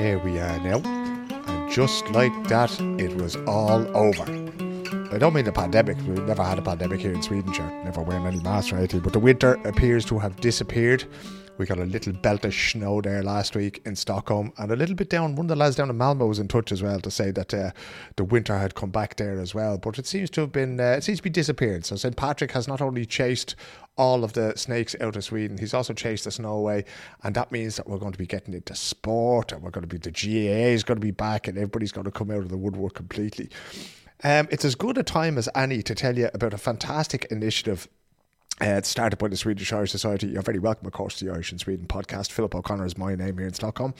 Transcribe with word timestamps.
Here 0.00 0.18
we 0.18 0.38
are 0.38 0.58
now. 0.60 0.80
And 0.82 1.70
just 1.70 2.10
like 2.12 2.32
that, 2.48 2.74
it 2.98 3.14
was 3.18 3.36
all 3.46 3.86
over. 3.94 4.24
I 5.14 5.18
don't 5.18 5.34
mean 5.34 5.44
the 5.44 5.52
pandemic. 5.52 5.98
We've 5.98 6.24
never 6.24 6.42
had 6.42 6.58
a 6.58 6.62
pandemic 6.62 7.00
here 7.00 7.12
in 7.12 7.20
Sweden, 7.20 7.52
sure. 7.52 7.70
Never 7.84 8.00
wearing 8.00 8.24
any 8.24 8.40
masks 8.40 8.72
or 8.72 8.78
anything. 8.78 9.00
But 9.00 9.12
the 9.12 9.18
winter 9.18 9.60
appears 9.66 10.06
to 10.06 10.18
have 10.18 10.36
disappeared. 10.36 11.04
We 11.58 11.66
got 11.66 11.78
a 11.78 11.84
little 11.84 12.14
belt 12.14 12.46
of 12.46 12.54
snow 12.54 13.02
there 13.02 13.22
last 13.22 13.54
week 13.54 13.82
in 13.84 13.94
Stockholm, 13.94 14.54
and 14.56 14.72
a 14.72 14.76
little 14.76 14.94
bit 14.94 15.10
down. 15.10 15.36
One 15.36 15.44
of 15.44 15.48
the 15.48 15.56
lads 15.56 15.76
down 15.76 15.90
in 15.90 15.98
Malmo 15.98 16.26
was 16.26 16.38
in 16.38 16.48
touch 16.48 16.72
as 16.72 16.82
well 16.82 16.98
to 17.00 17.10
say 17.10 17.30
that 17.32 17.52
uh, 17.52 17.72
the 18.16 18.24
winter 18.24 18.56
had 18.56 18.74
come 18.74 18.88
back 18.88 19.16
there 19.16 19.38
as 19.38 19.54
well. 19.54 19.76
But 19.76 19.98
it 19.98 20.06
seems 20.06 20.30
to 20.30 20.40
have 20.40 20.52
been, 20.52 20.80
uh, 20.80 20.92
it 20.92 21.04
seems 21.04 21.18
to 21.18 21.24
be 21.24 21.28
disappearing. 21.28 21.82
So 21.82 21.96
St 21.96 22.16
Patrick 22.16 22.52
has 22.52 22.66
not 22.66 22.80
only 22.80 23.04
chased 23.04 23.54
all 24.00 24.24
of 24.24 24.32
the 24.32 24.56
snakes 24.56 24.96
out 25.02 25.14
of 25.14 25.22
Sweden, 25.22 25.58
he's 25.58 25.74
also 25.74 25.92
chased 25.92 26.24
the 26.24 26.30
snow 26.30 26.54
away, 26.54 26.86
and 27.22 27.34
that 27.34 27.52
means 27.52 27.76
that 27.76 27.86
we're 27.86 27.98
going 27.98 28.12
to 28.12 28.18
be 28.18 28.26
getting 28.26 28.54
into 28.54 28.74
sport, 28.74 29.52
and 29.52 29.62
we're 29.62 29.70
going 29.70 29.86
to 29.86 29.94
be 29.94 29.98
the 29.98 30.10
GAA 30.10 30.72
is 30.72 30.82
going 30.82 30.98
to 30.98 31.06
be 31.06 31.10
back, 31.10 31.46
and 31.46 31.58
everybody's 31.58 31.92
going 31.92 32.06
to 32.06 32.10
come 32.10 32.30
out 32.30 32.38
of 32.38 32.48
the 32.48 32.56
woodwork 32.56 32.94
completely. 32.94 33.50
Um, 34.24 34.48
it's 34.50 34.64
as 34.64 34.74
good 34.74 34.96
a 34.96 35.02
time 35.02 35.36
as 35.36 35.50
any 35.54 35.82
to 35.82 35.94
tell 35.94 36.16
you 36.16 36.30
about 36.32 36.54
a 36.54 36.58
fantastic 36.58 37.26
initiative 37.30 37.88
uh, 38.60 38.82
started 38.82 39.18
by 39.18 39.28
the 39.28 39.36
Swedish 39.36 39.72
Irish 39.72 39.90
Society. 39.90 40.28
You're 40.28 40.42
very 40.42 40.58
welcome, 40.58 40.86
of 40.86 40.92
course, 40.92 41.16
to 41.16 41.24
the 41.24 41.32
Irish 41.32 41.52
in 41.52 41.58
Sweden 41.58 41.86
podcast. 41.86 42.30
Philip 42.30 42.54
O'Connor 42.54 42.84
is 42.84 42.98
my 42.98 43.14
name 43.14 43.38
here 43.38 43.46
in 43.46 43.54
Stockholm. 43.54 43.94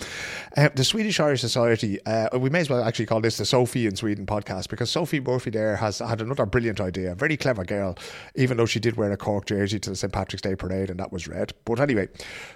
Uh, 0.56 0.68
the 0.74 0.84
Swedish 0.84 1.18
Irish 1.18 1.40
Society, 1.40 1.98
uh, 2.04 2.38
we 2.38 2.50
may 2.50 2.60
as 2.60 2.70
well 2.70 2.82
actually 2.84 3.06
call 3.06 3.20
this 3.20 3.36
the 3.36 3.44
Sophie 3.44 3.86
in 3.86 3.96
Sweden 3.96 4.26
podcast 4.26 4.68
because 4.68 4.90
Sophie 4.90 5.20
Murphy 5.20 5.50
there 5.50 5.76
has 5.76 6.00
had 6.00 6.20
another 6.20 6.46
brilliant 6.46 6.80
idea. 6.80 7.12
A 7.12 7.14
very 7.14 7.36
clever 7.36 7.64
girl, 7.64 7.96
even 8.34 8.56
though 8.56 8.66
she 8.66 8.80
did 8.80 8.96
wear 8.96 9.10
a 9.12 9.16
Cork 9.16 9.46
jersey 9.46 9.78
to 9.80 9.90
the 9.90 9.96
St. 9.96 10.12
Patrick's 10.12 10.42
Day 10.42 10.54
parade 10.54 10.90
and 10.90 11.00
that 11.00 11.12
was 11.12 11.26
red. 11.26 11.52
But 11.64 11.80
anyway, 11.80 12.08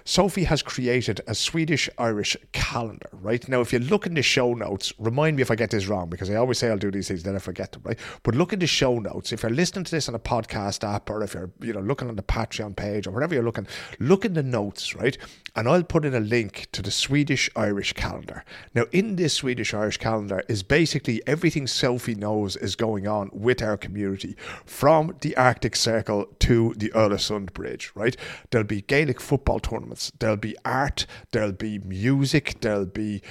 Sophie 0.03 0.43
has 0.43 0.61
created 0.61 1.21
a 1.27 1.33
Swedish 1.33 1.89
Irish 1.97 2.37
calendar, 2.51 3.09
right? 3.13 3.47
Now, 3.47 3.61
if 3.61 3.73
you 3.73 3.79
look 3.79 4.05
in 4.05 4.13
the 4.13 4.21
show 4.21 4.53
notes, 4.53 4.93
remind 4.99 5.37
me 5.37 5.41
if 5.41 5.49
I 5.49 5.55
get 5.55 5.71
this 5.71 5.87
wrong 5.87 6.09
because 6.09 6.29
I 6.29 6.35
always 6.35 6.59
say 6.59 6.69
I'll 6.69 6.77
do 6.77 6.91
these 6.91 7.07
things, 7.07 7.23
then 7.23 7.35
I 7.35 7.39
forget 7.39 7.71
them, 7.71 7.81
right? 7.83 7.97
But 8.23 8.35
look 8.35 8.53
in 8.53 8.59
the 8.59 8.67
show 8.67 8.99
notes. 8.99 9.31
If 9.31 9.43
you're 9.43 9.51
listening 9.51 9.85
to 9.85 9.91
this 9.91 10.07
on 10.07 10.15
a 10.15 10.19
podcast 10.19 10.87
app 10.87 11.09
or 11.09 11.23
if 11.23 11.33
you're, 11.33 11.51
you 11.61 11.73
know, 11.73 11.79
looking 11.79 11.94
on 12.01 12.15
the 12.15 12.23
Patreon 12.23 12.75
page 12.75 13.07
or 13.07 13.11
wherever 13.11 13.33
you're 13.33 13.43
looking, 13.43 13.67
look 13.99 14.25
in 14.25 14.33
the 14.33 14.43
notes, 14.43 14.95
right? 14.95 15.17
And 15.55 15.69
I'll 15.69 15.83
put 15.83 16.05
in 16.05 16.13
a 16.13 16.19
link 16.19 16.67
to 16.73 16.81
the 16.81 16.91
Swedish 16.91 17.49
Irish 17.55 17.93
calendar. 17.93 18.43
Now, 18.73 18.85
in 18.91 19.15
this 19.15 19.35
Swedish 19.35 19.73
Irish 19.73 19.97
calendar 19.97 20.43
is 20.49 20.63
basically 20.63 21.21
everything 21.25 21.67
Sophie 21.67 22.15
knows 22.15 22.55
is 22.57 22.75
going 22.75 23.07
on 23.07 23.29
with 23.31 23.61
our 23.61 23.77
community 23.77 24.35
from 24.65 25.15
the 25.21 25.35
Arctic 25.37 25.75
Circle 25.75 26.27
to 26.39 26.73
the 26.75 26.89
Öresund 26.89 27.53
Bridge, 27.53 27.91
right? 27.95 28.17
There'll 28.49 28.67
be 28.67 28.81
Gaelic 28.81 29.21
football 29.21 29.59
tournaments, 29.59 30.11
there'll 30.19 30.37
be 30.37 30.55
art, 30.65 31.05
there'll 31.31 31.51
be 31.51 31.79
music, 31.79 32.57
there'll 32.61 32.85
be 32.85 33.21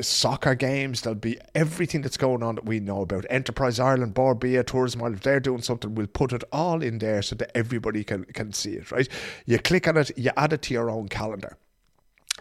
soccer 0.00 0.54
games. 0.54 1.02
There'll 1.02 1.18
be 1.18 1.38
everything 1.54 2.02
that's 2.02 2.16
going 2.16 2.42
on 2.42 2.56
that 2.56 2.66
we 2.66 2.80
know 2.80 3.02
about. 3.02 3.26
Enterprise 3.30 3.80
Ireland, 3.80 4.14
Bord 4.14 4.40
Bia, 4.40 4.64
Tourism 4.64 5.02
Ireland, 5.02 5.16
if 5.16 5.22
they're 5.22 5.40
doing 5.40 5.62
something, 5.62 5.94
we'll 5.94 6.06
put 6.06 6.32
it 6.32 6.44
all 6.52 6.82
in 6.82 6.98
there 6.98 7.22
so 7.22 7.34
that 7.36 7.56
everybody 7.56 8.04
can, 8.04 8.24
can 8.24 8.52
see 8.52 8.72
it, 8.72 8.90
right? 8.90 9.08
You 9.46 9.58
click 9.58 9.88
on 9.88 9.96
it, 9.96 10.16
you 10.16 10.30
add 10.36 10.52
it 10.52 10.62
to 10.62 10.74
your 10.74 10.90
own 10.90 11.08
calendar. 11.08 11.56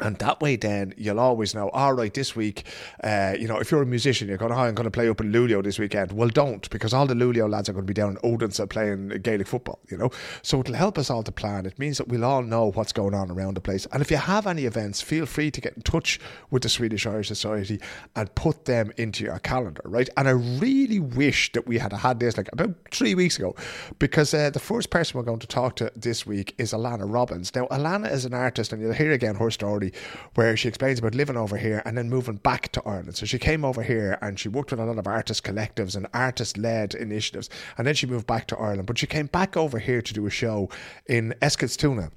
And 0.02 0.18
that 0.18 0.42
way, 0.42 0.56
then 0.56 0.94
you'll 0.98 1.20
always 1.20 1.54
know. 1.54 1.70
All 1.70 1.94
right, 1.94 2.14
this 2.14 2.36
week, 2.36 2.66
uh, 3.04 3.36
you 3.40 3.48
know, 3.48 3.58
if 3.58 3.72
you're 3.72 3.82
a 3.82 3.86
musician, 3.86 4.28
you're 4.28 4.38
going, 4.38 4.54
"Hi, 4.54 4.68
I'm 4.68 4.76
going 4.76 4.86
to 4.86 4.92
play 4.92 5.10
up 5.10 5.22
in 5.22 5.32
Luleå 5.32 5.64
this 5.64 5.80
weekend." 5.80 6.12
Well, 6.12 6.30
don't 6.30 6.70
because 6.70 6.94
all 6.94 7.06
the 7.06 7.14
Luleå 7.14 7.50
lads 7.50 7.70
are 7.70 7.74
going 7.74 7.86
to 7.86 7.88
be 7.88 7.94
down 7.94 8.12
in 8.12 8.18
Odense 8.24 8.62
playing 8.70 9.10
Gaelic 9.22 9.48
football. 9.48 9.80
You 9.90 9.98
know, 9.98 10.10
so 10.42 10.60
it'll 10.60 10.76
help 10.76 10.98
us 10.98 11.10
all 11.10 11.24
to 11.24 11.32
plan. 11.32 11.66
It 11.66 11.78
means 11.80 11.98
that 11.98 12.08
we'll 12.08 12.26
all 12.26 12.44
know 12.44 12.72
what's 12.72 12.94
going 12.94 13.14
on 13.14 13.32
around 13.32 13.56
the 13.56 13.62
place. 13.62 13.88
And 13.92 14.02
if 14.02 14.12
you 14.12 14.18
have 14.18 14.48
any 14.48 14.66
events, 14.66 15.02
feel 15.02 15.26
free 15.26 15.52
to 15.52 15.62
get 15.62 15.74
in 15.76 15.82
touch 15.82 16.20
with 16.50 16.64
the 16.64 16.70
Swedish 16.70 17.06
Irish 17.06 17.28
Society 17.28 17.80
and 18.16 18.34
put 18.36 18.66
them 18.66 18.92
into 18.98 19.24
your 19.26 19.40
calendar, 19.40 19.82
right? 19.86 20.10
And 20.18 20.28
I 20.28 20.32
really 20.32 21.00
wish 21.00 21.52
that 21.54 21.68
we 21.68 21.78
had 21.78 21.94
had 21.94 22.20
this 22.20 22.38
like 22.38 22.50
about 22.54 22.76
three 22.92 23.16
weeks 23.16 23.38
ago, 23.38 23.56
because 24.00 24.34
uh, 24.34 24.50
the 24.50 24.60
first 24.60 24.90
person 24.90 25.18
we're 25.18 25.26
going 25.26 25.40
to 25.40 25.48
talk 25.48 25.76
to 25.78 25.92
this 25.96 26.26
week 26.26 26.56
is 26.58 26.74
Alannah 26.74 27.06
Robbins. 27.06 27.54
Now, 27.56 27.68
Alannah 27.72 28.12
is 28.12 28.26
an 28.26 28.34
artist, 28.34 28.72
and 28.72 28.82
you'll 28.82 28.94
hear 28.94 29.12
again 29.12 29.36
her 29.36 29.52
story 29.52 29.89
where 30.36 30.56
she 30.56 30.68
explains 30.68 31.00
about 31.00 31.16
living 31.16 31.38
over 31.38 31.58
here 31.58 31.82
and 31.86 31.98
then 31.98 32.10
moving 32.10 32.38
back 32.38 32.72
to 32.74 32.82
Ireland. 32.86 33.16
So 33.16 33.26
she 33.26 33.40
came 33.40 33.64
over 33.66 33.84
here 33.84 34.18
and 34.22 34.40
she 34.40 34.50
worked 34.50 34.72
with 34.72 34.80
a 34.80 34.86
lot 34.86 34.98
of 34.98 35.08
artist 35.08 35.44
collectives 35.44 35.96
and 35.96 36.08
artist 36.14 36.58
led 36.58 36.96
initiatives. 36.96 37.50
And 37.78 37.86
then 37.86 37.96
she 37.96 38.06
moved 38.06 38.28
back 38.28 38.48
to 38.48 38.58
Ireland. 38.58 38.88
But 38.88 38.98
she 38.98 39.08
came 39.08 39.28
back 39.28 39.58
over 39.58 39.80
here 39.80 40.02
to 40.02 40.14
do 40.14 40.26
a 40.26 40.30
show 40.30 40.70
in 41.08 41.34
Eskilstuna 41.42 42.12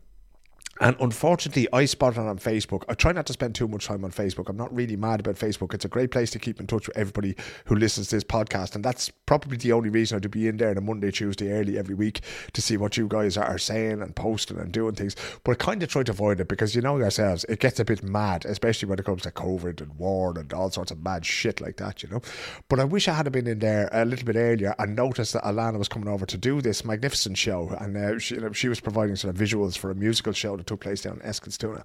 and 0.80 0.96
unfortunately, 1.00 1.68
I 1.72 1.84
spotted 1.84 2.22
it 2.22 2.26
on 2.26 2.38
Facebook. 2.38 2.84
I 2.88 2.94
try 2.94 3.12
not 3.12 3.26
to 3.26 3.32
spend 3.34 3.54
too 3.54 3.68
much 3.68 3.86
time 3.86 4.04
on 4.04 4.10
Facebook. 4.10 4.48
I'm 4.48 4.56
not 4.56 4.74
really 4.74 4.96
mad 4.96 5.20
about 5.20 5.34
Facebook. 5.34 5.74
It's 5.74 5.84
a 5.84 5.88
great 5.88 6.10
place 6.10 6.30
to 6.30 6.38
keep 6.38 6.60
in 6.60 6.66
touch 6.66 6.88
with 6.88 6.96
everybody 6.96 7.36
who 7.66 7.76
listens 7.76 8.08
to 8.08 8.16
this 8.16 8.24
podcast. 8.24 8.74
And 8.74 8.82
that's 8.82 9.10
probably 9.10 9.58
the 9.58 9.72
only 9.72 9.90
reason 9.90 10.16
I'd 10.16 10.30
be 10.30 10.48
in 10.48 10.56
there 10.56 10.70
on 10.70 10.78
a 10.78 10.80
Monday, 10.80 11.10
Tuesday 11.10 11.52
early 11.52 11.78
every 11.78 11.94
week 11.94 12.22
to 12.54 12.62
see 12.62 12.78
what 12.78 12.96
you 12.96 13.06
guys 13.06 13.36
are 13.36 13.58
saying 13.58 14.00
and 14.00 14.16
posting 14.16 14.58
and 14.58 14.72
doing 14.72 14.94
things. 14.94 15.14
But 15.44 15.52
I 15.52 15.54
kind 15.56 15.82
of 15.82 15.90
try 15.90 16.04
to 16.04 16.12
avoid 16.12 16.40
it 16.40 16.48
because 16.48 16.74
you 16.74 16.80
know 16.80 16.96
yourselves, 16.96 17.44
it 17.50 17.60
gets 17.60 17.78
a 17.78 17.84
bit 17.84 18.02
mad, 18.02 18.46
especially 18.46 18.88
when 18.88 18.98
it 18.98 19.04
comes 19.04 19.22
to 19.22 19.30
COVID 19.30 19.82
and 19.82 19.98
war 19.98 20.38
and 20.38 20.52
all 20.54 20.70
sorts 20.70 20.90
of 20.90 21.02
mad 21.02 21.26
shit 21.26 21.60
like 21.60 21.76
that, 21.76 22.02
you 22.02 22.08
know. 22.08 22.22
But 22.68 22.80
I 22.80 22.84
wish 22.84 23.08
I 23.08 23.12
had 23.12 23.30
been 23.30 23.46
in 23.46 23.58
there 23.58 23.90
a 23.92 24.06
little 24.06 24.24
bit 24.24 24.36
earlier 24.36 24.74
and 24.78 24.96
noticed 24.96 25.34
that 25.34 25.46
Alannah 25.46 25.78
was 25.78 25.88
coming 25.88 26.08
over 26.08 26.24
to 26.24 26.38
do 26.38 26.62
this 26.62 26.82
magnificent 26.82 27.36
show. 27.36 27.76
And 27.78 27.94
uh, 27.94 28.18
she, 28.18 28.36
you 28.36 28.40
know, 28.40 28.52
she 28.52 28.68
was 28.68 28.80
providing 28.80 29.16
sort 29.16 29.34
of 29.34 29.40
visuals 29.40 29.76
for 29.76 29.90
a 29.90 29.94
musical 29.94 30.32
show 30.32 30.56
that 30.62 30.68
took 30.68 30.80
place 30.80 31.02
down 31.02 31.20
in 31.22 31.28
Eskilstuna. 31.28 31.82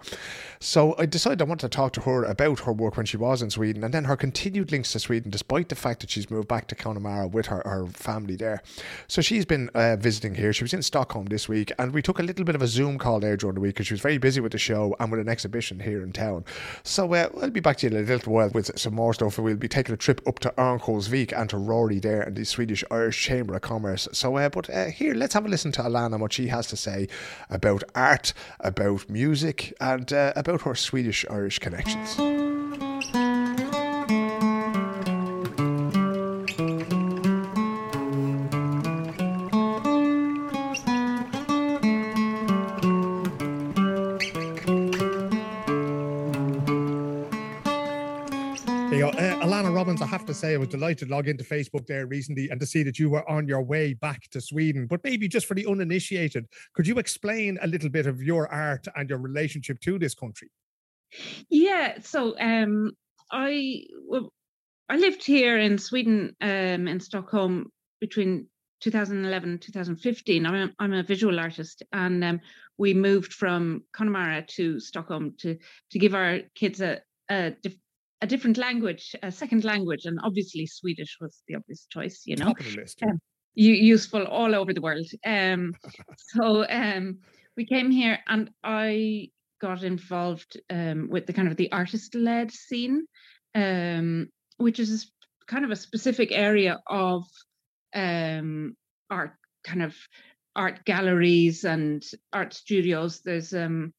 So 0.59 0.95
I 0.97 1.05
decided 1.05 1.41
I 1.41 1.45
wanted 1.45 1.71
to 1.71 1.75
talk 1.75 1.93
to 1.93 2.01
her 2.01 2.23
about 2.23 2.61
her 2.61 2.73
work 2.73 2.97
when 2.97 3.05
she 3.05 3.17
was 3.17 3.41
in 3.41 3.49
Sweden 3.49 3.83
and 3.83 3.93
then 3.93 4.05
her 4.05 4.15
continued 4.15 4.71
links 4.71 4.91
to 4.91 4.99
Sweden, 4.99 5.31
despite 5.31 5.69
the 5.69 5.75
fact 5.75 6.01
that 6.01 6.09
she's 6.09 6.29
moved 6.29 6.47
back 6.47 6.67
to 6.67 6.75
Connemara 6.75 7.27
with 7.27 7.47
her, 7.47 7.61
her 7.65 7.87
family 7.87 8.35
there. 8.35 8.61
So 9.07 9.21
she's 9.21 9.45
been 9.45 9.69
uh, 9.73 9.95
visiting 9.95 10.35
here. 10.35 10.53
She 10.53 10.63
was 10.63 10.73
in 10.73 10.83
Stockholm 10.83 11.25
this 11.25 11.49
week 11.49 11.71
and 11.79 11.93
we 11.93 12.01
took 12.01 12.19
a 12.19 12.23
little 12.23 12.45
bit 12.45 12.55
of 12.55 12.61
a 12.61 12.67
Zoom 12.67 12.97
call 12.97 13.19
there 13.19 13.37
during 13.37 13.55
the 13.55 13.61
week 13.61 13.75
because 13.75 13.87
she 13.87 13.93
was 13.93 14.01
very 14.01 14.17
busy 14.17 14.41
with 14.41 14.51
the 14.51 14.57
show 14.57 14.95
and 14.99 15.11
with 15.11 15.19
an 15.19 15.29
exhibition 15.29 15.79
here 15.79 16.03
in 16.03 16.11
town. 16.11 16.45
So 16.83 17.13
uh, 17.13 17.29
I'll 17.41 17.49
be 17.49 17.59
back 17.59 17.77
to 17.77 17.89
you 17.89 17.97
in 17.97 18.03
a 18.03 18.07
little 18.07 18.33
while 18.33 18.49
with 18.49 18.77
some 18.77 18.93
more 18.93 19.13
stuff. 19.13 19.39
We'll 19.39 19.55
be 19.55 19.67
taking 19.67 19.93
a 19.93 19.97
trip 19.97 20.21
up 20.27 20.39
to 20.39 20.53
Örnsköldsvik 20.57 21.33
and 21.39 21.49
to 21.49 21.57
Rory 21.57 21.99
there 21.99 22.23
in 22.23 22.35
the 22.35 22.45
Swedish 22.45 22.83
Irish 22.91 23.21
Chamber 23.21 23.55
of 23.55 23.61
Commerce. 23.61 24.07
So, 24.11 24.37
uh, 24.37 24.49
but 24.49 24.69
uh, 24.69 24.85
here, 24.85 25.13
let's 25.13 25.33
have 25.33 25.45
a 25.45 25.49
listen 25.49 25.71
to 25.73 25.87
Alannah 25.87 26.15
and 26.15 26.21
what 26.21 26.33
she 26.33 26.47
has 26.47 26.67
to 26.67 26.77
say 26.77 27.07
about 27.49 27.83
art, 27.95 28.33
about 28.67 29.09
music, 29.09 29.73
and 29.79 30.11
uh, 30.11 30.33
about 30.35 30.61
her 30.61 30.75
Swedish 30.75 31.25
Irish 31.29 31.59
connections. 31.59 32.46
Robbins, 49.77 50.01
I 50.01 50.07
have 50.07 50.25
to 50.25 50.33
say, 50.33 50.55
I 50.55 50.57
was 50.57 50.69
delighted 50.69 51.07
to 51.07 51.13
log 51.13 51.27
into 51.27 51.43
Facebook 51.43 51.85
there 51.85 52.07
recently 52.07 52.49
and 52.49 52.59
to 52.59 52.65
see 52.65 52.81
that 52.81 52.97
you 52.97 53.11
were 53.11 53.29
on 53.29 53.47
your 53.47 53.61
way 53.61 53.93
back 53.93 54.23
to 54.31 54.41
Sweden. 54.41 54.87
But 54.87 55.03
maybe 55.03 55.27
just 55.27 55.45
for 55.45 55.53
the 55.53 55.67
uninitiated, 55.67 56.47
could 56.73 56.87
you 56.87 56.97
explain 56.97 57.59
a 57.61 57.67
little 57.67 57.89
bit 57.89 58.07
of 58.07 58.23
your 58.23 58.51
art 58.51 58.87
and 58.95 59.07
your 59.07 59.19
relationship 59.19 59.79
to 59.81 59.99
this 59.99 60.15
country? 60.15 60.49
Yeah, 61.51 61.99
so 62.01 62.35
um, 62.39 62.93
I 63.31 63.83
well, 64.03 64.33
I 64.89 64.97
lived 64.97 65.23
here 65.23 65.59
in 65.59 65.77
Sweden, 65.77 66.35
um, 66.41 66.87
in 66.87 66.99
Stockholm, 66.99 67.71
between 68.01 68.47
2011 68.79 69.47
and 69.47 69.61
2015. 69.61 70.47
I'm 70.47 70.55
a, 70.55 70.73
I'm 70.79 70.93
a 70.93 71.03
visual 71.03 71.39
artist, 71.39 71.83
and 71.93 72.23
um, 72.23 72.39
we 72.79 72.95
moved 72.95 73.31
from 73.31 73.83
Connemara 73.95 74.41
to 74.55 74.79
Stockholm 74.79 75.35
to 75.41 75.55
to 75.91 75.99
give 75.99 76.15
our 76.15 76.39
kids 76.55 76.81
a, 76.81 77.01
a 77.29 77.55
a 78.21 78.27
different 78.27 78.57
language, 78.57 79.15
a 79.21 79.31
second 79.31 79.63
language, 79.63 80.05
and 80.05 80.19
obviously 80.23 80.65
Swedish 80.65 81.17
was 81.21 81.43
the 81.47 81.55
obvious 81.55 81.87
choice. 81.89 82.23
You 82.25 82.37
know, 82.37 82.53
um, 83.03 83.19
useful 83.55 84.23
all 84.25 84.55
over 84.55 84.73
the 84.73 84.81
world. 84.81 85.07
Um, 85.25 85.73
so 86.17 86.65
um, 86.69 87.19
we 87.55 87.65
came 87.65 87.91
here, 87.91 88.19
and 88.27 88.49
I 88.63 89.29
got 89.61 89.83
involved 89.83 90.59
um, 90.69 91.07
with 91.09 91.25
the 91.25 91.33
kind 91.33 91.47
of 91.47 91.57
the 91.57 91.71
artist-led 91.71 92.51
scene, 92.51 93.05
um, 93.55 94.27
which 94.57 94.79
is 94.79 95.11
kind 95.47 95.65
of 95.65 95.71
a 95.71 95.75
specific 95.75 96.31
area 96.31 96.79
of 96.87 97.23
um, 97.93 98.75
art, 99.09 99.33
kind 99.63 99.83
of 99.83 99.95
art 100.55 100.83
galleries 100.85 101.63
and 101.63 102.03
art 102.33 102.53
studios. 102.53 103.21
There's 103.21 103.53
um, 103.53 103.93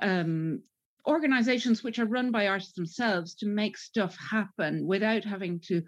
um, 0.00 0.62
organizations 1.06 1.82
which 1.82 1.98
are 1.98 2.06
run 2.06 2.30
by 2.30 2.46
artists 2.46 2.74
themselves 2.74 3.34
to 3.36 3.46
make 3.46 3.76
stuff 3.76 4.16
happen 4.16 4.86
without 4.86 5.24
having 5.24 5.60
to 5.60 5.82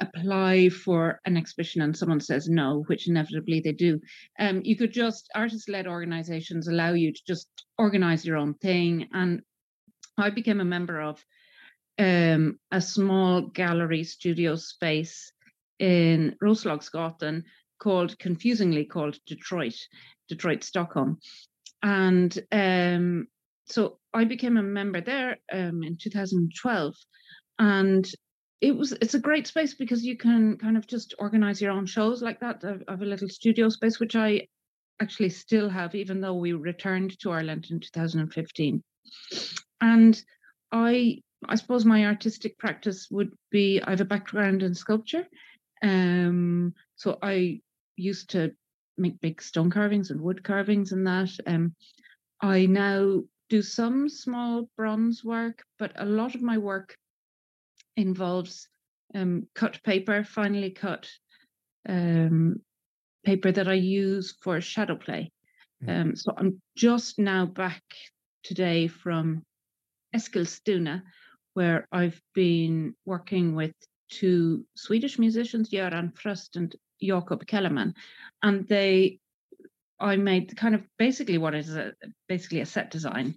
apply 0.00 0.68
for 0.68 1.20
an 1.24 1.36
exhibition 1.36 1.82
and 1.82 1.96
someone 1.96 2.20
says 2.20 2.48
no, 2.48 2.84
which 2.86 3.08
inevitably 3.08 3.60
they 3.60 3.72
do. 3.72 4.00
Um, 4.38 4.60
you 4.64 4.76
could 4.76 4.92
just, 4.92 5.28
artist 5.34 5.68
led 5.68 5.86
organizations 5.86 6.68
allow 6.68 6.92
you 6.92 7.12
to 7.12 7.20
just 7.26 7.48
organize 7.78 8.24
your 8.24 8.36
own 8.36 8.54
thing. 8.54 9.08
And 9.12 9.42
I 10.18 10.30
became 10.30 10.60
a 10.60 10.64
member 10.64 11.00
of 11.00 11.24
um, 11.98 12.58
a 12.72 12.80
small 12.80 13.42
gallery 13.42 14.04
studio 14.04 14.56
space 14.56 15.32
in 15.78 16.36
Roslagsgatan 16.42 17.44
called, 17.78 18.18
confusingly 18.18 18.84
called 18.84 19.18
Detroit, 19.26 19.76
Detroit, 20.28 20.64
Stockholm. 20.64 21.18
And 21.82 22.36
um, 22.50 23.26
so 23.66 23.98
I 24.12 24.24
became 24.24 24.56
a 24.56 24.62
member 24.62 25.00
there 25.00 25.38
um, 25.52 25.82
in 25.82 25.96
2012. 25.96 26.94
And 27.58 28.10
it 28.60 28.76
was 28.76 28.92
it's 28.92 29.14
a 29.14 29.20
great 29.20 29.46
space 29.46 29.74
because 29.74 30.04
you 30.04 30.16
can 30.16 30.56
kind 30.56 30.76
of 30.76 30.86
just 30.86 31.14
organize 31.18 31.60
your 31.60 31.72
own 31.72 31.86
shows 31.86 32.22
like 32.22 32.40
that. 32.40 32.62
I 32.64 32.90
have 32.92 33.02
a 33.02 33.06
little 33.06 33.28
studio 33.28 33.68
space, 33.68 34.00
which 34.00 34.16
I 34.16 34.46
actually 35.00 35.30
still 35.30 35.68
have, 35.68 35.94
even 35.94 36.20
though 36.20 36.34
we 36.34 36.52
returned 36.52 37.18
to 37.20 37.30
Ireland 37.30 37.66
in 37.70 37.80
2015. 37.80 38.82
And 39.80 40.22
I 40.72 41.20
I 41.46 41.56
suppose 41.56 41.84
my 41.84 42.06
artistic 42.06 42.58
practice 42.58 43.08
would 43.10 43.32
be 43.50 43.80
I 43.82 43.90
have 43.90 44.00
a 44.00 44.06
background 44.06 44.62
in 44.62 44.74
sculpture. 44.74 45.26
Um, 45.82 46.74
so 46.96 47.18
I 47.22 47.60
used 47.96 48.30
to 48.30 48.52
make 48.96 49.20
big 49.20 49.42
stone 49.42 49.70
carvings 49.70 50.10
and 50.10 50.20
wood 50.20 50.42
carvings 50.42 50.92
and 50.92 51.06
that. 51.06 51.30
Um, 51.46 51.74
I 52.40 52.66
now 52.66 53.22
do 53.54 53.62
some 53.62 54.08
small 54.08 54.68
bronze 54.76 55.22
work, 55.22 55.62
but 55.78 55.92
a 55.94 56.04
lot 56.04 56.34
of 56.34 56.42
my 56.42 56.58
work 56.58 56.96
involves 57.96 58.68
um, 59.14 59.46
cut 59.54 59.80
paper, 59.84 60.24
finely 60.24 60.70
cut 60.70 61.08
um, 61.88 62.56
paper 63.24 63.52
that 63.52 63.68
I 63.68 63.74
use 63.74 64.36
for 64.42 64.60
shadow 64.60 64.96
play. 64.96 65.30
Hmm. 65.84 65.90
Um, 65.90 66.16
so 66.16 66.34
I'm 66.36 66.60
just 66.76 67.20
now 67.20 67.46
back 67.46 67.84
today 68.42 68.88
from 68.88 69.44
Eskilstuna, 70.16 71.02
where 71.52 71.86
I've 71.92 72.20
been 72.34 72.96
working 73.06 73.54
with 73.54 73.74
two 74.10 74.64
Swedish 74.74 75.16
musicians, 75.16 75.70
Göran 75.70 76.12
Fröst 76.14 76.56
and 76.56 76.74
Jakob 77.00 77.46
Kellerman, 77.46 77.94
and 78.42 78.66
they, 78.66 79.20
I 80.00 80.16
made 80.16 80.56
kind 80.56 80.74
of 80.74 80.82
basically 80.98 81.38
what 81.38 81.54
is 81.54 81.76
a, 81.76 81.92
basically 82.28 82.60
a 82.60 82.66
set 82.66 82.90
design. 82.90 83.36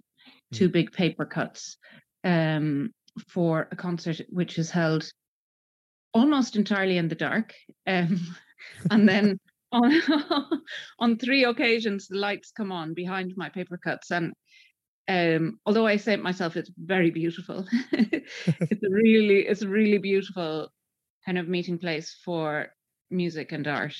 Two 0.52 0.68
big 0.68 0.92
paper 0.92 1.24
cuts 1.24 1.76
um, 2.24 2.90
for 3.28 3.68
a 3.70 3.76
concert 3.76 4.20
which 4.28 4.58
is 4.58 4.70
held 4.70 5.10
almost 6.14 6.56
entirely 6.56 6.98
in 6.98 7.08
the 7.08 7.14
dark, 7.14 7.54
um, 7.86 8.20
and 8.90 9.08
then. 9.08 9.38
On, 9.70 9.92
on 10.98 11.18
three 11.18 11.44
occasions 11.44 12.08
the 12.08 12.16
lights 12.16 12.52
come 12.56 12.72
on 12.72 12.94
behind 12.94 13.34
my 13.36 13.50
paper 13.50 13.76
cuts 13.76 14.10
and 14.10 14.32
um, 15.08 15.58
although 15.66 15.86
I 15.86 15.96
say 15.96 16.14
it 16.14 16.22
myself, 16.22 16.56
it's 16.56 16.70
very 16.78 17.10
beautiful. 17.10 17.66
it's 17.92 18.82
a 18.82 18.90
really, 18.90 19.46
it's 19.46 19.62
a 19.62 19.68
really 19.68 19.98
beautiful 19.98 20.70
kind 21.24 21.38
of 21.38 21.48
meeting 21.48 21.78
place 21.78 22.16
for 22.24 22.68
music 23.10 23.52
and 23.52 23.66
art. 23.66 23.96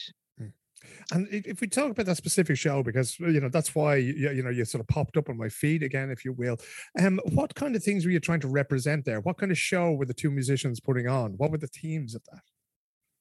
And 1.13 1.27
if 1.31 1.61
we 1.61 1.67
talk 1.67 1.91
about 1.91 2.07
that 2.07 2.17
specific 2.17 2.57
show, 2.57 2.83
because 2.83 3.19
you 3.19 3.41
know 3.41 3.49
that's 3.49 3.75
why 3.75 3.97
you, 3.97 4.31
you 4.31 4.43
know 4.43 4.51
you 4.51 4.65
sort 4.65 4.81
of 4.81 4.89
popped 4.89 5.17
up 5.17 5.29
on 5.29 5.37
my 5.37 5.49
feed 5.49 5.83
again, 5.83 6.11
if 6.11 6.25
you 6.25 6.33
will. 6.33 6.57
Um, 6.99 7.21
what 7.33 7.55
kind 7.55 7.75
of 7.75 7.83
things 7.83 8.05
were 8.05 8.11
you 8.11 8.21
trying 8.21 8.41
to 8.41 8.49
represent 8.49 9.05
there? 9.05 9.21
What 9.21 9.39
kind 9.39 9.53
of 9.53 9.59
show 9.59 9.93
were 9.93 10.07
the 10.07 10.15
two 10.15 10.31
musicians 10.31 10.81
putting 10.81 11.09
on? 11.09 11.33
What 11.33 11.51
were 11.51 11.59
the 11.59 11.67
themes 11.67 12.15
of 12.15 12.23
that? 12.31 12.43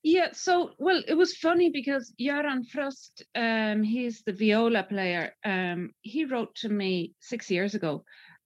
Yeah, 0.03 0.29
so 0.31 0.71
well, 0.77 1.01
it 1.07 1.15
was 1.15 1.35
funny 1.35 1.69
because 1.69 2.13
Göran 2.19 2.65
Fröst, 2.69 3.23
um, 3.35 3.83
he's 3.83 4.23
the 4.23 4.33
viola 4.33 4.83
player. 4.83 5.33
Um, 5.43 5.91
he 6.01 6.25
wrote 6.25 6.55
to 6.55 6.69
me 6.69 7.13
six 7.19 7.49
years 7.49 7.75
ago, 7.75 8.03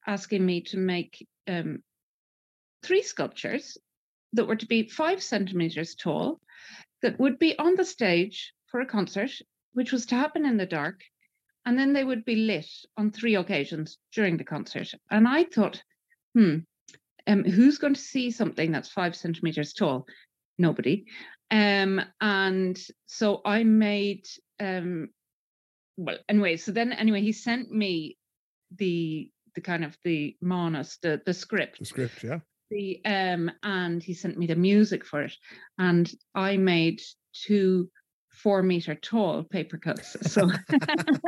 asking 0.07 0.45
me 0.45 0.61
to 0.61 0.77
make 0.77 1.27
um, 1.47 1.83
three 2.83 3.03
sculptures 3.03 3.77
that 4.33 4.47
were 4.47 4.55
to 4.55 4.65
be 4.65 4.89
five 4.89 5.21
centimeters 5.21 5.95
tall, 5.95 6.39
that 7.01 7.19
would 7.19 7.37
be 7.37 7.57
on 7.57 7.75
the 7.75 7.85
stage 7.85 8.53
for 8.71 8.81
a 8.81 8.85
concert, 8.85 9.31
which 9.73 9.91
was 9.91 10.05
to 10.07 10.15
happen 10.15 10.45
in 10.45 10.57
the 10.57 10.65
dark, 10.65 11.01
and 11.65 11.77
then 11.77 11.93
they 11.93 12.03
would 12.03 12.25
be 12.25 12.35
lit 12.35 12.69
on 12.97 13.11
three 13.11 13.35
occasions 13.35 13.97
during 14.13 14.37
the 14.37 14.43
concert. 14.43 14.89
And 15.11 15.27
I 15.27 15.43
thought, 15.43 15.83
hmm, 16.33 16.57
um, 17.27 17.43
who's 17.43 17.77
going 17.77 17.93
to 17.93 18.01
see 18.01 18.31
something 18.31 18.71
that's 18.71 18.89
five 18.89 19.15
centimeters 19.15 19.73
tall? 19.73 20.07
Nobody. 20.57 21.05
Um, 21.51 22.01
and 22.19 22.79
so 23.05 23.41
I 23.45 23.63
made 23.63 24.25
um, 24.59 25.09
well 25.97 26.17
anyway. 26.29 26.57
So 26.57 26.71
then 26.71 26.93
anyway, 26.93 27.21
he 27.21 27.33
sent 27.33 27.71
me 27.71 28.17
the 28.77 29.29
the 29.53 29.61
kind 29.61 29.83
of 29.83 29.97
the 30.03 30.35
manus, 30.41 30.97
the 31.01 31.21
the 31.25 31.33
script. 31.33 31.79
The 31.79 31.85
script, 31.85 32.23
yeah. 32.23 32.39
The 32.69 33.01
um, 33.03 33.51
and 33.63 34.01
he 34.01 34.13
sent 34.13 34.37
me 34.37 34.47
the 34.47 34.55
music 34.55 35.05
for 35.05 35.23
it, 35.23 35.33
and 35.77 36.11
I 36.33 36.57
made 36.57 37.01
two 37.33 37.89
four 38.31 38.63
meter 38.63 38.95
tall 38.95 39.43
paper 39.43 39.77
cuts. 39.77 40.15
So 40.31 40.49
kind 40.69 41.19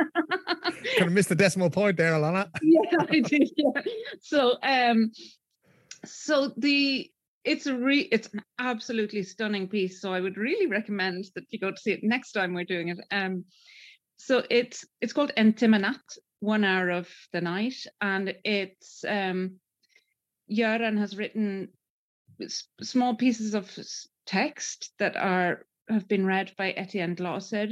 of 1.00 1.12
missed 1.12 1.28
the 1.28 1.34
decimal 1.34 1.70
point 1.70 1.96
there, 1.96 2.14
Alannah. 2.14 2.50
yeah, 2.62 2.80
I 3.10 3.20
did. 3.20 3.50
Yeah. 3.56 3.82
So 4.20 4.56
um, 4.62 5.12
so 6.04 6.52
the 6.56 7.10
it's 7.44 7.66
a 7.66 7.76
re 7.76 8.00
it's 8.10 8.32
an 8.32 8.42
absolutely 8.58 9.22
stunning 9.22 9.68
piece. 9.68 10.00
So 10.00 10.12
I 10.12 10.20
would 10.20 10.36
really 10.36 10.66
recommend 10.66 11.26
that 11.34 11.44
you 11.50 11.58
go 11.58 11.70
to 11.70 11.76
see 11.76 11.92
it 11.92 12.00
next 12.02 12.32
time 12.32 12.54
we're 12.54 12.64
doing 12.64 12.88
it. 12.88 12.98
Um, 13.10 13.44
so 14.16 14.42
it's 14.50 14.84
it's 15.00 15.12
called 15.12 15.32
Entimanat, 15.36 16.00
one 16.40 16.64
hour 16.64 16.90
of 16.90 17.08
the 17.32 17.40
night, 17.40 17.86
and 18.00 18.34
it's 18.44 19.04
um, 19.06 19.56
Göran 20.50 20.98
has 20.98 21.16
written 21.16 21.68
small 22.80 23.14
pieces 23.14 23.54
of 23.54 23.70
text 24.26 24.92
that 24.98 25.16
are 25.16 25.66
have 25.88 26.08
been 26.08 26.26
read 26.26 26.52
by 26.56 26.70
Etienne 26.72 27.14
Glaser, 27.14 27.68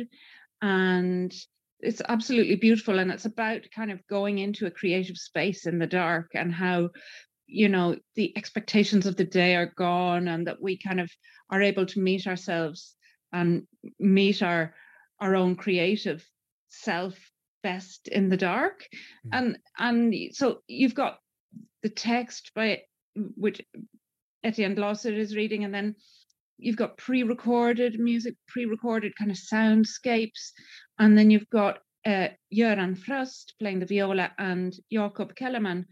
and 0.61 1.35
it's 1.82 2.00
absolutely 2.09 2.56
beautiful 2.56 2.99
and 2.99 3.11
it's 3.11 3.25
about 3.25 3.62
kind 3.75 3.91
of 3.91 4.06
going 4.06 4.38
into 4.38 4.67
a 4.67 4.70
creative 4.70 5.17
space 5.17 5.67
in 5.67 5.79
the 5.79 5.87
dark 5.87 6.31
and 6.35 6.55
how 6.55 6.88
you 7.47 7.69
know 7.69 7.97
the 8.14 8.32
expectations 8.37 9.04
of 9.04 9.16
the 9.16 9.25
day 9.25 9.57
are 9.57 9.73
gone 9.76 10.28
and 10.28 10.47
that 10.47 10.62
we 10.62 10.78
kind 10.78 11.00
of 11.00 11.11
are 11.50 11.61
able 11.61 11.85
to 11.85 12.00
meet 12.00 12.26
ourselves 12.26 12.95
and 13.33 13.66
meet 13.99 14.42
our 14.42 14.75
our 15.21 15.35
own 15.35 15.57
creative 15.57 16.25
self 16.69 17.14
best 17.62 18.09
in 18.09 18.28
the 18.28 18.37
dark 18.37 18.87
mm. 19.26 19.31
and 19.33 19.59
and 19.78 20.14
so 20.33 20.61
you've 20.69 20.95
got 20.95 21.19
the 21.83 21.90
text 21.90 22.52
by 22.54 22.81
which 23.14 23.61
Etienne 24.45 24.75
Glaser 24.75 25.12
is 25.12 25.37
reading 25.37 25.64
and 25.64 25.75
then 25.75 25.95
you've 26.62 26.76
got 26.76 26.97
pre-recorded 26.97 27.99
music 27.99 28.35
pre-recorded 28.49 29.14
kind 29.16 29.31
of 29.31 29.37
soundscapes 29.37 30.50
and 30.99 31.16
then 31.16 31.31
you've 31.31 31.50
got 31.50 31.78
uh, 32.07 32.28
Göran 32.52 32.99
Fröst 32.99 33.52
playing 33.59 33.81
the 33.81 33.87
viola 33.87 34.33
and 34.38 34.75
Jakob 34.90 35.35
Kellerman 35.37 35.87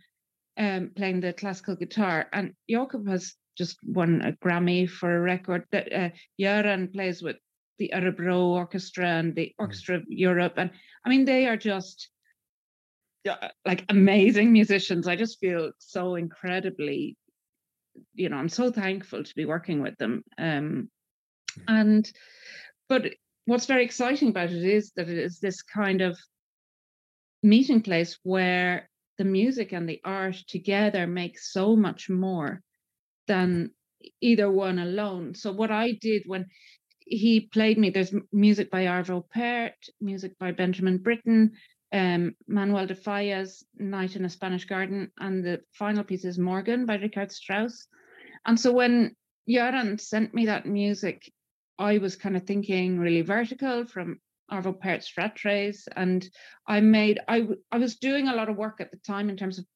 um, 0.57 0.91
playing 0.97 1.21
the 1.21 1.33
classical 1.33 1.77
guitar. 1.77 2.27
And 2.33 2.55
Jakob 2.69 3.09
has 3.09 3.35
just 3.57 3.79
won 3.85 4.23
a 4.23 4.33
Grammy 4.45 4.89
for 4.89 5.17
a 5.17 5.21
record 5.21 5.65
that 5.73 5.93
uh, 5.93 6.11
Göran 6.41 6.93
plays 6.93 7.23
with 7.23 7.37
the 7.79 7.93
Örebro 7.95 8.39
Orchestra 8.39 9.07
and 9.07 9.35
the 9.35 9.55
hmm. 9.57 9.63
Orchestra 9.63 9.97
of 9.97 10.05
Europe. 10.09 10.55
And 10.57 10.71
I 11.05 11.09
mean, 11.09 11.25
they 11.25 11.47
are 11.47 11.57
just 11.57 12.09
uh, 13.29 13.49
like 13.67 13.85
amazing 13.89 14.53
musicians. 14.53 15.09
I 15.09 15.17
just 15.17 15.39
feel 15.39 15.73
so 15.79 16.15
incredibly, 16.15 17.17
you 18.15 18.29
know, 18.29 18.37
I'm 18.37 18.49
so 18.49 18.71
thankful 18.71 19.25
to 19.25 19.35
be 19.35 19.45
working 19.45 19.83
with 19.83 19.97
them. 19.99 20.25
Um, 20.39 20.91
hmm. 21.55 21.63
and, 21.69 22.13
but 22.89 23.13
what's 23.47 23.67
very 23.67 23.85
exciting 23.85 24.29
about 24.29 24.51
it 24.51 24.65
is 24.65 24.93
that 24.97 25.09
it 25.09 25.19
is 25.19 25.41
this 25.41 25.63
kind 25.63 26.01
of 26.01 26.19
meeting 27.43 27.83
place 27.83 28.19
where 28.23 28.89
the 29.19 29.25
music 29.25 29.73
and 29.73 29.89
the 29.89 30.01
art 30.05 30.37
together 30.49 31.07
make 31.07 31.39
so 31.39 31.77
much 31.77 32.09
more 32.09 32.63
than 33.27 33.71
either 34.21 34.51
one 34.51 34.79
alone. 34.79 35.35
So 35.35 35.53
what 35.53 35.71
I 35.71 35.93
did 35.93 36.23
when 36.27 36.47
he 37.01 37.41
played 37.53 37.77
me, 37.77 37.91
there's 37.91 38.15
music 38.33 38.71
by 38.71 38.85
Arvo 38.85 39.29
Pärt, 39.29 39.75
music 40.01 40.39
by 40.39 40.53
Benjamin 40.53 40.99
Britten, 40.99 41.53
um, 41.93 42.35
Manuel 42.47 42.87
de 42.87 42.95
Falla's 42.95 43.65
Night 43.77 44.17
in 44.17 44.25
a 44.25 44.31
Spanish 44.31 44.65
Garden, 44.65 45.11
and 45.19 45.45
the 45.45 45.61
final 45.73 46.05
piece 46.05 46.25
is 46.25 46.39
Morgen 46.39 46.87
by 46.87 46.97
Richard 46.97 47.33
Strauss. 47.33 47.87
And 48.47 48.59
so 48.59 48.73
when 48.73 49.17
Göran 49.49 50.01
sent 50.01 50.33
me 50.33 50.47
that 50.47 50.67
music, 50.67 51.33
I 51.79 51.99
was 51.99 52.17
kind 52.17 52.37
of 52.37 52.45
thinking 52.45 52.99
really 52.99 53.23
vertical 53.23 53.87
from 53.87 54.21
Arvo 54.51 54.79
Pärt's 54.79 55.17
Rattray, 55.17 55.73
and 55.97 56.29
I 56.67 56.81
made 56.81 57.21
I 57.29 57.49
I 57.71 57.79
was 57.79 57.97
doing 57.97 58.29
a 58.29 58.35
lot 58.35 58.49
of 58.49 58.57
work 58.57 58.81
at 58.81 58.91
the 58.91 58.99
time 58.99 59.31
in 59.31 59.37
terms 59.37 59.59
of 59.59 59.67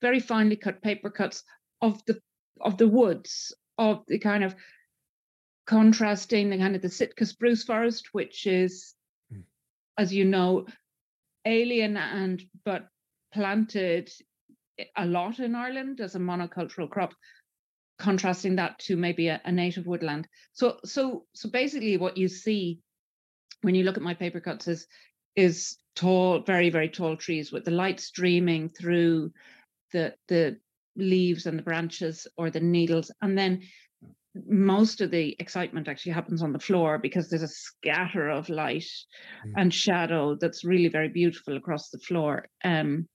very 0.00 0.20
finely 0.20 0.56
cut 0.56 0.82
paper 0.82 1.10
cuts 1.10 1.42
of 1.80 2.04
the 2.06 2.20
of 2.60 2.76
the 2.76 2.88
woods 2.88 3.54
of 3.78 4.04
the 4.06 4.18
kind 4.18 4.44
of 4.44 4.54
contrasting 5.66 6.50
the 6.50 6.58
kind 6.58 6.74
of 6.76 6.82
the 6.82 6.88
Sitka 6.88 7.24
spruce 7.24 7.62
forest, 7.62 8.08
which 8.12 8.46
is, 8.46 8.94
mm. 9.32 9.42
as 9.96 10.12
you 10.12 10.24
know, 10.24 10.66
alien 11.44 11.96
and 11.96 12.42
but 12.64 12.88
planted 13.32 14.10
a 14.96 15.06
lot 15.06 15.38
in 15.38 15.54
Ireland 15.54 16.00
as 16.00 16.14
a 16.14 16.18
monocultural 16.18 16.90
crop, 16.90 17.14
contrasting 17.98 18.56
that 18.56 18.78
to 18.80 18.96
maybe 18.96 19.28
a, 19.28 19.40
a, 19.44 19.52
native 19.52 19.86
woodland. 19.86 20.26
So 20.52 20.78
so 20.84 21.26
so 21.34 21.48
basically 21.50 21.96
what 21.96 22.16
you 22.16 22.28
see 22.28 22.80
when 23.62 23.74
you 23.74 23.84
look 23.84 23.96
at 23.96 24.02
my 24.02 24.14
paper 24.14 24.40
cuts 24.40 24.68
is 24.68 24.86
is 25.36 25.76
tall, 25.94 26.40
very, 26.40 26.70
very 26.70 26.88
tall 26.88 27.16
trees 27.16 27.52
with 27.52 27.64
the 27.64 27.70
light 27.70 28.00
streaming 28.00 28.70
through 28.70 29.32
the 29.92 30.14
the 30.28 30.58
leaves 30.96 31.46
and 31.46 31.58
the 31.58 31.62
branches 31.62 32.26
or 32.36 32.50
the 32.50 32.60
needles. 32.60 33.10
And 33.22 33.36
then 33.36 33.62
most 34.46 35.00
of 35.00 35.10
the 35.10 35.34
excitement 35.38 35.88
actually 35.88 36.12
happens 36.12 36.42
on 36.42 36.52
the 36.52 36.58
floor 36.58 36.98
because 36.98 37.28
there's 37.28 37.42
a 37.42 37.48
scatter 37.48 38.28
of 38.28 38.48
light 38.48 38.86
mm. 39.46 39.52
and 39.56 39.74
shadow 39.74 40.36
that's 40.36 40.64
really 40.64 40.88
very 40.88 41.08
beautiful 41.08 41.56
across 41.56 41.90
the 41.90 41.98
floor. 41.98 42.46
Um, 42.62 43.08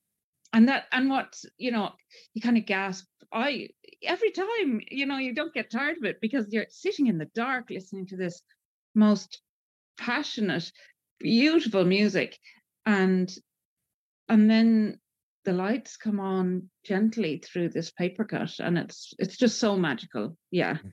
and 0.52 0.68
that 0.68 0.84
and 0.92 1.10
what 1.10 1.36
you 1.58 1.70
know 1.70 1.90
you 2.34 2.40
kind 2.40 2.56
of 2.56 2.66
gasp 2.66 3.06
i 3.32 3.68
every 4.02 4.30
time 4.30 4.80
you 4.90 5.06
know 5.06 5.18
you 5.18 5.34
don't 5.34 5.54
get 5.54 5.70
tired 5.70 5.96
of 5.98 6.04
it 6.04 6.18
because 6.20 6.46
you're 6.50 6.66
sitting 6.70 7.08
in 7.08 7.18
the 7.18 7.30
dark 7.34 7.68
listening 7.68 8.06
to 8.06 8.16
this 8.16 8.40
most 8.94 9.40
passionate 9.98 10.70
beautiful 11.18 11.84
music 11.84 12.38
and 12.84 13.34
and 14.28 14.50
then 14.50 14.98
the 15.44 15.52
lights 15.52 15.96
come 15.96 16.20
on 16.20 16.68
gently 16.84 17.38
through 17.38 17.68
this 17.68 17.90
paper 17.90 18.24
cut 18.24 18.58
and 18.58 18.78
it's 18.78 19.14
it's 19.18 19.36
just 19.36 19.58
so 19.58 19.76
magical 19.76 20.36
yeah 20.50 20.74
mm. 20.74 20.92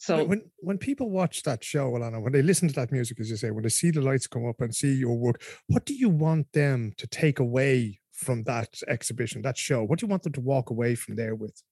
So 0.00 0.24
when 0.24 0.42
when 0.60 0.78
people 0.78 1.10
watch 1.10 1.42
that 1.42 1.62
show 1.62 1.94
Alannah, 1.94 2.20
when 2.20 2.32
they 2.32 2.40
listen 2.40 2.68
to 2.68 2.74
that 2.76 2.90
music 2.90 3.20
as 3.20 3.28
you 3.28 3.36
say 3.36 3.50
when 3.50 3.62
they 3.62 3.68
see 3.68 3.90
the 3.90 4.00
lights 4.00 4.26
come 4.26 4.46
up 4.48 4.62
and 4.62 4.74
see 4.74 4.94
your 4.94 5.14
work 5.14 5.42
what 5.66 5.84
do 5.84 5.92
you 5.92 6.08
want 6.08 6.50
them 6.54 6.94
to 6.96 7.06
take 7.06 7.38
away 7.38 8.00
from 8.14 8.42
that 8.44 8.80
exhibition 8.88 9.42
that 9.42 9.58
show? 9.58 9.84
What 9.84 9.98
do 9.98 10.06
you 10.06 10.10
want 10.10 10.22
them 10.22 10.32
to 10.32 10.40
walk 10.40 10.70
away 10.70 10.94
from 10.94 11.16
there 11.16 11.34
with? 11.34 11.62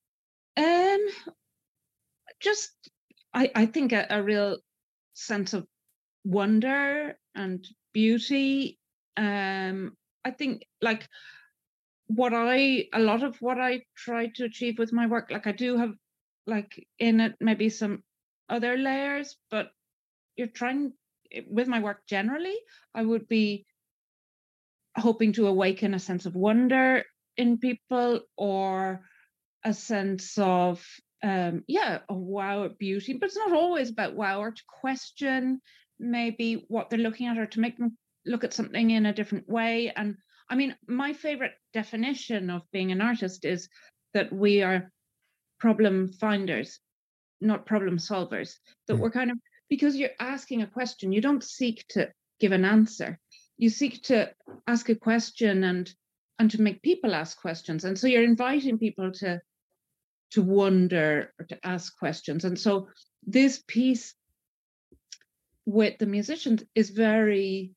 Um 0.58 1.00
just 2.38 2.70
i 3.32 3.50
i 3.54 3.64
think 3.64 3.92
a, 3.92 4.06
a 4.11 4.23
real 4.23 4.58
sense 5.14 5.54
of 5.54 5.66
wonder 6.25 7.16
and 7.35 7.66
beauty. 7.94 8.78
Um 9.16 9.97
i 10.23 10.32
think 10.32 10.66
like 10.82 11.08
what 12.08 12.35
i 12.35 12.88
a 12.92 13.00
lot 13.00 13.23
of 13.23 13.40
what 13.40 13.58
i 13.58 13.80
try 13.97 14.26
to 14.35 14.44
achieve 14.44 14.78
with 14.78 14.92
my 14.92 15.06
work 15.06 15.30
like 15.30 15.47
i 15.47 15.52
do 15.52 15.78
have 15.78 15.94
like 16.47 16.87
in 16.99 17.20
it 17.20 17.35
maybe 17.40 17.68
some 17.68 18.02
other 18.48 18.76
layers 18.76 19.36
but 19.50 19.70
you're 20.36 20.46
trying 20.46 20.92
eh, 21.32 21.42
with 21.48 21.68
my 21.68 21.80
work 21.80 22.06
generally 22.06 22.56
i 22.94 23.02
would 23.02 23.28
be 23.28 23.66
hoping 24.96 25.32
to 25.32 25.46
awaken 25.46 25.94
a 25.94 25.98
sense 25.98 26.26
of 26.26 26.34
wonder 26.34 27.04
in 27.36 27.58
people 27.58 28.20
or 28.36 29.02
a 29.64 29.72
sense 29.74 30.36
of 30.38 30.84
um 31.22 31.64
yeah 31.66 31.98
a 32.08 32.14
wow 32.14 32.68
beauty 32.78 33.12
but 33.12 33.26
it's 33.26 33.36
not 33.36 33.52
always 33.52 33.90
about 33.90 34.14
wow 34.14 34.40
or 34.40 34.52
to 34.52 34.62
question 34.80 35.60
maybe 35.98 36.64
what 36.68 36.90
they're 36.90 36.98
looking 36.98 37.26
at 37.26 37.38
or 37.38 37.46
to 37.46 37.60
make 37.60 37.76
them 37.76 37.96
look 38.26 38.44
at 38.44 38.54
something 38.54 38.90
in 38.90 39.06
a 39.06 39.12
different 39.12 39.48
way. 39.48 39.92
And 39.94 40.16
I 40.48 40.54
mean, 40.54 40.76
my 40.86 41.12
favorite 41.12 41.54
definition 41.72 42.50
of 42.50 42.62
being 42.72 42.92
an 42.92 43.00
artist 43.00 43.44
is 43.44 43.68
that 44.14 44.32
we 44.32 44.62
are 44.62 44.90
problem 45.58 46.12
finders, 46.12 46.78
not 47.40 47.66
problem 47.66 47.99
solvers. 47.99 48.54
That 48.87 48.95
mm. 48.95 49.00
we're 49.00 49.11
kind 49.11 49.30
of, 49.30 49.38
because 49.68 49.97
you're 49.97 50.11
asking 50.21 50.62
a 50.62 50.66
question, 50.66 51.12
you 51.12 51.21
don't 51.21 51.45
seek 51.45 51.85
to 51.90 52.11
give 52.40 52.52
an 52.52 52.64
answer. 52.64 53.18
You 53.57 53.71
seek 53.71 54.02
to 54.04 54.30
ask 54.66 54.88
a 54.88 54.95
question 54.95 55.64
and 55.64 55.92
and 56.40 56.50
to 56.52 56.62
make 56.62 56.83
people 56.83 57.14
ask 57.14 57.40
questions. 57.40 57.85
And 57.85 57.99
so 57.99 58.07
you're 58.07 58.23
inviting 58.23 58.78
people 58.78 59.11
to 59.12 59.40
to 60.30 60.42
wonder 60.42 61.33
or 61.38 61.47
to 61.47 61.59
ask 61.66 61.97
questions. 61.99 62.45
And 62.45 62.59
so 62.59 62.88
this 63.26 63.62
piece 63.66 64.14
with 65.66 65.99
the 65.99 66.07
musicians 66.07 66.62
is 66.75 66.90
very 66.90 67.73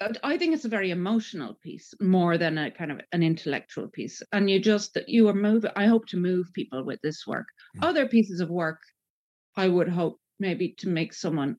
I 0.00 0.36
think 0.36 0.54
it's 0.54 0.66
a 0.66 0.70
very 0.70 0.90
emotional 0.90 1.54
piece 1.62 1.94
more 2.00 2.36
than 2.36 2.58
a 2.58 2.70
kind 2.70 2.92
of 2.92 3.00
an 3.12 3.22
intellectual 3.22 3.88
piece. 3.88 4.22
And 4.32 4.50
you 4.50 4.60
just 4.60 4.98
you 5.06 5.28
are 5.28 5.34
moving. 5.34 5.70
I 5.74 5.86
hope 5.86 6.06
to 6.08 6.18
move 6.18 6.52
people 6.52 6.84
with 6.84 7.00
this 7.02 7.26
work. 7.26 7.46
Mm. 7.78 7.88
Other 7.88 8.06
pieces 8.06 8.40
of 8.40 8.50
work, 8.50 8.80
I 9.56 9.68
would 9.68 9.88
hope 9.88 10.20
maybe 10.38 10.74
to 10.78 10.88
make 10.88 11.14
someone 11.14 11.56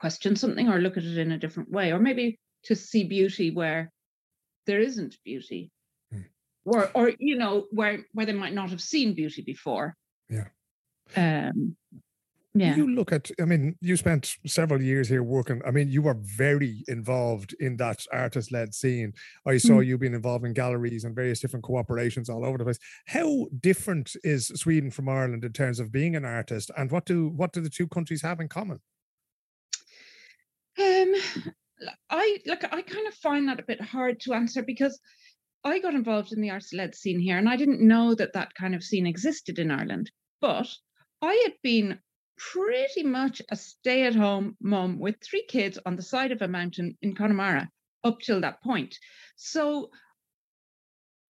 question 0.00 0.36
something 0.36 0.68
or 0.68 0.78
look 0.78 0.96
at 0.96 1.04
it 1.04 1.18
in 1.18 1.32
a 1.32 1.38
different 1.38 1.70
way, 1.70 1.92
or 1.92 1.98
maybe 1.98 2.38
to 2.64 2.74
see 2.74 3.04
beauty 3.04 3.50
where 3.50 3.92
there 4.66 4.80
isn't 4.80 5.16
beauty, 5.22 5.70
mm. 6.14 6.24
or 6.64 6.90
or 6.94 7.12
you 7.18 7.36
know 7.36 7.66
where 7.70 8.06
where 8.12 8.26
they 8.26 8.32
might 8.32 8.54
not 8.54 8.70
have 8.70 8.80
seen 8.80 9.14
beauty 9.14 9.42
before. 9.42 9.94
Yeah. 10.30 10.48
Um, 11.14 11.76
yeah. 12.60 12.76
You 12.76 12.88
look 12.88 13.12
at, 13.12 13.30
I 13.40 13.44
mean, 13.44 13.76
you 13.80 13.96
spent 13.96 14.36
several 14.46 14.82
years 14.82 15.08
here 15.08 15.22
working. 15.22 15.60
I 15.66 15.70
mean, 15.70 15.88
you 15.88 16.02
were 16.02 16.16
very 16.20 16.84
involved 16.88 17.54
in 17.60 17.76
that 17.76 18.04
artist 18.12 18.52
led 18.52 18.74
scene. 18.74 19.12
I 19.46 19.58
saw 19.58 19.74
mm. 19.74 19.86
you 19.86 19.98
being 19.98 20.14
involved 20.14 20.44
in 20.44 20.52
galleries 20.52 21.04
and 21.04 21.14
various 21.14 21.40
different 21.40 21.64
cooperations 21.64 22.28
all 22.28 22.44
over 22.44 22.58
the 22.58 22.64
place. 22.64 22.78
How 23.06 23.46
different 23.60 24.16
is 24.24 24.48
Sweden 24.48 24.90
from 24.90 25.08
Ireland 25.08 25.44
in 25.44 25.52
terms 25.52 25.80
of 25.80 25.92
being 25.92 26.16
an 26.16 26.24
artist? 26.24 26.70
And 26.76 26.90
what 26.90 27.04
do 27.04 27.28
what 27.28 27.52
do 27.52 27.60
the 27.60 27.70
two 27.70 27.88
countries 27.88 28.22
have 28.22 28.40
in 28.40 28.48
common? 28.48 28.80
Um, 30.78 31.14
I 32.10 32.38
look, 32.46 32.64
I 32.64 32.82
kind 32.82 33.08
of 33.08 33.14
find 33.14 33.48
that 33.48 33.60
a 33.60 33.64
bit 33.64 33.80
hard 33.80 34.20
to 34.20 34.34
answer 34.34 34.62
because 34.62 34.98
I 35.64 35.80
got 35.80 35.94
involved 35.94 36.32
in 36.32 36.40
the 36.40 36.50
artist 36.50 36.74
led 36.74 36.94
scene 36.94 37.20
here 37.20 37.36
and 37.36 37.48
I 37.48 37.56
didn't 37.56 37.80
know 37.80 38.14
that 38.14 38.32
that 38.34 38.54
kind 38.54 38.74
of 38.74 38.84
scene 38.84 39.06
existed 39.06 39.58
in 39.58 39.70
Ireland. 39.70 40.10
But 40.40 40.68
I 41.20 41.34
had 41.44 41.54
been 41.62 41.98
pretty 42.38 43.02
much 43.02 43.42
a 43.50 43.56
stay 43.56 44.06
at 44.06 44.14
home 44.14 44.56
mom 44.60 44.98
with 44.98 45.16
three 45.22 45.44
kids 45.46 45.78
on 45.84 45.96
the 45.96 46.02
side 46.02 46.32
of 46.32 46.42
a 46.42 46.48
mountain 46.48 46.96
in 47.02 47.14
Connemara 47.14 47.68
up 48.04 48.20
till 48.20 48.40
that 48.40 48.62
point. 48.62 48.96
So 49.36 49.90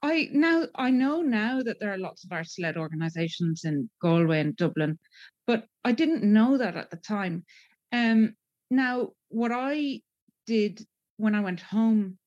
I 0.02 0.28
now 0.32 0.66
I 0.74 0.90
know 0.90 1.22
now 1.22 1.62
that 1.62 1.80
there 1.80 1.92
are 1.92 1.98
lots 1.98 2.24
of 2.24 2.32
arts 2.32 2.58
led 2.58 2.76
organizations 2.76 3.64
in 3.64 3.90
Galway 4.00 4.40
and 4.40 4.56
Dublin, 4.56 4.98
but 5.46 5.66
I 5.84 5.92
didn't 5.92 6.22
know 6.22 6.58
that 6.58 6.76
at 6.76 6.90
the 6.90 6.96
time. 6.96 7.44
Um, 7.92 8.34
now 8.70 9.10
what 9.28 9.50
I 9.52 10.00
did 10.46 10.84
when 11.16 11.34
I 11.34 11.40
went 11.40 11.60
home 11.60 12.18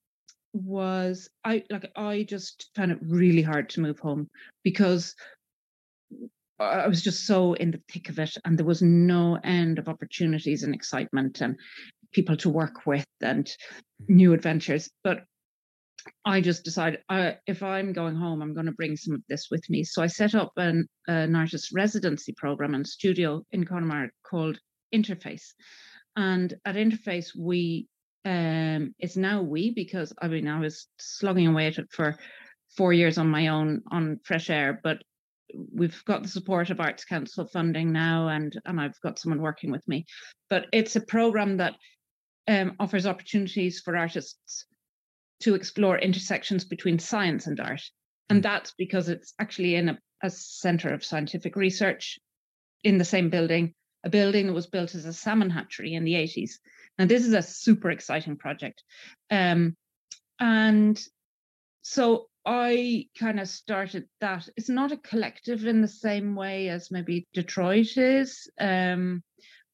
was 0.53 1.29
I 1.45 1.63
like 1.69 1.89
I 1.95 2.23
just 2.23 2.69
found 2.75 2.91
it 2.91 2.99
really 3.01 3.41
hard 3.41 3.69
to 3.69 3.81
move 3.81 3.99
home 3.99 4.29
because 4.63 5.15
I 6.61 6.87
was 6.87 7.01
just 7.01 7.25
so 7.25 7.53
in 7.53 7.71
the 7.71 7.81
thick 7.91 8.09
of 8.09 8.19
it, 8.19 8.37
and 8.45 8.57
there 8.57 8.65
was 8.65 8.81
no 8.81 9.37
end 9.43 9.79
of 9.79 9.87
opportunities 9.87 10.63
and 10.63 10.73
excitement 10.73 11.41
and 11.41 11.57
people 12.11 12.37
to 12.37 12.49
work 12.49 12.85
with 12.85 13.05
and 13.21 13.45
mm-hmm. 13.45 14.15
new 14.15 14.33
adventures. 14.33 14.89
But 15.03 15.23
I 16.25 16.41
just 16.41 16.63
decided 16.63 17.01
uh, 17.09 17.33
if 17.45 17.61
I'm 17.61 17.93
going 17.93 18.15
home, 18.15 18.41
I'm 18.41 18.53
going 18.53 18.65
to 18.65 18.71
bring 18.71 18.97
some 18.97 19.15
of 19.15 19.21
this 19.29 19.47
with 19.51 19.63
me. 19.69 19.83
So 19.83 20.01
I 20.01 20.07
set 20.07 20.35
up 20.35 20.51
an, 20.57 20.87
an 21.07 21.35
artist 21.35 21.69
residency 21.73 22.33
program 22.35 22.73
and 22.73 22.87
studio 22.87 23.43
in 23.51 23.65
Connemara 23.65 24.09
called 24.27 24.57
Interface. 24.93 25.53
And 26.15 26.53
at 26.65 26.75
Interface, 26.75 27.29
we 27.37 27.87
um, 28.23 28.93
it's 28.99 29.17
now 29.17 29.41
we 29.41 29.73
because 29.73 30.13
I 30.21 30.27
mean 30.27 30.47
I 30.47 30.59
was 30.59 30.87
slugging 30.99 31.47
away 31.47 31.67
at 31.67 31.79
it 31.79 31.87
for 31.91 32.17
four 32.77 32.93
years 32.93 33.17
on 33.17 33.27
my 33.27 33.47
own 33.47 33.81
on 33.91 34.19
fresh 34.23 34.49
air, 34.49 34.79
but 34.83 35.01
we've 35.53 36.03
got 36.05 36.23
the 36.23 36.29
support 36.29 36.69
of 36.69 36.79
Arts 36.79 37.05
Council 37.05 37.45
funding 37.45 37.91
now, 37.91 38.27
and 38.27 38.59
and 38.65 38.79
I've 38.79 38.99
got 39.01 39.19
someone 39.19 39.41
working 39.41 39.71
with 39.71 39.87
me. 39.87 40.05
But 40.49 40.67
it's 40.71 40.95
a 40.95 41.01
program 41.01 41.57
that 41.57 41.75
um, 42.47 42.75
offers 42.79 43.05
opportunities 43.05 43.81
for 43.81 43.95
artists 43.95 44.65
to 45.41 45.55
explore 45.55 45.97
intersections 45.97 46.65
between 46.65 46.99
science 46.99 47.47
and 47.47 47.59
art, 47.59 47.81
and 48.29 48.39
hmm. 48.39 48.41
that's 48.41 48.73
because 48.77 49.09
it's 49.09 49.33
actually 49.39 49.75
in 49.75 49.89
a, 49.89 49.99
a 50.23 50.29
center 50.29 50.93
of 50.93 51.05
scientific 51.05 51.55
research 51.55 52.19
in 52.83 52.97
the 52.97 53.05
same 53.05 53.29
building, 53.29 53.73
a 54.03 54.09
building 54.09 54.47
that 54.47 54.53
was 54.53 54.67
built 54.67 54.95
as 54.95 55.05
a 55.05 55.13
salmon 55.13 55.49
hatchery 55.49 55.93
in 55.93 56.03
the 56.03 56.13
80s. 56.13 56.51
Now 56.97 57.05
this 57.05 57.25
is 57.25 57.33
a 57.33 57.41
super 57.41 57.91
exciting 57.91 58.37
project, 58.37 58.83
um, 59.29 59.75
and 60.39 61.01
so 61.83 62.27
I 62.45 63.07
kind 63.19 63.39
of 63.39 63.47
started 63.47 64.07
that. 64.19 64.49
It's 64.57 64.69
not 64.69 64.91
a 64.91 64.97
collective 64.97 65.65
in 65.65 65.81
the 65.81 65.87
same 65.87 66.35
way 66.35 66.69
as 66.69 66.91
maybe 66.91 67.27
Detroit 67.33 67.97
is, 67.97 68.49
um, 68.59 69.23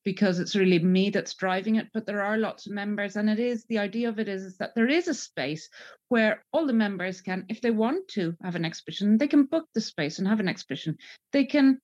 because 0.03 0.39
it's 0.39 0.55
really 0.55 0.79
me 0.79 1.09
that's 1.09 1.33
driving 1.33 1.75
it. 1.75 1.87
But 1.93 2.05
there 2.05 2.21
are 2.21 2.37
lots 2.37 2.65
of 2.65 2.73
members, 2.73 3.15
and 3.15 3.29
it 3.29 3.39
is 3.39 3.65
the 3.65 3.79
idea 3.79 4.09
of 4.09 4.19
it 4.19 4.27
is, 4.27 4.43
is 4.43 4.57
that 4.57 4.75
there 4.75 4.87
is 4.87 5.07
a 5.07 5.13
space 5.13 5.69
where 6.09 6.43
all 6.51 6.67
the 6.67 6.73
members 6.73 7.21
can, 7.21 7.45
if 7.49 7.61
they 7.61 7.71
want 7.71 8.07
to 8.09 8.35
have 8.43 8.55
an 8.55 8.65
exhibition, 8.65 9.17
they 9.17 9.27
can 9.27 9.45
book 9.45 9.65
the 9.73 9.81
space 9.81 10.19
and 10.19 10.27
have 10.27 10.39
an 10.39 10.49
exhibition. 10.49 10.97
They 11.31 11.45
can 11.45 11.79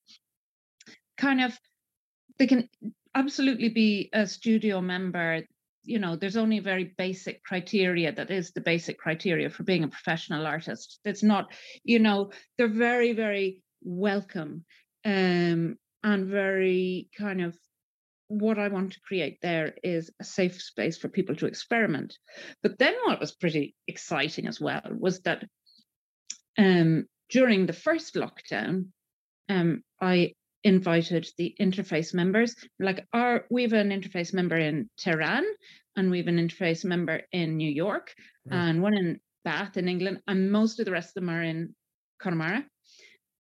kind 1.18 1.42
of, 1.42 1.58
they 2.40 2.48
can 2.48 2.68
absolutely 3.16 3.70
be 3.70 4.10
a 4.12 4.26
studio 4.26 4.82
member 4.82 5.44
you 5.84 6.00
know 6.00 6.16
there's 6.16 6.38
only 6.38 6.60
very 6.60 6.94
basic 6.98 7.44
criteria 7.44 8.12
that 8.12 8.32
is 8.32 8.52
the 8.52 8.62
basic 8.62 8.98
criteria 8.98 9.50
for 9.50 9.64
being 9.64 9.84
a 9.84 9.88
professional 9.88 10.48
artist 10.48 11.00
it's 11.04 11.24
not 11.24 11.52
you 11.84 12.00
know 12.00 12.32
they're 12.58 12.68
very 12.68 13.14
very 13.14 13.62
welcome 13.82 14.64
um, 15.06 15.78
and 16.04 16.28
very 16.28 17.10
kind 17.18 17.42
of 17.42 17.58
what 18.28 18.58
I 18.58 18.68
want 18.70 18.94
to 18.94 19.02
create 19.02 19.40
there 19.42 19.76
is 19.84 20.12
a 20.20 20.24
safe 20.24 20.62
space 20.62 20.98
for 20.98 21.08
people 21.08 21.36
to 21.36 21.46
experiment. 21.46 22.18
But 22.64 22.80
then 22.80 22.96
what 23.04 23.20
was 23.20 23.36
pretty 23.36 23.76
exciting 23.88 24.48
as 24.48 24.60
well 24.60 24.82
was 24.98 25.22
that 25.22 25.46
um, 26.58 27.06
during 27.30 27.66
the 27.66 27.74
first 27.74 28.16
lockdown, 28.16 28.88
um, 29.50 29.84
I 30.02 30.34
invited 30.64 31.28
the 31.38 31.56
interface 31.60 32.14
members. 32.14 32.56
Like 32.80 33.06
our 33.14 33.46
we 33.50 33.64
have 33.64 33.74
an 33.74 33.90
interface 33.90 34.34
member 34.34 34.58
in 34.58 34.90
Tehran 34.98 35.46
and 35.96 36.10
we 36.10 36.18
have 36.18 36.28
an 36.28 36.38
interface 36.38 36.86
member 36.86 37.22
in 37.32 37.58
New 37.58 37.70
York 37.70 38.14
right. 38.46 38.58
and 38.58 38.82
one 38.82 38.96
in 38.96 39.20
Bath 39.44 39.78
in 39.78 39.88
England, 39.88 40.22
and 40.28 40.52
most 40.52 40.80
of 40.80 40.86
the 40.86 40.92
rest 40.92 41.10
of 41.10 41.16
them 41.16 41.30
are 41.30 41.44
in 41.44 41.76
Connemara. 42.22 42.66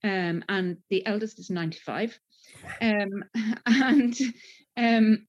Um, 0.03 0.43
and 0.49 0.77
the 0.89 1.05
eldest 1.05 1.39
is 1.39 1.49
95. 1.49 2.19
Um, 2.81 3.23
and 3.65 4.15
um, 4.75 5.27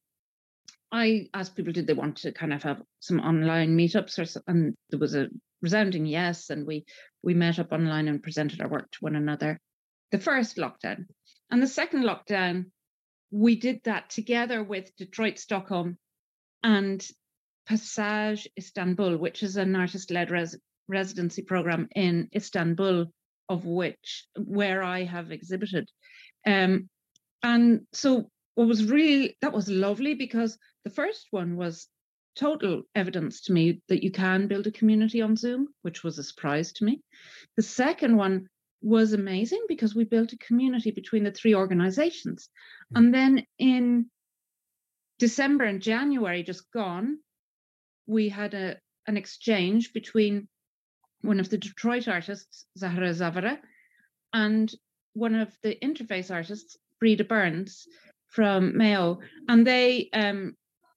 I 0.90 1.28
asked 1.32 1.54
people, 1.54 1.72
did 1.72 1.86
they 1.86 1.92
want 1.92 2.16
to 2.18 2.32
kind 2.32 2.52
of 2.52 2.62
have 2.64 2.82
some 3.00 3.20
online 3.20 3.76
meetups, 3.76 4.18
or 4.18 4.42
and 4.48 4.74
there 4.90 4.98
was 4.98 5.14
a 5.14 5.28
resounding 5.62 6.06
yes, 6.06 6.50
and 6.50 6.66
we 6.66 6.84
we 7.22 7.34
met 7.34 7.58
up 7.58 7.72
online 7.72 8.08
and 8.08 8.22
presented 8.22 8.60
our 8.60 8.68
work 8.68 8.90
to 8.90 8.98
one 9.00 9.16
another. 9.16 9.60
The 10.10 10.18
first 10.18 10.56
lockdown, 10.56 11.06
and 11.54 11.62
the 11.62 11.68
second 11.68 12.02
lockdown, 12.02 12.72
we 13.30 13.54
did 13.54 13.80
that 13.84 14.10
together 14.10 14.64
with 14.64 14.90
Detroit, 14.96 15.38
Stockholm, 15.38 15.96
and 16.64 17.06
Passage 17.68 18.48
Istanbul, 18.58 19.18
which 19.18 19.44
is 19.44 19.56
an 19.56 19.76
artist-led 19.76 20.32
res- 20.32 20.58
residency 20.88 21.42
program 21.42 21.86
in 21.94 22.28
Istanbul, 22.34 23.06
of 23.48 23.64
which 23.66 24.26
where 24.36 24.82
I 24.82 25.04
have 25.04 25.30
exhibited. 25.30 25.88
Um, 26.44 26.90
and 27.44 27.86
so 27.92 28.28
what 28.56 28.66
was 28.66 28.86
really 28.86 29.36
that 29.40 29.52
was 29.52 29.68
lovely 29.68 30.14
because 30.14 30.58
the 30.82 30.90
first 30.90 31.28
one 31.30 31.54
was 31.54 31.86
total 32.34 32.82
evidence 32.96 33.42
to 33.42 33.52
me 33.52 33.80
that 33.88 34.02
you 34.02 34.10
can 34.10 34.48
build 34.48 34.66
a 34.66 34.72
community 34.72 35.22
on 35.22 35.36
Zoom, 35.36 35.68
which 35.82 36.02
was 36.02 36.18
a 36.18 36.24
surprise 36.24 36.72
to 36.72 36.84
me. 36.84 37.00
The 37.56 37.62
second 37.62 38.16
one 38.16 38.48
was 38.84 39.14
amazing 39.14 39.64
because 39.66 39.94
we 39.94 40.04
built 40.04 40.34
a 40.34 40.38
community 40.38 40.90
between 40.90 41.24
the 41.24 41.32
three 41.32 41.54
organizations. 41.54 42.50
Hmm. 42.92 42.96
And 42.96 43.14
then 43.14 43.46
in 43.58 44.06
December 45.18 45.64
and 45.64 45.80
January, 45.80 46.42
just 46.42 46.70
gone, 46.70 47.18
we 48.06 48.28
had 48.28 48.52
a 48.54 48.76
an 49.06 49.16
exchange 49.16 49.92
between 49.92 50.48
one 51.22 51.40
of 51.40 51.48
the 51.48 51.58
Detroit 51.58 52.08
artists, 52.08 52.66
Zahra 52.78 53.10
Zavara, 53.10 53.58
and 54.32 54.72
one 55.14 55.34
of 55.34 55.48
the 55.62 55.76
interface 55.82 56.30
artists, 56.30 56.76
Breda 57.00 57.24
Burns, 57.24 57.86
from 58.28 58.76
Mayo, 58.76 59.20
and 59.48 59.66
they 59.66 60.10
um 60.12 60.54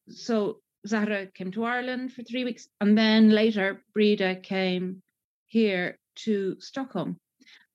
so 0.10 0.60
Zahra 0.86 1.28
came 1.28 1.52
to 1.52 1.64
Ireland 1.64 2.12
for 2.12 2.24
three 2.24 2.44
weeks, 2.44 2.68
and 2.82 2.98
then 2.98 3.30
later 3.30 3.82
Breda 3.94 4.36
came 4.36 5.02
here 5.46 5.98
to 6.26 6.58
Stockholm, 6.60 7.18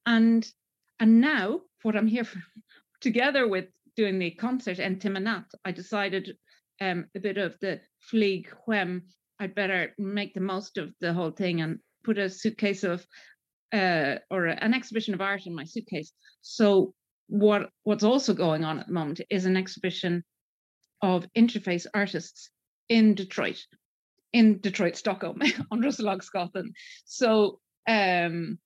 and 0.06 0.46
and 1.00 1.20
now 1.20 1.60
what 1.82 1.96
I'm 1.96 2.06
here 2.06 2.24
for, 2.30 2.40
together 3.00 3.48
with 3.48 3.66
doing 3.96 4.18
the 4.18 4.30
concert 4.30 4.78
and 4.78 5.00
tim 5.00 5.16
and 5.16 5.26
Timanat, 5.26 5.44
I 5.64 5.72
decided 5.72 6.36
um, 6.80 7.06
a 7.14 7.20
bit 7.20 7.38
of 7.38 7.58
the 7.60 7.80
fleeg 8.10 8.46
when 8.64 9.02
I'd 9.38 9.54
better 9.54 9.92
make 9.98 10.34
the 10.34 10.40
most 10.40 10.78
of 10.78 10.92
the 11.00 11.12
whole 11.12 11.30
thing 11.30 11.60
and 11.60 11.78
put 12.04 12.18
a 12.18 12.30
suitcase 12.30 12.84
of 12.84 13.04
uh, 13.72 14.16
or 14.30 14.46
an 14.46 14.74
exhibition 14.74 15.14
of 15.14 15.20
art 15.20 15.46
in 15.46 15.54
my 15.54 15.64
suitcase. 15.64 16.12
So 16.42 16.94
what 17.28 17.70
what's 17.84 18.04
also 18.04 18.34
going 18.34 18.64
on 18.64 18.78
at 18.78 18.86
the 18.86 18.92
moment 18.92 19.20
is 19.30 19.46
an 19.46 19.56
exhibition 19.56 20.24
of 21.00 21.26
interface 21.36 21.86
artists 21.94 22.50
in 22.88 23.14
Detroit, 23.14 23.64
in 24.32 24.60
Detroit, 24.60 24.96
Stockholm, 24.96 25.40
on 25.70 25.80
Roslagsgatan. 25.80 26.72
So 27.04 27.60
um 27.88 28.58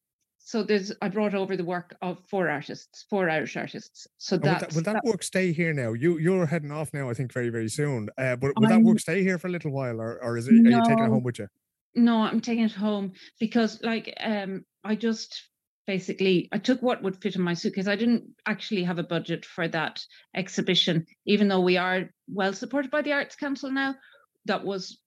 so 0.46 0.62
there's 0.62 0.92
I 1.02 1.08
brought 1.08 1.34
over 1.34 1.56
the 1.56 1.64
work 1.64 1.96
of 2.02 2.20
four 2.30 2.48
artists, 2.48 3.04
four 3.10 3.28
Irish 3.28 3.56
artists. 3.56 4.06
So 4.18 4.36
that 4.36 4.44
will 4.44 4.52
that, 4.60 4.74
will 4.74 4.82
that, 4.82 4.92
that, 4.92 5.04
work 5.04 5.24
stay 5.24 5.52
here 5.52 5.72
now? 5.72 5.92
You 5.92 6.18
you're 6.18 6.46
heading 6.46 6.70
off 6.70 6.94
now, 6.94 7.10
I 7.10 7.14
think, 7.14 7.32
very 7.32 7.48
very 7.48 7.68
soon. 7.68 8.08
Uh, 8.16 8.36
but 8.36 8.52
will 8.54 8.66
I'm, 8.66 8.84
that 8.84 8.88
work 8.88 9.00
stay 9.00 9.24
here 9.24 9.38
for 9.40 9.48
a 9.48 9.50
little 9.50 9.72
while, 9.72 10.00
or, 10.00 10.22
or 10.22 10.36
is 10.36 10.46
it 10.46 10.52
no, 10.54 10.70
are 10.70 10.78
you 10.78 10.84
taking 10.86 11.02
it 11.02 11.08
home 11.08 11.24
with 11.24 11.40
you? 11.40 11.48
No, 11.96 12.22
I'm 12.22 12.40
taking 12.40 12.62
it 12.62 12.70
home 12.70 13.14
because 13.40 13.82
like 13.82 14.14
um 14.20 14.64
I 14.84 14.94
just 14.94 15.48
basically 15.84 16.48
I 16.52 16.58
took 16.58 16.80
what 16.80 17.02
would 17.02 17.20
fit 17.20 17.34
in 17.34 17.42
my 17.42 17.54
suitcase. 17.54 17.88
I 17.88 17.96
didn't 17.96 18.30
actually 18.46 18.84
have 18.84 19.00
a 19.00 19.02
budget 19.02 19.44
for 19.44 19.66
that 19.66 20.00
exhibition, 20.32 21.06
even 21.26 21.48
though 21.48 21.60
we 21.60 21.76
are 21.76 22.10
well 22.28 22.52
supported 22.52 22.92
by 22.92 23.02
the 23.02 23.14
Arts 23.14 23.34
Council 23.34 23.72
now. 23.72 23.96
That 24.44 24.64
was 24.64 25.00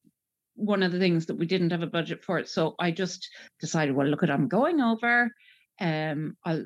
one 0.60 0.84
of 0.84 0.92
the 0.92 1.00
things 1.00 1.26
that 1.28 1.38
we 1.38 1.46
didn't 1.46 1.72
have 1.72 1.84
a 1.84 1.88
budget 1.88 2.24
for 2.24 2.38
it. 2.40 2.50
So 2.50 2.76
I 2.80 2.92
just 2.92 3.28
decided, 3.60 3.96
well, 3.96 4.08
look 4.08 4.24
at 4.24 4.30
I'm 4.30 4.48
going 4.48 4.82
over. 4.82 5.32
Um, 5.80 6.36
I'll 6.46 6.66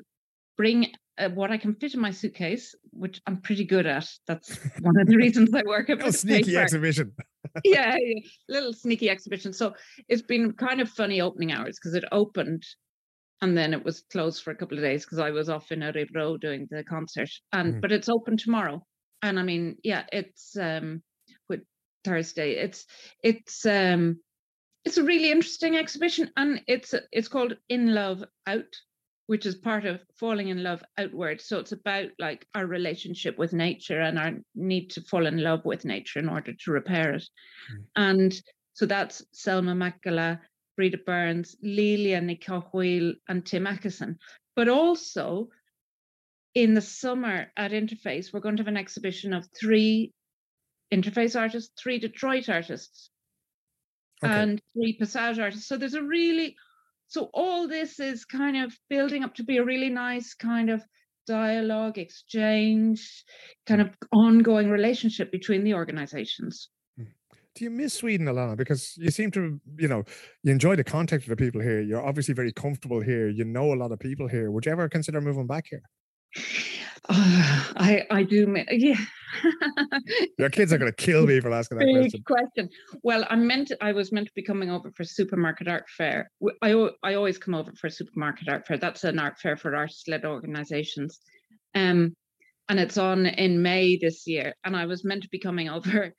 bring 0.56 0.92
uh, 1.16 1.28
what 1.28 1.50
I 1.50 1.58
can 1.58 1.74
fit 1.74 1.94
in 1.94 2.00
my 2.00 2.10
suitcase, 2.10 2.74
which 2.90 3.20
I'm 3.26 3.40
pretty 3.40 3.64
good 3.64 3.86
at. 3.86 4.08
That's 4.26 4.58
one 4.80 4.98
of 5.00 5.06
the 5.06 5.16
reasons 5.24 5.54
I 5.54 5.62
work 5.66 5.90
at 5.90 6.04
a 6.04 6.12
sneaky 6.12 6.50
paper. 6.50 6.62
exhibition. 6.62 7.12
yeah, 7.64 7.96
yeah, 8.00 8.20
little 8.48 8.72
sneaky 8.72 9.08
exhibition. 9.08 9.52
So 9.52 9.74
it's 10.08 10.22
been 10.22 10.52
kind 10.52 10.80
of 10.80 10.88
funny 10.90 11.20
opening 11.20 11.52
hours 11.52 11.78
because 11.78 11.94
it 11.94 12.04
opened 12.10 12.64
and 13.42 13.56
then 13.56 13.74
it 13.74 13.84
was 13.84 14.04
closed 14.10 14.42
for 14.42 14.50
a 14.50 14.56
couple 14.56 14.78
of 14.78 14.82
days 14.82 15.04
because 15.04 15.18
I 15.18 15.30
was 15.30 15.48
off 15.48 15.70
in 15.70 15.80
Örebro 15.80 16.40
doing 16.40 16.66
the 16.70 16.82
concert. 16.84 17.30
And 17.52 17.74
mm. 17.74 17.80
but 17.80 17.92
it's 17.92 18.08
open 18.08 18.36
tomorrow, 18.36 18.84
and 19.22 19.38
I 19.38 19.42
mean, 19.42 19.76
yeah, 19.84 20.04
it's 20.12 20.56
um 20.56 21.02
Thursday. 22.04 22.52
It's 22.52 22.86
it's 23.22 23.64
um 23.66 24.20
it's 24.84 24.98
a 24.98 25.04
really 25.04 25.30
interesting 25.30 25.76
exhibition, 25.76 26.30
and 26.36 26.60
it's 26.68 26.94
it's 27.10 27.28
called 27.28 27.56
In 27.68 27.94
Love 27.94 28.22
Out, 28.46 28.74
which 29.26 29.46
is 29.46 29.54
part 29.54 29.86
of 29.86 30.00
falling 30.18 30.48
in 30.48 30.62
love 30.62 30.82
outward. 30.98 31.40
So 31.40 31.58
it's 31.58 31.72
about 31.72 32.10
like 32.18 32.46
our 32.54 32.66
relationship 32.66 33.38
with 33.38 33.52
nature 33.52 34.00
and 34.00 34.18
our 34.18 34.32
need 34.54 34.90
to 34.90 35.00
fall 35.02 35.26
in 35.26 35.42
love 35.42 35.64
with 35.64 35.84
nature 35.84 36.18
in 36.18 36.28
order 36.28 36.52
to 36.52 36.70
repair 36.70 37.14
it. 37.14 37.28
Mm. 37.72 37.84
And 37.96 38.42
so 38.74 38.86
that's 38.86 39.24
Selma 39.32 39.74
Mackala 39.74 40.40
Breda 40.76 40.98
Burns, 40.98 41.56
Lilia 41.62 42.20
Nicawhil, 42.20 43.14
and 43.28 43.46
Tim 43.46 43.66
Atkinson. 43.66 44.18
But 44.56 44.68
also 44.68 45.48
in 46.54 46.74
the 46.74 46.80
summer 46.80 47.50
at 47.56 47.72
Interface, 47.72 48.32
we're 48.32 48.40
going 48.40 48.56
to 48.56 48.62
have 48.62 48.68
an 48.68 48.76
exhibition 48.76 49.32
of 49.32 49.48
three 49.58 50.12
interface 50.92 51.38
artists, 51.38 51.72
three 51.80 51.98
Detroit 51.98 52.48
artists, 52.48 53.10
okay. 54.24 54.32
and 54.32 54.60
three 54.74 54.96
Passage 54.98 55.38
artists. 55.38 55.66
So 55.66 55.76
there's 55.76 55.94
a 55.94 56.02
really, 56.02 56.56
so 57.08 57.30
all 57.34 57.68
this 57.68 58.00
is 58.00 58.24
kind 58.24 58.56
of 58.56 58.76
building 58.88 59.24
up 59.24 59.34
to 59.36 59.44
be 59.44 59.58
a 59.58 59.64
really 59.64 59.90
nice 59.90 60.34
kind 60.34 60.70
of 60.70 60.82
dialogue, 61.26 61.98
exchange, 61.98 63.24
kind 63.66 63.80
of 63.80 63.90
ongoing 64.12 64.70
relationship 64.70 65.32
between 65.32 65.64
the 65.64 65.74
organizations 65.74 66.68
hmm. 66.98 67.04
do 67.54 67.64
you 67.64 67.70
miss 67.70 67.94
Sweden, 67.94 68.28
Alannah? 68.28 68.56
Because 68.56 68.94
you 68.98 69.10
seem 69.10 69.30
to, 69.32 69.58
you 69.78 69.88
know, 69.88 70.04
you 70.42 70.52
enjoy 70.52 70.76
the 70.76 70.84
contact 70.84 71.22
of 71.24 71.30
the 71.30 71.36
people 71.36 71.60
here. 71.60 71.80
You're 71.80 72.04
obviously 72.04 72.34
very 72.34 72.52
comfortable 72.52 73.00
here. 73.00 73.28
You 73.28 73.44
know 73.44 73.72
a 73.72 73.76
lot 73.76 73.90
of 73.90 73.98
people 73.98 74.28
here. 74.28 74.50
Would 74.50 74.66
you 74.66 74.72
ever 74.72 74.88
consider 74.88 75.20
moving 75.20 75.46
back 75.46 75.66
here? 75.70 75.82
I 77.08 78.04
I 78.10 78.22
do. 78.22 78.56
Yeah. 78.70 78.96
Your 80.38 80.48
kids 80.48 80.72
are 80.72 80.78
going 80.78 80.92
to 80.92 80.96
kill 80.96 81.26
me 81.26 81.40
for 81.40 81.52
asking 81.52 81.78
that 81.78 81.90
question. 81.90 82.22
question. 82.24 82.68
Well, 83.02 83.26
I 83.28 83.36
meant 83.36 83.72
I 83.80 83.92
was 83.92 84.12
meant 84.12 84.28
to 84.28 84.34
be 84.34 84.42
coming 84.42 84.70
over 84.70 84.90
for 84.92 85.04
supermarket 85.04 85.68
art 85.68 85.84
fair. 85.88 86.30
I 86.62 86.88
I 87.02 87.14
always 87.14 87.38
come 87.38 87.54
over 87.54 87.72
for 87.72 87.90
supermarket 87.90 88.48
art 88.48 88.66
fair. 88.66 88.78
That's 88.78 89.04
an 89.04 89.18
art 89.18 89.38
fair 89.38 89.56
for 89.56 89.74
artist-led 89.74 90.24
organizations. 90.24 91.20
Um, 91.74 92.14
and 92.68 92.80
it's 92.80 92.96
on 92.96 93.26
in 93.26 93.60
May 93.60 93.98
this 93.98 94.26
year. 94.26 94.54
And 94.64 94.76
I 94.76 94.86
was 94.86 95.04
meant 95.04 95.24
to 95.24 95.28
be 95.28 95.38
coming 95.38 95.68
over 95.76 96.14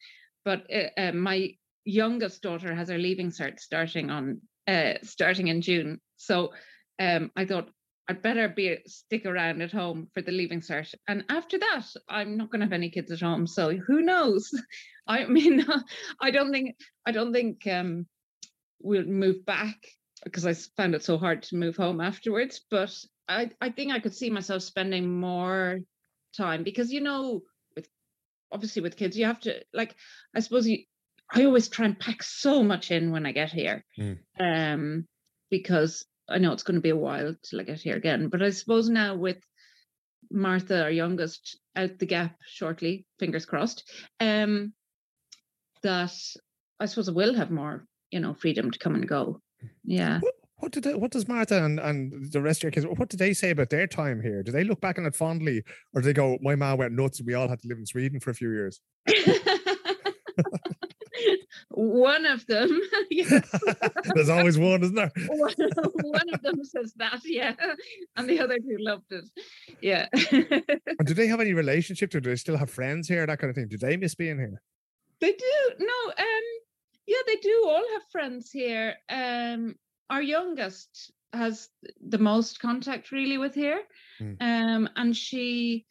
but 0.45 0.63
uh, 0.71 1.02
uh, 1.02 1.12
my 1.12 1.50
youngest 1.84 2.41
daughter 2.41 2.74
has 2.74 2.89
her 2.89 2.98
leaving 2.98 3.32
cert 3.32 3.60
starting 3.60 4.10
on 4.10 4.39
uh, 4.67 4.93
starting 5.04 5.48
in 5.48 5.62
June. 5.62 6.00
So 6.17 6.54
um, 7.00 7.32
I 7.36 7.45
thought 7.45 7.69
I'd 8.08 8.22
better 8.22 8.48
be 8.48 8.78
stick 8.86 9.26
around 9.26 9.62
at 9.62 9.72
home 9.72 10.10
for 10.13 10.22
the 10.22 10.32
leaving 10.32 10.62
cert. 10.62 10.94
And 11.08 11.26
after 11.30 11.58
that, 11.58 11.86
I'm 12.08 12.38
not 12.38 12.52
going 12.52 12.60
to 12.60 12.65
have 12.65 12.74
any 12.74 12.89
kids 12.91 13.12
at 13.12 13.22
home. 13.22 13.48
So 13.48 13.76
who 13.76 14.02
knows? 14.02 14.50
I 15.08 15.26
mean, 15.26 15.65
I 16.22 16.32
don't 16.32 16.52
think 16.52 16.76
I 17.06 17.12
don't 17.12 17.34
think 17.34 17.65
um, 17.68 18.06
we'll 18.82 19.06
move 19.06 19.46
back 19.46 19.78
because 20.24 20.46
I 20.46 20.54
found 20.78 20.96
it 20.96 21.04
so 21.04 21.18
hard 21.18 21.44
to 21.44 21.56
move 21.56 21.78
home 21.78 22.00
afterwards. 22.02 22.62
But 22.70 22.96
I 23.28 23.52
I 23.60 23.70
think 23.70 23.91
I 23.91 24.00
could 24.00 24.15
see 24.15 24.30
myself 24.30 24.62
spending 24.62 25.20
more 25.20 25.80
time 26.36 26.63
because 26.63 26.91
you 26.91 27.02
know 27.02 27.41
with 27.76 27.88
obviously 28.52 28.82
with 28.82 28.98
kids 28.98 29.18
you 29.18 29.26
have 29.26 29.39
to 29.39 29.63
like 29.74 29.96
i 30.36 30.39
suppose 30.39 30.68
you 30.68 30.80
i 31.32 31.46
always 31.46 31.70
try 31.70 31.86
and 31.86 32.00
pack 32.00 32.22
so 32.22 32.63
much 32.63 32.91
in 32.91 33.12
when 33.12 33.26
i 33.26 33.32
get 33.32 33.52
here 33.52 33.84
mm. 33.98 34.18
um 34.39 35.06
because 35.50 36.06
i 36.29 36.38
know 36.38 36.51
it's 36.51 36.63
going 36.63 36.75
to 36.75 36.81
be 36.81 36.89
a 36.89 36.95
while 36.95 37.35
till 37.43 37.59
i 37.59 37.63
get 37.63 37.79
here 37.79 37.95
again 37.95 38.29
but 38.29 38.41
i 38.41 38.49
suppose 38.49 38.89
now 38.89 39.15
with 39.15 39.38
Martha, 40.31 40.83
our 40.83 40.91
youngest, 40.91 41.59
out 41.75 41.99
the 41.99 42.05
gap 42.05 42.35
shortly, 42.45 43.05
fingers 43.19 43.45
crossed, 43.45 43.89
um, 44.19 44.73
that 45.83 46.13
I 46.79 46.85
suppose 46.85 47.09
I 47.09 47.13
will 47.13 47.33
have 47.35 47.51
more, 47.51 47.85
you 48.11 48.19
know, 48.19 48.33
freedom 48.33 48.71
to 48.71 48.79
come 48.79 48.95
and 48.95 49.07
go. 49.07 49.41
Yeah. 49.83 50.19
What, 50.19 50.33
what 50.57 50.71
did 50.71 50.83
they, 50.83 50.95
what 50.95 51.11
does 51.11 51.27
Martha 51.27 51.63
and, 51.63 51.79
and 51.79 52.31
the 52.31 52.41
rest 52.41 52.59
of 52.59 52.63
your 52.63 52.71
kids 52.71 52.85
what 52.97 53.09
did 53.09 53.19
they 53.19 53.33
say 53.33 53.51
about 53.51 53.69
their 53.69 53.88
time 53.88 54.21
here? 54.21 54.43
Do 54.43 54.51
they 54.51 54.63
look 54.63 54.81
back 54.81 54.97
on 54.97 55.05
it 55.05 55.15
fondly, 55.15 55.63
or 55.93 56.01
do 56.01 56.05
they 56.05 56.13
go, 56.13 56.38
"My 56.41 56.55
mom 56.55 56.79
went 56.79 56.93
nuts, 56.93 57.19
and 57.19 57.27
we 57.27 57.33
all 57.33 57.47
had 57.47 57.61
to 57.61 57.67
live 57.67 57.77
in 57.77 57.85
Sweden 57.85 58.19
for 58.19 58.31
a 58.31 58.35
few 58.35 58.51
years"? 58.51 58.81
one 61.69 62.25
of 62.25 62.45
them, 62.47 62.82
There's 64.13 64.30
always 64.30 64.58
one, 64.58 64.84
isn't 64.84 64.95
there? 64.95 65.12
one, 65.28 65.54
one 66.04 66.34
of 66.34 66.41
them 66.41 66.63
says 66.63 66.93
that, 66.97 67.21
yeah, 67.25 67.54
and 68.15 68.30
the 68.30 68.39
other 68.39 68.58
two 68.58 68.78
loved 68.80 69.12
it, 69.12 69.25
yeah. 69.82 70.08
And 70.12 71.08
do 71.08 71.13
they 71.13 71.28
have 71.28 71.41
any 71.41 71.54
relationship? 71.54 72.13
Or 72.13 72.19
do 72.19 72.30
they 72.30 72.36
still 72.36 72.58
have 72.58 72.69
friends 72.69 73.08
here? 73.08 73.25
That 73.25 73.39
kind 73.39 73.49
of 73.49 73.56
thing. 73.56 73.67
Do 73.67 73.78
they 73.78 73.97
miss 73.97 74.15
being 74.15 74.38
here? 74.38 74.62
They 75.21 75.32
do. 75.32 75.71
No, 75.80 76.12
um, 76.17 76.43
yeah, 77.08 77.17
they 77.28 77.36
do 77.38 77.63
all 77.67 77.84
have 77.93 78.04
friends 78.12 78.51
here. 78.51 78.95
Um, 79.10 79.75
our 80.10 80.21
youngest 80.21 81.12
has 81.34 81.69
the 82.08 82.17
most 82.17 82.60
contact 82.60 83.12
really 83.12 83.38
with 83.38 83.54
here. 83.54 83.82
Mm. 84.21 84.38
Um, 84.41 84.89
and 84.95 85.15
she, 85.15 85.86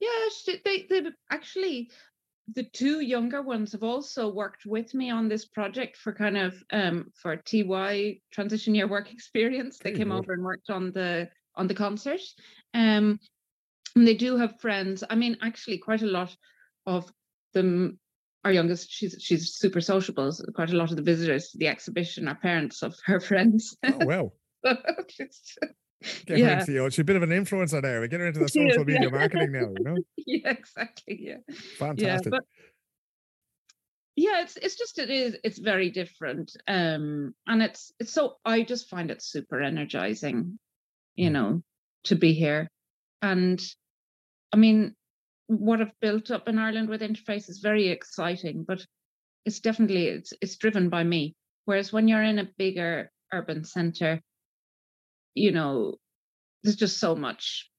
yeah, 0.00 0.28
she, 0.44 0.60
they 0.64 0.86
they 0.88 1.10
actually 1.30 1.90
the 2.54 2.64
two 2.64 3.00
younger 3.00 3.40
ones 3.42 3.72
have 3.72 3.82
also 3.82 4.28
worked 4.28 4.66
with 4.66 4.94
me 4.94 5.10
on 5.10 5.28
this 5.28 5.44
project 5.44 5.96
for 5.96 6.12
kind 6.12 6.36
of 6.36 6.54
um 6.72 7.10
for 7.14 7.36
TY 7.36 8.20
transition 8.32 8.74
year 8.74 8.88
work 8.88 9.12
experience. 9.12 9.78
They 9.78 9.92
came 9.92 10.12
over 10.12 10.32
and 10.32 10.42
worked 10.42 10.70
on 10.70 10.92
the 10.92 11.28
on 11.54 11.66
the 11.66 11.74
concert. 11.74 12.20
Um 12.74 13.20
and 13.94 14.06
they 14.06 14.14
do 14.14 14.38
have 14.38 14.60
friends. 14.60 15.04
I 15.08 15.14
mean, 15.14 15.36
actually 15.42 15.78
quite 15.78 16.02
a 16.02 16.06
lot 16.06 16.34
of 16.86 17.12
them 17.52 17.98
our 18.44 18.52
youngest, 18.52 18.90
she's 18.90 19.16
she's 19.20 19.54
super 19.54 19.80
sociable. 19.80 20.32
So 20.32 20.44
quite 20.52 20.72
a 20.72 20.76
lot 20.76 20.90
of 20.90 20.96
the 20.96 21.02
visitors 21.02 21.50
to 21.50 21.58
the 21.58 21.68
exhibition 21.68 22.26
are 22.28 22.34
parents 22.34 22.82
of 22.82 22.96
her 23.04 23.20
friends. 23.30 23.76
Oh 23.84 24.04
well. 24.04 24.34
Get 26.26 26.38
her 26.38 26.44
Yeah. 26.44 26.60
into 26.60 26.72
the, 26.72 26.90
she's 26.90 26.98
a 27.00 27.04
bit 27.04 27.16
of 27.16 27.22
an 27.22 27.30
influencer 27.30 27.80
there. 27.82 28.00
We 28.00 28.08
get 28.08 28.20
her 28.20 28.26
into 28.26 28.40
the 28.40 28.48
She 28.52 28.60
is, 28.60 28.74
social 28.74 28.84
media 28.84 29.02
yeah. 29.04 29.08
marketing 29.18 29.52
now, 29.52 29.72
you 29.76 29.84
know? 29.84 29.96
yeah, 30.16 30.50
exactly. 30.50 31.18
Yeah. 31.20 31.36
Fantastic. 31.78 32.32
yeah 32.32 32.38
but 32.38 32.44
yeah 34.16 34.42
it's 34.42 34.56
it's 34.58 34.76
just 34.76 34.98
it 34.98 35.08
is 35.10 35.36
it's 35.42 35.58
very 35.58 35.90
different 35.90 36.54
um 36.68 37.34
and 37.46 37.62
it's 37.62 37.92
it's 37.98 38.12
so 38.12 38.36
i 38.44 38.62
just 38.62 38.90
find 38.90 39.10
it 39.10 39.22
super 39.22 39.62
energizing 39.62 40.58
you 41.16 41.30
Mm. 41.30 41.32
know 41.32 41.62
to 42.04 42.14
be 42.16 42.34
here 42.34 42.68
and 43.22 43.58
i 44.52 44.56
mean 44.58 44.94
what 45.46 45.80
i've 45.80 45.98
built 46.00 46.30
up 46.30 46.46
in 46.46 46.58
ireland 46.58 46.90
with 46.90 47.00
interface 47.00 47.48
is 47.48 47.60
very 47.60 47.88
exciting 47.88 48.64
but 48.68 48.84
it's 49.46 49.60
definitely 49.60 50.08
it's 50.08 50.34
it's 50.42 50.56
driven 50.56 50.90
by 50.90 51.02
me 51.02 51.34
whereas 51.64 51.90
when 51.92 52.06
you're 52.06 52.22
in 52.22 52.38
a 52.38 52.48
bigger 52.58 53.10
urban 53.32 53.64
center 53.64 54.20
you 55.34 55.52
know 55.52 55.94
there's 56.62 56.76
just 56.76 56.98
so 56.98 57.14
much 57.14 57.70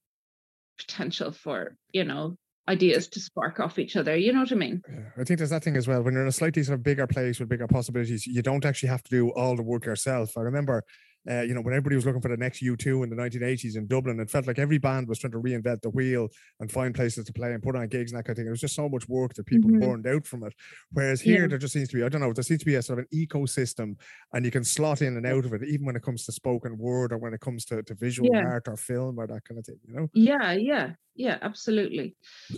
potential 0.77 1.31
for 1.31 1.75
you 1.91 2.03
know 2.03 2.35
ideas 2.69 3.07
to 3.07 3.19
spark 3.19 3.59
off 3.59 3.77
each 3.77 3.95
other 3.95 4.15
you 4.15 4.31
know 4.31 4.39
what 4.39 4.51
i 4.51 4.55
mean 4.55 4.81
Yeah, 4.89 5.09
I 5.17 5.23
think 5.23 5.37
there's 5.37 5.49
that 5.49 5.63
thing 5.63 5.75
as 5.75 5.87
well. 5.87 6.01
When 6.01 6.13
you're 6.13 6.23
in 6.23 6.29
a 6.29 6.31
slightly 6.31 6.63
sort 6.63 6.79
of 6.79 6.83
bigger 6.83 7.05
place 7.05 7.39
with 7.39 7.49
bigger 7.49 7.67
possibilities, 7.67 8.25
you 8.25 8.41
don't 8.41 8.63
actually 8.63 8.89
have 8.89 9.03
to 9.03 9.09
do 9.09 9.29
all 9.31 9.55
the 9.57 9.63
work 9.63 9.85
yourself. 9.85 10.37
I 10.37 10.41
remember, 10.41 10.83
uh, 11.29 11.41
you 11.41 11.53
know, 11.53 11.61
when 11.61 11.73
everybody 11.73 11.95
was 11.95 12.05
looking 12.05 12.21
for 12.21 12.27
the 12.29 12.37
next 12.37 12.61
U2 12.61 13.03
in 13.03 13.09
the 13.09 13.15
1980s 13.15 13.75
in 13.77 13.87
Dublin, 13.87 14.19
it 14.19 14.29
felt 14.29 14.45
like 14.47 14.59
every 14.59 14.77
band 14.77 15.07
was 15.07 15.19
trying 15.19 15.31
to 15.31 15.39
reinvent 15.39 15.81
the 15.81 15.89
wheel 15.89 16.29
and 16.59 16.71
find 16.71 16.93
places 16.93 17.25
to 17.25 17.33
play 17.33 17.53
and 17.53 17.63
put 17.63 17.75
on 17.75 17.87
gigs 17.87 18.11
and 18.11 18.19
that 18.19 18.25
kind 18.25 18.31
of 18.33 18.37
thing. 18.37 18.47
It 18.47 18.51
was 18.51 18.61
just 18.61 18.75
so 18.75 18.89
much 18.89 19.07
work 19.07 19.33
that 19.35 19.45
people 19.45 19.71
Mhm. 19.71 19.79
burned 19.79 20.07
out 20.07 20.25
from 20.27 20.43
it. 20.43 20.53
Whereas 20.91 21.21
here, 21.21 21.41
Yeah. 21.41 21.47
there 21.47 21.57
just 21.57 21.73
seems 21.73 21.89
to 21.89 21.95
be, 21.97 22.03
I 22.03 22.09
don't 22.09 22.21
know, 22.21 22.33
there 22.33 22.43
seems 22.43 22.59
to 22.59 22.65
be 22.65 22.75
a 22.75 22.81
sort 22.81 22.99
of 22.99 23.05
an 23.11 23.17
ecosystem 23.17 23.95
and 24.33 24.43
you 24.45 24.51
can 24.51 24.63
slot 24.63 25.01
in 25.01 25.15
and 25.17 25.25
out 25.25 25.45
of 25.45 25.53
it, 25.53 25.63
even 25.63 25.85
when 25.85 25.95
it 25.95 26.03
comes 26.03 26.25
to 26.25 26.31
spoken 26.31 26.77
word 26.77 27.11
or 27.13 27.17
when 27.17 27.33
it 27.33 27.39
comes 27.41 27.65
to, 27.65 27.81
to 27.83 27.95
visual 27.95 28.29
Yeah. 28.33 28.41
art 28.43 28.67
or 28.67 28.75
film 28.77 29.17
or 29.19 29.27
that 29.27 29.45
kind 29.45 29.59
of 29.59 29.65
thing, 29.65 29.79
you 29.87 29.93
know? 29.93 30.09
Yeah, 30.13 30.51
yeah, 30.53 30.93
yeah, 31.15 31.37
absolutely. 31.41 32.15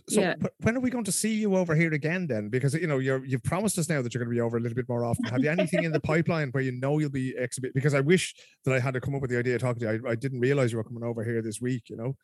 So 0.09 0.21
Yeah. 0.21 0.33
wh- 0.41 0.63
when 0.65 0.75
are 0.75 0.79
we 0.79 0.89
going 0.89 1.03
to 1.05 1.11
see 1.11 1.33
you 1.35 1.55
over 1.55 1.75
here 1.75 1.93
again 1.93 2.27
then? 2.27 2.49
Because 2.49 2.73
you 2.73 2.87
know 2.87 2.99
you're 2.99 3.23
you've 3.25 3.43
promised 3.43 3.77
us 3.77 3.89
now 3.89 4.01
that 4.01 4.13
you're 4.13 4.23
going 4.23 4.29
to 4.33 4.35
be 4.35 4.41
over 4.41 4.57
a 4.57 4.59
little 4.59 4.75
bit 4.75 4.89
more 4.89 5.03
often. 5.05 5.25
Have 5.25 5.43
you 5.43 5.49
anything 5.49 5.83
in 5.83 5.91
the 5.91 5.99
pipeline 5.99 6.49
where 6.51 6.63
you 6.63 6.71
know 6.71 6.99
you'll 6.99 7.09
be 7.09 7.35
exhibit? 7.37 7.73
Because 7.73 7.93
I 7.93 7.99
wish 8.01 8.33
that 8.65 8.73
I 8.73 8.79
had 8.79 8.93
to 8.95 9.01
come 9.01 9.15
up 9.15 9.21
with 9.21 9.31
the 9.31 9.39
idea 9.39 9.55
of 9.55 9.61
talking 9.61 9.79
to 9.81 9.93
you. 9.93 10.01
I, 10.05 10.11
I 10.11 10.15
didn't 10.15 10.39
realize 10.39 10.71
you 10.71 10.77
were 10.77 10.83
coming 10.83 11.03
over 11.03 11.23
here 11.23 11.41
this 11.41 11.61
week. 11.61 11.89
You 11.89 11.97
know. 11.97 12.15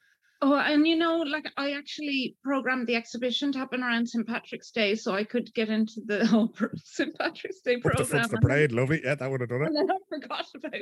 Oh, 0.43 0.55
and 0.55 0.87
you 0.87 0.95
know, 0.95 1.19
like 1.19 1.45
I 1.55 1.73
actually 1.73 2.35
programmed 2.43 2.87
the 2.87 2.95
exhibition 2.95 3.51
to 3.51 3.59
happen 3.59 3.83
around 3.83 4.09
St. 4.09 4.25
Patrick's 4.25 4.71
Day, 4.71 4.95
so 4.95 5.13
I 5.13 5.23
could 5.23 5.53
get 5.53 5.69
into 5.69 6.01
the 6.03 6.25
whole 6.27 6.51
St. 6.83 7.15
Patrick's 7.17 7.61
Day 7.61 7.75
Up 7.75 7.83
the 7.83 7.89
program. 7.89 8.07
front 8.07 8.31
the 8.31 8.37
parade, 8.39 8.71
lovely. 8.71 9.01
Yeah, 9.03 9.15
that 9.15 9.29
would 9.29 9.41
have 9.41 9.49
done 9.49 9.61
it. 9.61 9.67
and 9.75 9.75
then 9.77 9.91
I 9.91 9.97
forgot 10.09 10.45
about 10.55 10.73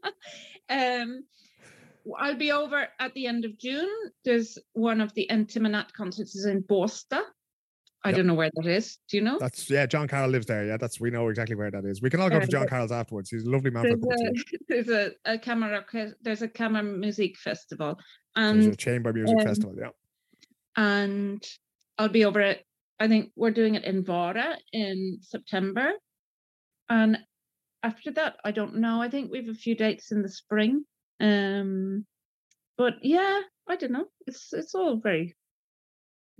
it. 0.00 0.14
um, 1.02 1.24
I'll 2.18 2.36
be 2.36 2.50
over 2.50 2.88
at 2.98 3.14
the 3.14 3.26
end 3.26 3.44
of 3.44 3.56
June. 3.58 3.88
There's 4.24 4.58
one 4.72 5.00
of 5.00 5.14
the 5.14 5.28
Intimanat 5.30 5.92
concerts 5.92 6.34
is 6.34 6.46
in 6.46 6.64
Bosta. 6.64 7.22
I 8.04 8.10
Yep. 8.10 8.16
don't 8.16 8.26
know 8.28 8.34
where 8.34 8.50
that 8.54 8.66
is. 8.66 8.98
Do 9.10 9.16
you 9.16 9.22
know? 9.24 9.38
That's 9.40 9.68
yeah. 9.68 9.84
John 9.86 10.06
Carroll 10.06 10.30
lives 10.30 10.46
there. 10.46 10.64
Yeah, 10.66 10.76
that's 10.76 11.00
we 11.00 11.10
know 11.10 11.28
exactly 11.28 11.56
where 11.56 11.70
that 11.70 11.84
is. 11.84 12.00
We 12.00 12.10
can 12.10 12.20
all 12.20 12.30
go 12.30 12.38
to 12.38 12.44
Uh, 12.44 12.48
John 12.48 12.68
Carroll's 12.68 12.92
afterwards. 12.92 13.30
He's 13.30 13.44
a 13.44 13.50
lovely 13.50 13.70
man 13.70 13.82
there's 13.84 14.20
a, 14.22 14.32
there's 14.68 14.88
a, 14.88 15.12
a 15.24 15.38
camera 15.38 15.84
there's 16.22 16.42
a 16.42 16.48
camera 16.48 16.82
music 16.82 17.36
festival 17.38 17.98
There's 18.36 18.66
a 18.66 18.68
and 18.70 18.78
chamber 18.78 19.12
music 19.12 19.38
um, 19.40 19.44
festival. 19.44 19.74
Yeah. 19.76 19.90
and 20.76 21.44
I'll 21.98 22.08
be 22.08 22.24
over 22.24 22.40
it. 22.40 22.64
I 23.00 23.08
think 23.08 23.32
we're 23.36 23.50
doing 23.50 23.74
it 23.74 23.84
in 23.84 24.04
Vara 24.04 24.56
in 24.72 25.18
September, 25.20 25.90
and 26.88 27.18
after 27.82 28.10
that, 28.12 28.36
I 28.44 28.50
don't 28.52 28.76
know. 28.76 29.00
I 29.02 29.08
think 29.08 29.30
we 29.30 29.38
have 29.38 29.48
a 29.48 29.54
few 29.54 29.74
dates 29.76 30.10
in 30.12 30.22
the 30.22 30.28
spring. 30.28 30.84
Um, 31.20 32.06
but 32.76 32.94
yeah, 33.02 33.40
I 33.68 33.76
don't 33.76 33.92
know. 33.92 34.06
It's 34.26 34.52
it's 34.52 34.74
all 34.74 34.96
very, 34.96 35.36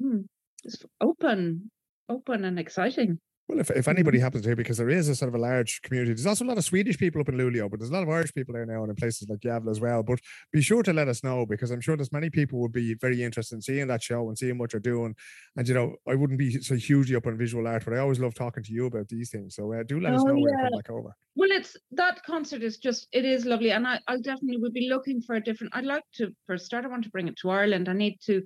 hmm, 0.01 0.23
it's 0.69 0.85
open, 1.01 1.71
open 2.09 2.45
and 2.45 2.59
exciting. 2.59 3.19
Well, 3.49 3.61
if, 3.61 3.71
if 3.71 3.89
anybody 3.89 4.19
happens 4.19 4.43
to 4.43 4.51
hear, 4.51 4.57
because 4.57 4.77
there 4.77 4.91
is 4.91 5.09
a 5.09 5.17
sort 5.17 5.31
of 5.31 5.35
a 5.35 5.39
large 5.39 5.81
community, 5.81 6.13
there's 6.13 6.27
also 6.27 6.45
a 6.45 6.51
lot 6.53 6.59
of 6.59 6.65
Swedish 6.67 6.99
people 6.99 7.23
up 7.23 7.31
in 7.31 7.37
Luleå, 7.39 7.71
but 7.71 7.81
there's 7.81 7.89
a 7.89 7.95
lot 7.95 8.03
of 8.03 8.09
Irish 8.11 8.35
people 8.35 8.53
there 8.53 8.67
now 8.67 8.83
and 8.83 8.91
in 8.91 8.97
places 8.97 9.27
like 9.27 9.41
Gavle 9.41 9.71
as 9.71 9.81
well. 9.81 10.03
But 10.03 10.19
be 10.53 10.61
sure 10.61 10.83
to 10.83 10.93
let 10.93 11.09
us 11.09 11.25
know 11.25 11.47
because 11.47 11.71
I'm 11.71 11.81
sure 11.81 11.97
there's 11.97 12.13
many 12.13 12.29
people 12.29 12.61
would 12.61 12.73
be 12.73 12.93
very 13.01 13.23
interested 13.23 13.55
in 13.55 13.63
seeing 13.63 13.87
that 13.87 14.03
show 14.03 14.29
and 14.29 14.37
seeing 14.37 14.59
what 14.59 14.75
you're 14.75 14.81
doing. 14.81 15.17
And, 15.57 15.67
you 15.67 15.73
know, 15.73 15.95
I 16.07 16.15
wouldn't 16.15 16.39
be 16.39 16.61
so 16.61 16.75
hugely 16.75 17.17
up 17.17 17.27
on 17.27 17.39
visual 17.39 17.67
art, 17.67 17.87
but 17.87 17.95
I 17.95 18.01
always 18.01 18.21
love 18.21 18.35
talking 18.35 18.63
to 18.65 18.73
you 18.73 18.85
about 18.85 19.09
these 19.09 19.31
things. 19.31 19.55
So 19.57 19.73
uh, 19.73 19.83
do 19.83 19.99
let 19.99 20.13
us 20.13 20.21
Oh, 20.21 20.25
know 20.27 20.35
when 20.35 20.43
you 20.43 20.51
yeah. 20.51 20.69
come 20.69 20.79
back 20.79 20.91
over. 20.91 21.11
Well, 21.35 21.51
it's 21.51 21.75
that 21.93 22.23
concert 22.25 22.63
is 22.63 22.77
just 22.77 23.09
it 23.13 23.25
is 23.25 23.47
lovely, 23.47 23.71
and 23.71 23.87
I 23.87 23.99
I 24.09 24.17
definitely 24.17 24.59
would 24.59 24.75
be 24.75 24.91
looking 24.91 25.23
for 25.23 25.37
a 25.37 25.41
different. 25.43 25.75
I'd 25.75 25.87
like 25.87 26.05
to 26.17 26.35
for 26.45 26.57
a 26.57 26.59
start. 26.59 26.85
I 26.85 26.89
want 26.89 27.05
to 27.05 27.11
bring 27.11 27.29
it 27.29 27.39
to 27.39 27.49
Ireland. 27.49 27.89
I 27.89 27.95
need 27.95 28.19
to 28.27 28.43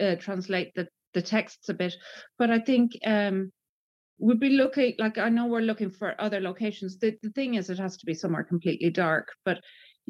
uh, 0.00 0.14
translate 0.14 0.72
the 0.74 0.88
the 1.18 1.22
texts 1.36 1.68
a 1.68 1.74
bit, 1.74 1.94
but 2.38 2.50
I 2.56 2.60
think 2.68 2.92
um 3.16 3.36
we'd 4.26 4.40
be 4.40 4.50
looking 4.62 4.94
like 5.04 5.16
I 5.26 5.28
know 5.30 5.46
we're 5.46 5.70
looking 5.70 5.90
for 5.98 6.14
other 6.26 6.40
locations. 6.40 6.98
The 6.98 7.10
the 7.22 7.30
thing 7.38 7.54
is, 7.58 7.70
it 7.70 7.78
has 7.78 7.96
to 7.98 8.06
be 8.06 8.14
somewhere 8.14 8.44
completely 8.52 8.90
dark, 8.90 9.26
but. 9.44 9.58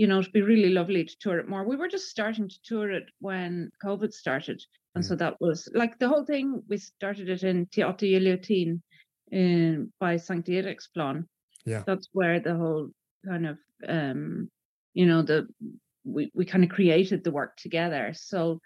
You 0.00 0.06
know, 0.06 0.20
it'd 0.20 0.32
be 0.32 0.42
really 0.42 0.68
lovely 0.70 1.02
to 1.04 1.16
tour 1.22 1.40
it 1.40 1.48
more. 1.48 1.64
We 1.68 1.74
were 1.80 1.88
just 1.88 2.08
starting 2.08 2.48
to 2.48 2.58
tour 2.68 2.88
it 2.98 3.06
when 3.28 3.70
COVID 3.84 4.12
started. 4.12 4.58
And 4.94 5.04
so 5.04 5.16
that 5.16 5.34
was 5.40 5.68
like 5.74 5.98
the 5.98 6.06
whole 6.08 6.24
thing. 6.24 6.62
We 6.68 6.76
started 6.78 7.28
it 7.28 7.42
in 7.42 7.66
Teatro 7.66 8.06
Guillotine 8.08 8.80
in 9.32 9.92
by 9.98 10.16
St. 10.16 10.48
Eric's 10.48 10.88
Plan 10.94 11.26
Yeah. 11.66 11.82
that's 11.86 12.08
where 12.12 12.38
the 12.40 12.54
whole 12.56 12.90
kind 13.26 13.46
of 13.46 13.58
um 13.88 14.48
you 14.94 15.06
know 15.06 15.22
the 15.22 15.46
we, 16.04 16.30
we 16.34 16.44
kind 16.44 16.64
of 16.64 16.70
created 16.70 17.24
the 17.24 17.30
work 17.40 17.56
together 17.56 18.12
so 18.14 18.60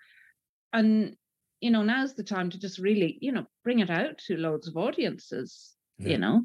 and 0.72 1.16
you 1.62 1.70
know 1.70 1.83
now's 1.83 2.14
the 2.14 2.25
time 2.25 2.51
to 2.51 2.59
just 2.59 2.79
really 2.79 3.16
you 3.22 3.33
know 3.33 3.46
bring 3.64 3.79
it 3.79 3.88
out 3.88 4.18
to 4.18 4.37
loads 4.37 4.68
of 4.68 4.77
audiences 4.77 5.75
Yeah. 5.98 6.09
you 6.11 6.18
know 6.18 6.44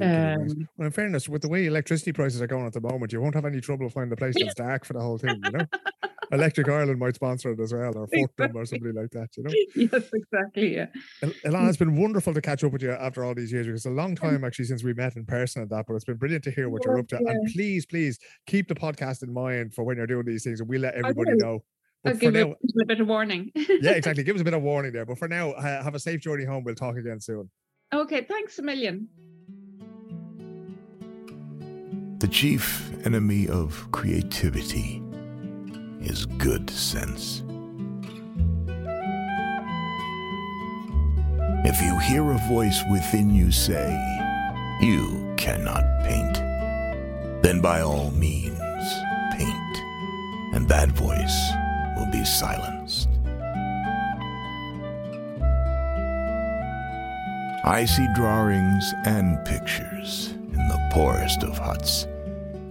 um 0.00 0.68
Well, 0.76 0.86
in 0.86 0.92
fairness, 0.92 1.28
with 1.28 1.42
the 1.42 1.48
way 1.48 1.66
electricity 1.66 2.12
prices 2.12 2.40
are 2.42 2.46
going 2.46 2.66
at 2.66 2.72
the 2.72 2.80
moment, 2.80 3.12
you 3.12 3.20
won't 3.20 3.34
have 3.34 3.46
any 3.46 3.60
trouble 3.60 3.88
finding 3.88 4.12
a 4.12 4.16
place 4.16 4.34
that's 4.38 4.54
dark 4.54 4.84
for 4.84 4.92
the 4.92 5.00
whole 5.00 5.18
thing, 5.18 5.40
you 5.42 5.50
know? 5.50 5.64
Electric 6.30 6.68
Ireland 6.68 6.98
might 6.98 7.14
sponsor 7.14 7.52
it 7.52 7.58
as 7.60 7.72
well, 7.72 7.96
or 7.96 8.06
Fortum 8.06 8.54
or 8.54 8.66
somebody 8.66 8.92
like 8.92 9.10
that, 9.12 9.30
you 9.36 9.42
know? 9.44 9.50
yes 9.74 10.10
exactly 10.12 10.76
yeah 10.76 10.86
it's 11.22 11.76
been 11.78 11.96
wonderful 11.96 12.34
to 12.34 12.40
catch 12.40 12.62
up 12.62 12.72
with 12.72 12.82
you 12.82 12.92
after 12.92 13.24
all 13.24 13.34
these 13.34 13.50
years 13.50 13.66
because 13.66 13.80
it's 13.80 13.86
a 13.86 13.90
long 14.02 14.14
time 14.14 14.44
actually 14.44 14.66
since 14.66 14.84
we 14.84 14.92
met 14.92 15.16
in 15.16 15.24
person 15.24 15.62
and 15.62 15.70
that, 15.70 15.86
but 15.88 15.94
it's 15.94 16.04
been 16.04 16.16
brilliant 16.16 16.44
to 16.44 16.50
hear 16.50 16.68
what 16.68 16.84
you're 16.84 16.98
up 16.98 17.08
to. 17.08 17.16
And 17.16 17.52
please, 17.52 17.86
please 17.86 18.18
keep 18.46 18.68
the 18.68 18.74
podcast 18.74 19.22
in 19.22 19.32
mind 19.32 19.74
for 19.74 19.84
when 19.84 19.96
you're 19.96 20.06
doing 20.06 20.26
these 20.26 20.44
things 20.44 20.60
and 20.60 20.68
we'll 20.68 20.82
let 20.82 20.94
everybody 20.94 21.32
know. 21.36 21.64
I'll 22.08 22.14
for 22.14 22.20
give 22.20 22.34
now, 22.34 22.54
a 22.82 22.86
bit 22.86 23.00
of 23.00 23.06
warning 23.06 23.50
yeah, 23.54 23.92
exactly. 24.00 24.22
Give 24.24 24.34
us 24.36 24.42
a 24.42 24.44
bit 24.44 24.54
of 24.54 24.62
warning 24.62 24.92
there. 24.92 25.06
But 25.06 25.18
for 25.18 25.28
now, 25.28 25.54
have 25.60 25.94
a 25.94 26.00
safe 26.00 26.20
journey 26.20 26.44
home. 26.44 26.64
We'll 26.64 26.74
talk 26.74 26.96
again 26.96 27.20
soon. 27.20 27.50
okay 27.92 28.24
thanks 28.24 28.58
a 28.58 28.62
million 28.62 29.08
The 32.18 32.26
chief 32.26 32.90
enemy 33.06 33.46
of 33.46 33.86
creativity 33.92 35.00
is 36.00 36.26
good 36.26 36.68
sense. 36.68 37.44
If 41.64 41.80
you 41.80 41.96
hear 41.98 42.28
a 42.32 42.38
voice 42.48 42.82
within 42.90 43.30
you 43.32 43.52
say, 43.52 43.90
You 44.80 45.32
cannot 45.36 45.84
paint, 46.04 46.34
then 47.42 47.60
by 47.60 47.82
all 47.82 48.10
means 48.10 48.58
paint, 49.32 49.76
and 50.54 50.68
that 50.68 50.88
voice 50.88 51.52
will 51.98 52.10
be 52.10 52.24
silenced. 52.24 53.08
I 57.64 57.84
see 57.84 58.06
drawings 58.14 58.94
and 59.04 59.44
pictures 59.44 60.34
in 60.52 60.68
the 60.68 60.88
poorest 60.92 61.42
of 61.42 61.58
huts 61.58 62.04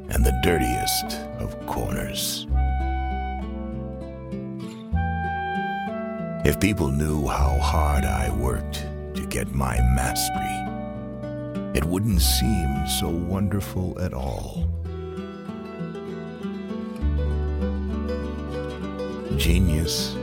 and 0.10 0.26
the 0.26 0.40
dirtiest 0.42 1.20
of 1.40 1.56
corners. 1.68 2.48
If 6.46 6.60
people 6.60 6.90
knew 6.90 7.28
how 7.28 7.60
hard 7.60 8.06
I 8.06 8.34
worked 8.36 8.86
to 9.16 9.28
get 9.28 9.54
my 9.54 9.78
mastery, 9.96 10.58
it 11.78 11.84
wouldn't 11.84 12.22
seem 12.22 12.88
so 12.88 13.10
wonderful 13.10 14.00
at 14.00 14.14
all. 14.14 14.67
Genius 19.38 20.16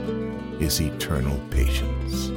is 0.59 0.81
eternal 0.81 1.39
patience. 1.49 2.27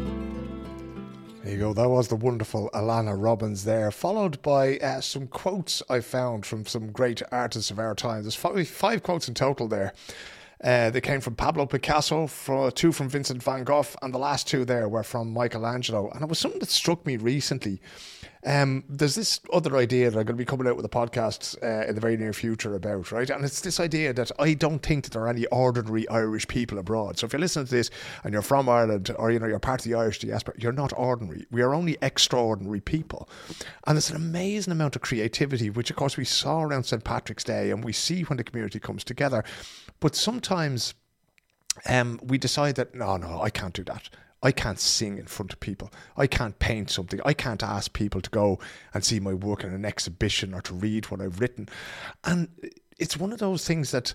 There 1.42 1.52
you 1.52 1.58
go. 1.58 1.72
That 1.72 1.88
was 1.88 2.06
the 2.06 2.14
wonderful 2.14 2.70
Alannah 2.72 3.16
Robbins 3.16 3.64
there, 3.64 3.90
followed 3.90 4.40
by 4.42 4.78
uh, 4.78 5.00
some 5.00 5.26
quotes 5.26 5.82
I 5.90 5.98
found 5.98 6.46
from 6.46 6.66
some 6.66 6.92
great 6.92 7.20
artists 7.32 7.72
of 7.72 7.80
our 7.80 7.96
time. 7.96 8.22
There's 8.22 8.36
five, 8.36 8.68
five 8.68 9.02
quotes 9.02 9.26
in 9.26 9.34
total 9.34 9.66
there. 9.66 9.92
Uh, 10.62 10.90
they 10.90 11.00
came 11.00 11.20
from 11.20 11.34
Pablo 11.34 11.66
Picasso, 11.66 12.26
from, 12.26 12.70
two 12.72 12.92
from 12.92 13.08
Vincent 13.08 13.42
van 13.42 13.64
Gogh, 13.64 13.86
and 14.02 14.12
the 14.12 14.18
last 14.18 14.48
two 14.48 14.64
there 14.64 14.88
were 14.88 15.02
from 15.02 15.32
Michelangelo. 15.32 16.10
And 16.10 16.22
it 16.22 16.28
was 16.28 16.38
something 16.38 16.60
that 16.60 16.70
struck 16.70 17.06
me 17.06 17.16
recently. 17.16 17.80
Um, 18.44 18.84
there's 18.88 19.14
this 19.14 19.40
other 19.52 19.76
idea 19.76 20.10
that 20.10 20.18
I'm 20.18 20.24
going 20.24 20.36
to 20.36 20.40
be 20.40 20.44
coming 20.44 20.68
out 20.68 20.76
with 20.76 20.84
a 20.84 20.88
podcast 20.88 21.60
uh, 21.62 21.88
in 21.88 21.94
the 21.94 22.00
very 22.00 22.16
near 22.16 22.32
future 22.32 22.74
about, 22.74 23.10
right? 23.10 23.28
And 23.28 23.44
it's 23.44 23.60
this 23.60 23.80
idea 23.80 24.12
that 24.12 24.30
I 24.38 24.54
don't 24.54 24.78
think 24.78 25.04
that 25.04 25.12
there 25.12 25.22
are 25.22 25.28
any 25.28 25.46
ordinary 25.46 26.08
Irish 26.08 26.46
people 26.46 26.78
abroad. 26.78 27.18
So 27.18 27.26
if 27.26 27.32
you're 27.32 27.40
listening 27.40 27.66
to 27.66 27.70
this 27.70 27.90
and 28.22 28.32
you're 28.32 28.42
from 28.42 28.68
Ireland 28.68 29.10
or 29.18 29.32
you 29.32 29.38
know 29.38 29.46
you're 29.46 29.58
part 29.58 29.80
of 29.80 29.90
the 29.90 29.96
Irish 29.96 30.20
diaspora, 30.20 30.54
you're 30.56 30.72
not 30.72 30.92
ordinary. 30.96 31.46
We 31.50 31.62
are 31.62 31.74
only 31.74 31.98
extraordinary 32.00 32.80
people, 32.80 33.28
and 33.86 33.96
there's 33.96 34.10
an 34.10 34.16
amazing 34.16 34.72
amount 34.72 34.94
of 34.94 35.02
creativity, 35.02 35.68
which 35.70 35.90
of 35.90 35.96
course 35.96 36.16
we 36.16 36.24
saw 36.24 36.62
around 36.62 36.84
St 36.84 37.02
Patrick's 37.02 37.44
Day, 37.44 37.70
and 37.70 37.84
we 37.84 37.92
see 37.92 38.22
when 38.22 38.36
the 38.36 38.44
community 38.44 38.78
comes 38.78 39.02
together. 39.02 39.44
But 40.00 40.14
sometimes 40.14 40.94
um, 41.86 42.20
we 42.22 42.38
decide 42.38 42.76
that 42.76 42.94
no, 42.94 43.16
no, 43.16 43.40
I 43.40 43.50
can't 43.50 43.74
do 43.74 43.84
that. 43.84 44.08
I 44.42 44.52
can't 44.52 44.78
sing 44.78 45.18
in 45.18 45.26
front 45.26 45.52
of 45.52 45.58
people. 45.58 45.90
I 46.16 46.28
can't 46.28 46.58
paint 46.60 46.90
something. 46.90 47.20
I 47.24 47.32
can't 47.32 47.62
ask 47.62 47.92
people 47.92 48.20
to 48.20 48.30
go 48.30 48.60
and 48.94 49.04
see 49.04 49.18
my 49.18 49.34
work 49.34 49.64
in 49.64 49.72
an 49.72 49.84
exhibition 49.84 50.54
or 50.54 50.60
to 50.62 50.74
read 50.74 51.10
what 51.10 51.20
I've 51.20 51.40
written. 51.40 51.68
And 52.22 52.48
it's 52.98 53.16
one 53.16 53.32
of 53.32 53.40
those 53.40 53.66
things 53.66 53.90
that 53.90 54.14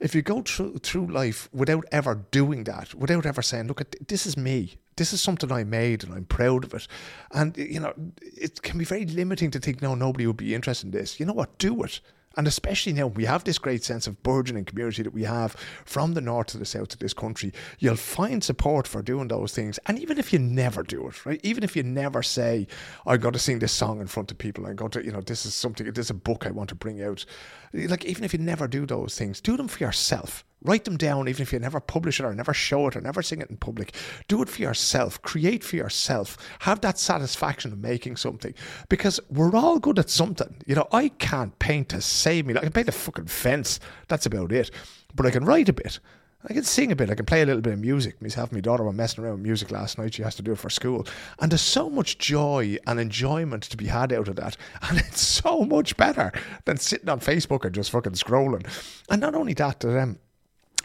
if 0.00 0.14
you 0.14 0.22
go 0.22 0.42
through 0.42 0.78
through 0.78 1.06
life 1.06 1.48
without 1.52 1.84
ever 1.90 2.24
doing 2.30 2.64
that, 2.64 2.94
without 2.94 3.26
ever 3.26 3.42
saying, 3.42 3.66
"Look, 3.66 3.82
this 4.06 4.26
is 4.26 4.36
me. 4.36 4.74
This 4.96 5.12
is 5.12 5.20
something 5.20 5.50
I 5.50 5.64
made, 5.64 6.04
and 6.04 6.12
I'm 6.12 6.24
proud 6.24 6.64
of 6.64 6.74
it," 6.74 6.86
and 7.32 7.56
you 7.56 7.80
know, 7.80 7.94
it 8.20 8.62
can 8.62 8.78
be 8.78 8.84
very 8.84 9.06
limiting 9.06 9.50
to 9.52 9.60
think, 9.60 9.82
"No, 9.82 9.94
nobody 9.94 10.26
would 10.26 10.36
be 10.36 10.54
interested 10.54 10.86
in 10.86 10.92
this." 10.92 11.18
You 11.18 11.26
know 11.26 11.32
what? 11.32 11.58
Do 11.58 11.82
it. 11.84 12.00
And 12.36 12.46
especially 12.46 12.92
now, 12.92 13.06
we 13.06 13.24
have 13.24 13.44
this 13.44 13.58
great 13.58 13.84
sense 13.84 14.06
of 14.06 14.22
burgeoning 14.22 14.64
community 14.64 15.02
that 15.02 15.12
we 15.12 15.24
have 15.24 15.56
from 15.84 16.14
the 16.14 16.20
north 16.20 16.48
to 16.48 16.58
the 16.58 16.64
south 16.64 16.92
of 16.92 16.98
this 16.98 17.14
country. 17.14 17.52
You'll 17.78 17.96
find 17.96 18.42
support 18.42 18.86
for 18.86 19.02
doing 19.02 19.28
those 19.28 19.54
things. 19.54 19.78
And 19.86 19.98
even 19.98 20.18
if 20.18 20.32
you 20.32 20.38
never 20.38 20.82
do 20.82 21.08
it, 21.08 21.24
right? 21.24 21.40
Even 21.42 21.62
if 21.62 21.76
you 21.76 21.82
never 21.82 22.22
say, 22.22 22.66
I 23.06 23.16
got 23.16 23.32
to 23.34 23.38
sing 23.38 23.58
this 23.60 23.72
song 23.72 24.00
in 24.00 24.06
front 24.06 24.30
of 24.30 24.38
people, 24.38 24.66
I 24.66 24.72
got 24.72 24.92
to, 24.92 25.04
you 25.04 25.12
know, 25.12 25.20
this 25.20 25.46
is 25.46 25.54
something, 25.54 25.86
this 25.86 26.06
is 26.06 26.10
a 26.10 26.14
book 26.14 26.46
I 26.46 26.50
want 26.50 26.68
to 26.70 26.74
bring 26.74 27.02
out. 27.02 27.24
Like, 27.72 28.04
even 28.04 28.24
if 28.24 28.32
you 28.32 28.38
never 28.38 28.66
do 28.68 28.86
those 28.86 29.16
things, 29.16 29.40
do 29.40 29.56
them 29.56 29.68
for 29.68 29.82
yourself. 29.82 30.44
Write 30.64 30.84
them 30.84 30.96
down, 30.96 31.28
even 31.28 31.42
if 31.42 31.52
you 31.52 31.58
never 31.58 31.78
publish 31.78 32.18
it 32.18 32.24
or 32.24 32.34
never 32.34 32.54
show 32.54 32.88
it 32.88 32.96
or 32.96 33.00
never 33.02 33.22
sing 33.22 33.40
it 33.42 33.50
in 33.50 33.58
public. 33.58 33.94
Do 34.28 34.40
it 34.40 34.48
for 34.48 34.62
yourself. 34.62 35.20
Create 35.20 35.62
for 35.62 35.76
yourself. 35.76 36.38
Have 36.60 36.80
that 36.80 36.98
satisfaction 36.98 37.72
of 37.72 37.78
making 37.78 38.16
something 38.16 38.54
because 38.88 39.20
we're 39.28 39.54
all 39.54 39.78
good 39.78 39.98
at 39.98 40.08
something. 40.08 40.56
You 40.66 40.76
know, 40.76 40.88
I 40.90 41.08
can't 41.08 41.58
paint 41.58 41.90
to 41.90 42.00
save 42.00 42.46
me. 42.46 42.56
I 42.56 42.60
can 42.60 42.72
paint 42.72 42.88
a 42.88 42.92
fucking 42.92 43.26
fence. 43.26 43.78
That's 44.08 44.26
about 44.26 44.52
it. 44.52 44.70
But 45.14 45.26
I 45.26 45.30
can 45.30 45.44
write 45.44 45.68
a 45.68 45.74
bit. 45.74 46.00
I 46.46 46.52
can 46.52 46.64
sing 46.64 46.92
a 46.92 46.96
bit. 46.96 47.08
I 47.08 47.14
can 47.14 47.24
play 47.24 47.40
a 47.40 47.46
little 47.46 47.62
bit 47.62 47.72
of 47.72 47.78
music. 47.78 48.20
Myself 48.20 48.50
and 48.50 48.58
my 48.58 48.60
daughter 48.60 48.84
were 48.84 48.92
messing 48.92 49.24
around 49.24 49.34
with 49.34 49.42
music 49.42 49.70
last 49.70 49.96
night. 49.96 50.12
She 50.12 50.22
has 50.22 50.34
to 50.36 50.42
do 50.42 50.52
it 50.52 50.58
for 50.58 50.68
school. 50.68 51.06
And 51.40 51.50
there's 51.50 51.62
so 51.62 51.88
much 51.88 52.18
joy 52.18 52.76
and 52.86 53.00
enjoyment 53.00 53.62
to 53.64 53.78
be 53.78 53.86
had 53.86 54.12
out 54.12 54.28
of 54.28 54.36
that. 54.36 54.56
And 54.82 54.98
it's 54.98 55.22
so 55.22 55.64
much 55.64 55.96
better 55.96 56.32
than 56.66 56.76
sitting 56.76 57.08
on 57.08 57.20
Facebook 57.20 57.64
and 57.64 57.74
just 57.74 57.90
fucking 57.90 58.12
scrolling. 58.12 58.66
And 59.08 59.22
not 59.22 59.34
only 59.34 59.54
that, 59.54 59.84
um, 59.86 60.18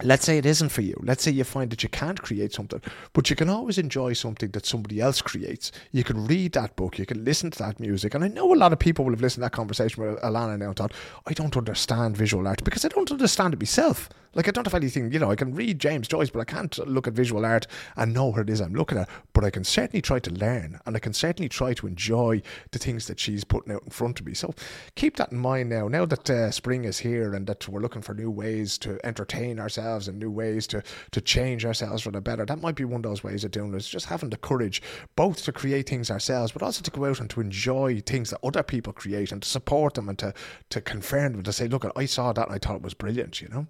let's 0.03 0.25
say 0.25 0.37
it 0.37 0.45
isn't 0.45 0.69
for 0.69 0.81
you. 0.81 0.99
Let's 1.03 1.23
say 1.23 1.31
you 1.31 1.43
find 1.43 1.69
that 1.71 1.83
you 1.83 1.89
can't 1.89 2.21
create 2.21 2.53
something, 2.53 2.81
but 3.13 3.29
you 3.29 3.35
can 3.35 3.49
always 3.49 3.77
enjoy 3.77 4.13
something 4.13 4.49
that 4.51 4.65
somebody 4.65 5.01
else 5.01 5.21
creates. 5.21 5.71
You 5.91 6.03
can 6.03 6.25
read 6.25 6.53
that 6.53 6.75
book, 6.75 6.97
you 6.97 7.05
can 7.05 7.23
listen 7.23 7.51
to 7.51 7.59
that 7.59 7.79
music. 7.79 8.13
And 8.13 8.23
I 8.23 8.27
know 8.27 8.53
a 8.53 8.55
lot 8.55 8.73
of 8.73 8.79
people 8.79 9.05
will 9.05 9.13
have 9.13 9.21
listened 9.21 9.41
to 9.41 9.45
that 9.45 9.51
conversation 9.51 10.03
with 10.03 10.19
Alannah 10.23 10.57
now 10.57 10.67
and 10.67 10.75
thought, 10.75 10.93
I 11.27 11.33
don't 11.33 11.55
understand 11.57 12.17
visual 12.17 12.47
art 12.47 12.63
because 12.63 12.85
I 12.85 12.89
don't 12.89 13.11
understand 13.11 13.53
it 13.53 13.59
myself. 13.59 14.09
Like, 14.35 14.47
I 14.47 14.51
don't 14.51 14.65
have 14.65 14.75
anything, 14.75 15.11
you 15.11 15.19
know, 15.19 15.31
I 15.31 15.35
can 15.35 15.55
read 15.55 15.79
James 15.79 16.07
Joyce, 16.07 16.29
but 16.29 16.39
I 16.39 16.45
can't 16.45 16.77
look 16.87 17.07
at 17.07 17.13
visual 17.13 17.45
art 17.45 17.65
and 17.95 18.13
know 18.13 18.27
what 18.27 18.41
it 18.41 18.49
is 18.49 18.61
I'm 18.61 18.73
looking 18.73 18.97
at. 18.97 19.09
But 19.33 19.43
I 19.43 19.49
can 19.49 19.63
certainly 19.63 20.01
try 20.01 20.19
to 20.19 20.31
learn 20.31 20.79
and 20.85 20.95
I 20.95 20.99
can 20.99 21.13
certainly 21.13 21.49
try 21.49 21.73
to 21.73 21.87
enjoy 21.87 22.41
the 22.71 22.79
things 22.79 23.07
that 23.07 23.19
she's 23.19 23.43
putting 23.43 23.73
out 23.73 23.83
in 23.83 23.89
front 23.89 24.19
of 24.19 24.25
me. 24.25 24.33
So 24.33 24.53
keep 24.95 25.17
that 25.17 25.31
in 25.31 25.39
mind 25.39 25.69
now. 25.69 25.87
Now 25.87 26.05
that 26.05 26.29
uh, 26.29 26.51
spring 26.51 26.83
is 26.83 26.99
here 26.99 27.33
and 27.33 27.47
that 27.47 27.67
we're 27.67 27.81
looking 27.81 28.01
for 28.01 28.13
new 28.13 28.29
ways 28.29 28.77
to 28.79 28.99
entertain 29.03 29.59
ourselves 29.59 30.07
and 30.07 30.19
new 30.19 30.31
ways 30.31 30.67
to, 30.67 30.83
to 31.11 31.21
change 31.21 31.65
ourselves 31.65 32.03
for 32.03 32.11
the 32.11 32.21
better, 32.21 32.45
that 32.45 32.61
might 32.61 32.75
be 32.75 32.85
one 32.85 32.99
of 32.99 33.03
those 33.03 33.23
ways 33.23 33.43
of 33.43 33.51
doing 33.51 33.73
it. 33.73 33.77
It's 33.77 33.89
just 33.89 34.05
having 34.05 34.29
the 34.29 34.37
courage 34.37 34.81
both 35.15 35.43
to 35.45 35.51
create 35.51 35.89
things 35.89 36.11
ourselves, 36.11 36.51
but 36.51 36.61
also 36.61 36.83
to 36.83 36.91
go 36.91 37.05
out 37.05 37.19
and 37.19 37.29
to 37.31 37.41
enjoy 37.41 38.01
things 38.05 38.29
that 38.29 38.39
other 38.43 38.63
people 38.63 38.93
create 38.93 39.31
and 39.31 39.41
to 39.41 39.49
support 39.49 39.95
them 39.95 40.09
and 40.09 40.19
to, 40.19 40.33
to 40.69 40.81
confirm 40.81 41.33
them, 41.33 41.43
to 41.43 41.53
say, 41.53 41.67
look, 41.67 41.89
I 41.95 42.05
saw 42.05 42.31
that 42.33 42.47
and 42.47 42.55
I 42.55 42.59
thought 42.59 42.77
it 42.77 42.81
was 42.81 42.93
brilliant, 42.93 43.41
you 43.41 43.47
know? 43.49 43.67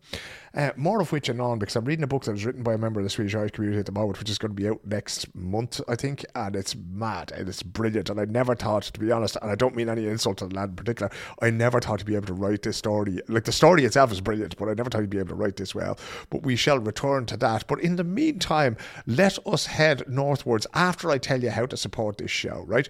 Uh, 0.53 0.71
more 0.75 1.01
of 1.01 1.11
which 1.11 1.29
anon, 1.29 1.59
because 1.59 1.75
I'm 1.75 1.85
reading 1.85 2.03
a 2.03 2.07
book 2.07 2.23
that 2.23 2.31
was 2.31 2.45
written 2.45 2.63
by 2.63 2.73
a 2.73 2.77
member 2.77 2.99
of 2.99 3.03
the 3.03 3.09
Swedish 3.09 3.35
Irish 3.35 3.51
community 3.51 3.79
at 3.79 3.85
the 3.85 3.91
moment, 3.91 4.19
which 4.19 4.29
is 4.29 4.37
going 4.37 4.51
to 4.51 4.61
be 4.61 4.67
out 4.67 4.79
next 4.85 5.33
month, 5.35 5.79
I 5.87 5.95
think, 5.95 6.25
and 6.35 6.55
it's 6.55 6.75
mad 6.75 7.31
and 7.35 7.47
it's 7.47 7.63
brilliant. 7.63 8.09
And 8.09 8.19
I 8.19 8.25
never 8.25 8.55
thought, 8.55 8.83
to 8.83 8.99
be 8.99 9.11
honest, 9.11 9.37
and 9.41 9.51
I 9.51 9.55
don't 9.55 9.75
mean 9.75 9.89
any 9.89 10.07
insult 10.07 10.37
to 10.39 10.47
the 10.47 10.55
lad 10.55 10.69
in 10.69 10.75
particular, 10.75 11.11
I 11.41 11.49
never 11.49 11.79
thought 11.79 11.99
to 11.99 12.05
be 12.05 12.15
able 12.15 12.27
to 12.27 12.33
write 12.33 12.63
this 12.63 12.77
story. 12.77 13.19
Like 13.27 13.45
the 13.45 13.51
story 13.51 13.85
itself 13.85 14.11
is 14.11 14.21
brilliant, 14.21 14.57
but 14.57 14.69
I 14.69 14.73
never 14.73 14.89
thought 14.89 15.01
he'd 15.01 15.09
be 15.09 15.19
able 15.19 15.29
to 15.29 15.35
write 15.35 15.57
this 15.57 15.75
well. 15.75 15.97
But 16.29 16.43
we 16.43 16.55
shall 16.55 16.79
return 16.79 17.25
to 17.27 17.37
that. 17.37 17.67
But 17.67 17.81
in 17.81 17.95
the 17.95 18.03
meantime, 18.03 18.77
let 19.05 19.37
us 19.47 19.67
head 19.67 20.03
northwards 20.07 20.65
after 20.73 21.11
I 21.11 21.17
tell 21.17 21.43
you 21.43 21.51
how 21.51 21.65
to 21.67 21.77
support 21.77 22.17
this 22.17 22.31
show, 22.31 22.63
right? 22.67 22.89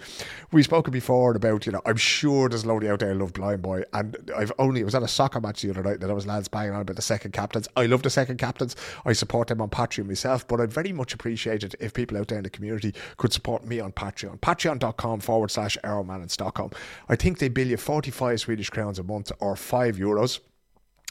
We've 0.52 0.66
spoken 0.66 0.92
before 0.92 1.36
about, 1.36 1.66
you 1.66 1.72
know, 1.72 1.82
I'm 1.86 1.98
sure 1.98 2.50
there's 2.50 2.64
a 2.64 2.68
loads 2.68 2.86
out 2.86 3.00
there 3.00 3.14
who 3.14 3.20
love 3.20 3.34
Blind 3.34 3.62
Boy, 3.62 3.84
and 3.94 4.16
I've 4.36 4.52
only, 4.60 4.82
it 4.82 4.86
was 4.86 4.96
at 4.96 5.04
a 5.04 5.08
soccer 5.08 5.42
match 5.42 5.62
the 5.62 5.70
other 5.72 5.84
night 5.84 6.00
that 6.00 6.10
I 6.10 6.14
was 6.14 6.26
lads 6.26 6.48
banging 6.48 6.74
on 6.74 6.82
about 6.82 6.96
the 6.96 7.02
second 7.02 7.32
captains. 7.50 7.68
I 7.76 7.88
love 7.88 8.04
the 8.04 8.12
second 8.12 8.38
captains. 8.38 8.76
I 9.06 9.14
support 9.14 9.48
them 9.48 9.60
on 9.60 9.70
Patreon 9.70 10.06
myself, 10.06 10.48
but 10.48 10.62
I'd 10.62 10.72
very 10.72 10.94
much 10.94 11.16
appreciate 11.16 11.64
it 11.64 11.74
if 11.80 11.94
people 11.96 12.16
out 12.16 12.28
there 12.28 12.38
in 12.38 12.44
the 12.44 12.50
community 12.50 12.94
could 13.18 13.34
support 13.34 13.66
me 13.66 13.80
on 13.80 13.92
Patreon. 13.92 14.40
Patreon.com 14.40 15.20
forward 15.20 15.50
slash 15.50 15.76
ourman 15.84 16.22
in 16.22 16.30
Stockholm. 16.30 16.70
I 17.08 17.16
think 17.16 17.40
they 17.40 17.50
bill 17.50 17.68
you 17.68 17.78
45 17.78 18.42
Swedish 18.42 18.70
crowns 18.70 19.00
a 19.00 19.04
month 19.04 19.32
or 19.40 19.56
5 19.56 19.96
euros 19.96 20.42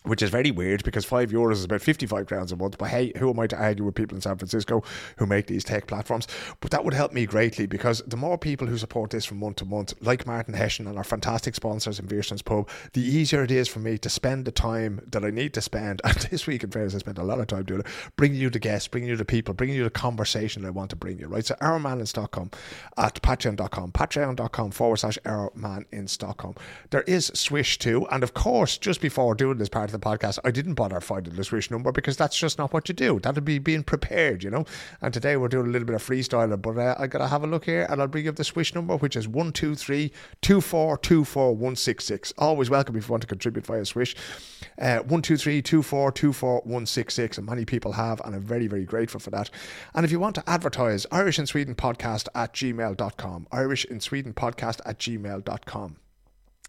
which 0.05 0.23
is 0.23 0.31
very 0.31 0.51
weird 0.51 0.85
because 0.85 1.05
five 1.05 1.31
euros 1.31 1.53
is 1.53 1.65
about 1.65 1.83
55 1.83 2.27
crowns 2.27 2.53
a 2.53 2.57
month. 2.57 2.79
But 2.79 2.91
hey, 2.91 3.13
who 3.19 3.31
am 3.31 3.41
I 3.41 3.47
to 3.49 3.57
argue 3.57 3.85
with 3.85 3.95
people 3.95 4.17
in 4.17 4.21
San 4.21 4.37
Francisco 4.37 4.83
who 5.17 5.27
make 5.27 5.47
these 5.47 5.65
tech 5.65 5.87
platforms? 5.87 6.27
But 6.61 6.71
that 6.71 6.85
would 6.85 6.95
help 6.95 7.13
me 7.13 7.27
greatly 7.27 7.67
because 7.67 8.03
the 8.07 8.17
more 8.17 8.39
people 8.39 8.67
who 8.67 8.79
support 8.79 9.11
this 9.11 9.25
from 9.25 9.39
month 9.39 9.57
to 9.57 9.65
month, 9.65 9.95
like 10.01 10.27
Martin 10.27 10.55
Hessian 10.55 10.87
and 10.87 10.97
our 10.97 11.05
fantastic 11.05 11.55
sponsors 11.55 11.99
in 11.99 12.07
Vierstein's 12.07 12.43
Pub, 12.43 12.69
the 12.93 13.03
easier 13.03 13.43
it 13.43 13.51
is 13.51 13.69
for 13.69 13.81
me 13.81 13.99
to 13.99 14.09
spend 14.09 14.45
the 14.45 14.53
time 14.53 15.01
that 15.11 15.25
I 15.25 15.31
need 15.31 15.55
to 15.55 15.61
spend. 15.61 16.01
And 16.09 16.17
this 16.31 16.47
week, 16.47 16.65
in 16.65 16.71
fairness, 16.71 16.95
I 16.95 16.99
spent 16.99 17.19
a 17.19 17.23
lot 17.23 17.39
of 17.39 17.49
time 17.49 17.65
doing 17.65 17.81
it, 17.81 17.87
bringing 18.17 18.41
you 18.41 18.49
the 18.49 18.59
guests, 18.59 18.89
bringing 18.89 19.11
you 19.11 19.17
the 19.17 19.27
people, 19.27 19.53
bringing 19.53 19.77
you 19.77 19.85
the 19.85 19.91
conversation 19.91 20.65
I 20.65 20.71
want 20.71 20.91
to 20.91 20.97
bring 20.97 21.19
you, 21.19 21.27
right? 21.27 21.45
So, 21.45 21.55
ourman 21.61 22.01
at 22.01 22.07
patreon.com, 23.23 23.93
patreon.com 23.93 24.71
forward 24.71 24.97
slash 24.97 25.19
ourman 25.27 25.85
in 25.93 26.09
Stockholm. 26.09 26.55
There 26.91 27.03
is 27.03 27.31
Swish 27.35 27.79
too. 27.79 28.07
And 28.11 28.23
of 28.23 28.33
course, 28.35 28.79
just 28.79 29.01
before 29.01 29.35
doing 29.35 29.59
this 29.59 29.69
part 29.69 29.89
of 29.89 29.93
the 29.93 29.98
the 29.99 30.05
podcast, 30.05 30.39
I 30.45 30.51
didn't 30.51 30.75
bother 30.75 31.01
finding 31.01 31.35
the 31.35 31.45
Swish 31.45 31.71
number 31.71 31.93
because 31.93 32.17
that's 32.17 32.37
just 32.39 32.59
not 32.59 32.73
what 32.73 32.89
you 32.89 32.95
do. 32.95 33.21
That'd 33.21 33.45
be 33.45 33.59
being 33.59 33.83
prepared, 33.83 34.43
you 34.43 34.51
know. 34.51 34.65
And 35.01 35.13
today 35.13 35.37
we're 35.37 35.49
doing 35.49 35.67
a 35.67 35.71
little 35.71 35.87
bit 35.87 35.95
of 35.95 36.03
freestyling, 36.03 36.61
but 36.61 36.79
uh, 36.79 36.95
I 36.99 37.07
gotta 37.07 37.29
have 37.29 37.45
a 37.45 37.47
look 37.47 37.65
here, 37.65 37.87
and 37.89 38.01
I'll 38.01 38.09
bring 38.09 38.29
up 38.29 38.37
the 38.37 38.45
Swish 38.45 38.75
number, 38.75 38.97
which 38.97 39.17
is 39.17 39.29
one 39.29 39.53
two 39.53 39.75
three 39.75 40.13
two 40.43 40.61
four 40.61 40.97
two 40.99 41.25
four 41.25 41.55
one 41.55 41.77
six 41.77 42.05
six. 42.05 42.33
Always 42.39 42.71
welcome 42.71 42.97
if 42.97 43.09
you 43.09 43.13
want 43.13 43.23
to 43.23 43.27
contribute 43.27 43.67
via 43.67 43.85
Swish. 43.85 44.15
Uh, 44.81 44.99
one 45.01 45.23
two 45.23 45.37
three 45.37 45.63
two 45.63 45.83
four 45.83 46.13
two 46.13 46.33
four 46.33 46.61
one 46.65 46.87
six 46.87 47.15
six, 47.15 47.39
and 47.39 47.47
many 47.47 47.65
people 47.65 47.93
have, 47.93 48.21
and 48.25 48.35
I'm 48.35 48.43
very 48.43 48.67
very 48.67 48.85
grateful 48.85 49.21
for 49.21 49.31
that. 49.31 49.51
And 49.95 50.05
if 50.05 50.13
you 50.13 50.21
want 50.21 50.35
to 50.37 50.49
advertise, 50.49 51.07
Irish 51.11 51.39
in 51.39 51.47
Sweden 51.47 51.75
podcast 51.75 52.29
at 52.35 52.55
gmail.com. 52.55 53.47
Irish 53.53 53.85
in 53.85 54.01
Sweden 54.01 54.33
podcast 54.33 54.81
at 54.85 54.99
gmail.com. 54.99 55.97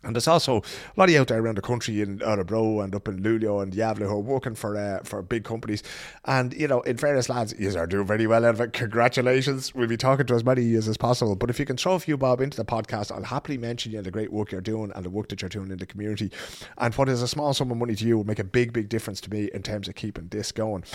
And 0.01 0.15
there's 0.15 0.29
also 0.29 0.57
a 0.57 0.61
lot 0.95 1.09
of 1.09 1.13
you 1.13 1.19
out 1.19 1.27
there 1.27 1.41
around 1.41 1.57
the 1.57 1.61
country 1.61 2.01
in 2.01 2.19
Örebro 2.19 2.81
and 2.81 2.95
up 2.95 3.09
in 3.09 3.21
Luleå 3.21 3.61
and 3.61 3.73
Gävle 3.73 4.07
who 4.07 4.11
are 4.11 4.19
working 4.19 4.55
for 4.55 4.77
uh, 4.77 4.99
for 5.03 5.21
big 5.21 5.43
companies. 5.43 5.83
And, 6.23 6.53
you 6.53 6.69
know, 6.69 6.79
in 6.81 6.95
fairness, 6.95 7.27
lads, 7.27 7.53
you 7.59 7.77
are 7.77 7.85
doing 7.85 8.07
very 8.07 8.25
well 8.25 8.45
out 8.45 8.55
of 8.55 8.61
it. 8.61 8.71
Congratulations. 8.71 9.75
We'll 9.75 9.89
be 9.89 9.97
talking 9.97 10.25
to 10.27 10.35
as 10.35 10.43
many 10.45 10.61
of 10.61 10.67
you 10.67 10.77
as 10.77 10.97
possible. 10.97 11.35
But 11.35 11.49
if 11.49 11.59
you 11.59 11.65
can 11.65 11.75
throw 11.75 11.95
a 11.95 11.99
few 11.99 12.15
bob 12.15 12.39
into 12.39 12.55
the 12.55 12.63
podcast, 12.63 13.11
I'll 13.11 13.23
happily 13.23 13.57
mention 13.57 13.91
you 13.91 13.97
and 13.97 14.05
the 14.05 14.11
great 14.11 14.31
work 14.31 14.53
you're 14.53 14.61
doing 14.61 14.91
and 14.95 15.03
the 15.03 15.09
work 15.09 15.27
that 15.29 15.41
you're 15.41 15.49
doing 15.49 15.69
in 15.69 15.77
the 15.77 15.85
community. 15.85 16.31
And 16.77 16.95
what 16.95 17.09
is 17.09 17.21
a 17.21 17.27
small 17.27 17.53
sum 17.53 17.69
of 17.69 17.77
money 17.77 17.95
to 17.95 18.05
you 18.05 18.15
will 18.15 18.25
make 18.25 18.39
a 18.39 18.45
big, 18.45 18.71
big 18.71 18.87
difference 18.87 19.19
to 19.21 19.29
me 19.29 19.49
in 19.53 19.63
terms 19.63 19.89
of 19.89 19.95
keeping 19.95 20.29
this 20.29 20.53
going. 20.53 20.85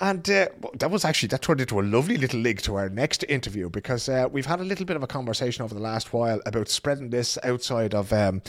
And 0.00 0.28
uh, 0.30 0.48
that 0.78 0.90
was 0.90 1.04
actually, 1.04 1.26
that 1.28 1.42
turned 1.42 1.60
into 1.60 1.78
a 1.78 1.82
lovely 1.82 2.16
little 2.16 2.40
link 2.40 2.62
to 2.62 2.76
our 2.76 2.88
next 2.88 3.22
interview 3.28 3.68
because 3.68 4.08
uh, 4.08 4.28
we've 4.32 4.46
had 4.46 4.58
a 4.60 4.64
little 4.64 4.86
bit 4.86 4.96
of 4.96 5.02
a 5.02 5.06
conversation 5.06 5.62
over 5.62 5.74
the 5.74 5.80
last 5.80 6.14
while 6.14 6.40
about 6.46 6.70
spreading 6.70 7.10
this 7.10 7.36
outside 7.44 7.94
of 7.94 8.10
um, 8.10 8.40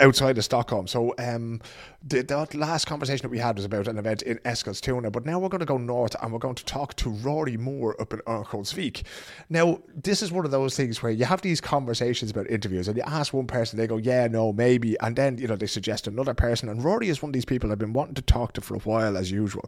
outside 0.00 0.36
of 0.36 0.44
Stockholm. 0.44 0.88
So 0.88 1.14
um, 1.18 1.60
the, 2.08 2.22
the 2.22 2.58
last 2.58 2.86
conversation 2.86 3.22
that 3.22 3.30
we 3.30 3.38
had 3.38 3.56
was 3.56 3.64
about 3.64 3.88
an 3.88 3.98
event 3.98 4.22
in 4.22 4.38
Eskilstuna, 4.38 5.10
but 5.10 5.26
now 5.26 5.38
we're 5.38 5.48
going 5.48 5.60
to 5.60 5.66
go 5.66 5.78
north 5.78 6.14
and 6.22 6.32
we're 6.32 6.38
going 6.38 6.54
to 6.54 6.64
talk 6.64 6.94
to 6.96 7.10
Rory 7.10 7.56
Moore 7.56 8.00
up 8.00 8.12
in 8.12 8.20
Örnsköldsvik. 8.20 9.04
Now, 9.48 9.80
this 9.94 10.22
is 10.22 10.30
one 10.30 10.44
of 10.44 10.50
those 10.50 10.76
things 10.76 11.02
where 11.02 11.10
you 11.10 11.24
have 11.24 11.42
these 11.42 11.60
conversations 11.60 12.30
about 12.30 12.48
interviews 12.48 12.86
and 12.86 12.96
you 12.96 13.02
ask 13.06 13.32
one 13.32 13.46
person, 13.46 13.76
they 13.76 13.86
go, 13.86 13.96
yeah, 13.96 14.28
no, 14.28 14.52
maybe. 14.52 14.98
And 15.00 15.16
then, 15.16 15.38
you 15.38 15.48
know, 15.48 15.56
they 15.56 15.66
suggest 15.66 16.06
another 16.06 16.34
person. 16.34 16.68
And 16.68 16.84
Rory 16.84 17.08
is 17.08 17.22
one 17.22 17.30
of 17.30 17.34
these 17.34 17.44
people 17.44 17.72
I've 17.72 17.78
been 17.78 17.92
wanting 17.92 18.14
to 18.14 18.22
talk 18.22 18.52
to 18.54 18.60
for 18.60 18.74
a 18.74 18.80
while, 18.80 19.16
as 19.16 19.30
usual. 19.30 19.64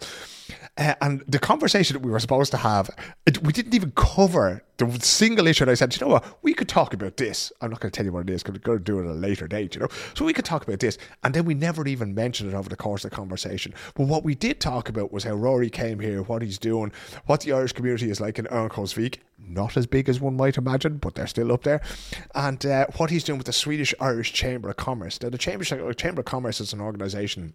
Uh, 0.76 0.94
and 1.00 1.24
the 1.26 1.38
conversation 1.38 1.94
that 1.94 2.06
we 2.06 2.12
were 2.12 2.20
supposed 2.20 2.52
to 2.52 2.58
have, 2.58 2.90
it, 3.26 3.42
we 3.42 3.52
didn't 3.52 3.74
even 3.74 3.92
cover 3.92 4.62
the 4.78 4.98
single 5.00 5.46
issue. 5.46 5.64
And 5.64 5.70
I 5.70 5.74
said, 5.74 5.94
you 5.94 6.06
know 6.06 6.12
what, 6.12 6.38
we 6.42 6.54
could 6.54 6.68
talk 6.68 6.94
about 6.94 7.16
this. 7.16 7.52
I'm 7.60 7.70
not 7.70 7.80
going 7.80 7.90
to 7.90 7.96
tell 7.96 8.06
you 8.06 8.12
what 8.12 8.28
it 8.28 8.30
is 8.30 8.42
because 8.42 8.54
we're 8.54 8.64
going 8.64 8.78
to 8.78 8.84
do 8.84 9.00
it 9.00 9.04
at 9.04 9.10
a 9.10 9.14
later 9.14 9.48
date, 9.48 9.74
you 9.74 9.80
know. 9.80 9.88
So 10.14 10.24
we 10.24 10.32
could 10.32 10.44
talk 10.44 10.66
about 10.66 10.80
this. 10.80 10.98
And 11.24 11.34
then 11.34 11.44
we 11.44 11.54
never 11.54 11.86
even 11.86 12.14
mentioned 12.14 12.52
it 12.52 12.56
over 12.56 12.68
the 12.68 12.76
course 12.76 13.04
of 13.04 13.10
the 13.10 13.16
conversation. 13.16 13.74
But 13.94 14.06
what 14.06 14.24
we 14.24 14.34
did 14.34 14.60
talk 14.60 14.88
about 14.88 15.12
was 15.12 15.24
how 15.24 15.34
Rory 15.34 15.70
came 15.70 15.98
here, 15.98 16.22
what 16.22 16.42
he's 16.42 16.58
doing, 16.58 16.92
what 17.26 17.40
the 17.40 17.52
Irish 17.52 17.72
community 17.72 18.10
is 18.10 18.20
like 18.20 18.38
in 18.38 18.46
Örnsköldsvik. 18.46 19.18
Not 19.38 19.76
as 19.76 19.86
big 19.86 20.08
as 20.08 20.20
one 20.20 20.36
might 20.36 20.58
imagine, 20.58 20.98
but 20.98 21.14
they're 21.14 21.26
still 21.26 21.52
up 21.52 21.62
there. 21.62 21.80
And 22.34 22.64
uh, 22.66 22.86
what 22.96 23.10
he's 23.10 23.24
doing 23.24 23.38
with 23.38 23.46
the 23.46 23.52
Swedish 23.52 23.94
Irish 24.00 24.32
Chamber 24.32 24.70
of 24.70 24.76
Commerce. 24.76 25.20
Now, 25.22 25.30
the 25.30 25.38
Chamber, 25.38 25.64
Chamber 25.94 26.20
of 26.20 26.26
Commerce 26.26 26.60
is 26.60 26.72
an 26.72 26.80
organisation 26.80 27.54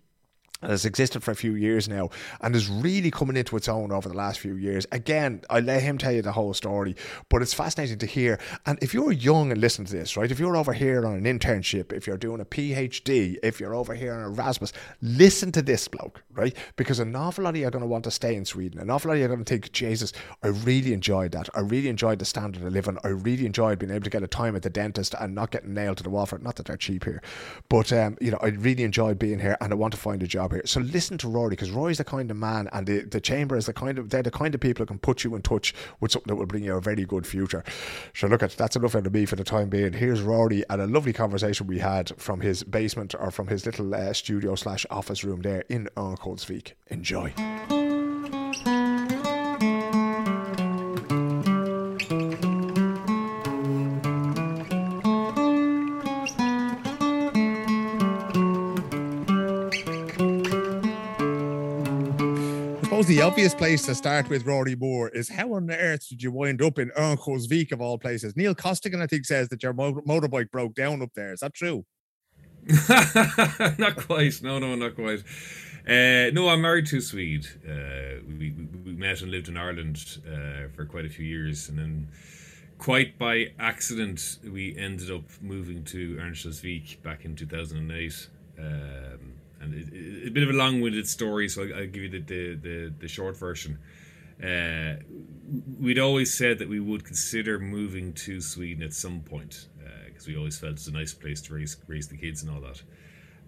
and 0.63 0.71
has 0.71 0.85
existed 0.85 1.21
for 1.21 1.31
a 1.31 1.35
few 1.35 1.55
years 1.55 1.89
now 1.89 2.09
and 2.41 2.55
is 2.55 2.69
really 2.69 3.11
coming 3.11 3.35
into 3.35 3.55
its 3.57 3.67
own 3.67 3.91
over 3.91 4.09
the 4.09 4.15
last 4.15 4.39
few 4.39 4.55
years. 4.55 4.87
Again, 4.91 5.41
I 5.49 5.59
let 5.59 5.81
him 5.81 5.97
tell 5.97 6.13
you 6.13 6.21
the 6.21 6.31
whole 6.31 6.53
story, 6.53 6.95
but 7.29 7.41
it's 7.41 7.53
fascinating 7.53 7.97
to 7.99 8.05
hear. 8.05 8.39
And 8.65 8.79
if 8.81 8.93
you're 8.93 9.11
young 9.11 9.51
and 9.51 9.59
listen 9.59 9.85
to 9.85 9.91
this, 9.91 10.15
right, 10.15 10.31
if 10.31 10.39
you're 10.39 10.55
over 10.55 10.73
here 10.73 11.05
on 11.05 11.13
an 11.13 11.25
internship, 11.25 11.91
if 11.91 12.07
you're 12.07 12.17
doing 12.17 12.39
a 12.39 12.45
PhD, 12.45 13.37
if 13.43 13.59
you're 13.59 13.75
over 13.75 13.93
here 13.93 14.13
on 14.13 14.23
Erasmus, 14.23 14.71
listen 15.01 15.51
to 15.51 15.61
this 15.61 15.87
bloke, 15.87 16.23
right? 16.31 16.55
Because 16.77 16.99
an 16.99 17.15
awful 17.15 17.43
lot 17.43 17.51
of 17.51 17.57
you 17.57 17.67
are 17.67 17.71
going 17.71 17.81
to 17.81 17.87
want 17.87 18.05
to 18.05 18.11
stay 18.11 18.35
in 18.35 18.45
Sweden. 18.45 18.79
An 18.79 18.89
awful 18.89 19.09
lot 19.09 19.15
of 19.15 19.19
you 19.19 19.25
are 19.25 19.29
going 19.29 19.43
to 19.43 19.49
think, 19.49 19.71
Jesus, 19.73 20.13
I 20.41 20.47
really 20.47 20.93
enjoyed 20.93 21.33
that. 21.33 21.49
I 21.53 21.59
really 21.59 21.89
enjoyed 21.89 22.19
the 22.19 22.25
standard 22.25 22.63
of 22.63 22.71
living. 22.71 22.97
I 23.03 23.09
really 23.09 23.45
enjoyed 23.45 23.79
being 23.79 23.91
able 23.91 24.05
to 24.05 24.09
get 24.09 24.23
a 24.23 24.27
time 24.27 24.55
at 24.55 24.61
the 24.61 24.69
dentist 24.69 25.13
and 25.19 25.35
not 25.35 25.51
getting 25.51 25.73
nailed 25.73 25.97
to 25.97 26.03
the 26.03 26.09
wall 26.09 26.25
for 26.25 26.37
it. 26.37 26.43
Not 26.43 26.55
that 26.55 26.67
they're 26.67 26.77
cheap 26.77 27.03
here, 27.03 27.21
but, 27.67 27.91
um, 27.91 28.17
you 28.21 28.31
know, 28.31 28.39
I 28.41 28.47
really 28.47 28.83
enjoyed 28.83 29.19
being 29.19 29.39
here 29.39 29.57
and 29.59 29.73
I 29.73 29.75
want 29.75 29.93
to 29.93 29.99
find 29.99 30.23
a 30.23 30.27
job 30.27 30.52
here. 30.53 30.63
So 30.65 30.79
listen 30.79 31.17
to 31.19 31.27
Rory 31.27 31.51
because 31.51 31.71
Rory's 31.71 31.97
the 31.97 32.03
kind 32.03 32.31
of 32.31 32.37
man, 32.37 32.69
and 32.71 32.87
the, 32.87 33.01
the 33.01 33.21
chamber 33.21 33.57
is 33.57 33.65
the 33.65 33.73
kind 33.73 33.97
of 33.97 34.09
they're 34.09 34.23
the 34.23 34.31
kind 34.31 34.53
of 34.55 34.61
people 34.61 34.83
who 34.83 34.87
can 34.87 34.99
put 34.99 35.23
you 35.23 35.35
in 35.35 35.41
touch 35.41 35.73
with 35.99 36.11
something 36.11 36.29
that 36.29 36.35
will 36.35 36.45
bring 36.45 36.63
you 36.63 36.75
a 36.75 36.81
very 36.81 37.05
good 37.05 37.27
future. 37.27 37.63
So 38.13 38.27
look 38.27 38.43
at 38.43 38.51
that's 38.51 38.75
enough 38.75 38.95
out 38.95 39.07
of 39.07 39.13
me 39.13 39.25
for 39.25 39.35
the 39.35 39.43
time 39.43 39.69
being. 39.69 39.93
Here's 39.93 40.21
Rory 40.21 40.63
and 40.69 40.81
a 40.81 40.87
lovely 40.87 41.13
conversation 41.13 41.67
we 41.67 41.79
had 41.79 42.11
from 42.17 42.41
his 42.41 42.63
basement 42.63 43.15
or 43.19 43.31
from 43.31 43.47
his 43.47 43.65
little 43.65 43.93
uh, 43.93 44.13
studio 44.13 44.55
slash 44.55 44.85
office 44.89 45.23
room 45.23 45.41
there 45.41 45.63
in 45.69 45.89
Örnsköldsvik. 45.95 46.73
Enjoy. 46.89 47.33
The 63.05 63.21
obvious 63.21 63.53
place 63.53 63.85
to 63.85 63.95
start 63.95 64.29
with 64.29 64.45
Rory 64.45 64.75
Moore 64.75 65.09
is 65.09 65.27
how 65.27 65.53
on 65.53 65.69
earth 65.71 66.07
did 66.07 66.21
you 66.21 66.31
wind 66.31 66.61
up 66.61 66.79
in 66.79 66.89
Örnsköldsvik 66.91 67.71
of 67.71 67.81
all 67.81 67.97
places? 67.97 68.35
Neil 68.37 68.55
Costigan, 68.55 69.01
I 69.01 69.07
think, 69.07 69.25
says 69.25 69.49
that 69.49 69.63
your 69.63 69.73
mo- 69.73 70.01
motorbike 70.07 70.51
broke 70.51 70.73
down 70.73 71.01
up 71.01 71.09
there. 71.15 71.33
Is 71.33 71.41
that 71.41 71.53
true? 71.53 71.85
not 73.77 73.97
quite. 73.97 74.41
No, 74.41 74.59
no, 74.59 74.75
not 74.75 74.95
quite. 74.95 75.23
Uh, 75.87 76.31
no, 76.31 76.47
I'm 76.49 76.61
married 76.61 76.85
to 76.87 76.97
a 76.97 77.01
Swede. 77.01 77.47
Uh, 77.67 78.21
we, 78.27 78.51
we, 78.51 78.67
we, 78.85 78.91
met 78.93 79.21
and 79.21 79.31
lived 79.31 79.49
in 79.49 79.57
Ireland 79.57 80.19
uh, 80.25 80.69
for 80.73 80.85
quite 80.85 81.05
a 81.05 81.09
few 81.09 81.25
years, 81.25 81.69
and 81.69 81.77
then 81.77 82.07
quite 82.77 83.17
by 83.17 83.51
accident, 83.59 84.37
we 84.43 84.77
ended 84.77 85.11
up 85.11 85.23
moving 85.41 85.83
to 85.85 86.15
Örnsköldsvik 86.15 87.01
back 87.01 87.25
in 87.25 87.35
2008. 87.35 88.29
Um, 88.59 89.33
and 89.63 89.73
it, 89.73 89.87
it, 89.93 90.27
a 90.27 90.31
bit 90.31 90.43
of 90.43 90.49
a 90.49 90.57
long-winded 90.57 91.07
story, 91.07 91.49
so 91.49 91.63
I'll, 91.63 91.75
I'll 91.75 91.87
give 91.87 92.03
you 92.03 92.09
the 92.09 92.19
the, 92.19 92.55
the, 92.55 92.93
the 92.99 93.07
short 93.07 93.37
version. 93.37 93.79
Uh, 94.43 94.95
we'd 95.79 95.99
always 95.99 96.33
said 96.33 96.59
that 96.59 96.67
we 96.67 96.79
would 96.79 97.05
consider 97.05 97.59
moving 97.59 98.13
to 98.13 98.41
Sweden 98.41 98.83
at 98.83 98.93
some 98.93 99.21
point 99.21 99.67
because 100.07 100.27
uh, 100.27 100.31
we 100.31 100.37
always 100.37 100.57
felt 100.57 100.73
it's 100.73 100.87
a 100.87 100.91
nice 100.91 101.13
place 101.13 101.41
to 101.41 101.53
raise 101.53 101.77
raise 101.87 102.07
the 102.07 102.17
kids 102.17 102.43
and 102.43 102.51
all 102.51 102.61
that. 102.61 102.81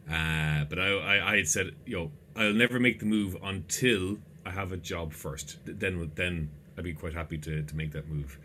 Uh, 0.09 0.65
but 0.65 0.77
I, 0.79 0.87
I, 0.87 1.31
I 1.33 1.37
had 1.37 1.47
said, 1.47 1.75
you 1.85 1.97
know, 1.97 2.11
I'll 2.35 2.53
never 2.53 2.79
make 2.79 2.99
the 2.99 3.07
move 3.07 3.35
until 3.43 4.17
I 4.45 4.51
have 4.51 4.71
a 4.71 4.77
job 4.77 5.11
first. 5.11 5.57
Then 5.65 6.11
then 6.15 6.49
I'd 6.77 6.83
be 6.83 6.93
quite 6.93 7.13
happy 7.13 7.37
to, 7.39 7.63
to 7.63 7.75
make 7.75 7.91
that 7.93 8.07
move. 8.07 8.37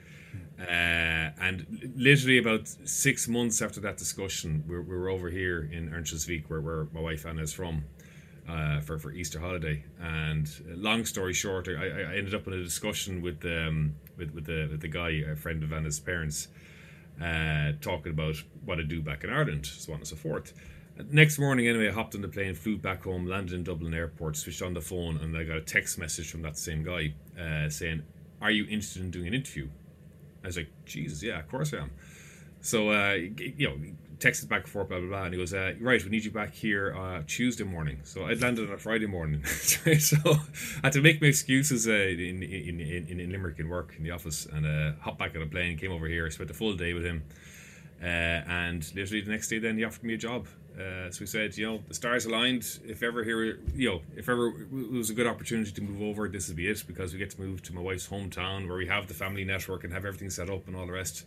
Uh, 0.60 1.30
and 1.40 1.92
literally 1.96 2.36
about 2.36 2.68
six 2.84 3.26
months 3.28 3.62
after 3.62 3.80
that 3.80 3.96
discussion, 3.96 4.62
we 4.68 4.78
were, 4.78 5.08
over 5.08 5.30
here 5.30 5.68
in 5.72 5.90
Örnsköldsvik, 5.90 6.44
where, 6.48 6.60
where 6.60 6.86
my 6.92 7.00
wife 7.00 7.24
Anna 7.24 7.42
is 7.42 7.52
from, 7.52 7.84
uh, 8.46 8.80
for, 8.80 8.98
for 8.98 9.10
Easter 9.10 9.40
holiday. 9.40 9.82
And 10.00 10.46
uh, 10.70 10.76
long 10.76 11.06
story 11.06 11.32
short, 11.32 11.68
I, 11.68 11.72
I 11.72 12.16
ended 12.16 12.34
up 12.34 12.46
in 12.46 12.52
a 12.52 12.62
discussion 12.62 13.22
with 13.22 13.44
um, 13.44 13.94
with, 14.18 14.34
with 14.34 14.44
the 14.44 14.68
with 14.70 14.80
the 14.80 14.88
guy, 14.88 15.22
a 15.32 15.34
friend 15.34 15.62
of 15.62 15.72
Anna's 15.72 15.98
parents, 15.98 16.48
uh, 17.22 17.72
talking 17.80 18.12
about 18.12 18.36
what 18.64 18.76
to 18.76 18.84
do 18.84 19.00
back 19.00 19.24
in 19.24 19.30
Ireland, 19.30 19.64
so 19.64 19.92
on 19.92 20.00
and 20.00 20.06
so 20.06 20.16
forth. 20.16 20.52
Next 21.10 21.38
morning, 21.38 21.66
anyway, 21.68 21.88
I 21.88 21.92
hopped 21.92 22.14
on 22.14 22.20
the 22.20 22.28
plane, 22.28 22.54
flew 22.54 22.76
back 22.76 23.04
home, 23.04 23.24
landed 23.26 23.54
in 23.54 23.64
Dublin 23.64 23.94
Airport, 23.94 24.36
switched 24.36 24.60
on 24.60 24.74
the 24.74 24.82
phone, 24.82 25.16
and 25.16 25.34
I 25.34 25.44
got 25.44 25.56
a 25.56 25.62
text 25.62 25.98
message 25.98 26.30
from 26.30 26.42
that 26.42 26.58
same 26.58 26.82
guy 26.84 27.14
uh, 27.40 27.70
saying, 27.70 28.02
"Are 28.42 28.50
you 28.50 28.64
interested 28.64 29.00
in 29.00 29.10
doing 29.10 29.28
an 29.28 29.34
interview?" 29.34 29.68
I 30.42 30.48
was 30.48 30.56
like, 30.56 30.70
Jesus, 30.84 31.22
yeah, 31.22 31.38
of 31.38 31.48
course 31.48 31.72
I 31.74 31.78
am. 31.78 31.90
So, 32.62 32.90
uh, 32.90 33.12
you 33.12 33.68
know, 33.68 33.76
texted 34.18 34.48
back 34.48 34.62
and 34.62 34.70
forth, 34.70 34.88
blah, 34.88 35.00
blah, 35.00 35.08
blah. 35.08 35.24
And 35.24 35.34
he 35.34 35.40
goes, 35.40 35.54
uh, 35.54 35.74
right, 35.80 36.02
we 36.04 36.10
need 36.10 36.24
you 36.24 36.30
back 36.30 36.52
here 36.52 36.94
uh, 36.94 37.22
Tuesday 37.26 37.64
morning. 37.64 38.00
So 38.04 38.24
I 38.24 38.34
landed 38.34 38.68
on 38.68 38.74
a 38.74 38.78
Friday 38.78 39.06
morning. 39.06 39.44
so 39.44 40.16
I 40.26 40.38
had 40.84 40.92
to 40.92 41.00
make 41.00 41.20
my 41.20 41.28
excuses 41.28 41.88
uh, 41.88 41.92
in, 41.92 42.42
in, 42.42 42.80
in, 42.80 43.20
in 43.20 43.32
Limerick 43.32 43.58
and 43.58 43.70
work 43.70 43.94
in 43.96 44.04
the 44.04 44.10
office 44.10 44.46
and 44.46 44.66
uh, 44.66 44.92
hop 45.00 45.18
back 45.18 45.34
on 45.34 45.42
a 45.42 45.46
plane, 45.46 45.78
came 45.78 45.92
over 45.92 46.06
here, 46.06 46.30
spent 46.30 46.50
a 46.50 46.54
full 46.54 46.74
day 46.74 46.92
with 46.92 47.04
him. 47.04 47.24
Uh, 48.02 48.06
and 48.06 48.94
literally 48.94 49.22
the 49.22 49.30
next 49.30 49.48
day, 49.48 49.58
then 49.58 49.76
he 49.76 49.84
offered 49.84 50.04
me 50.04 50.14
a 50.14 50.18
job. 50.18 50.46
Uh, 50.78 51.10
so 51.10 51.20
we 51.20 51.26
said, 51.26 51.56
you 51.56 51.66
know, 51.66 51.80
the 51.88 51.94
stars 51.94 52.26
aligned. 52.26 52.78
If 52.84 53.02
ever 53.02 53.24
here, 53.24 53.58
you 53.74 53.90
know, 53.90 54.00
if 54.16 54.28
ever 54.28 54.48
it 54.48 54.90
was 54.92 55.10
a 55.10 55.14
good 55.14 55.26
opportunity 55.26 55.70
to 55.72 55.82
move 55.82 56.02
over, 56.02 56.28
this 56.28 56.48
would 56.48 56.56
be 56.56 56.68
it 56.68 56.84
because 56.86 57.12
we 57.12 57.18
get 57.18 57.30
to 57.30 57.40
move 57.40 57.62
to 57.64 57.74
my 57.74 57.80
wife's 57.80 58.08
hometown 58.08 58.68
where 58.68 58.76
we 58.76 58.86
have 58.86 59.06
the 59.06 59.14
family 59.14 59.44
network 59.44 59.84
and 59.84 59.92
have 59.92 60.04
everything 60.04 60.30
set 60.30 60.48
up 60.48 60.66
and 60.66 60.76
all 60.76 60.86
the 60.86 60.92
rest. 60.92 61.26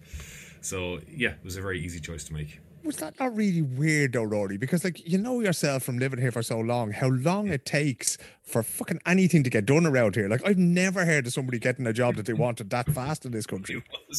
So 0.62 1.00
yeah, 1.08 1.32
it 1.32 1.44
was 1.44 1.58
a 1.58 1.62
very 1.62 1.80
easy 1.80 2.00
choice 2.00 2.24
to 2.26 2.34
make 2.34 2.60
was 2.84 2.98
that 2.98 3.20
not 3.20 3.36
really 3.36 3.62
weird 3.62 4.14
though, 4.14 4.24
Rory? 4.24 4.58
Because 4.58 4.84
like 4.84 5.08
you 5.08 5.18
know 5.18 5.40
yourself 5.40 5.84
from 5.84 5.98
living 6.00 6.20
here 6.20 6.32
for 6.32 6.44
so 6.44 6.60
long, 6.60 6.92
how 6.92 7.08
long 7.08 7.48
it 7.48 7.66
takes 7.66 8.18
for 8.42 8.62
fucking 8.62 9.00
anything 9.06 9.44
to 9.44 9.50
get 9.50 9.66
done 9.66 9.86
around 9.86 10.16
here. 10.16 10.28
Like 10.28 10.46
I've 10.46 10.58
never 10.58 11.06
heard 11.06 11.26
of 11.28 11.34
somebody 11.34 11.60
getting 11.60 11.88
a 11.88 11.94
job 11.94 12.16
that 12.16 12.26
they 12.26 12.34
wanted 12.34 12.70
that 12.72 12.90
fast 12.90 13.26
in 13.26 13.32
this 13.32 13.46
country. 13.46 13.84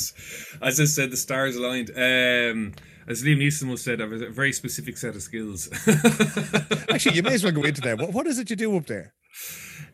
As 0.62 0.80
I 0.80 0.84
said, 0.84 1.10
the 1.10 1.16
stars 1.16 1.56
aligned. 1.56 1.90
Um, 1.90 2.72
as 3.06 3.22
Liam 3.22 3.38
Neeson 3.38 3.68
once 3.68 3.82
said, 3.82 4.00
I 4.00 4.04
have 4.04 4.12
a 4.12 4.30
very 4.30 4.52
specific 4.52 4.96
set 4.96 5.14
of 5.14 5.22
skills. 5.22 5.68
Actually, 6.88 7.16
you 7.16 7.22
may 7.22 7.34
as 7.34 7.44
well 7.44 7.52
go 7.52 7.62
into 7.62 7.80
that. 7.82 7.98
What, 7.98 8.12
what 8.12 8.26
is 8.26 8.38
it 8.38 8.50
you 8.50 8.56
do 8.56 8.76
up 8.76 8.86
there? 8.86 9.14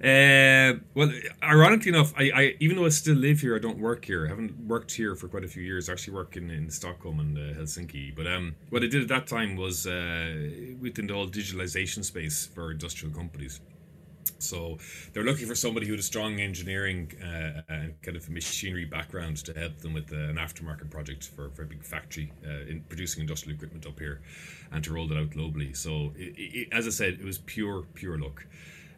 Uh, 0.02 0.78
well, 0.94 1.10
ironically 1.42 1.90
enough, 1.90 2.12
I, 2.16 2.30
I 2.34 2.54
even 2.60 2.76
though 2.76 2.86
I 2.86 2.90
still 2.90 3.16
live 3.16 3.40
here, 3.40 3.54
I 3.56 3.58
don't 3.58 3.78
work 3.78 4.04
here. 4.04 4.26
I 4.26 4.28
haven't 4.28 4.58
worked 4.66 4.92
here 4.92 5.14
for 5.14 5.28
quite 5.28 5.44
a 5.44 5.48
few 5.48 5.62
years. 5.62 5.88
I 5.88 5.92
actually 5.92 6.14
work 6.14 6.36
in, 6.36 6.50
in 6.50 6.70
Stockholm 6.70 7.20
and 7.20 7.36
uh, 7.36 7.58
Helsinki. 7.58 8.14
But 8.14 8.26
um, 8.26 8.54
what 8.70 8.82
I 8.82 8.86
did 8.86 9.02
at 9.02 9.08
that 9.08 9.26
time 9.26 9.56
was 9.56 9.86
uh, 9.86 10.76
within 10.80 11.06
the 11.06 11.14
whole 11.14 11.28
digitalization 11.28 12.04
space 12.04 12.46
for 12.46 12.70
industrial 12.70 13.14
companies. 13.14 13.60
So 14.38 14.78
they're 15.12 15.24
looking 15.24 15.46
for 15.46 15.54
somebody 15.54 15.86
who 15.86 15.92
had 15.92 16.00
a 16.00 16.04
strong 16.04 16.40
engineering 16.40 17.12
uh, 17.22 17.62
and 17.68 18.00
kind 18.02 18.16
of 18.16 18.28
machinery 18.30 18.84
background 18.84 19.36
to 19.44 19.52
help 19.52 19.78
them 19.78 19.92
with 19.92 20.12
uh, 20.12 20.16
an 20.16 20.36
aftermarket 20.36 20.90
project 20.90 21.28
for, 21.28 21.50
for 21.50 21.62
a 21.62 21.66
big 21.66 21.84
factory 21.84 22.32
uh, 22.46 22.70
in 22.70 22.84
producing 22.88 23.20
industrial 23.20 23.56
equipment 23.56 23.86
up 23.86 23.98
here, 23.98 24.20
and 24.72 24.82
to 24.84 24.92
roll 24.92 25.06
that 25.08 25.18
out 25.18 25.30
globally. 25.30 25.76
So 25.76 26.12
it, 26.16 26.34
it, 26.36 26.68
as 26.72 26.86
I 26.86 26.90
said, 26.90 27.14
it 27.14 27.24
was 27.24 27.38
pure 27.38 27.82
pure 27.94 28.18
luck. 28.18 28.46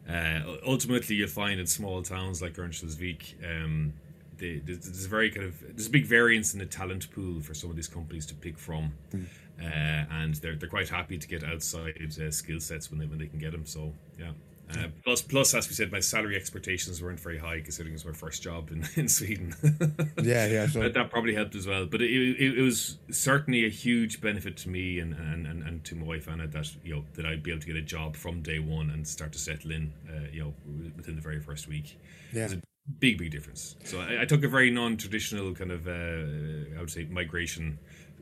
Uh, 0.09 0.41
ultimately, 0.65 1.15
you 1.15 1.27
find 1.27 1.59
in 1.59 1.67
small 1.67 2.01
towns 2.01 2.41
like 2.41 2.53
Örnsköldsvik, 2.53 3.35
um, 3.45 3.93
they, 4.37 4.61
there's 4.65 5.05
a 5.05 5.09
very 5.09 5.29
kind 5.29 5.45
of 5.45 5.59
there's 5.61 5.87
a 5.87 5.91
big 5.91 6.05
variance 6.05 6.53
in 6.53 6.59
the 6.59 6.65
talent 6.65 7.11
pool 7.11 7.39
for 7.41 7.53
some 7.53 7.69
of 7.69 7.75
these 7.75 7.87
companies 7.87 8.25
to 8.25 8.35
pick 8.35 8.57
from, 8.57 8.93
mm. 9.13 9.25
uh, 9.61 10.05
and 10.21 10.35
they're 10.35 10.55
they're 10.55 10.69
quite 10.69 10.89
happy 10.89 11.17
to 11.17 11.27
get 11.27 11.43
outside 11.43 11.97
uh, 12.01 12.31
skill 12.31 12.59
sets 12.59 12.89
when 12.89 12.99
they 12.99 13.05
when 13.05 13.19
they 13.19 13.27
can 13.27 13.39
get 13.39 13.51
them. 13.51 13.65
So 13.65 13.93
yeah. 14.17 14.31
Uh, 14.71 14.87
plus, 15.03 15.21
plus, 15.21 15.53
as 15.53 15.67
we 15.67 15.75
said, 15.75 15.91
my 15.91 15.99
salary 15.99 16.35
expectations 16.35 17.01
weren't 17.01 17.19
very 17.19 17.37
high 17.37 17.59
considering 17.59 17.93
it 17.93 17.95
was 17.95 18.05
my 18.05 18.11
first 18.11 18.41
job 18.41 18.71
in, 18.71 18.87
in 18.95 19.07
Sweden. 19.07 19.53
yeah, 20.21 20.47
yeah, 20.47 20.67
so. 20.71 20.79
that, 20.79 20.93
that, 20.93 21.09
probably 21.11 21.35
helped 21.35 21.55
as 21.55 21.67
well. 21.67 21.85
But 21.85 22.01
it, 22.01 22.11
it, 22.11 22.57
it, 22.57 22.61
was 22.61 22.97
certainly 23.11 23.65
a 23.65 23.69
huge 23.69 24.21
benefit 24.21 24.57
to 24.57 24.69
me 24.69 24.99
and, 24.99 25.13
and, 25.13 25.45
and, 25.45 25.63
and 25.63 25.83
to 25.85 25.95
my 25.95 26.05
wife 26.05 26.27
Anna 26.27 26.47
that 26.47 26.71
you 26.83 26.95
know 26.95 27.03
that 27.13 27.25
I'd 27.25 27.43
be 27.43 27.51
able 27.51 27.61
to 27.61 27.67
get 27.67 27.75
a 27.75 27.81
job 27.81 28.15
from 28.15 28.41
day 28.41 28.59
one 28.59 28.89
and 28.89 29.07
start 29.07 29.31
to 29.33 29.39
settle 29.39 29.71
in, 29.71 29.93
uh, 30.09 30.27
you 30.31 30.41
know, 30.43 30.53
within 30.95 31.15
the 31.15 31.21
very 31.21 31.39
first 31.39 31.67
week. 31.67 31.99
Yeah. 32.31 32.41
It 32.41 32.43
was 32.43 32.53
a 32.53 32.61
big, 32.99 33.17
big 33.17 33.31
difference. 33.31 33.75
So 33.83 33.99
I, 33.99 34.21
I 34.21 34.25
took 34.25 34.43
a 34.43 34.47
very 34.47 34.71
non-traditional 34.71 35.53
kind 35.53 35.71
of, 35.71 35.87
uh, 35.87 36.77
I 36.77 36.79
would 36.79 36.89
say, 36.89 37.05
migration 37.05 37.79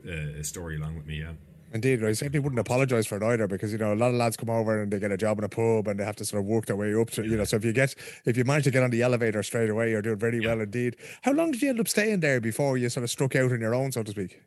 uh, 0.08 0.42
story 0.42 0.76
along 0.76 0.96
with 0.96 1.06
me. 1.06 1.20
Yeah. 1.20 1.32
Indeed, 1.74 2.04
I 2.04 2.12
certainly 2.12 2.38
wouldn't 2.38 2.60
apologise 2.60 3.06
for 3.06 3.16
it 3.16 3.22
either 3.22 3.46
because 3.46 3.72
you 3.72 3.78
know 3.78 3.94
a 3.94 3.96
lot 3.96 4.10
of 4.10 4.16
lads 4.16 4.36
come 4.36 4.50
over 4.50 4.82
and 4.82 4.92
they 4.92 4.98
get 4.98 5.10
a 5.10 5.16
job 5.16 5.38
in 5.38 5.44
a 5.44 5.48
pub 5.48 5.88
and 5.88 5.98
they 5.98 6.04
have 6.04 6.16
to 6.16 6.24
sort 6.24 6.42
of 6.42 6.46
work 6.46 6.66
their 6.66 6.76
way 6.76 6.94
up 6.94 7.10
to 7.10 7.22
you 7.24 7.36
know. 7.36 7.44
So 7.44 7.56
if 7.56 7.64
you 7.64 7.72
get 7.72 7.94
if 8.26 8.36
you 8.36 8.44
manage 8.44 8.64
to 8.64 8.70
get 8.70 8.82
on 8.82 8.90
the 8.90 9.02
elevator 9.02 9.42
straight 9.42 9.70
away, 9.70 9.90
you're 9.90 10.02
doing 10.02 10.18
very 10.18 10.38
yeah. 10.38 10.48
well 10.48 10.60
indeed. 10.60 10.96
How 11.22 11.32
long 11.32 11.52
did 11.52 11.62
you 11.62 11.70
end 11.70 11.80
up 11.80 11.88
staying 11.88 12.20
there 12.20 12.40
before 12.40 12.76
you 12.76 12.88
sort 12.90 13.04
of 13.04 13.10
struck 13.10 13.34
out 13.36 13.52
on 13.52 13.60
your 13.60 13.74
own, 13.74 13.90
so 13.92 14.02
to 14.02 14.10
speak? 14.10 14.40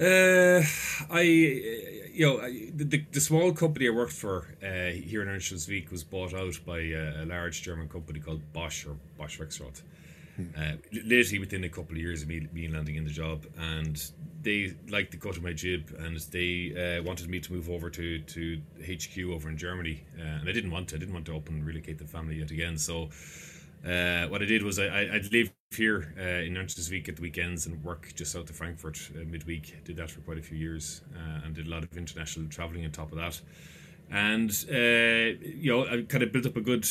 Uh, 0.00 0.62
I, 1.10 1.22
you 1.22 2.24
know, 2.26 2.40
the, 2.40 3.04
the 3.10 3.20
small 3.20 3.52
company 3.52 3.88
I 3.88 3.90
worked 3.90 4.12
for 4.12 4.46
uh, 4.62 4.92
here 4.92 5.22
in 5.22 5.28
Örnsköldsvik 5.28 5.90
was 5.90 6.04
bought 6.04 6.34
out 6.34 6.60
by 6.64 6.78
a, 6.78 7.24
a 7.24 7.26
large 7.26 7.62
German 7.62 7.88
company 7.88 8.20
called 8.20 8.40
Bosch 8.52 8.86
or 8.86 8.96
Bosch 9.16 9.40
Rexroth. 9.40 9.82
Uh, 10.56 10.72
literally 10.92 11.40
within 11.40 11.64
a 11.64 11.68
couple 11.68 11.92
of 11.92 11.98
years 11.98 12.22
of 12.22 12.28
me, 12.28 12.46
me 12.52 12.68
landing 12.68 12.94
in 12.94 13.04
the 13.04 13.10
job, 13.10 13.44
and 13.58 14.12
they 14.42 14.72
liked 14.88 15.10
the 15.10 15.16
cut 15.16 15.36
of 15.36 15.42
my 15.42 15.52
jib, 15.52 15.92
and 15.98 16.16
they 16.30 16.98
uh, 16.98 17.02
wanted 17.02 17.28
me 17.28 17.40
to 17.40 17.52
move 17.52 17.68
over 17.68 17.90
to 17.90 18.20
to 18.20 18.60
HQ 18.80 19.18
over 19.30 19.48
in 19.48 19.56
Germany, 19.56 20.04
uh, 20.18 20.22
and 20.40 20.48
I 20.48 20.52
didn't 20.52 20.70
want 20.70 20.88
to. 20.88 20.96
I 20.96 20.98
didn't 20.98 21.14
want 21.14 21.26
to 21.26 21.32
open 21.32 21.56
and 21.56 21.66
relocate 21.66 21.98
the 21.98 22.06
family 22.06 22.36
yet 22.36 22.52
again. 22.52 22.78
So 22.78 23.08
uh, 23.84 24.26
what 24.28 24.40
I 24.40 24.44
did 24.44 24.62
was 24.62 24.78
I, 24.78 25.10
I'd 25.12 25.32
live 25.32 25.50
here 25.70 26.14
uh, 26.16 26.46
in 26.46 26.54
Örnsköldsvik 26.54 27.08
at 27.08 27.16
the 27.16 27.22
weekends 27.22 27.66
and 27.66 27.82
work 27.84 28.12
just 28.14 28.32
south 28.32 28.48
of 28.48 28.56
Frankfurt 28.56 29.10
uh, 29.16 29.24
midweek. 29.24 29.84
Did 29.84 29.96
that 29.96 30.10
for 30.10 30.20
quite 30.20 30.38
a 30.38 30.42
few 30.42 30.56
years, 30.56 31.02
and 31.44 31.52
did 31.54 31.66
a 31.66 31.70
lot 31.70 31.82
of 31.82 31.96
international 31.96 32.48
traveling 32.48 32.84
on 32.84 32.92
top 32.92 33.10
of 33.10 33.18
that. 33.18 33.40
And 34.10 34.50
you 34.70 35.72
know, 35.72 35.84
I 35.84 36.02
kind 36.02 36.22
of 36.22 36.32
built 36.32 36.46
up 36.46 36.56
a 36.56 36.60
good 36.60 36.86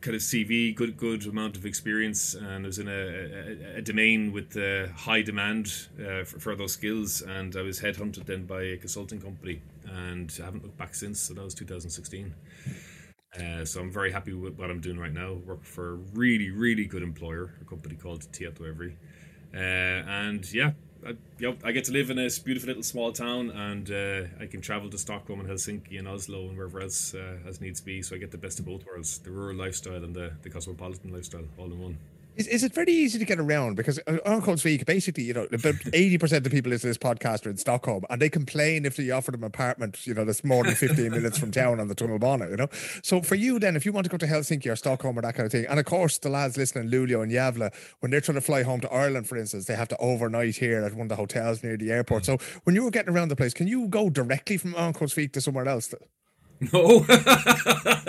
kind 0.00 0.14
of 0.14 0.20
CV, 0.22 0.74
good 0.74 0.96
good 0.96 1.26
amount 1.26 1.56
of 1.56 1.66
experience, 1.66 2.34
and 2.34 2.64
I 2.64 2.66
was 2.66 2.78
in 2.78 2.88
a, 2.88 2.92
a, 2.92 3.78
a 3.78 3.82
domain 3.82 4.32
with 4.32 4.56
uh, 4.56 4.92
high 4.92 5.22
demand 5.22 5.88
uh, 6.00 6.24
for, 6.24 6.38
for, 6.38 6.54
those 6.56 6.72
skills. 6.72 7.22
And 7.22 7.56
I 7.56 7.62
was 7.62 7.80
headhunted 7.80 8.26
then 8.26 8.46
by 8.46 8.62
a 8.62 8.76
consulting 8.76 9.20
company, 9.20 9.60
and 9.86 10.32
I 10.40 10.44
haven't 10.44 10.62
looked 10.62 10.78
back 10.78 10.94
since. 10.94 11.20
So 11.20 11.34
that 11.34 11.42
was 11.42 11.54
2016. 11.54 12.34
Uh, 13.38 13.64
so 13.64 13.80
I'm 13.80 13.90
very 13.92 14.10
happy 14.10 14.32
with 14.32 14.58
what 14.58 14.70
I'm 14.70 14.80
doing 14.80 14.98
right 14.98 15.12
now. 15.12 15.34
Work 15.34 15.64
for 15.64 15.90
a 15.90 15.96
really 16.14 16.50
really 16.50 16.86
good 16.86 17.02
employer, 17.02 17.54
a 17.60 17.64
company 17.64 17.94
called 17.94 18.22
Tietoevry, 18.32 18.94
uh, 19.54 19.56
and 19.56 20.50
yeah, 20.52 20.72
I, 21.08 21.12
you 21.38 21.48
know, 21.50 21.56
I 21.64 21.72
get 21.72 21.84
to 21.84 21.92
live 21.92 22.10
in 22.10 22.18
this 22.18 22.38
beautiful 22.38 22.66
little 22.66 22.82
small 22.82 23.12
town, 23.12 23.50
and 23.50 23.90
uh, 23.90 24.28
I 24.38 24.46
can 24.46 24.60
travel 24.60 24.90
to 24.90 24.98
Stockholm 24.98 25.40
and 25.40 25.48
Helsinki 25.48 25.98
and 25.98 26.06
Oslo 26.06 26.48
and 26.48 26.56
wherever 26.56 26.82
else 26.82 27.14
uh, 27.14 27.38
as 27.46 27.62
needs 27.62 27.80
be. 27.80 28.02
So 28.02 28.14
I 28.14 28.18
get 28.18 28.30
the 28.30 28.36
best 28.36 28.58
of 28.58 28.66
both 28.66 28.84
worlds: 28.84 29.18
the 29.18 29.30
rural 29.30 29.56
lifestyle 29.56 30.04
and 30.04 30.14
the, 30.14 30.32
the 30.42 30.50
cosmopolitan 30.50 31.10
lifestyle, 31.10 31.44
all 31.56 31.64
in 31.64 31.80
one. 31.80 31.98
Is, 32.38 32.46
is 32.46 32.62
it 32.62 32.72
very 32.72 32.92
easy 32.92 33.18
to 33.18 33.24
get 33.24 33.40
around? 33.40 33.74
Because 33.74 33.98
uh, 34.06 34.18
Örnsköldsvik, 34.24 34.86
basically, 34.86 35.24
you 35.24 35.34
know, 35.34 35.48
about 35.52 35.74
80% 35.74 36.36
of 36.36 36.44
the 36.44 36.50
people 36.50 36.70
listening 36.70 36.94
to 36.94 36.98
this 37.00 37.10
podcast 37.10 37.44
are 37.44 37.50
in 37.50 37.56
Stockholm 37.56 38.04
and 38.08 38.22
they 38.22 38.28
complain 38.28 38.86
if 38.86 38.96
you 38.96 39.12
offer 39.12 39.32
them 39.32 39.42
an 39.42 39.48
apartment, 39.48 40.06
you 40.06 40.14
know, 40.14 40.24
that's 40.24 40.44
more 40.44 40.62
than 40.62 40.76
15 40.76 41.10
minutes 41.10 41.36
from 41.36 41.50
town 41.50 41.80
on 41.80 41.88
the 41.88 41.96
Tunnelbana, 41.96 42.48
you 42.48 42.56
know? 42.56 42.68
So 43.02 43.22
for 43.22 43.34
you 43.34 43.58
then, 43.58 43.74
if 43.74 43.84
you 43.84 43.90
want 43.90 44.04
to 44.04 44.10
go 44.10 44.16
to 44.18 44.26
Helsinki 44.26 44.70
or 44.70 44.76
Stockholm 44.76 45.18
or 45.18 45.22
that 45.22 45.34
kind 45.34 45.46
of 45.46 45.52
thing, 45.52 45.66
and 45.68 45.80
of 45.80 45.86
course, 45.86 46.18
the 46.18 46.28
lads 46.28 46.56
listening, 46.56 46.88
Luleå 46.88 47.24
and 47.24 47.32
Gävle, 47.32 47.74
when 47.98 48.12
they're 48.12 48.20
trying 48.20 48.36
to 48.36 48.40
fly 48.40 48.62
home 48.62 48.80
to 48.82 48.92
Ireland, 48.92 49.28
for 49.28 49.36
instance, 49.36 49.64
they 49.64 49.74
have 49.74 49.88
to 49.88 49.96
overnight 49.96 50.56
here 50.56 50.84
at 50.84 50.94
one 50.94 51.06
of 51.06 51.08
the 51.08 51.16
hotels 51.16 51.64
near 51.64 51.76
the 51.76 51.90
airport. 51.90 52.24
So 52.24 52.38
when 52.62 52.76
you 52.76 52.84
were 52.84 52.92
getting 52.92 53.12
around 53.12 53.28
the 53.28 53.36
place, 53.36 53.52
can 53.52 53.66
you 53.66 53.88
go 53.88 54.10
directly 54.10 54.58
from 54.58 54.74
Örnsköldsvik 54.74 55.32
to 55.32 55.40
somewhere 55.40 55.66
else? 55.66 55.92
No, 56.60 56.70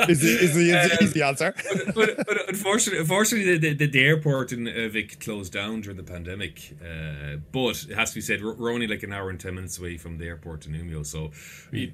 is 0.09 0.21
the, 0.21 0.37
is 0.41 0.55
the, 0.55 0.73
um, 0.73 0.89
is 1.01 1.13
the 1.13 1.21
answer? 1.23 1.53
but, 1.85 1.93
but, 1.93 2.25
but, 2.25 2.49
unfortunately, 2.49 2.99
unfortunately, 2.99 3.57
the, 3.59 3.73
the, 3.75 3.85
the 3.85 4.03
airport 4.03 4.51
in 4.51 4.67
uh, 4.67 4.87
Vic 4.89 5.19
closed 5.19 5.53
down 5.53 5.81
during 5.81 5.97
the 5.97 6.03
pandemic. 6.03 6.75
Uh, 6.81 7.37
but 7.51 7.85
it 7.87 7.95
has 7.95 8.09
to 8.09 8.15
be 8.15 8.21
said, 8.21 8.43
we're 8.43 8.71
only 8.73 8.87
like 8.87 9.03
an 9.03 9.13
hour 9.13 9.29
and 9.29 9.39
ten 9.39 9.53
minutes 9.53 9.77
away 9.77 9.97
from 9.97 10.17
the 10.17 10.25
airport 10.25 10.65
in 10.65 10.73
Umeå. 10.73 11.05
So 11.05 11.29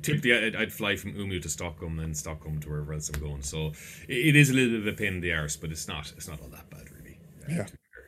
typically, 0.01 0.33
I'd, 0.33 0.55
I'd, 0.55 0.71
fly 0.71 0.95
from 0.95 1.13
Umeå 1.13 1.41
to 1.41 1.49
Stockholm, 1.49 1.99
and 1.99 2.15
Stockholm 2.15 2.61
to 2.61 2.69
wherever 2.69 2.93
else 2.93 3.09
I'm 3.13 3.19
going. 3.19 3.41
So 3.41 3.73
it, 4.07 4.27
it 4.27 4.35
is 4.37 4.49
a 4.49 4.53
little 4.53 4.79
bit 4.79 4.87
of 4.87 4.87
a 4.87 4.97
pain 4.97 5.15
in 5.15 5.19
the 5.19 5.33
arse, 5.33 5.57
but 5.57 5.71
it's 5.71 5.89
not. 5.89 6.13
It's 6.15 6.29
not 6.29 6.41
all 6.41 6.49
that 6.49 6.69
bad, 6.69 6.89
really. 6.97 7.17
Uh, 7.43 7.47
yeah. 7.49 7.67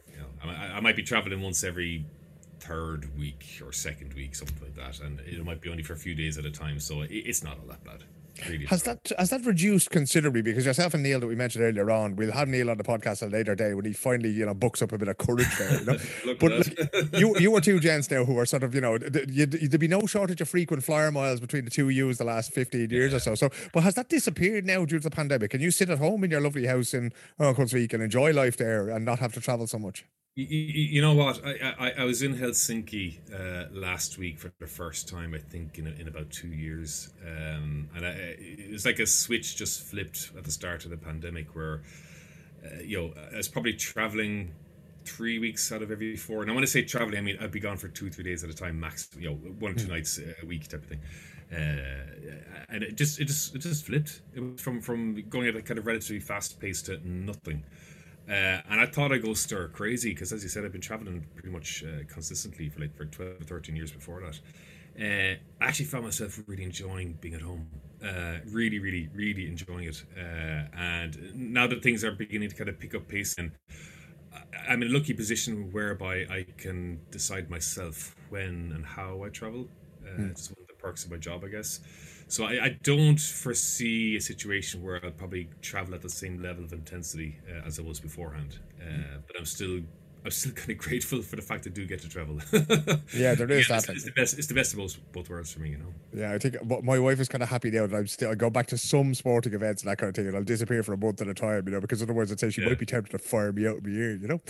You 0.10 0.20
know, 0.20 0.52
I, 0.52 0.78
I 0.78 0.80
might 0.80 0.96
be 0.96 1.04
traveling 1.04 1.42
once 1.42 1.66
every 1.66 2.06
third 2.62 3.18
week 3.18 3.62
or 3.66 3.74
second 3.74 4.14
week, 4.14 4.36
something 4.36 4.62
like 4.62 4.76
that, 4.76 5.02
and 5.02 5.20
it 5.20 5.44
might 5.44 5.60
be 5.60 5.70
only 5.70 5.84
for 5.84 5.94
a 5.94 5.98
few 5.98 6.16
days 6.16 6.38
at 6.38 6.46
a 6.46 6.52
time. 6.52 6.80
So 6.80 7.02
it, 7.02 7.12
it's 7.12 7.44
not 7.44 7.58
all 7.60 7.68
that 7.68 7.84
bad. 7.84 8.04
Really 8.48 8.66
has 8.66 8.84
that 8.84 9.12
has 9.18 9.30
that 9.30 9.46
reduced 9.46 9.90
considerably? 9.90 10.42
Because 10.42 10.66
yourself 10.66 10.94
and 10.94 11.04
Neil 11.04 11.20
that 11.20 11.28
we 11.28 11.36
mentioned 11.36 11.64
earlier 11.64 11.90
on, 11.92 12.16
we'll 12.16 12.32
have 12.32 12.48
Neil 12.48 12.70
on 12.70 12.78
the 12.78 12.84
podcast 12.84 13.22
a 13.22 13.30
later 13.30 13.56
day 13.56 13.74
when 13.74 13.86
he 13.86 13.94
finally 13.94 14.30
you 14.30 14.46
know 14.46 14.54
books 14.54 14.82
up 14.82 14.92
a 14.92 14.98
bit 14.98 15.08
of 15.08 15.18
courage 15.18 15.58
there. 15.58 15.80
You 15.80 15.86
know? 15.86 15.98
but 16.40 16.52
like, 16.52 17.14
you 17.20 17.38
you 17.40 17.52
were 17.52 17.62
two 17.62 17.80
gents 17.80 18.10
now 18.12 18.26
who 18.26 18.38
are 18.38 18.46
sort 18.46 18.64
of 18.64 18.76
you 18.76 18.82
know 18.82 18.98
there'd 18.98 19.80
be 19.80 19.88
no 19.88 20.06
shortage 20.06 20.42
of 20.42 20.50
frequent 20.50 20.84
flyer 20.84 21.12
miles 21.12 21.40
between 21.40 21.66
the 21.66 21.72
two 21.72 21.86
of 21.86 21.92
you 21.92 22.14
the 22.14 22.24
last 22.24 22.54
fifteen 22.54 22.90
years 22.90 23.12
yeah. 23.12 23.18
or 23.18 23.20
so. 23.20 23.36
So, 23.36 23.50
but 23.74 23.84
has 23.84 23.96
that 23.96 24.10
disappeared 24.10 24.66
now 24.66 24.86
due 24.86 25.00
to 25.00 25.10
the 25.10 25.16
pandemic? 25.16 25.52
Can 25.52 25.62
you 25.62 25.72
sit 25.72 25.90
at 25.90 25.98
home 26.00 26.24
in 26.24 26.32
your 26.32 26.42
lovely 26.42 26.68
house 26.68 26.94
in 26.94 27.12
Örnsköldsvik 27.40 27.94
and 27.94 28.04
enjoy 28.04 28.32
life 28.32 28.58
there 28.58 28.90
and 28.90 29.06
not 29.06 29.20
have 29.20 29.34
to 29.34 29.42
travel 29.42 29.68
so 29.68 29.80
much? 29.80 30.06
You, 30.38 30.46
you, 30.46 31.02
know 31.02 31.16
what? 31.16 31.44
I, 31.44 31.74
I, 31.80 31.92
I 32.02 32.04
was 32.04 32.22
in 32.22 32.36
Helsinki 32.36 33.18
uh, 33.34 33.70
last 33.72 34.20
week 34.20 34.38
for 34.38 34.54
the 34.60 34.68
first 34.68 35.10
time, 35.10 35.34
I 35.34 35.40
think, 35.40 35.80
in, 35.80 35.88
in 35.88 36.08
about 36.08 36.30
two 36.30 36.50
years. 36.50 37.10
Um, 37.26 37.90
and 37.96 38.06
I, 38.06 38.27
it 38.38 38.72
was 38.72 38.86
like 38.86 39.00
a 39.00 39.06
switch 39.06 39.56
just 39.56 39.82
flipped 39.82 40.32
at 40.38 40.44
the 40.44 40.52
start 40.52 40.86
of 40.86 40.92
the 40.92 40.98
pandemic 40.98 41.56
where, 41.56 41.82
uh, 42.66 42.82
you 42.84 42.98
know, 42.98 43.14
I 43.34 43.38
was 43.38 43.48
probably 43.48 43.74
traveling 43.74 44.54
three 45.06 45.40
weeks 45.40 45.72
out 45.72 45.82
of 45.82 45.92
every 45.92 46.16
four. 46.16 46.42
And 46.42 46.52
I 46.52 46.54
want 46.54 46.66
to 46.66 46.72
say 46.72 46.84
traveling, 46.84 47.18
I 47.18 47.22
mean, 47.22 47.38
I'd 47.40 47.52
be 47.52 47.60
gone 47.60 47.78
for 47.78 47.88
two, 47.88 48.10
three 48.10 48.24
days 48.24 48.44
at 48.44 48.50
a 48.50 48.54
time, 48.54 48.80
max, 48.80 49.10
you 49.18 49.30
know, 49.30 49.36
one 49.36 49.72
or 49.72 49.76
two 49.76 49.86
hmm. 49.86 49.92
nights 49.92 50.20
a 50.20 50.46
week 50.46 50.68
type 50.68 50.84
of 50.84 50.90
thing. 50.90 51.02
Uh, 51.52 52.66
and 52.70 52.84
it 52.84 52.96
just, 52.96 53.20
it 53.20 53.26
just, 53.26 53.56
it 53.56 53.60
just 53.60 53.86
flipped. 53.86 54.22
It 54.34 54.42
was 54.42 54.62
from, 54.62 54.82
from 54.82 55.24
going 55.30 55.48
at 55.48 55.56
a 55.56 55.62
kind 55.62 55.78
of 55.78 55.86
relatively 55.86 56.20
fast 56.20 56.60
pace 56.60 56.82
to 56.84 57.00
nothing. 57.08 57.64
Uh, 58.28 58.60
and 58.70 58.82
I 58.82 58.86
thought 58.86 59.14
I'd 59.14 59.24
go 59.24 59.34
stir 59.34 59.70
crazy 59.70 60.10
because, 60.10 60.34
as 60.34 60.44
you 60.44 60.50
said, 60.50 60.66
I've 60.66 60.74
been 60.74 60.82
traveling 60.82 61.26
pretty 61.34 61.50
much 61.50 61.84
uh, 61.86 62.04
consistently 62.10 62.68
for 62.68 62.82
like 62.82 62.96
for 62.96 63.06
12 63.06 63.44
13 63.46 63.76
years 63.76 63.92
before 63.92 64.22
that. 64.22 64.40
Uh, 65.00 65.38
I 65.62 65.68
actually 65.68 65.86
found 65.86 66.04
myself 66.04 66.38
really 66.48 66.64
enjoying 66.64 67.18
being 67.22 67.36
at 67.36 67.42
home. 67.42 67.70
Uh, 68.04 68.38
really, 68.52 68.78
really, 68.78 69.10
really 69.14 69.48
enjoying 69.48 69.86
it. 69.86 70.04
Uh, 70.16 70.66
and 70.78 71.18
now 71.34 71.66
that 71.66 71.82
things 71.82 72.04
are 72.04 72.12
beginning 72.12 72.48
to 72.48 72.56
kind 72.56 72.70
of 72.70 72.80
pick 72.80 72.94
up 72.94 73.08
pace, 73.08 73.36
and 73.40 73.52
I'm 74.70 74.84
in 74.84 74.90
a 74.90 74.92
lucky 74.92 75.14
position 75.14 75.72
whereby 75.72 76.26
I 76.30 76.46
can 76.58 77.00
decide 77.12 77.50
myself 77.50 78.16
when 78.30 78.72
and 78.76 78.86
how 78.86 79.24
I 79.24 79.30
travel. 79.30 79.68
Mm. 80.06 80.32
It's 80.32 80.50
one 80.50 80.58
of 80.62 80.68
the 80.68 80.74
perks 80.74 81.06
of 81.06 81.12
my 81.12 81.18
job, 81.18 81.44
I 81.44 81.48
guess. 81.48 81.80
So 82.28 82.44
I, 82.46 82.66
I, 82.66 82.78
don't 82.84 83.20
foresee 83.20 84.18
a 84.18 84.22
situation 84.22 84.84
where 84.84 85.00
I'll 85.04 85.12
probably 85.12 85.50
travel 85.62 85.96
at 85.96 86.02
the 86.02 86.10
same 86.10 86.42
level 86.42 86.66
of 86.66 86.74
intensity 86.74 87.40
uh, 87.50 87.66
as 87.66 87.80
I 87.80 87.84
was 87.84 88.02
beforehand. 88.02 88.60
Uh, 88.82 89.20
but 89.26 89.38
I'm 89.38 89.46
still 89.46 89.80
I'm 90.28 90.32
still 90.32 90.52
kind 90.52 90.72
of 90.72 90.78
grateful 90.78 91.22
for 91.22 91.38
the 91.38 91.42
fact 91.42 91.68
I 91.68 91.70
do 91.70 91.86
get 91.86 92.02
to 92.02 92.10
travel. 92.10 92.38
Yeah, 93.14 93.34
there 93.34 93.50
is 93.50 93.70
yeah, 93.70 93.80
that. 93.80 93.90
It's, 93.90 93.90
it's 93.90 94.04
the 94.04 94.12
best. 94.12 94.38
It's 94.38 94.48
the 94.48 94.54
best 94.54 94.74
of 94.74 94.80
both 94.80 95.00
both 95.14 95.30
worlds 95.30 95.54
for 95.54 95.62
me, 95.62 95.70
you 95.70 95.78
know. 95.78 95.94
Yeah, 96.14 96.34
I 96.34 96.38
think 96.38 96.58
but 96.66 96.84
my 96.84 97.00
wife 97.00 97.22
is 97.22 97.30
kind 97.30 97.42
of 97.42 97.48
happy 97.48 97.72
now 97.72 97.88
that 97.88 97.96
I'm 97.96 98.08
still 98.08 98.32
I 98.32 98.36
go 98.36 98.50
back 98.50 98.68
to 98.68 98.78
some 98.78 99.16
sporting 99.16 99.54
events 99.54 99.84
and 99.84 99.90
that 99.90 100.00
kind 100.00 100.10
of 100.10 100.16
thing, 100.18 100.28
and 100.28 100.36
I'll 100.36 100.44
disappear 100.44 100.84
for 100.84 100.92
a 100.92 100.98
month 100.98 101.22
at 101.22 101.30
a 101.30 101.34
time, 101.34 101.64
you 101.66 101.72
know, 101.72 101.80
because 101.80 102.02
otherwise 102.02 102.30
I'd 102.30 102.42
say 102.42 102.50
she 102.50 102.62
Yeah. 102.62 102.68
might 102.68 102.80
be 102.80 102.86
tempted 102.86 103.12
to 103.12 103.20
fire 103.20 103.54
me 103.54 103.68
out 103.68 103.78
of 103.78 103.86
my 103.86 103.92
ear, 103.92 104.18
you 104.18 104.28
know. 104.28 104.42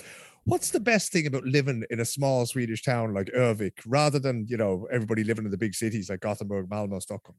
What's 0.45 0.71
the 0.71 0.79
best 0.79 1.11
thing 1.11 1.27
about 1.27 1.43
living 1.43 1.83
in 1.91 1.99
a 1.99 2.05
small 2.05 2.47
Swedish 2.47 2.81
town 2.81 3.13
like 3.13 3.27
Övik 3.27 3.73
rather 3.85 4.17
than, 4.17 4.47
you 4.49 4.57
know, 4.57 4.87
everybody 4.91 5.23
living 5.23 5.45
in 5.45 5.51
the 5.51 5.57
big 5.57 5.75
cities 5.75 6.09
like 6.09 6.21
Gothenburg, 6.21 6.71
Malmo, 6.71 6.97
Stockholm? 6.97 7.37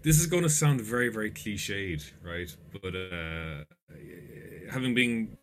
This 0.00 0.18
is 0.18 0.26
going 0.26 0.44
to 0.44 0.48
sound 0.48 0.80
very, 0.80 1.10
very 1.10 1.30
cliched, 1.30 2.12
right? 2.22 2.56
But 2.72 2.94
uh, 2.96 3.64
having 4.70 4.94
been 4.94 5.36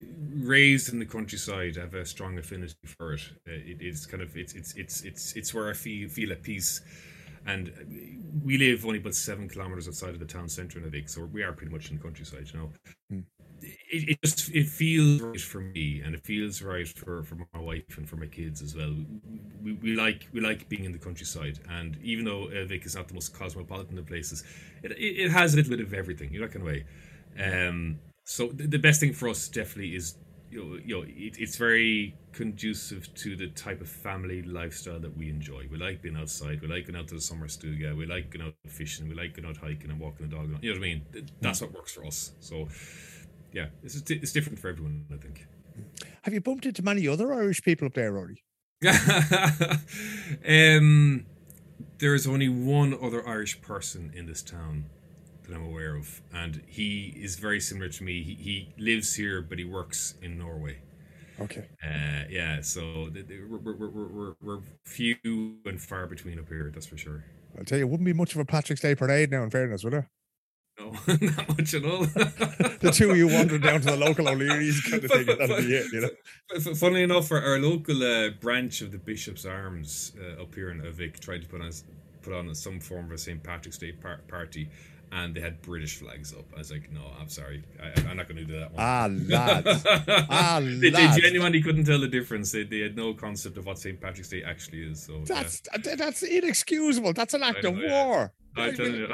raised 0.00 0.92
in 0.92 0.98
the 0.98 1.06
countryside, 1.06 1.78
I 1.78 1.82
have 1.82 1.94
a 1.94 2.04
strong 2.04 2.38
affinity 2.38 2.74
for 2.84 3.14
it. 3.14 3.22
Uh, 3.48 3.52
it 3.52 3.78
it's 3.80 4.06
kind 4.06 4.22
of 4.22 4.36
it's 4.36 4.54
it's 4.54 4.74
it's 4.74 5.02
it's 5.02 5.32
it's 5.34 5.54
where 5.54 5.70
I 5.70 5.72
feel 5.72 6.08
feel 6.08 6.32
at 6.32 6.42
peace. 6.42 6.80
And 7.46 7.70
we 8.42 8.56
live 8.56 8.86
only 8.86 8.98
about 8.98 9.14
seven 9.14 9.48
kilometers 9.48 9.86
outside 9.86 10.14
of 10.14 10.18
the 10.18 10.24
town 10.24 10.48
centre 10.48 10.78
in 10.78 10.90
Övik, 10.90 11.10
so 11.10 11.26
we 11.26 11.42
are 11.42 11.52
pretty 11.52 11.72
much 11.72 11.90
in 11.90 11.96
the 11.96 12.02
countryside, 12.02 12.48
you 12.52 12.58
know. 12.58 12.70
Hmm. 13.10 13.20
It, 13.60 14.08
it 14.10 14.18
just 14.24 14.50
it 14.50 14.66
feels 14.66 15.20
right 15.20 15.40
for 15.40 15.60
me, 15.60 16.00
and 16.00 16.14
it 16.14 16.24
feels 16.24 16.62
right 16.62 16.88
for, 16.88 17.22
for 17.22 17.36
my 17.52 17.60
wife 17.60 17.98
and 17.98 18.08
for 18.08 18.16
my 18.16 18.26
kids 18.26 18.62
as 18.62 18.74
well. 18.74 18.94
We, 19.62 19.72
we 19.74 19.94
like 19.94 20.26
we 20.32 20.40
like 20.40 20.68
being 20.70 20.84
in 20.84 20.92
the 20.92 20.98
countryside, 20.98 21.60
and 21.68 21.98
even 22.02 22.24
though 22.24 22.46
Övik 22.46 22.86
is 22.86 22.94
not 22.94 23.08
the 23.08 23.14
most 23.14 23.34
cosmopolitan 23.34 23.98
of 23.98 24.06
places, 24.06 24.42
it, 24.82 24.92
it, 24.92 25.24
it 25.26 25.30
has 25.30 25.52
a 25.52 25.56
little 25.56 25.76
bit 25.76 25.80
of 25.80 25.92
everything, 25.92 26.32
you 26.32 26.40
know, 26.40 26.46
that 26.46 26.52
kind 26.52 26.66
of 26.66 26.72
way. 26.72 26.84
Um, 27.38 27.98
so 28.24 28.48
the, 28.48 28.66
the 28.66 28.78
best 28.78 29.00
thing 29.00 29.12
for 29.12 29.28
us 29.28 29.48
definitely 29.48 29.94
is 29.94 30.16
you 30.50 30.64
know, 30.64 30.78
you 30.84 30.96
know 30.96 31.02
it, 31.06 31.36
it's 31.38 31.56
very 31.56 32.14
conducive 32.32 33.12
to 33.14 33.36
the 33.36 33.48
type 33.48 33.80
of 33.80 33.88
family 33.88 34.42
lifestyle 34.42 35.00
that 35.00 35.16
we 35.16 35.28
enjoy. 35.28 35.66
We 35.70 35.78
like 35.78 36.02
being 36.02 36.16
outside. 36.16 36.60
We 36.60 36.68
like 36.68 36.86
going 36.86 36.96
out 36.96 37.08
to 37.08 37.14
the 37.14 37.20
summer 37.20 37.48
studio. 37.48 37.94
We 37.94 38.06
like 38.06 38.30
going 38.30 38.46
out 38.46 38.54
fishing. 38.66 39.08
We 39.08 39.14
like 39.14 39.34
going 39.34 39.48
out 39.48 39.56
hiking 39.56 39.90
and 39.90 40.00
walking 40.00 40.28
the 40.28 40.36
dog. 40.36 40.48
You 40.62 40.72
know 40.72 40.80
what 40.80 40.86
I 40.86 40.88
mean? 40.88 41.02
That's 41.40 41.60
what 41.60 41.72
works 41.72 41.92
for 41.92 42.04
us. 42.04 42.32
So 42.40 42.68
yeah, 43.52 43.66
it's 43.82 44.02
it's 44.10 44.32
different 44.32 44.58
for 44.58 44.68
everyone. 44.68 45.06
I 45.12 45.16
think. 45.16 45.46
Have 46.22 46.32
you 46.32 46.40
bumped 46.40 46.66
into 46.66 46.82
many 46.82 47.06
other 47.08 47.32
Irish 47.34 47.62
people 47.62 47.86
up 47.86 47.94
there, 47.94 48.12
Rory? 48.12 48.42
um, 50.48 51.26
there 51.98 52.14
is 52.14 52.26
only 52.26 52.48
one 52.48 52.96
other 53.00 53.26
Irish 53.26 53.60
person 53.60 54.12
in 54.14 54.26
this 54.26 54.42
town 54.42 54.84
that 55.46 55.54
I'm 55.54 55.64
aware 55.64 55.94
of, 55.96 56.22
and 56.32 56.62
he 56.66 57.14
is 57.16 57.36
very 57.36 57.60
similar 57.60 57.88
to 57.88 58.04
me. 58.04 58.22
He, 58.22 58.34
he 58.34 58.74
lives 58.78 59.14
here, 59.14 59.42
but 59.42 59.58
he 59.58 59.64
works 59.64 60.14
in 60.22 60.38
Norway. 60.38 60.78
Okay. 61.40 61.66
Uh, 61.84 62.24
yeah, 62.30 62.60
so 62.60 63.08
th- 63.12 63.26
th- 63.26 63.40
we're, 63.48 63.58
we're, 63.74 63.88
we're, 63.88 64.34
we're, 64.40 64.60
few 64.84 65.56
and 65.66 65.80
far 65.80 66.06
between 66.06 66.38
up 66.38 66.48
here, 66.48 66.70
that's 66.72 66.86
for 66.86 66.96
sure. 66.96 67.24
I'll 67.58 67.64
tell 67.64 67.78
you, 67.78 67.84
it 67.84 67.88
wouldn't 67.88 68.06
be 68.06 68.12
much 68.12 68.34
of 68.34 68.40
a 68.40 68.44
Patrick's 68.44 68.80
Day 68.80 68.94
parade 68.94 69.30
now, 69.30 69.42
in 69.42 69.50
fairness, 69.50 69.84
would 69.84 69.94
it? 69.94 70.04
No, 70.78 70.90
not 71.20 71.58
much 71.58 71.74
at 71.74 71.84
all. 71.84 72.06
The 72.84 72.90
two 72.90 73.10
of 73.10 73.16
you 73.16 73.28
wandering 73.28 73.62
down 73.62 73.80
to 73.80 73.86
the 73.86 73.96
local 73.96 74.28
O'Leary's 74.28 74.80
kind 74.82 75.02
of 75.02 75.10
thing, 75.10 75.24
that'll 75.26 75.56
be 75.56 75.74
it, 75.74 75.90
you 75.90 76.00
know? 76.02 76.10
F- 76.54 76.76
Funnily 76.76 77.02
enough, 77.02 77.32
our, 77.32 77.40
our 77.42 77.58
local 77.58 78.02
uh, 78.02 78.30
branch 78.40 78.82
of 78.82 78.92
the 78.92 78.98
Bishop's 78.98 79.46
Arms 79.46 80.12
uh, 80.20 80.42
up 80.42 80.54
here 80.54 80.70
in 80.70 80.82
Övik 80.82 81.18
tried 81.18 81.42
to 81.42 81.48
put 81.48 81.60
on 81.62 81.70
put 82.20 82.32
on 82.34 82.54
some 82.54 82.80
form 82.80 83.06
of 83.06 83.12
a 83.12 83.18
St 83.18 83.42
Patrick's 83.42 83.78
Day 83.78 83.92
par- 83.92 84.20
party, 84.28 84.68
and 85.14 85.34
they 85.34 85.40
had 85.40 85.62
British 85.62 85.96
flags 85.96 86.32
up. 86.32 86.44
I 86.54 86.58
was 86.58 86.72
like, 86.72 86.90
no, 86.90 87.02
I'm 87.20 87.28
sorry, 87.28 87.62
I, 87.80 88.00
I'm 88.08 88.16
not 88.16 88.28
going 88.28 88.38
to 88.38 88.44
do 88.44 88.58
that 88.58 88.72
one. 88.72 88.82
Ah, 88.82 89.08
lads. 89.10 89.86
Ah, 90.28 90.60
they, 90.60 90.90
they 90.90 91.08
genuinely 91.20 91.62
couldn't 91.62 91.84
tell 91.84 92.00
the 92.00 92.08
difference. 92.08 92.50
They, 92.50 92.64
they 92.64 92.80
had 92.80 92.96
no 92.96 93.14
concept 93.14 93.56
of 93.56 93.66
what 93.66 93.78
St 93.78 94.00
Patrick's 94.00 94.28
Day 94.28 94.42
actually 94.42 94.82
is. 94.82 95.02
So 95.02 95.18
yeah. 95.18 95.24
That's 95.26 95.62
that's 95.84 96.22
inexcusable. 96.22 97.12
That's 97.12 97.34
an 97.34 97.44
act 97.44 97.64
of 97.64 97.76
know, 97.76 97.82
yeah. 97.82 98.06
war. 98.06 98.32
I 98.56 98.70
tell 98.70 98.86
you, 98.88 99.08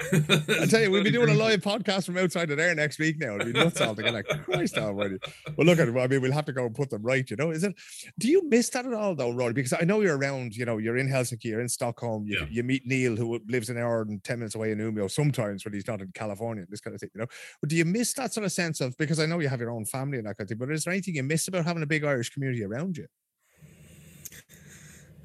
I 0.61 0.67
tell 0.67 0.81
you, 0.83 0.91
we'll 0.91 1.03
be 1.03 1.11
doing 1.11 1.31
a 1.31 1.35
live 1.35 1.61
podcast 1.63 2.05
from 2.05 2.19
outside 2.19 2.51
of 2.51 2.59
there 2.59 2.75
next 2.75 2.99
week 2.99 3.19
now. 3.19 3.37
It'll 3.37 3.47
be 3.47 3.53
nuts 3.53 3.81
altogether. 3.81 4.23
Christ 4.45 4.77
almighty. 4.77 5.17
Well, 5.57 5.67
look 5.67 5.79
at 5.79 5.89
it. 5.89 5.97
I 5.97 6.07
mean, 6.09 6.21
we'll 6.21 6.33
have 6.33 6.45
to 6.45 6.53
go 6.53 6.67
and 6.67 6.75
put 6.75 6.91
them 6.91 7.03
right, 7.03 7.29
you 7.31 7.37
know. 7.37 7.51
Is 7.51 7.65
it 7.65 7.75
do 8.19 8.29
you 8.29 8.47
miss 8.49 8.69
that 8.71 8.85
at 8.85 8.93
all 8.93 9.15
though, 9.15 9.31
Rory? 9.31 9.55
Because 9.55 9.73
I 9.73 9.85
know 9.85 10.03
you're 10.03 10.19
around, 10.19 10.55
you 10.55 10.67
know, 10.67 10.77
you're 10.79 10.99
in 10.99 11.09
Helsinki, 11.09 11.45
you're 11.45 11.61
in 11.63 11.69
Stockholm, 11.69 12.27
you, 12.27 12.39
Yeah. 12.41 12.47
you 12.51 12.63
meet 12.63 12.87
Neil 12.87 13.17
who 13.17 13.41
lives 13.49 13.71
an 13.71 13.79
hour 13.79 14.03
and 14.03 14.23
ten 14.23 14.41
minutes 14.41 14.55
away 14.57 14.73
in 14.73 14.79
Umeå 14.79 15.11
sometimes 15.11 15.65
when 15.65 15.73
he's 15.73 15.87
not 15.87 16.03
in 16.03 16.11
California, 16.13 16.67
this 16.69 16.81
kind 16.81 16.95
of 16.95 17.01
thing, 17.01 17.11
you 17.15 17.21
know. 17.21 17.27
But 17.63 17.71
do 17.71 17.77
you 17.77 17.85
miss 17.87 18.13
that 18.15 18.35
sort 18.35 18.45
of 18.45 18.53
sense 18.53 18.81
of 18.83 18.95
because 18.99 19.19
I 19.19 19.27
know 19.27 19.39
you 19.41 19.49
have 19.49 19.61
your 19.61 19.71
own 19.71 19.87
family 19.87 20.19
and 20.19 20.27
that 20.27 20.37
kind 20.37 20.45
of 20.45 20.49
thing, 20.51 20.59
but 20.59 20.71
is 20.71 20.85
there 20.85 20.93
anything 20.93 21.15
you 21.15 21.23
miss 21.23 21.49
about 21.49 21.65
having 21.65 21.83
a 21.83 21.87
big 21.87 22.05
Irish 22.05 22.29
community 22.31 22.63
around 22.63 22.99
you? 22.99 23.07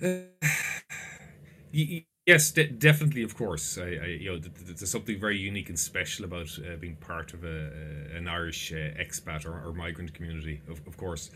Y- 1.74 1.88
y- 1.92 2.06
Yes, 2.26 2.50
de- 2.52 2.68
definitely. 2.70 3.22
Of 3.22 3.36
course, 3.38 3.78
I, 3.78 3.84
I, 3.84 4.06
you 4.20 4.32
know, 4.32 4.40
th- 4.40 4.54
th- 4.56 4.78
there's 4.80 4.90
something 4.90 5.20
very 5.20 5.38
unique 5.38 5.70
and 5.70 5.80
special 5.80 6.26
about 6.26 6.58
uh, 6.60 6.76
being 6.78 6.96
part 6.96 7.34
of 7.36 7.44
a, 7.44 7.68
uh, 7.68 8.18
an 8.18 8.28
Irish 8.28 8.72
uh, 8.74 8.76
expat 9.00 9.46
or, 9.46 9.52
or 9.64 9.74
migrant 9.74 10.14
community. 10.14 10.62
Of, 10.68 10.82
of 10.88 10.98
course, 10.98 11.30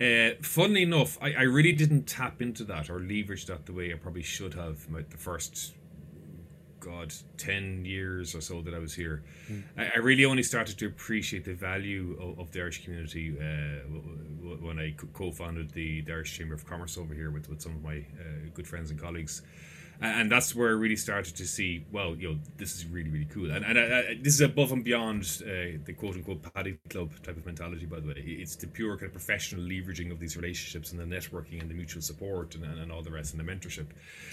uh, 0.00 0.30
funnily 0.40 0.82
enough, 0.84 1.18
I, 1.20 1.32
I 1.32 1.42
really 1.42 1.72
didn't 1.72 2.04
tap 2.06 2.40
into 2.40 2.62
that 2.64 2.90
or 2.90 3.00
leverage 3.00 3.46
that 3.46 3.66
the 3.66 3.72
way 3.72 3.92
I 3.92 3.96
probably 3.96 4.22
should 4.22 4.54
have. 4.54 4.88
My, 4.88 5.02
the 5.02 5.16
first, 5.16 5.74
God, 6.78 7.12
ten 7.36 7.84
years 7.84 8.34
or 8.34 8.40
so 8.40 8.62
that 8.62 8.72
I 8.72 8.78
was 8.78 8.94
here, 8.94 9.22
I, 9.76 9.90
I 9.96 9.98
really 9.98 10.24
only 10.24 10.44
started 10.44 10.78
to 10.78 10.86
appreciate 10.86 11.44
the 11.44 11.54
value 11.54 12.16
of, 12.20 12.38
of 12.38 12.50
the 12.52 12.60
Irish 12.60 12.84
community 12.84 13.36
uh, 13.36 13.82
w- 13.82 14.02
w- 14.42 14.66
when 14.66 14.78
I 14.78 14.92
co- 14.96 15.08
co-founded 15.12 15.72
the, 15.72 16.02
the 16.02 16.12
Irish 16.12 16.38
Chamber 16.38 16.54
of 16.54 16.64
Commerce 16.64 16.96
over 16.96 17.14
here 17.14 17.32
with, 17.32 17.50
with 17.50 17.60
some 17.60 17.72
of 17.76 17.82
my 17.82 17.96
uh, 17.96 18.48
good 18.54 18.66
friends 18.66 18.90
and 18.92 19.00
colleagues 19.00 19.42
and, 20.00 20.30
that's 20.30 20.54
where 20.54 20.68
I 20.68 20.72
really 20.72 20.96
started 20.96 21.36
to 21.36 21.46
see, 21.46 21.84
well, 21.92 22.14
you 22.14 22.30
know, 22.30 22.38
this 22.56 22.76
is 22.76 22.86
really, 22.86 23.10
really 23.10 23.26
cool. 23.26 23.50
And, 23.50 23.64
and 23.64 23.78
I, 23.78 23.82
I, 23.82 24.18
this 24.22 24.34
is 24.34 24.40
above 24.40 24.72
and 24.72 24.84
beyond 24.84 25.22
uh, 25.42 25.78
the 25.84 25.94
quote 25.96 26.14
unquote 26.14 26.42
paddy 26.54 26.78
club 26.88 27.10
type 27.22 27.36
of 27.36 27.44
mentality, 27.44 27.86
by 27.86 28.00
the 28.00 28.08
way. 28.08 28.14
It's 28.16 28.56
the 28.56 28.66
pure 28.66 28.96
kind 28.96 29.06
of 29.06 29.12
professional 29.12 29.62
leveraging 29.62 30.10
of 30.10 30.18
these 30.18 30.36
relationships 30.36 30.92
and 30.92 31.00
the 31.00 31.04
networking 31.04 31.60
and 31.60 31.70
the 31.70 31.74
mutual 31.74 32.02
support 32.02 32.54
and, 32.54 32.64
and, 32.64 32.78
and 32.78 32.92
all 32.92 33.02
the 33.02 33.10
rest 33.10 33.34
and 33.34 33.46
the 33.46 33.52
mentorship. 33.52 33.86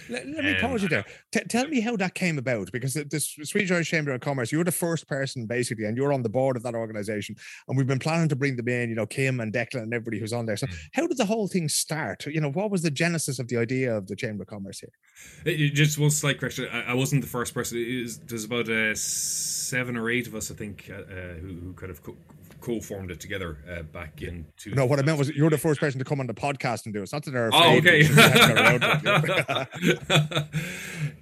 Let, 0.10 0.28
let 0.28 0.44
me 0.44 0.56
Um, 0.56 0.62
pause 0.62 0.84
you 0.84 0.90
there. 0.90 1.06
T- 1.32 1.42
tell 1.50 1.68
me 1.68 1.82
how 1.82 1.96
that 1.98 2.14
came 2.14 2.38
about 2.38 2.72
because 2.72 2.94
the, 2.94 3.04
the 3.04 3.20
Swedish 3.20 3.72
Irish 3.72 3.90
Chamber 3.90 4.12
of 4.12 4.22
Commerce, 4.22 4.52
you're 4.52 4.64
the 4.64 4.72
first 4.72 5.08
person 5.08 5.46
basically, 5.46 5.86
and 5.86 5.98
you're 5.98 6.14
on 6.14 6.22
the 6.22 6.30
board 6.30 6.56
of 6.56 6.64
that 6.64 6.76
organization. 6.76 7.36
And 7.68 7.78
we've 7.78 7.88
been 7.88 8.00
planning 8.00 8.30
to 8.30 8.36
bring 8.36 8.56
them 8.56 8.68
in, 8.68 8.90
you 8.90 8.96
know, 8.96 9.06
Kim 9.06 9.40
and 9.40 9.52
Declan 9.52 9.84
and 9.84 9.94
everybody 9.94 10.20
who's 10.20 10.34
on 10.34 10.46
there. 10.46 10.58
So, 10.58 10.68
how 10.94 11.08
did 11.08 11.18
the 11.18 11.26
whole 11.26 11.48
thing 11.48 11.68
start? 11.68 12.26
You 12.26 12.42
know, 12.42 12.52
what 12.52 12.72
was 12.72 12.82
the 12.82 12.92
genesis 12.92 13.40
of 13.40 13.48
the 13.48 13.58
idea 13.58 13.96
of 13.96 14.08
the 14.08 14.16
Chamber 14.16 14.44
of 14.44 14.50
Commerce 14.50 14.80
here? 14.80 14.92
Uh, 15.46 15.57
Just 15.74 15.98
one 15.98 16.10
slight 16.12 16.40
correction. 16.40 16.68
I, 16.72 16.92
I 16.92 16.94
wasn't 16.94 17.22
the 17.22 17.28
first 17.28 17.54
person. 17.54 17.78
Was, 18.04 18.20
there's 18.20 18.44
about 18.46 18.70
uh, 18.70 18.94
seven 18.96 19.98
or 19.98 20.10
eight 20.10 20.28
of 20.28 20.36
us, 20.36 20.52
I 20.52 20.56
think, 20.56 20.90
uh, 20.92 21.02
uh, 21.02 21.34
who, 21.42 21.48
who 21.48 21.74
kind 21.74 21.92
of 21.92 22.02
co- 22.04 22.16
co-formed 22.60 23.12
it 23.12 23.20
together 23.20 23.58
uh, 23.72 23.84
back 23.84 24.22
in. 24.24 24.46
Two, 24.58 24.72
No, 24.74 24.86
what 24.86 25.00
I 25.00 25.04
meant 25.04 25.18
was 25.20 25.30
you're 25.30 25.50
the 25.50 25.58
first 25.60 25.80
person 25.80 26.00
to 26.00 26.06
come 26.06 26.20
on 26.20 26.28
the 26.28 26.34
podcast 26.34 26.86
and 26.86 26.94
do 26.94 27.00
it. 27.00 27.04
It's 27.04 27.14
not 27.14 27.24
that 27.26 27.32
they're 27.32 27.50
Oh, 27.54 27.78
okay. 27.78 28.02
but 28.08 28.16
they 28.16 28.22
haven't 28.24 28.56
got 28.56 28.82
around 28.82 28.82
to 28.82 29.68
it, 29.76 29.82
you 29.82 29.94
know. 30.10 30.48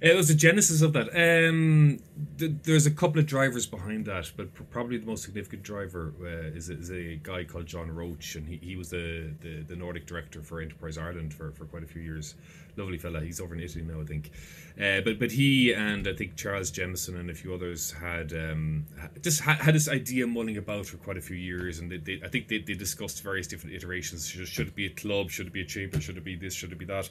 it 0.00 0.16
was 0.16 0.28
the 0.28 0.34
genesis 0.34 0.80
of 0.82 0.92
that. 0.94 1.08
Um, 1.14 1.98
th- 2.38 2.52
there's 2.62 2.86
a 2.86 2.90
couple 2.90 3.18
of 3.20 3.26
drivers 3.26 3.66
behind 3.66 4.06
that, 4.06 4.32
but 4.36 4.54
pr- 4.54 4.62
probably 4.64 4.96
the 4.96 5.06
most 5.06 5.24
significant 5.24 5.62
driver 5.62 6.14
uh, 6.22 6.56
is, 6.56 6.70
a, 6.70 6.78
is 6.78 6.90
a 6.90 7.16
guy 7.16 7.44
called 7.44 7.66
John 7.66 7.90
Roach, 7.94 8.34
and 8.36 8.48
he, 8.48 8.56
he 8.56 8.76
was 8.76 8.88
the, 8.90 9.30
the, 9.40 9.62
the 9.68 9.76
Nordic 9.76 10.06
director 10.06 10.40
for 10.42 10.60
Enterprise 10.60 10.96
Ireland 10.98 11.34
for, 11.34 11.52
for 11.52 11.66
quite 11.66 11.82
a 11.82 11.86
few 11.86 12.02
years. 12.02 12.34
Lovely 12.76 12.98
fella. 12.98 13.20
He's 13.20 13.40
over 13.40 13.54
in 13.54 13.60
Italy 13.60 13.84
now, 13.84 14.00
I 14.00 14.04
think. 14.04 14.30
Uh, 14.78 15.00
but 15.00 15.18
but 15.18 15.32
he 15.32 15.72
and 15.72 16.06
I 16.06 16.12
think 16.12 16.36
Charles 16.36 16.70
Jemison 16.70 17.18
and 17.18 17.30
a 17.30 17.34
few 17.34 17.54
others 17.54 17.92
had 17.92 18.34
um, 18.34 18.84
just 19.22 19.40
ha- 19.40 19.58
had 19.58 19.74
this 19.74 19.88
idea 19.88 20.26
mulling 20.26 20.58
about 20.58 20.84
for 20.84 20.98
quite 20.98 21.16
a 21.16 21.22
few 21.22 21.36
years, 21.36 21.78
and 21.78 21.90
they, 21.90 21.96
they, 21.96 22.20
I 22.22 22.28
think 22.28 22.48
they, 22.48 22.58
they 22.58 22.74
discussed 22.74 23.22
various 23.22 23.46
different 23.46 23.74
iterations. 23.74 24.28
Should, 24.28 24.46
should 24.46 24.68
it 24.68 24.74
be 24.74 24.84
a 24.86 24.90
club? 24.90 25.30
Should 25.30 25.46
it 25.46 25.52
be 25.54 25.62
a 25.62 25.64
chamber? 25.64 25.98
Should 26.00 26.18
it 26.18 26.24
be 26.24 26.36
this? 26.36 26.52
Should 26.52 26.72
it 26.72 26.78
be 26.78 26.84
that? 26.84 27.08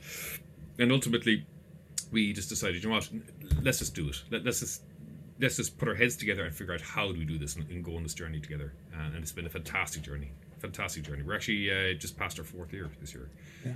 And 0.78 0.92
ultimately, 0.92 1.48
we 2.12 2.34
just 2.34 2.50
decided, 2.50 2.84
you 2.84 2.90
know 2.90 2.96
what? 2.96 3.10
Let's 3.64 3.80
just 3.80 3.96
do 3.96 4.10
it. 4.10 4.22
Let, 4.30 4.46
let's 4.46 4.60
just 4.60 4.84
let's 5.40 5.58
just 5.58 5.78
put 5.80 5.88
our 5.88 5.96
heads 5.96 6.16
together 6.16 6.46
and 6.46 6.56
figure 6.56 6.76
out 6.76 6.82
how 6.82 7.12
do 7.12 7.18
we 7.18 7.26
do 7.26 7.40
this 7.40 7.56
and, 7.56 7.68
and 7.72 7.84
go 7.84 7.96
on 7.96 8.04
this 8.04 8.14
journey 8.14 8.40
together. 8.40 8.74
And, 8.94 9.16
and 9.16 9.24
it's 9.24 9.32
been 9.32 9.48
a 9.48 9.50
fantastic 9.50 10.04
journey, 10.04 10.32
fantastic 10.60 11.04
journey. 11.04 11.24
We're 11.24 11.36
actually 11.36 11.72
uh, 11.72 11.98
just 11.98 12.16
past 12.16 12.38
our 12.38 12.46
fourth 12.46 12.72
year 12.72 12.92
this 13.02 13.16
year. 13.16 13.32
Yeah. 13.66 13.74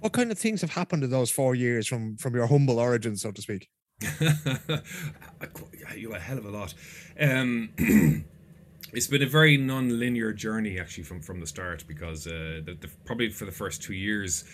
What 0.00 0.12
kind 0.12 0.30
of 0.30 0.38
things 0.38 0.60
have 0.60 0.70
happened 0.70 1.02
in 1.04 1.10
those 1.10 1.30
four 1.30 1.54
years 1.54 1.86
from 1.86 2.16
from 2.16 2.34
your 2.34 2.46
humble 2.46 2.78
origins, 2.78 3.22
so 3.22 3.32
to 3.32 3.42
speak? 3.42 3.68
You 5.96 6.14
a 6.14 6.18
hell 6.18 6.36
of 6.36 6.44
a 6.44 6.50
lot. 6.50 6.74
Um, 7.18 7.70
it's 8.92 9.06
been 9.06 9.22
a 9.22 9.26
very 9.26 9.56
non-linear 9.56 10.32
journey 10.32 10.78
actually 10.78 11.04
from 11.04 11.20
from 11.22 11.40
the 11.40 11.46
start 11.46 11.84
because 11.88 12.26
uh, 12.26 12.60
the, 12.64 12.76
the, 12.80 12.88
probably 13.04 13.30
for 13.30 13.46
the 13.46 13.52
first 13.52 13.82
two 13.82 13.94
years 13.94 14.44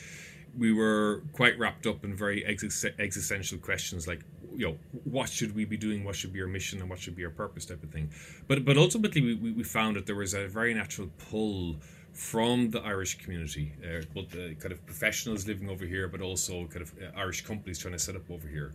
we 0.57 0.73
were 0.73 1.23
quite 1.33 1.59
wrapped 1.59 1.87
up 1.87 2.05
in 2.05 2.15
very 2.15 2.43
exis- 2.43 2.99
existential 2.99 3.59
questions 3.59 4.07
like 4.07 4.21
you 4.55 4.67
know 4.67 4.77
what 5.05 5.29
should 5.29 5.55
we 5.55 5.65
be 5.65 5.77
doing 5.77 6.05
what 6.05 6.15
should 6.15 6.33
be 6.33 6.41
our 6.41 6.47
mission 6.47 6.81
and 6.81 6.91
what 6.91 6.99
should 6.99 7.17
be 7.17 7.25
our 7.25 7.31
purpose 7.31 7.65
type 7.65 7.83
of 7.83 7.91
thing 7.91 8.11
but 8.49 8.65
but 8.65 8.77
ultimately 8.77 9.21
we, 9.21 9.53
we 9.53 9.65
found 9.65 9.97
that 9.97 10.07
there 10.07 10.17
was 10.17 10.35
a 10.35 10.47
very 10.47 10.75
natural 10.75 11.09
pull 11.19 11.77
from 12.13 12.71
the 12.71 12.81
Irish 12.81 13.19
community, 13.19 13.73
uh, 13.85 14.03
both 14.15 14.31
the 14.31 14.55
kind 14.57 14.73
of 14.73 14.85
professionals 14.85 15.47
living 15.47 15.69
over 15.69 15.85
here, 15.85 16.09
but 16.09 16.21
also 16.21 16.67
kind 16.67 16.83
of 16.83 16.93
uh, 17.03 17.19
Irish 17.19 17.45
companies 17.45 17.79
trying 17.79 17.93
to 17.95 17.99
set 17.99 18.17
up 18.17 18.31
over 18.31 18.47
here. 18.47 18.75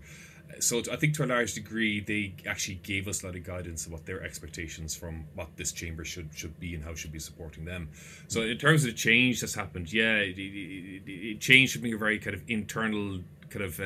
Uh, 0.50 0.60
so 0.60 0.82
I 0.92 0.96
think 0.96 1.14
to 1.16 1.24
a 1.24 1.28
large 1.28 1.54
degree, 1.54 2.00
they 2.00 2.34
actually 2.50 2.76
gave 2.76 3.08
us 3.08 3.22
a 3.22 3.28
lot 3.28 3.36
of 3.36 3.44
guidance 3.44 3.86
about 3.86 4.06
their 4.06 4.24
expectations 4.24 4.96
from 4.96 5.26
what 5.36 5.56
this 5.56 5.72
chamber 5.72 6.04
should 6.04 6.30
should 6.34 6.60
be 6.60 6.74
and 6.74 6.84
how 6.84 6.96
should 6.96 7.12
be 7.12 7.20
supporting 7.20 7.66
them. 7.66 7.90
So 8.28 8.42
in 8.42 8.58
terms 8.58 8.84
of 8.84 8.92
the 8.92 8.98
change 8.98 9.42
that's 9.42 9.56
happened, 9.56 9.94
yeah, 9.94 10.16
it, 10.16 10.38
it, 10.38 11.04
it, 11.06 11.12
it 11.12 11.40
changed 11.40 11.74
from 11.74 11.84
being 11.84 11.96
a 11.96 11.98
very 11.98 12.18
kind 12.18 12.36
of 12.36 12.44
internal 12.48 13.20
kind 13.50 13.66
of 13.66 13.80
uh, 13.80 13.84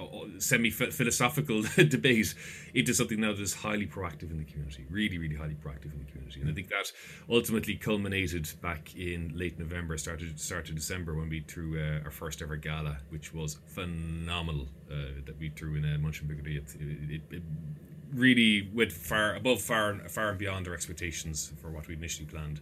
uh 0.00 0.38
semi 0.38 0.70
philosophical 0.70 1.62
debate 1.88 2.34
into 2.74 2.94
something 2.94 3.20
now 3.20 3.32
that 3.32 3.40
is 3.40 3.54
highly 3.54 3.86
proactive 3.86 4.30
in 4.30 4.38
the 4.38 4.44
community, 4.44 4.86
really, 4.90 5.18
really 5.18 5.36
highly 5.36 5.54
proactive 5.54 5.92
in 5.92 5.98
the 5.98 6.10
community. 6.10 6.40
And 6.40 6.50
I 6.50 6.52
think 6.52 6.68
that 6.68 6.92
ultimately 7.30 7.74
culminated 7.76 8.48
back 8.60 8.94
in 8.94 9.32
late 9.34 9.58
November, 9.58 9.96
started 9.98 10.38
started 10.40 10.74
December 10.76 11.14
when 11.14 11.28
we 11.28 11.40
threw 11.40 11.78
uh, 11.78 12.04
our 12.04 12.10
first 12.10 12.42
ever 12.42 12.56
gala, 12.56 12.98
which 13.10 13.32
was 13.34 13.58
phenomenal. 13.66 14.68
Uh, 14.90 15.22
that 15.24 15.38
we 15.38 15.48
threw 15.48 15.76
in 15.76 15.84
uh, 15.84 15.96
München 15.96 16.28
It, 16.46 16.64
it, 17.10 17.22
it, 17.30 17.42
really 18.12 18.68
went 18.74 18.92
far 18.92 19.36
above, 19.36 19.62
far, 19.62 19.94
far 20.10 20.28
and 20.28 20.38
beyond 20.38 20.68
our 20.68 20.74
expectations 20.74 21.50
for 21.62 21.70
what 21.70 21.88
we 21.88 21.94
initially 21.94 22.26
planned 22.26 22.60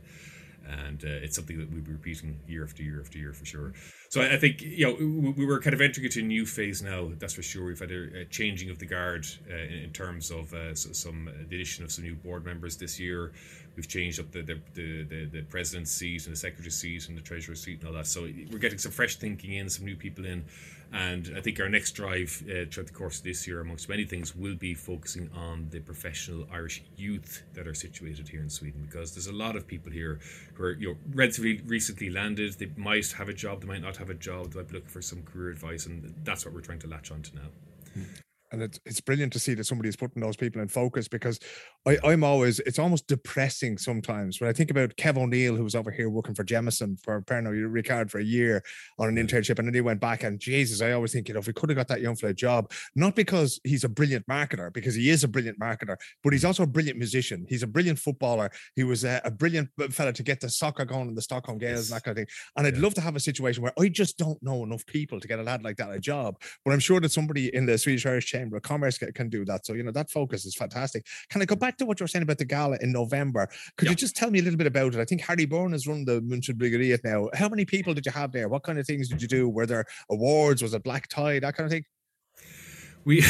and 0.68 1.04
uh, 1.04 1.08
it's 1.08 1.36
something 1.36 1.58
that 1.58 1.70
we'll 1.70 1.82
be 1.82 1.92
repeating 1.92 2.38
year 2.46 2.64
after 2.64 2.82
year 2.82 3.00
after 3.00 3.18
year 3.18 3.32
for 3.32 3.44
sure. 3.44 3.72
So 4.10 4.20
I, 4.20 4.38
think 4.38 4.60
you 4.60 4.86
know 4.86 5.32
we, 5.36 5.46
were 5.46 5.60
kind 5.60 5.72
of 5.72 5.80
entering 5.80 6.04
into 6.04 6.18
a 6.18 6.24
new 6.24 6.44
phase 6.44 6.82
now. 6.82 7.12
That's 7.20 7.34
for 7.34 7.42
sure. 7.42 7.66
We've 7.66 7.78
had 7.78 7.92
a, 7.92 8.24
changing 8.24 8.68
of 8.68 8.80
the 8.80 8.84
guard 8.84 9.24
uh, 9.48 9.54
in, 9.54 9.90
terms 9.92 10.32
of 10.32 10.52
uh, 10.52 10.74
some 10.74 11.28
uh, 11.28 11.30
the 11.48 11.54
addition 11.54 11.84
of 11.84 11.92
some 11.92 12.02
new 12.02 12.16
board 12.16 12.44
members 12.44 12.76
this 12.76 12.98
year. 12.98 13.30
We've 13.76 13.86
changed 13.86 14.18
up 14.18 14.32
the 14.32 14.42
the, 14.42 14.58
the, 14.74 15.02
the, 15.04 15.24
the 15.26 15.42
president's 15.42 15.92
seat 15.92 16.26
and 16.26 16.34
the 16.34 16.36
secretary's 16.36 16.74
seat 16.74 17.08
and 17.08 17.16
the 17.16 17.22
treasurer's 17.22 17.62
seat 17.62 17.78
and 17.78 17.88
all 17.88 17.94
that. 17.94 18.08
So 18.08 18.22
we're 18.50 18.58
getting 18.58 18.78
some 18.78 18.90
fresh 18.90 19.14
thinking 19.14 19.52
in, 19.52 19.70
some 19.70 19.86
new 19.86 19.94
people 19.94 20.24
in. 20.24 20.44
And 20.92 21.32
I 21.36 21.40
think 21.40 21.60
our 21.60 21.68
next 21.68 21.92
drive 21.92 22.42
uh, 22.46 22.66
throughout 22.68 22.88
the 22.88 22.92
course 22.92 23.18
of 23.18 23.24
this 23.24 23.46
year, 23.46 23.60
amongst 23.60 23.88
many 23.88 24.04
things, 24.04 24.34
will 24.34 24.56
be 24.56 24.74
focusing 24.74 25.30
on 25.34 25.68
the 25.70 25.78
professional 25.80 26.48
Irish 26.52 26.82
youth 26.96 27.44
that 27.54 27.68
are 27.68 27.74
situated 27.74 28.28
here 28.28 28.40
in 28.40 28.50
Sweden, 28.50 28.86
because 28.90 29.14
there's 29.14 29.28
a 29.28 29.32
lot 29.32 29.54
of 29.54 29.68
people 29.68 29.92
here 29.92 30.18
who 30.54 30.64
are 30.64 30.72
you 30.72 30.88
know 30.88 30.96
relatively 31.14 31.60
recently 31.66 32.10
landed. 32.10 32.54
They 32.54 32.70
might 32.76 33.12
have 33.12 33.28
a 33.28 33.32
job, 33.32 33.60
they 33.60 33.68
might 33.68 33.82
not 33.82 33.96
have 33.98 34.10
a 34.10 34.14
job. 34.14 34.52
They 34.52 34.60
might 34.60 34.68
be 34.68 34.74
looking 34.74 34.90
for 34.90 35.02
some 35.02 35.22
career 35.22 35.50
advice, 35.50 35.86
and 35.86 36.12
that's 36.24 36.44
what 36.44 36.54
we're 36.54 36.60
trying 36.60 36.80
to 36.80 36.88
latch 36.88 37.12
on 37.12 37.22
to 37.22 37.36
now. 37.36 38.04
And 38.52 38.62
it's 38.62 38.80
it's 38.84 39.00
brilliant 39.00 39.32
to 39.34 39.38
see 39.38 39.54
that 39.54 39.64
somebody's 39.64 39.94
putting 39.94 40.20
those 40.20 40.36
people 40.36 40.60
in 40.60 40.66
focus 40.66 41.06
because 41.06 41.38
I, 41.86 41.98
I'm 42.04 42.22
always 42.22 42.60
it's 42.60 42.78
almost 42.78 43.06
depressing 43.06 43.78
sometimes 43.78 44.40
when 44.40 44.50
I 44.50 44.52
think 44.52 44.70
about 44.70 44.96
Kev 44.96 45.16
O'Neill 45.16 45.56
who 45.56 45.64
was 45.64 45.74
over 45.74 45.90
here 45.90 46.10
working 46.10 46.34
for 46.34 46.44
Jameson 46.44 46.98
for 47.02 47.22
Pernod 47.22 47.54
Ricard 47.70 48.10
for 48.10 48.18
a 48.18 48.24
year 48.24 48.62
on 48.98 49.08
an 49.08 49.16
internship 49.16 49.58
and 49.58 49.66
then 49.66 49.74
he 49.74 49.80
went 49.80 50.00
back 50.00 50.22
and 50.22 50.38
Jesus 50.38 50.82
I 50.82 50.92
always 50.92 51.12
think 51.12 51.28
you 51.28 51.34
know 51.34 51.40
if 51.40 51.46
we 51.46 51.52
could 51.52 51.70
have 51.70 51.76
got 51.76 51.88
that 51.88 52.00
young 52.00 52.16
fella 52.16 52.30
a 52.30 52.34
job 52.34 52.70
not 52.94 53.16
because 53.16 53.60
he's 53.64 53.84
a 53.84 53.88
brilliant 53.88 54.26
marketer 54.26 54.72
because 54.72 54.94
he 54.94 55.08
is 55.10 55.24
a 55.24 55.28
brilliant 55.28 55.58
marketer 55.58 55.96
but 56.22 56.32
he's 56.32 56.44
also 56.44 56.64
a 56.64 56.66
brilliant 56.66 56.98
musician. 56.98 57.46
He's 57.48 57.62
a 57.62 57.66
brilliant 57.66 57.98
footballer. 57.98 58.50
He 58.76 58.84
was 58.84 59.04
a, 59.04 59.20
a 59.24 59.30
brilliant 59.30 59.70
fella 59.90 60.12
to 60.12 60.22
get 60.22 60.40
the 60.40 60.50
soccer 60.50 60.84
going 60.84 61.08
in 61.08 61.14
the 61.14 61.22
Stockholm 61.22 61.58
Gaels 61.58 61.90
and 61.90 61.96
that 61.96 62.04
kind 62.04 62.18
of 62.18 62.22
thing. 62.22 62.34
And 62.56 62.66
I'd 62.66 62.78
love 62.78 62.94
to 62.94 63.00
have 63.00 63.16
a 63.16 63.20
situation 63.20 63.62
where 63.62 63.72
I 63.78 63.88
just 63.88 64.18
don't 64.18 64.40
know 64.42 64.62
enough 64.64 64.84
people 64.86 65.18
to 65.18 65.28
get 65.28 65.38
a 65.38 65.42
lad 65.42 65.64
like 65.64 65.76
that 65.78 65.90
a 65.90 65.98
job 65.98 66.40
but 66.64 66.72
I'm 66.72 66.80
sure 66.80 67.00
that 67.00 67.12
somebody 67.12 67.54
in 67.54 67.66
the 67.66 67.78
Swedish 67.78 68.06
Irish 68.06 68.26
Chamber 68.26 68.56
of 68.56 68.62
Commerce 68.62 68.98
can, 68.98 69.12
can 69.12 69.28
do 69.28 69.44
that. 69.46 69.66
So, 69.66 69.72
you 69.72 69.82
know, 69.82 69.92
that 69.92 70.10
focus 70.10 70.44
is 70.44 70.54
fantastic. 70.54 71.06
Can 71.30 71.42
I 71.42 71.44
go 71.44 71.56
back 71.56 71.69
to 71.78 71.86
what 71.86 72.00
you 72.00 72.04
were 72.04 72.08
saying 72.08 72.22
about 72.22 72.38
the 72.38 72.44
gala 72.44 72.78
in 72.80 72.92
November? 72.92 73.48
Could 73.76 73.88
you 73.88 73.94
just 73.94 74.16
tell 74.16 74.30
me 74.30 74.38
a 74.38 74.42
little 74.42 74.58
bit 74.58 74.66
about 74.66 74.94
it? 74.94 75.00
I 75.00 75.04
think 75.04 75.20
Harry 75.22 75.46
Byrne 75.46 75.72
has 75.72 75.86
run 75.86 76.04
the 76.04 76.20
München 76.20 76.54
Bryggeriet 76.54 77.04
now. 77.04 77.28
How 77.34 77.48
many 77.48 77.64
people 77.64 77.94
did 77.94 78.06
you 78.06 78.12
have 78.12 78.32
there? 78.32 78.48
What 78.48 78.62
kind 78.62 78.78
of 78.78 78.86
things 78.86 79.08
did 79.08 79.22
you 79.22 79.28
do? 79.28 79.48
Were 79.48 79.66
there 79.66 79.84
awards? 80.10 80.62
Was 80.62 80.74
it 80.74 80.82
black 80.82 81.08
tie? 81.08 81.38
That 81.38 81.56
kind 81.56 81.66
of 81.66 81.72
thing? 81.72 81.84
we 83.04 83.24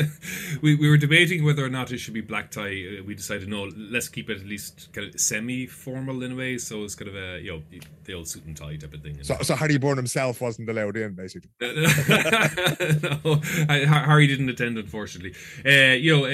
we 0.62 0.74
we 0.74 0.88
were 0.88 0.96
debating 0.96 1.44
whether 1.44 1.64
or 1.64 1.68
not 1.68 1.90
it 1.90 1.98
should 1.98 2.14
be 2.14 2.20
black 2.20 2.50
tie. 2.50 2.98
Uh, 2.98 3.02
we 3.04 3.14
decided 3.14 3.48
no, 3.48 3.70
let's 3.76 4.08
keep 4.08 4.28
it 4.30 4.38
at 4.38 4.46
least 4.46 4.88
kind 4.92 5.12
of 5.12 5.20
semi-formal 5.20 6.22
in 6.22 6.32
a 6.32 6.34
way. 6.34 6.58
So 6.58 6.84
it's 6.84 6.94
kind 6.94 7.08
of 7.08 7.16
a 7.16 7.40
you 7.40 7.52
know 7.52 7.62
the 8.04 8.14
old 8.14 8.28
suit 8.28 8.44
and 8.44 8.56
tie 8.56 8.76
type 8.76 8.92
of 8.92 9.02
thing. 9.02 9.18
So, 9.22 9.36
so 9.42 9.56
Harry 9.56 9.78
Bourne 9.78 9.96
himself 9.96 10.40
wasn't 10.40 10.68
allowed 10.68 10.96
in, 10.96 11.14
basically. 11.14 11.50
no, 11.60 13.40
Harry 13.68 14.26
didn't 14.26 14.48
attend, 14.48 14.78
unfortunately. 14.78 15.34
Uh, 15.64 15.94
you 15.94 16.16
know, 16.16 16.24
uh, 16.26 16.30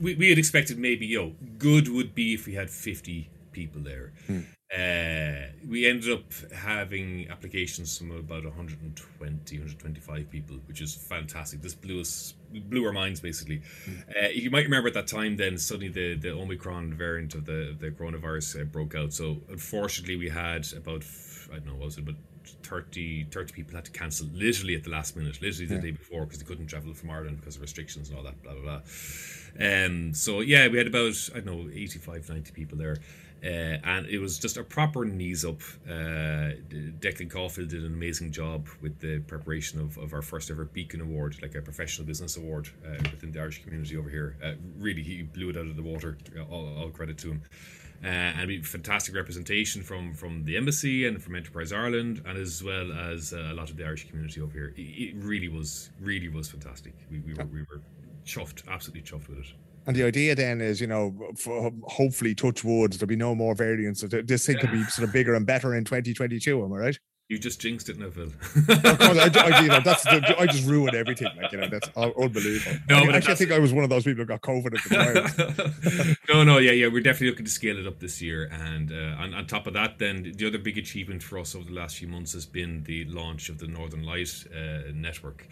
we 0.00 0.14
we 0.14 0.28
had 0.28 0.38
expected 0.38 0.78
maybe 0.78 1.06
you 1.06 1.20
know 1.20 1.32
good 1.58 1.88
would 1.88 2.14
be 2.14 2.34
if 2.34 2.46
we 2.46 2.54
had 2.54 2.70
fifty 2.70 3.30
people 3.52 3.80
there. 3.80 4.12
Hmm. 4.26 4.40
Uh, 4.74 5.52
we 5.68 5.86
ended 5.86 6.10
up 6.10 6.24
having 6.52 7.28
applications 7.30 7.96
from 7.96 8.10
about 8.10 8.44
120, 8.44 9.58
125 9.58 10.30
people, 10.30 10.56
which 10.66 10.80
is 10.80 10.96
fantastic. 10.96 11.62
This 11.62 11.74
blew 11.74 12.00
us, 12.00 12.34
blew 12.52 12.84
our 12.84 12.92
minds 12.92 13.20
basically. 13.20 13.62
Mm. 13.86 14.24
Uh, 14.24 14.28
you 14.30 14.50
might 14.50 14.64
remember 14.64 14.88
at 14.88 14.94
that 14.94 15.06
time, 15.06 15.36
then 15.36 15.58
suddenly 15.58 15.88
the, 15.88 16.16
the 16.16 16.30
Omicron 16.30 16.94
variant 16.94 17.36
of 17.36 17.44
the, 17.44 17.76
the 17.78 17.90
coronavirus 17.90 18.62
uh, 18.62 18.64
broke 18.64 18.96
out. 18.96 19.12
So 19.12 19.42
unfortunately, 19.48 20.16
we 20.16 20.28
had 20.28 20.66
about, 20.72 21.04
I 21.52 21.56
don't 21.56 21.66
know, 21.66 21.74
what 21.74 21.84
was 21.84 21.98
it, 21.98 22.08
about 22.08 22.16
30, 22.64 23.26
30 23.30 23.52
people 23.52 23.76
had 23.76 23.84
to 23.84 23.92
cancel 23.92 24.26
literally 24.34 24.74
at 24.74 24.82
the 24.82 24.90
last 24.90 25.16
minute, 25.16 25.40
literally 25.40 25.66
the 25.66 25.76
yeah. 25.76 25.80
day 25.82 25.90
before, 25.92 26.24
because 26.24 26.40
they 26.40 26.46
couldn't 26.46 26.66
travel 26.66 26.92
from 26.94 27.10
Ireland 27.10 27.38
because 27.38 27.56
of 27.56 27.62
restrictions 27.62 28.08
and 28.08 28.18
all 28.18 28.24
that, 28.24 28.42
blah, 28.42 28.54
blah, 28.54 28.62
blah. 28.62 28.80
Um, 29.60 30.14
so 30.14 30.40
yeah, 30.40 30.68
we 30.68 30.78
had 30.78 30.86
about, 30.86 31.14
I 31.34 31.40
don't 31.40 31.46
know, 31.46 31.70
85, 31.72 32.28
90 32.28 32.52
people 32.52 32.78
there. 32.78 32.96
Uh, 33.44 33.76
and 33.84 34.06
it 34.06 34.18
was 34.18 34.38
just 34.38 34.56
a 34.56 34.64
proper 34.64 35.04
knees 35.04 35.44
up. 35.44 35.60
Uh, 35.86 36.56
Declan 36.98 37.30
Caulfield 37.30 37.68
did 37.68 37.84
an 37.84 37.92
amazing 37.92 38.32
job 38.32 38.68
with 38.80 38.98
the 39.00 39.20
preparation 39.20 39.80
of, 39.80 39.98
of 39.98 40.14
our 40.14 40.22
first 40.22 40.50
ever 40.50 40.64
Beacon 40.64 41.02
Award, 41.02 41.36
like 41.42 41.54
a 41.54 41.60
professional 41.60 42.06
business 42.06 42.38
award 42.38 42.70
uh, 42.86 42.96
within 43.10 43.32
the 43.32 43.40
Irish 43.40 43.62
community 43.62 43.98
over 43.98 44.08
here. 44.08 44.36
Uh, 44.42 44.52
really, 44.78 45.02
he 45.02 45.22
blew 45.22 45.50
it 45.50 45.58
out 45.58 45.66
of 45.66 45.76
the 45.76 45.82
water. 45.82 46.16
All, 46.50 46.74
all 46.78 46.88
credit 46.88 47.18
to 47.18 47.32
him. 47.32 47.42
Uh, 48.02 48.06
and 48.08 48.48
we 48.48 48.62
fantastic 48.62 49.14
representation 49.14 49.82
from 49.82 50.12
from 50.12 50.44
the 50.44 50.56
embassy 50.56 51.06
and 51.06 51.22
from 51.22 51.34
Enterprise 51.34 51.72
Ireland, 51.72 52.22
and 52.26 52.36
as 52.36 52.62
well 52.62 52.92
as 52.92 53.32
uh, 53.32 53.48
a 53.50 53.54
lot 53.54 53.70
of 53.70 53.76
the 53.76 53.84
Irish 53.84 54.08
community 54.08 54.40
over 54.40 54.52
here. 54.52 54.74
It, 54.76 54.82
it 54.82 55.14
really 55.16 55.48
was, 55.48 55.90
really 56.00 56.28
was 56.28 56.50
fantastic. 56.50 56.92
We, 57.10 57.20
we 57.20 57.34
were 57.34 57.44
we 57.46 57.60
were 57.60 57.80
chuffed, 58.24 58.66
absolutely 58.68 59.02
chuffed 59.02 59.28
with 59.28 59.38
it. 59.38 59.52
And 59.86 59.94
the 59.94 60.04
idea 60.04 60.34
then 60.34 60.60
is, 60.60 60.80
you 60.80 60.86
know, 60.86 61.14
hopefully, 61.86 62.34
touch 62.34 62.64
wood, 62.64 62.94
there'll 62.94 63.06
be 63.06 63.16
no 63.16 63.34
more 63.34 63.54
variants. 63.54 64.02
This 64.02 64.46
thing 64.46 64.58
could 64.58 64.72
be 64.72 64.82
sort 64.84 65.06
of 65.06 65.12
bigger 65.12 65.34
and 65.34 65.46
better 65.46 65.74
in 65.74 65.84
2022. 65.84 66.64
Am 66.64 66.72
I 66.72 66.76
right? 66.76 66.98
You 67.28 67.38
just 67.38 67.58
jinxed 67.58 67.88
it, 67.88 67.98
Neville. 67.98 68.24
of 68.24 68.98
course, 68.98 69.18
I, 69.18 69.30
I, 69.34 69.60
you 69.62 69.68
know, 69.68 69.80
that's 69.82 70.02
the, 70.04 70.34
I 70.38 70.44
just 70.46 70.66
ruined 70.68 70.94
everything. 70.94 71.28
Like 71.40 71.52
you 71.52 71.58
know, 71.58 71.68
that's 71.68 71.88
unbelievable. 71.96 72.78
No, 72.90 72.96
I, 72.96 73.16
actually, 73.16 73.32
I 73.32 73.36
think 73.36 73.52
I 73.52 73.58
was 73.58 73.72
one 73.72 73.82
of 73.82 73.88
those 73.88 74.04
people 74.04 74.24
who 74.24 74.26
got 74.26 74.42
COVID 74.42 74.74
at 74.76 74.84
the 74.84 76.06
time. 76.06 76.16
no, 76.28 76.44
no, 76.44 76.58
yeah, 76.58 76.72
yeah, 76.72 76.88
we're 76.88 77.02
definitely 77.02 77.30
looking 77.30 77.46
to 77.46 77.50
scale 77.50 77.78
it 77.78 77.86
up 77.86 77.98
this 77.98 78.20
year. 78.20 78.50
And 78.52 78.92
uh, 78.92 79.22
on, 79.22 79.32
on 79.32 79.46
top 79.46 79.66
of 79.66 79.72
that, 79.72 79.98
then 79.98 80.34
the 80.36 80.46
other 80.46 80.58
big 80.58 80.76
achievement 80.76 81.22
for 81.22 81.38
us 81.38 81.54
over 81.54 81.64
the 81.64 81.72
last 81.72 81.96
few 81.96 82.08
months 82.08 82.34
has 82.34 82.44
been 82.44 82.84
the 82.84 83.06
launch 83.06 83.48
of 83.48 83.56
the 83.56 83.68
Northern 83.68 84.02
Light 84.02 84.44
uh, 84.54 84.92
network. 84.92 85.48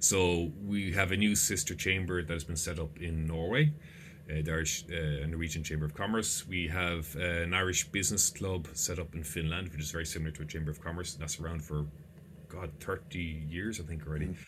So 0.00 0.50
we 0.64 0.92
have 0.92 1.12
a 1.12 1.16
new 1.16 1.34
sister 1.36 1.74
chamber 1.74 2.22
that 2.22 2.32
has 2.32 2.42
been 2.42 2.56
set 2.56 2.78
up 2.78 2.98
in 2.98 3.26
Norway. 3.26 3.74
Uh, 4.30 4.40
the 4.42 4.50
Irish 4.52 4.84
uh, 4.88 5.26
Norwegian 5.26 5.62
Chamber 5.62 5.84
of 5.84 5.94
Commerce. 5.94 6.46
We 6.48 6.68
have 6.68 7.14
uh, 7.16 7.20
an 7.20 7.52
Irish 7.52 7.88
business 7.88 8.30
club 8.30 8.68
set 8.72 8.98
up 8.98 9.14
in 9.14 9.22
Finland, 9.24 9.68
which 9.72 9.80
is 9.80 9.90
very 9.90 10.06
similar 10.06 10.30
to 10.32 10.42
a 10.42 10.46
Chamber 10.46 10.70
of 10.70 10.80
Commerce. 10.80 11.14
That's 11.14 11.38
around 11.38 11.62
for, 11.62 11.84
God, 12.48 12.70
30 12.80 13.18
years, 13.18 13.78
I 13.78 13.84
think, 13.84 14.06
already. 14.06 14.26
Mm-hmm. 14.26 14.42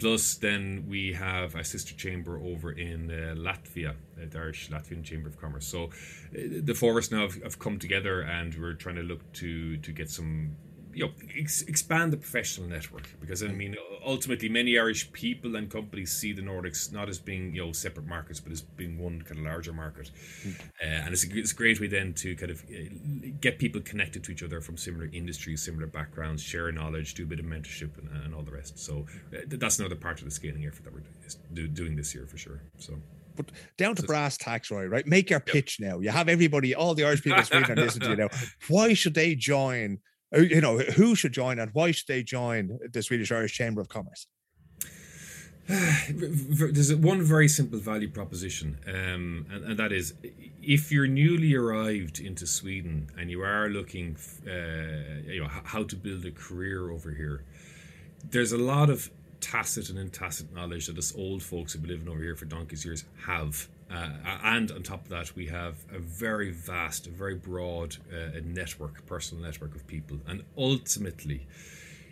Plus, 0.00 0.34
then 0.34 0.84
we 0.88 1.14
have 1.14 1.54
a 1.54 1.64
sister 1.64 1.94
chamber 1.94 2.38
over 2.38 2.72
in 2.72 3.10
uh, 3.10 3.34
Latvia, 3.36 3.90
uh, 3.90 4.26
the 4.28 4.38
Irish 4.38 4.68
Latvian 4.68 5.02
Chamber 5.02 5.28
of 5.28 5.40
Commerce. 5.40 5.66
So, 5.66 5.84
uh, 5.84 6.60
the 6.62 6.74
four 6.74 6.92
of 6.92 6.98
us 6.98 7.10
now 7.10 7.22
have, 7.22 7.42
have, 7.42 7.58
come 7.58 7.78
together, 7.78 8.22
and 8.22 8.54
we're 8.58 8.74
trying 8.74 8.96
to 8.96 9.02
look 9.02 9.30
to 9.34 9.76
to 9.76 9.92
get 9.92 10.10
some 10.10 10.56
you 10.94 11.04
know 11.04 11.12
ex- 11.38 11.62
expand 11.62 12.12
the 12.12 12.16
professional 12.16 12.66
network 12.66 13.08
because 13.20 13.42
I 13.42 13.48
mm. 13.48 13.56
mean 13.56 13.76
ultimately 14.04 14.48
many 14.48 14.78
Irish 14.78 15.10
people 15.12 15.56
and 15.56 15.70
companies 15.70 16.12
see 16.12 16.32
the 16.32 16.42
Nordics 16.42 16.92
not 16.92 17.08
as 17.08 17.18
being 17.18 17.54
you 17.54 17.64
know 17.64 17.72
separate 17.72 18.06
markets 18.06 18.40
but 18.40 18.52
as 18.52 18.62
being 18.62 18.98
one 18.98 19.22
kind 19.22 19.38
of 19.38 19.44
larger 19.44 19.72
market 19.72 20.10
mm. 20.44 20.58
uh, 20.60 20.84
and 20.84 21.12
it's 21.12 21.24
a, 21.24 21.38
it's 21.38 21.52
a 21.52 21.54
great 21.54 21.80
way 21.80 21.86
then 21.86 22.12
to 22.14 22.34
kind 22.36 22.50
of 22.50 22.64
uh, 22.64 23.28
get 23.40 23.58
people 23.58 23.80
connected 23.80 24.24
to 24.24 24.32
each 24.32 24.42
other 24.42 24.60
from 24.60 24.76
similar 24.76 25.08
industries 25.12 25.62
similar 25.62 25.86
backgrounds 25.86 26.42
share 26.42 26.70
knowledge 26.72 27.14
do 27.14 27.24
a 27.24 27.26
bit 27.26 27.40
of 27.40 27.44
mentorship 27.44 27.96
and, 27.98 28.08
and 28.24 28.34
all 28.34 28.42
the 28.42 28.52
rest 28.52 28.78
so 28.78 29.06
uh, 29.34 29.38
that's 29.46 29.78
another 29.78 29.96
part 29.96 30.18
of 30.18 30.24
the 30.24 30.30
scaling 30.30 30.66
effort 30.66 30.84
that 30.84 30.92
we're 30.92 31.02
doing, 31.52 31.72
doing 31.72 31.96
this 31.96 32.14
year 32.14 32.26
for 32.26 32.38
sure 32.38 32.60
so 32.78 32.94
but 33.36 33.52
down 33.78 33.94
to 33.94 34.02
brass 34.02 34.36
tacks, 34.36 34.70
Roy, 34.70 34.86
right? 34.86 35.06
Make 35.06 35.30
your 35.30 35.40
pitch 35.40 35.78
yep. 35.80 35.90
now. 35.90 36.00
You 36.00 36.10
have 36.10 36.28
everybody, 36.28 36.74
all 36.74 36.94
the 36.94 37.04
Irish 37.04 37.22
people 37.22 37.38
listening 37.38 37.64
to 37.64 38.10
you 38.10 38.16
now. 38.16 38.28
Why 38.68 38.92
should 38.92 39.14
they 39.14 39.34
join 39.34 39.98
you 40.32 40.60
know, 40.60 40.78
who 40.78 41.14
should 41.14 41.32
join 41.32 41.58
and 41.58 41.70
why 41.72 41.90
should 41.90 42.06
they 42.06 42.22
join 42.22 42.78
the 42.92 43.02
Swedish 43.02 43.32
Irish 43.32 43.54
Chamber 43.54 43.80
of 43.80 43.88
Commerce? 43.88 44.26
There's 46.10 46.94
one 46.96 47.22
very 47.22 47.46
simple 47.46 47.78
value 47.78 48.10
proposition, 48.10 48.78
um, 48.88 49.46
and, 49.52 49.64
and, 49.64 49.76
that 49.76 49.92
is 49.92 50.14
if 50.62 50.90
you're 50.90 51.06
newly 51.06 51.54
arrived 51.54 52.18
into 52.18 52.44
Sweden 52.44 53.08
and 53.16 53.30
you 53.30 53.42
are 53.42 53.68
looking, 53.68 54.16
uh, 54.46 55.30
you 55.30 55.40
know, 55.40 55.48
how 55.48 55.84
to 55.84 55.94
build 55.94 56.24
a 56.24 56.32
career 56.32 56.90
over 56.90 57.12
here, 57.12 57.44
there's 58.30 58.50
a 58.50 58.58
lot 58.58 58.90
of 58.90 59.10
tacit 59.40 59.90
and 59.90 59.98
intacit 59.98 60.52
knowledge 60.52 60.86
that 60.86 60.98
us 60.98 61.14
old 61.16 61.42
folks 61.42 61.72
who've 61.72 61.82
been 61.82 61.92
living 61.92 62.08
over 62.08 62.20
here 62.20 62.34
for 62.34 62.46
donkey's 62.46 62.84
years 62.84 63.04
have. 63.26 63.68
Uh, 63.90 64.10
and 64.44 64.70
on 64.70 64.82
top 64.82 65.02
of 65.02 65.08
that, 65.08 65.34
we 65.34 65.46
have 65.46 65.76
a 65.92 65.98
very 65.98 66.52
vast, 66.52 67.06
a 67.06 67.10
very 67.10 67.34
broad 67.34 67.96
uh, 68.12 68.38
network, 68.44 69.04
personal 69.06 69.42
network 69.42 69.74
of 69.74 69.86
people. 69.86 70.18
And 70.28 70.44
ultimately, 70.56 71.46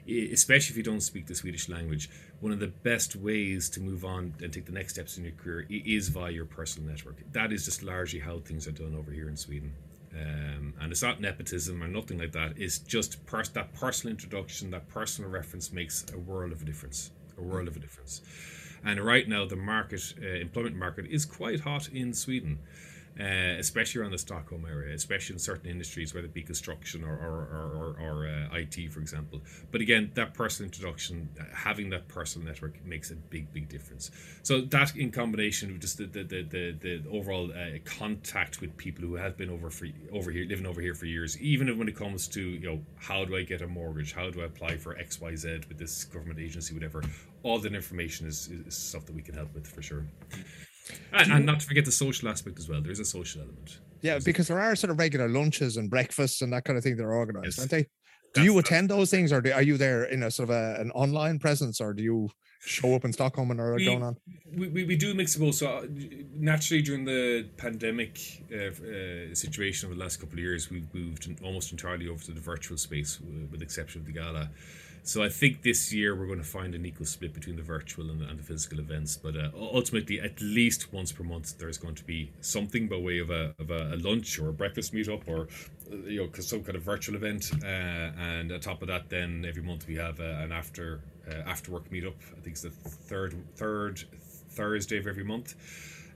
especially 0.09 0.73
if 0.73 0.77
you 0.77 0.83
don't 0.83 1.03
speak 1.03 1.27
the 1.27 1.35
Swedish 1.35 1.69
language, 1.69 2.11
one 2.41 2.53
of 2.53 2.61
the 2.61 2.69
best 2.69 3.15
ways 3.15 3.69
to 3.71 3.81
move 3.81 4.05
on 4.05 4.35
and 4.43 4.53
take 4.53 4.67
the 4.67 4.73
next 4.73 4.95
steps 4.95 5.19
in 5.19 5.25
your 5.25 5.35
career 5.35 5.67
is 5.69 6.09
via 6.09 6.31
your 6.31 6.47
personal 6.47 6.89
network. 6.89 7.17
That 7.33 7.53
is 7.53 7.65
just 7.65 7.83
largely 7.83 8.21
how 8.21 8.39
things 8.39 8.67
are 8.67 8.73
done 8.73 8.95
over 8.97 9.11
here 9.11 9.29
in 9.29 9.37
Sweden. 9.37 9.73
Um, 10.15 10.75
and 10.81 10.91
it's 10.91 11.03
not 11.03 11.21
nepotism 11.21 11.83
or 11.83 11.89
nothing 11.89 12.19
like 12.19 12.33
that. 12.33 12.55
It's 12.57 12.79
just 12.79 13.25
pers- 13.27 13.51
that 13.51 13.75
personal 13.75 14.13
introduction, 14.13 14.71
that 14.71 14.89
personal 14.89 15.31
reference 15.31 15.73
makes 15.73 16.05
a 16.13 16.19
world 16.19 16.53
of 16.53 16.63
a 16.63 16.65
difference. 16.65 17.11
A 17.37 17.43
world 17.43 17.69
of 17.69 17.77
a 17.77 17.81
difference. 17.81 18.23
And 18.85 19.01
right 19.01 19.29
now, 19.29 19.47
the 19.47 19.57
market, 19.57 20.15
uh, 20.23 20.27
employment 20.27 20.77
market, 20.77 21.07
is 21.07 21.25
quite 21.25 21.61
hot 21.61 21.89
in 21.89 22.15
Sweden 22.15 22.59
uh, 23.19 23.57
especially 23.59 24.01
around 24.01 24.13
the 24.13 24.19
Stockholm 24.19 24.65
area, 24.65 24.95
especially 24.95 25.35
in 25.35 25.39
certain 25.41 25.69
industries, 25.69 26.15
whether 26.15 26.27
it 26.27 26.35
be 26.35 26.43
construction 26.43 27.03
or, 27.03 27.15
or, 27.15 27.97
or, 27.97 27.97
or 28.01 28.29
uh, 28.29 28.57
IT, 28.57 28.93
for 28.93 29.01
example. 29.01 29.41
But 29.73 29.81
again, 29.81 30.13
that 30.15 30.35
personal 30.35 30.69
introduction, 30.69 31.29
uh, 31.39 31.45
having 31.53 31.91
that 31.91 32.07
personal 32.07 32.47
network 32.47 32.85
makes 32.85 33.11
a 33.11 33.17
big, 33.17 33.53
big 33.53 33.69
difference. 33.69 34.13
So 34.45 34.61
that 34.61 34.95
in 34.95 35.11
combination 35.11 35.73
with 35.73 35.81
just 35.81 35.99
the, 35.99 36.07
the, 36.07 36.23
the, 36.23 36.43
the, 36.43 36.77
the 36.81 37.11
overall 37.11 37.51
uh, 37.51 37.79
contact 37.85 38.61
with 38.61 38.77
people 38.77 39.05
who 39.05 39.17
have 39.17 39.37
been 39.37 39.51
over 39.51 39.69
for 39.69 39.89
over 40.13 40.31
here, 40.31 40.47
living 40.47 40.67
over 40.67 40.81
here 40.81 40.95
for 40.95 41.07
years, 41.07 41.37
even 41.41 41.77
when 41.77 41.89
it 41.89 41.97
comes 41.97 42.29
to, 42.29 42.41
you 42.41 42.69
know, 42.69 42.81
how 42.97 43.25
do 43.25 43.37
I 43.37 43.43
get 43.43 43.63
a 43.63 43.67
mortgage? 43.67 44.13
How 44.13 44.31
do 44.31 44.43
I 44.43 44.45
apply 44.45 44.77
for 44.77 44.97
X, 44.97 45.21
Y, 45.21 45.35
Z 45.35 45.63
with 45.69 45.79
this 45.79 46.05
government 46.05 46.39
agency, 46.39 46.73
whatever, 46.73 47.03
all 47.43 47.59
that 47.59 47.75
information 47.75 48.27
is, 48.27 48.49
is 48.49 48.77
stuff 48.77 49.07
that 49.07 49.15
we 49.15 49.23
can 49.23 49.35
help 49.35 49.55
with 49.55 49.67
for 49.67 49.83
sure. 49.83 50.07
And, 51.13 51.33
and, 51.33 51.47
not 51.47 51.61
to 51.61 51.67
forget 51.67 51.85
the 51.85 51.93
social 51.93 52.29
aspect 52.29 52.59
as 52.59 52.69
well. 52.69 52.81
There's 52.81 53.01
a 53.01 53.05
social 53.05 53.43
element. 53.43 53.79
Yeah, 54.01 54.19
because 54.25 54.49
there 54.49 54.61
are 54.61 54.75
sort 54.77 54.91
of 54.91 54.99
regular 54.99 55.29
lunches 55.29 55.77
and 55.77 55.91
breakfasts 55.91 56.41
and 56.41 56.53
that 56.53 56.65
kind 56.65 56.77
of 56.77 56.85
thing 56.85 56.97
that 56.97 57.05
are 57.05 57.15
organized, 57.15 57.47
yes. 57.47 57.59
aren't 57.59 57.71
they? 57.71 57.87
Do 58.35 58.43
you 58.43 58.59
attend 58.59 58.91
those 58.91 59.11
things, 59.11 59.33
or 59.33 59.41
do, 59.41 59.53
are 59.53 59.63
you 59.63 59.77
there 59.77 60.05
in 60.05 60.23
a 60.23 60.31
sort 60.31 60.51
of 60.51 60.55
a, 60.55 60.81
an 60.81 60.91
online 60.93 61.39
presence, 61.39 61.81
or 61.81 61.93
do 61.95 62.03
you 62.03 62.29
show 62.61 62.95
up 62.95 63.05
in 63.05 63.13
Stockholm 63.13 63.51
and 63.51 63.61
are 63.61 63.75
we, 63.75 63.85
going 63.85 64.03
on? 64.03 64.17
We, 64.55 64.69
we, 64.69 64.85
we 64.85 64.97
do 64.97 65.15
mix 65.15 65.35
of 65.35 65.41
both. 65.41 65.57
So 65.57 65.69
uh, 65.69 65.87
naturally, 66.35 66.83
during 66.83 67.05
the 67.05 67.49
pandemic 67.57 68.19
uh, 68.53 68.67
uh, 68.67 69.35
situation 69.35 69.87
over 69.87 69.95
the 69.95 70.01
last 70.01 70.21
couple 70.21 70.35
of 70.35 70.41
years, 70.41 70.71
we've 70.71 70.93
moved 70.95 71.29
almost 71.43 71.73
entirely 71.73 72.09
over 72.09 72.23
to 72.25 72.33
the 72.33 72.41
virtual 72.41 72.77
space, 72.77 73.19
with 73.21 73.61
the 73.61 73.65
exception 73.65 74.03
of 74.03 74.07
the 74.07 74.13
gala. 74.13 74.51
So 75.09 75.23
I 75.23 75.31
think 75.31 75.63
this 75.63 75.91
year 75.91 76.15
we're 76.15 76.27
going 76.27 76.39
to 76.39 76.45
find 76.45 76.75
an 76.75 76.85
equal 76.85 77.07
split 77.07 77.33
between 77.33 77.57
the 77.57 77.63
virtual 77.63 78.11
and, 78.11 78.21
and 78.21 78.39
the 78.39 78.43
physical 78.43 78.79
events. 78.79 79.17
But 79.17 79.37
uh, 79.37 79.49
ultimately, 79.55 80.21
at 80.21 80.39
least 80.43 80.93
once 80.93 81.13
per 81.13 81.25
month, 81.25 81.57
there's 81.57 81.79
going 81.79 81.95
to 81.95 82.05
be 82.05 82.31
something 82.43 82.89
by 82.89 82.97
way 82.97 83.19
of 83.19 83.31
a, 83.31 83.55
of 83.59 83.71
a, 83.71 83.95
a 83.95 83.97
lunch 83.97 84.39
or 84.39 84.51
a 84.51 84.53
breakfast 84.53 84.93
meetup 84.93 85.27
or 85.27 85.49
uh, 85.91 85.97
you 86.07 86.21
know 86.21 86.29
some 86.41 86.63
kind 86.63 86.77
of 86.77 86.83
virtual 86.83 87.15
event. 87.15 87.51
Uh, 87.65 87.67
and 87.67 88.53
on 88.53 88.61
top 88.61 88.83
of 88.83 88.89
that, 88.89 89.09
then 89.09 89.47
every 89.49 89.63
month 89.63 89.89
we 89.89 89.95
have 89.95 90.21
uh, 90.21 90.25
an 90.25 90.53
after 90.53 91.01
uh, 91.27 91.37
after 91.49 91.73
work 91.73 91.89
meetup. 91.89 92.21
I 92.37 92.41
think 92.43 92.49
it's 92.49 92.61
the 92.61 92.69
third 92.71 93.35
third 93.57 94.05
Thursday 94.51 94.99
of 94.99 95.07
every 95.07 95.25
month. 95.25 95.55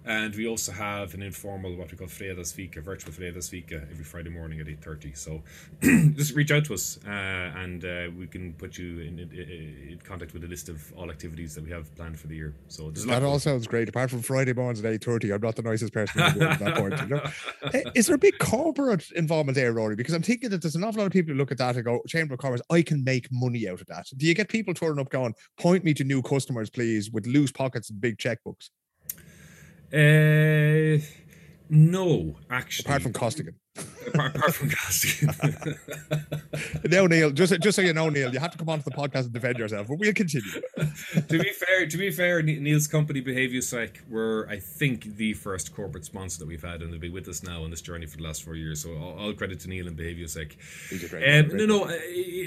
And 0.04 0.34
we 0.34 0.46
also 0.48 0.72
have 0.72 1.14
an 1.14 1.22
informal, 1.22 1.76
what 1.76 1.90
we 1.90 1.96
call 1.96 2.08
Fredagsfika, 2.08 2.82
virtual 2.82 3.12
Fredagsfika, 3.12 3.90
every 3.90 4.04
Friday 4.04 4.30
morning 4.30 4.60
at 4.60 4.66
8.30. 4.66 5.16
So 5.16 5.42
just 6.16 6.34
reach 6.34 6.50
out 6.50 6.64
to 6.66 6.74
us 6.74 6.98
uh, 7.06 7.10
and 7.10 7.84
uh, 7.84 8.08
we 8.18 8.26
can 8.26 8.52
put 8.54 8.78
you 8.78 9.00
in, 9.00 9.18
in, 9.20 9.30
in, 9.90 10.00
contact 10.02 10.32
with 10.32 10.42
a 10.44 10.48
list 10.48 10.68
of 10.68 10.92
all 10.94 11.10
activities 11.10 11.54
that 11.54 11.64
we 11.64 11.70
have 11.70 11.94
planned 11.94 12.18
for 12.18 12.26
the 12.26 12.34
year. 12.34 12.54
So 12.68 12.90
That 12.90 13.22
all 13.22 13.38
sounds 13.38 13.66
great. 13.66 13.88
Apart 13.88 14.10
from 14.10 14.22
Friday 14.22 14.52
mornings 14.52 14.84
at 14.84 15.00
8.30, 15.00 15.34
I'm 15.34 15.40
not 15.40 15.54
the 15.54 15.62
nicest 15.62 15.92
person 15.92 16.20
at 16.20 16.58
that 16.58 16.74
point. 16.76 17.00
You 17.00 17.06
know? 17.06 17.90
Is 17.94 18.06
there 18.06 18.16
a 18.16 18.18
big 18.18 18.38
corporate 18.38 19.04
involvement 19.14 19.54
there, 19.54 19.72
Rory? 19.72 19.94
Because 19.94 20.14
I'm 20.14 20.22
thinking 20.22 20.50
that 20.50 20.62
there's 20.62 20.74
an 20.74 20.82
awful 20.82 21.00
lot 21.00 21.06
of 21.06 21.12
people 21.12 21.32
who 21.32 21.38
look 21.38 21.52
at 21.52 21.58
that 21.58 21.76
and 21.76 21.84
go, 21.84 22.00
Chamber 22.08 22.34
of 22.34 22.40
Commerce, 22.40 22.62
I 22.70 22.82
can 22.82 23.04
make 23.04 23.28
money 23.30 23.68
out 23.68 23.80
of 23.80 23.86
that. 23.86 24.06
Do 24.16 24.26
you 24.26 24.34
get 24.34 24.48
people 24.48 24.74
turning 24.74 24.98
up 24.98 25.10
going, 25.10 25.34
point 25.58 25.84
me 25.84 25.94
to 25.94 26.04
new 26.04 26.22
customers, 26.22 26.70
please, 26.70 27.10
with 27.10 27.26
loose 27.26 27.52
pockets 27.52 27.90
and 27.90 28.00
big 28.00 28.18
checkbooks? 28.18 28.70
Uh, 29.92 30.98
no, 31.68 32.36
actually. 32.50 32.84
Apart 32.84 33.02
from 33.02 33.12
Costigan. 33.12 33.54
apart, 34.06 34.36
apart 34.36 34.54
from 34.54 34.70
Costigan. 34.70 35.34
no, 36.90 37.06
Neil. 37.06 37.30
Just 37.30 37.58
just 37.60 37.76
so 37.76 37.82
you 37.82 37.94
know, 37.94 38.10
Neil, 38.10 38.32
you 38.32 38.38
have 38.38 38.50
to 38.50 38.58
come 38.58 38.68
onto 38.68 38.84
the 38.84 38.90
podcast 38.90 39.24
and 39.24 39.32
defend 39.32 39.58
yourself. 39.58 39.88
But 39.88 39.98
we'll 39.98 40.12
continue. 40.12 40.50
to 41.14 41.38
be 41.38 41.50
fair, 41.50 41.86
to 41.86 41.96
be 41.96 42.10
fair, 42.10 42.42
Neil's 42.42 42.86
company 42.86 43.22
BehavioSec 43.22 44.08
were, 44.10 44.46
I 44.50 44.58
think, 44.58 45.16
the 45.16 45.32
first 45.32 45.74
corporate 45.74 46.04
sponsor 46.04 46.40
that 46.40 46.48
we've 46.48 46.62
had, 46.62 46.82
and 46.82 46.92
they'll 46.92 47.00
be 47.00 47.08
with 47.08 47.28
us 47.28 47.42
now 47.42 47.64
on 47.64 47.70
this 47.70 47.80
journey 47.80 48.06
for 48.06 48.18
the 48.18 48.24
last 48.24 48.42
four 48.42 48.54
years. 48.54 48.82
So 48.82 48.94
all, 48.96 49.18
all 49.18 49.32
credit 49.32 49.60
to 49.60 49.68
Neil 49.68 49.88
and 49.88 49.96
BehavioSec. 49.96 50.52
Um, 51.14 51.56
no, 51.56 51.66
no. 51.66 51.84
Uh, 51.84 51.92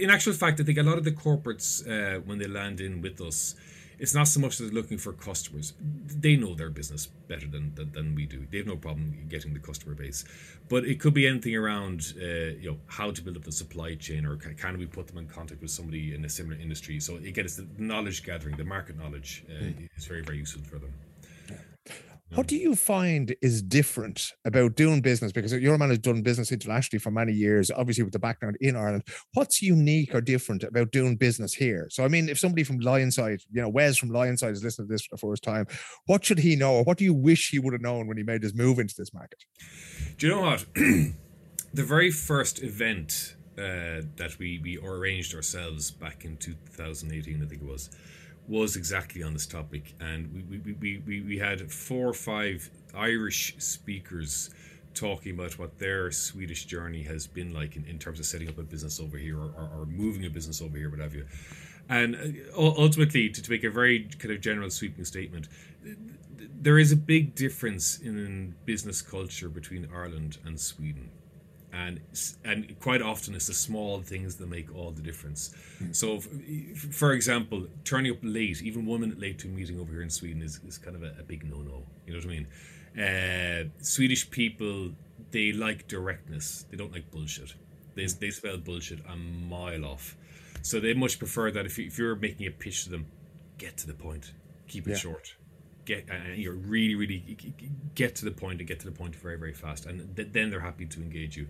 in 0.02 0.10
actual 0.10 0.34
fact, 0.34 0.60
I 0.60 0.64
think 0.64 0.78
a 0.78 0.84
lot 0.84 0.98
of 0.98 1.04
the 1.04 1.12
corporates 1.12 1.82
uh, 1.88 2.20
when 2.22 2.38
they 2.38 2.48
land 2.48 2.80
in 2.80 3.02
with 3.02 3.20
us 3.22 3.56
it's 4.00 4.14
not 4.14 4.28
so 4.28 4.40
much 4.40 4.58
that 4.58 4.66
they're 4.66 4.74
looking 4.74 4.98
for 4.98 5.14
customers. 5.14 5.74
They 5.80 6.36
know 6.36 6.54
their 6.56 6.70
business 6.70 7.06
better 7.06 7.48
than, 7.48 7.74
than, 7.76 7.92
than 7.92 8.16
we 8.16 8.26
do. 8.26 8.46
They 8.52 8.58
have 8.58 8.68
no 8.68 8.76
problem 8.76 9.26
getting 9.30 9.54
the 9.54 9.60
customer 9.60 9.96
base. 9.96 10.26
But 10.68 10.86
it 10.86 11.00
could 11.00 11.14
be 11.14 11.28
anything 11.28 11.56
around, 11.56 12.14
uh, 12.20 12.26
you 12.26 12.72
know, 12.72 12.78
how 12.88 13.12
to 13.12 13.22
build 13.22 13.38
up 13.38 13.44
the 13.44 13.52
supply 13.52 13.96
chain, 13.96 14.26
or 14.26 14.36
can, 14.36 14.56
can, 14.56 14.78
we 14.78 14.86
put 14.86 15.08
them 15.08 15.18
in 15.18 15.28
contact 15.28 15.62
with 15.62 15.72
somebody 15.72 16.14
in 16.14 16.26
a 16.26 16.30
similar 16.30 16.60
industry? 16.60 17.00
So 17.00 17.16
again, 17.18 17.46
it's 17.46 17.56
the 17.56 17.68
knowledge 17.78 18.24
gathering, 18.24 18.58
the 18.58 18.66
market 18.66 18.98
knowledge 18.98 19.46
uh, 19.50 19.64
mm. 19.64 19.90
is 19.96 20.06
very 20.06 20.22
very 20.22 20.38
useful 20.38 20.64
for 20.64 20.80
them. 20.80 20.92
What 22.36 22.48
do 22.48 22.58
you 22.58 22.76
find 22.76 23.34
is 23.42 23.62
different 23.62 24.34
about 24.44 24.76
doing 24.76 25.00
business? 25.00 25.32
Because 25.32 25.54
your 25.54 25.78
man 25.78 25.88
has 25.88 26.00
done 26.00 26.22
business 26.22 26.52
internationally 26.52 27.00
for 27.00 27.10
many 27.10 27.32
years, 27.32 27.72
obviously 27.72 28.04
with 28.04 28.12
the 28.12 28.20
background 28.20 28.58
in 28.60 28.76
Ireland. 28.76 29.04
What's 29.36 29.62
unique 29.62 30.14
or 30.14 30.20
different 30.20 30.64
about 30.64 30.92
doing 30.92 31.16
business 31.16 31.54
here? 31.54 31.88
So, 31.90 32.04
I 32.04 32.10
mean, 32.10 32.28
if 32.28 32.38
somebody 32.38 32.66
from 32.66 32.82
Lionside, 32.82 33.42
you 33.54 33.62
know, 33.62 33.70
Wes 33.70 33.96
from 33.96 34.10
Lionside 34.10 34.52
is 34.52 34.62
listening 34.62 34.90
to 34.90 34.94
this 34.94 35.06
for 35.06 35.16
the 35.16 35.20
first 35.20 35.44
time, 35.44 35.66
what 36.08 36.26
should 36.26 36.40
he 36.40 36.58
know? 36.58 36.74
Or 36.74 36.84
what 36.84 36.98
do 36.98 37.06
you 37.06 37.14
wish 37.14 37.52
he 37.52 37.60
would 37.60 37.72
have 37.72 37.82
known 37.82 38.06
when 38.06 38.18
he 38.18 38.24
made 38.24 38.44
his 38.44 38.54
move 38.54 38.80
into 38.80 38.96
this 38.98 39.14
market? 39.14 39.46
Do 40.18 40.28
you 40.28 40.36
know 40.36 40.42
what? 40.42 40.66
the 40.76 41.14
very 41.74 42.12
first 42.12 42.62
event 42.62 43.38
uh, 43.58 44.02
that 44.18 44.36
we, 44.40 44.60
we 44.62 44.78
arranged 44.80 45.34
ourselves 45.34 45.90
back 45.90 46.26
in 46.26 46.36
2018, 46.36 47.42
I 47.42 47.46
think 47.46 47.62
it 47.62 47.66
was 47.66 47.92
was 48.48 48.76
exactly 48.76 49.24
on 49.24 49.34
this 49.34 49.46
topic, 49.46 49.94
and 50.00 50.32
we 50.34 50.74
we, 50.74 51.02
we, 51.06 51.22
we, 51.22 51.38
had 51.38 51.72
four 51.72 52.10
or 52.10 52.14
five 52.14 52.70
Irish 52.94 53.56
speakers 53.58 54.52
talking 54.94 55.34
about 55.34 55.58
what 55.60 55.78
their 55.78 56.12
Swedish 56.12 56.66
journey 56.66 57.04
has 57.04 57.28
been 57.28 57.54
like 57.54 57.76
in, 57.76 57.86
in 57.86 58.00
terms 58.00 58.20
of 58.20 58.26
setting 58.26 58.48
up 58.48 58.58
a 58.58 58.64
business 58.64 59.00
over 59.00 59.18
here 59.18 59.38
or, 59.38 59.52
or, 59.58 59.70
or 59.82 59.86
moving 59.86 60.26
a 60.26 60.30
business 60.30 60.62
over 60.62 60.78
here, 60.78 60.90
what 60.90 61.00
have 61.00 61.14
you. 61.14 61.26
And 61.90 62.16
uh, 62.58 62.74
ultimately, 62.78 63.30
to, 63.30 63.42
to 63.42 63.52
make 63.52 63.64
a 63.64 63.70
very 63.70 64.08
kind 64.20 64.34
of 64.34 64.42
general 64.42 64.70
sweeping 64.70 65.06
statement, 65.06 65.48
there 66.40 66.80
is 66.80 66.92
a 66.92 66.96
big 66.96 67.36
difference 67.36 68.00
in 68.00 68.56
business 68.66 69.02
culture 69.02 69.50
between 69.50 69.88
Ireland 69.94 70.38
and 70.46 70.60
Sweden 70.60 71.10
and 71.76 72.00
and 72.44 72.80
quite 72.80 73.02
often 73.02 73.36
it's 73.36 73.48
the 73.48 73.54
small 73.54 74.02
things 74.02 74.36
that 74.36 74.48
make 74.48 74.74
all 74.74 74.92
the 74.92 75.02
difference. 75.02 75.54
Mm. 75.82 75.96
So, 75.96 76.20
for 76.92 77.12
example, 77.14 77.68
turning 77.84 78.12
up 78.12 78.20
late, 78.22 78.62
even 78.62 78.86
one 78.86 79.02
minute 79.02 79.20
late 79.20 79.40
to 79.40 79.48
a 79.48 79.52
meeting 79.52 79.80
over 79.80 79.92
here 79.92 80.02
in 80.02 80.10
Sweden 80.10 80.42
is, 80.42 80.60
is 80.68 80.78
kind 80.78 80.96
of 80.96 81.04
a, 81.04 81.16
a 81.20 81.24
big 81.24 81.44
no 81.50 81.58
no. 81.58 81.84
You 82.06 82.14
know 82.14 82.20
what 82.20 82.26
I 82.26 82.36
mean? 82.36 82.48
Uh, 82.98 83.84
Swedish 83.84 84.30
people 84.30 84.92
they 85.32 85.52
like 85.52 85.88
directness. 85.88 86.66
They 86.70 86.78
don't 86.78 86.94
like 86.94 87.12
bullshit. 87.12 87.54
They 87.96 88.06
they 88.06 88.32
spell 88.32 88.58
bullshit 88.58 89.00
a 89.10 89.16
mile 89.16 89.86
off. 89.86 90.16
So 90.62 90.80
they 90.80 90.94
much 90.94 91.20
prefer 91.20 91.52
that 91.52 91.66
if, 91.68 91.78
you, 91.78 91.86
if 91.86 92.00
you're 92.00 92.16
making 92.16 92.48
a 92.48 92.52
pitch 92.52 92.86
to 92.86 92.90
them, 92.90 93.06
get 93.60 93.78
to 93.78 93.88
the 93.88 93.94
point, 93.94 94.34
keep 94.68 94.88
it 94.88 94.92
yeah. 94.92 94.98
short 94.98 95.36
get 95.86 96.06
and 96.10 96.32
uh, 96.32 96.36
you're 96.36 96.54
really 96.54 96.96
really 96.96 97.38
get 97.96 98.16
to 98.16 98.26
the 98.26 98.32
point 98.32 98.60
and 98.60 98.68
get 98.68 98.80
to 98.80 98.86
the 98.86 98.92
point 98.92 99.16
very 99.16 99.38
very 99.38 99.54
fast 99.54 99.86
and 99.86 100.16
th- 100.16 100.30
then 100.32 100.50
they're 100.50 100.60
happy 100.60 100.86
to 100.86 101.02
engage 101.02 101.38
you. 101.38 101.48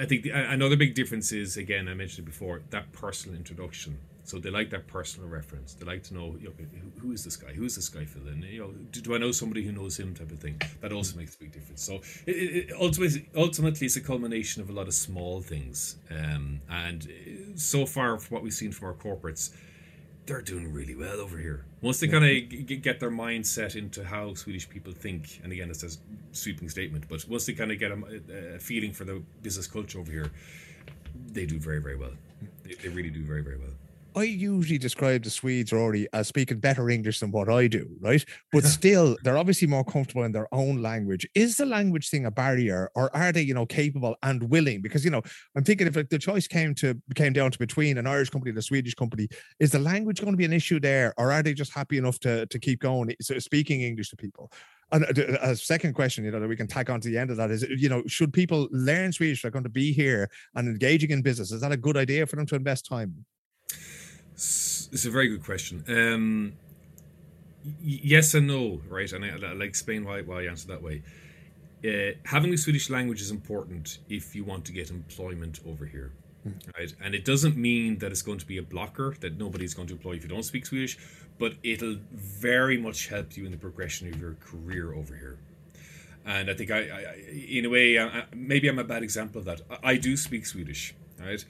I 0.00 0.06
think 0.06 0.22
the, 0.22 0.30
another 0.30 0.76
big 0.76 0.94
difference 0.94 1.32
is 1.32 1.56
again 1.56 1.88
i 1.88 1.94
mentioned 1.94 2.26
it 2.26 2.30
before 2.30 2.62
that 2.70 2.92
personal 2.92 3.36
introduction. 3.36 3.98
So 4.24 4.38
they 4.38 4.50
like 4.50 4.70
that 4.70 4.86
personal 4.86 5.28
reference. 5.28 5.74
They 5.74 5.84
like 5.84 6.04
to 6.04 6.14
know 6.14 6.36
you 6.40 6.48
know, 6.48 6.54
who, 6.56 7.00
who 7.08 7.12
is 7.12 7.24
this 7.24 7.36
guy? 7.36 7.52
Who 7.52 7.64
is 7.64 7.74
this 7.74 7.88
guy 7.88 8.04
Phil 8.04 8.28
and 8.28 8.44
you 8.44 8.60
know 8.60 8.70
do, 8.92 9.00
do, 9.00 9.14
i 9.16 9.18
know 9.18 9.32
somebody 9.32 9.64
who 9.64 9.72
knows 9.72 9.98
him 9.98 10.14
type 10.14 10.30
of 10.30 10.38
thing? 10.38 10.60
That 10.80 10.92
also 10.92 11.16
makes 11.16 11.34
a 11.34 11.38
big 11.38 11.52
difference. 11.52 11.82
So 11.82 11.94
it, 12.26 12.30
it, 12.30 12.72
ultimately 12.80 13.28
ultimately 13.34 13.86
it's 13.86 13.96
a 13.96 14.00
culmination 14.00 14.62
of 14.62 14.70
a 14.70 14.72
lot 14.72 14.86
of 14.86 14.94
small 14.94 15.40
things. 15.40 15.96
Um, 16.08 16.60
and 16.70 17.02
uh, 17.02 17.56
so 17.56 17.84
far 17.84 18.16
what 18.30 18.42
we've 18.44 18.54
seen 18.54 18.70
from 18.70 18.88
our 18.88 18.94
corporates 18.94 19.50
they're 20.26 20.40
doing 20.40 20.72
really 20.72 20.94
well 20.94 21.18
over 21.20 21.36
here 21.38 21.64
Once 21.82 21.98
they 21.98 22.06
kind 22.06 22.24
of 22.24 22.30
g- 22.30 22.76
get 22.76 23.00
their 23.00 23.10
mindset 23.10 23.74
into 23.74 24.04
how 24.04 24.32
Swedish 24.34 24.68
people 24.68 24.92
think, 24.92 25.40
and 25.42 25.52
again, 25.52 25.68
it's 25.68 25.82
a 25.82 25.90
sweeping 26.30 26.68
statement, 26.68 27.04
but 27.08 27.26
once 27.28 27.44
they 27.44 27.52
kind 27.52 27.72
of 27.72 27.78
get 27.78 27.90
a, 27.90 28.54
a 28.54 28.58
feeling 28.60 28.92
for 28.92 29.04
the 29.04 29.20
business 29.42 29.66
culture 29.66 29.98
over 29.98 30.10
here, 30.10 30.30
they 31.32 31.44
do 31.44 31.58
very, 31.58 31.80
very 31.80 31.96
well. 31.96 32.12
They, 32.62 32.74
they 32.74 32.88
really 32.88 33.10
do 33.10 33.22
very, 33.24 33.42
very 33.42 33.58
well. 33.58 33.74
I 34.14 34.24
usually 34.24 34.78
describe 34.78 35.24
the 35.24 35.30
Swedes 35.30 35.72
already 35.72 36.06
as 36.12 36.28
speaking 36.28 36.60
better 36.60 36.90
English 36.90 37.20
than 37.20 37.30
what 37.30 37.48
I 37.48 37.66
do, 37.66 37.88
right? 38.00 38.24
But 38.50 38.64
still, 38.78 39.16
they're 39.22 39.38
obviously 39.38 39.68
more 39.68 39.84
comfortable 39.84 40.24
in 40.24 40.32
their 40.32 40.52
own 40.52 40.82
language. 40.82 41.26
Is 41.34 41.56
the 41.56 41.66
language 41.66 42.10
thing 42.10 42.26
a 42.26 42.30
barrier, 42.30 42.90
or 42.94 43.14
are 43.16 43.32
they, 43.32 43.42
you 43.42 43.54
know, 43.54 43.66
capable 43.66 44.16
and 44.22 44.50
willing? 44.50 44.82
Because 44.82 45.04
you 45.04 45.10
know, 45.10 45.22
I'm 45.56 45.64
thinking 45.64 45.86
if 45.86 45.94
the 45.94 46.18
choice 46.18 46.46
came 46.46 46.74
to 46.76 47.00
came 47.14 47.32
down 47.32 47.50
to 47.50 47.58
between 47.58 47.98
an 47.98 48.06
Irish 48.06 48.30
company 48.30 48.50
and 48.50 48.58
a 48.58 48.62
Swedish 48.62 48.94
company, 48.94 49.28
is 49.60 49.72
the 49.72 49.78
language 49.78 50.20
going 50.20 50.32
to 50.32 50.38
be 50.38 50.44
an 50.44 50.52
issue 50.52 50.80
there, 50.80 51.14
or 51.16 51.32
are 51.32 51.42
they 51.42 51.54
just 51.54 51.72
happy 51.72 51.98
enough 51.98 52.18
to 52.20 52.46
to 52.46 52.58
keep 52.58 52.80
going, 52.80 53.14
so 53.20 53.38
speaking 53.38 53.82
English 53.82 54.10
to 54.10 54.16
people? 54.16 54.50
And 54.92 55.04
uh, 55.18 55.38
a 55.40 55.56
second 55.56 55.94
question, 55.94 56.22
you 56.22 56.30
know, 56.30 56.40
that 56.40 56.48
we 56.48 56.56
can 56.56 56.66
tack 56.66 56.90
on 56.90 57.00
to 57.00 57.08
the 57.08 57.16
end 57.16 57.30
of 57.30 57.38
that 57.38 57.50
is, 57.50 57.62
you 57.62 57.88
know, 57.88 58.02
should 58.06 58.32
people 58.32 58.68
learn 58.70 59.10
Swedish? 59.10 59.40
They're 59.40 59.50
going 59.50 59.64
to 59.64 59.70
be 59.70 59.92
here 59.92 60.28
and 60.54 60.68
engaging 60.68 61.10
in 61.10 61.22
business. 61.22 61.50
Is 61.50 61.62
that 61.62 61.72
a 61.72 61.78
good 61.78 61.96
idea 61.96 62.26
for 62.26 62.36
them 62.36 62.44
to 62.46 62.56
invest 62.56 62.84
time? 62.86 63.24
It's 64.92 65.04
a 65.04 65.10
very 65.10 65.28
good 65.28 65.44
question. 65.44 65.84
Um, 65.88 66.54
yes 67.80 68.34
and 68.34 68.46
no, 68.48 68.80
right? 68.88 69.10
And 69.12 69.24
I, 69.24 69.52
will 69.52 69.62
explain 69.62 70.04
why, 70.04 70.22
why 70.22 70.42
I 70.42 70.46
answer 70.46 70.68
that 70.68 70.82
way. 70.82 71.02
Uh, 71.84 72.16
having 72.24 72.50
the 72.50 72.56
Swedish 72.56 72.90
language 72.90 73.20
is 73.20 73.30
important 73.30 73.98
if 74.08 74.34
you 74.34 74.44
want 74.44 74.64
to 74.64 74.72
get 74.72 74.90
employment 74.90 75.60
over 75.66 75.84
here, 75.84 76.12
mm. 76.46 76.54
right? 76.76 76.92
And 77.00 77.14
it 77.14 77.24
doesn't 77.24 77.56
mean 77.56 77.98
that 77.98 78.10
it's 78.10 78.22
going 78.22 78.38
to 78.38 78.46
be 78.46 78.58
a 78.58 78.62
blocker 78.62 79.14
that 79.20 79.38
nobody's 79.38 79.74
going 79.74 79.88
to 79.88 79.94
employ 79.94 80.12
if 80.14 80.22
you 80.22 80.28
don't 80.28 80.44
speak 80.44 80.66
Swedish, 80.66 80.98
but 81.38 81.54
it'll 81.62 81.98
very 82.12 82.76
much 82.76 83.08
help 83.08 83.36
you 83.36 83.46
in 83.46 83.52
the 83.52 83.58
progression 83.58 84.12
of 84.12 84.20
your 84.20 84.34
career 84.34 84.92
over 84.92 85.14
here. 85.14 85.38
And 86.24 86.50
I 86.50 86.54
think 86.54 86.70
I, 86.70 86.78
I 86.78 87.16
in 87.48 87.64
a 87.64 87.68
way, 87.68 87.98
I, 87.98 88.24
maybe 88.34 88.68
I'm 88.68 88.78
a 88.78 88.84
bad 88.84 89.02
example 89.02 89.40
of 89.40 89.44
that. 89.46 89.62
I, 89.70 89.92
I 89.92 89.96
do 89.96 90.16
speak 90.16 90.46
Swedish, 90.46 90.94
right? 91.20 91.44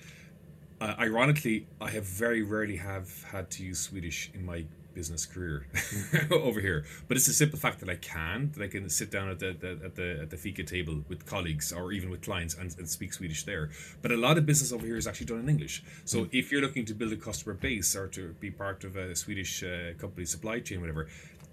Uh, 0.83 0.97
ironically, 0.99 1.65
I 1.81 1.91
have 1.91 2.03
very 2.03 2.43
rarely 2.43 2.75
have 2.77 3.23
had 3.23 3.53
to 3.53 3.63
use 3.63 3.79
Swedish 3.79 4.33
in 4.35 4.45
my 4.45 4.65
business 4.95 5.25
career 5.25 5.69
over 6.33 6.61
here. 6.61 6.85
But 7.07 7.17
it's 7.17 7.29
a 7.29 7.33
simple 7.33 7.57
fact 7.57 7.79
that 7.81 7.89
I 7.89 7.95
can 7.95 8.51
that 8.55 8.65
I 8.65 8.67
can 8.67 8.89
sit 8.89 9.13
down 9.13 9.29
at 9.29 9.39
the, 9.39 9.53
the 9.53 9.71
at 9.85 9.95
the 9.95 10.19
at 10.23 10.31
the 10.31 10.37
fika 10.37 10.65
table 10.65 11.05
with 11.09 11.25
colleagues 11.25 11.73
or 11.73 11.93
even 11.93 12.11
with 12.11 12.23
clients 12.23 12.57
and, 12.57 12.75
and, 12.79 12.89
speak 12.89 13.13
Swedish 13.13 13.45
there. 13.45 13.71
But 14.03 14.11
a 14.11 14.17
lot 14.17 14.39
of 14.39 14.45
business 14.45 14.73
over 14.73 14.85
here 14.85 14.97
is 14.97 15.07
actually 15.07 15.27
done 15.27 15.39
in 15.39 15.49
English. 15.49 15.85
So 16.05 16.25
mm. 16.25 16.29
if 16.33 16.51
you're 16.51 16.61
looking 16.61 16.85
to 16.87 16.95
build 16.95 17.13
a 17.13 17.17
customer 17.17 17.55
base 17.55 17.95
or 17.95 18.09
to 18.09 18.35
be 18.41 18.51
part 18.51 18.83
of 18.83 18.97
a 18.97 19.15
Swedish 19.15 19.63
uh, 19.63 19.95
company 19.99 20.27
supply 20.27 20.59
chain, 20.59 20.81
whatever. 20.81 21.07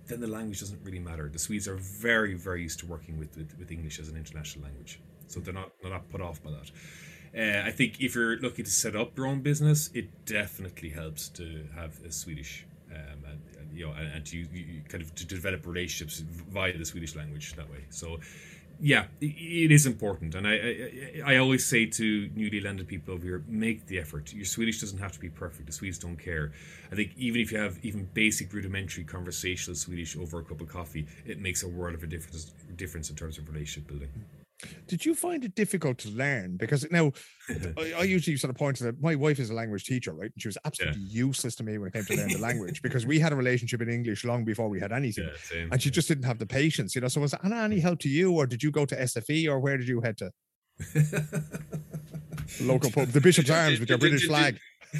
Then 0.08 0.22
the 0.22 0.28
language 0.28 0.60
doesn't 0.60 0.84
really 0.84 0.98
matter. 0.98 1.30
The 1.32 1.38
Swedes 1.38 1.68
are 1.68 1.76
very, 1.76 2.34
very 2.34 2.64
used 2.64 2.80
to 2.80 2.88
working 2.88 3.20
with, 3.20 3.38
with, 3.38 3.56
with 3.60 3.70
English 3.72 4.00
as 4.00 4.10
an 4.10 4.18
international 4.18 4.64
language, 4.66 5.00
so 5.28 5.40
they're 5.40 5.54
not 5.54 5.70
they're 5.84 5.92
not 5.92 6.10
put 6.10 6.20
off 6.20 6.42
by 6.42 6.50
that. 6.50 6.72
Uh, 7.38 7.62
I 7.66 7.72
think 7.72 8.02
if 8.02 8.16
you're 8.16 8.38
looking 8.38 8.66
to 8.66 8.72
set 8.72 8.96
up 8.96 9.16
your 9.18 9.28
own 9.28 9.42
business, 9.42 9.90
it 9.94 10.08
definitely 10.26 10.90
helps 10.90 11.30
to 11.30 11.64
have 11.76 12.00
a 12.04 12.12
Swedish, 12.12 12.66
um, 12.92 13.24
and, 13.30 13.40
and, 13.60 13.78
you 13.78 13.86
know, 13.86 13.94
and, 13.94 14.08
and 14.16 14.26
to 14.26 14.38
you 14.38 14.82
kind 14.90 15.04
of 15.04 15.14
to 15.16 15.26
develop 15.26 15.66
relationships 15.66 16.20
via 16.20 16.76
the 16.76 16.86
Swedish 16.86 17.16
language 17.16 17.54
that 17.54 17.70
way. 17.70 17.86
So, 17.92 18.20
yeah, 18.82 19.06
it 19.22 19.72
is 19.72 19.86
important, 19.86 20.36
and 20.36 20.48
I, 20.48 20.54
I, 20.54 21.34
I 21.34 21.38
always 21.38 21.66
say 21.66 21.86
to 21.86 22.30
newly 22.34 22.62
landed 22.62 22.88
people 22.88 23.14
over 23.14 23.26
here, 23.26 23.44
make 23.48 23.86
the 23.88 24.00
effort. 24.00 24.34
Your 24.34 24.46
Swedish 24.46 24.80
doesn't 24.80 25.00
have 25.00 25.12
to 25.12 25.20
be 25.20 25.30
perfect. 25.30 25.68
The 25.68 25.74
Swedes 25.74 26.00
don't 26.00 26.16
care. 26.18 26.54
I 26.92 26.96
think 26.96 27.12
even 27.18 27.42
if 27.42 27.52
you 27.52 27.60
have 27.60 27.78
even 27.84 28.10
basic 28.14 28.54
rudimentary 28.54 29.04
conversational 29.04 29.76
Swedish 29.76 30.18
over 30.18 30.40
a 30.40 30.44
cup 30.44 30.62
of 30.62 30.70
coffee, 30.70 31.06
it 31.26 31.40
makes 31.40 31.62
a 31.62 31.68
world 31.68 31.94
of 31.94 32.04
a 32.04 32.08
difference 32.08 32.54
difference 32.76 33.10
in 33.10 33.16
terms 33.18 33.38
of 33.38 33.48
relationship 33.50 33.88
building. 33.88 34.10
Did 34.88 35.05
you 35.05 35.16
find 35.16 35.45
it 35.45 35.55
difficult 35.55 35.97
to 35.99 36.10
learn? 36.10 36.57
Because 36.57 36.86
now 36.91 37.12
I, 37.78 37.93
I, 37.97 38.03
usually 38.03 38.36
sort 38.38 38.49
of 38.49 38.57
point 38.57 38.78
to 38.78 38.86
that 38.86 39.01
my 39.01 39.16
wife 39.16 39.39
is 39.39 39.49
a 39.49 39.53
language 39.53 39.86
teacher, 39.86 40.14
right? 40.14 40.32
And 40.34 40.41
she 40.41 40.47
was 40.47 40.57
absolutely 40.66 41.01
yeah. 41.01 41.26
useless 41.26 41.55
to 41.55 41.64
me 41.64 41.78
when 41.78 41.88
it 41.88 41.93
came 41.93 42.03
to 42.05 42.16
learn 42.16 42.30
the 42.30 42.38
language 42.39 42.82
because 42.82 43.05
we 43.05 43.20
had 43.20 43.32
a 43.32 43.36
relationship 43.36 43.82
in 43.82 43.89
English 43.89 44.26
long 44.26 44.43
before 44.43 44.68
we 44.68 44.80
had 44.80 44.91
anything. 44.91 45.26
Yeah, 45.26 45.38
same, 45.41 45.72
and 45.72 45.82
she 45.82 45.89
just 45.89 46.07
didn't 46.07 46.26
have 46.26 46.39
the 46.39 46.45
patience, 46.45 46.93
you 46.95 47.01
know. 47.01 47.07
So 47.07 47.22
was 47.22 47.34
Anna 47.43 47.57
any 47.64 47.80
help 47.80 47.99
to 47.99 48.10
you, 48.10 48.34
or 48.34 48.45
did 48.45 48.62
you 48.62 48.72
go 48.72 48.86
to 48.86 48.95
SFI, 48.95 49.47
or 49.47 49.60
where 49.60 49.78
did 49.78 49.88
you 49.88 50.01
head 50.01 50.18
to? 50.18 50.32
local 52.62 52.91
pub, 52.91 53.10
the 53.10 53.22
Bishop's 53.22 53.49
Arms 53.49 53.80
with 53.80 53.89
your 53.89 53.97
British 53.97 54.28
flag. 54.28 54.60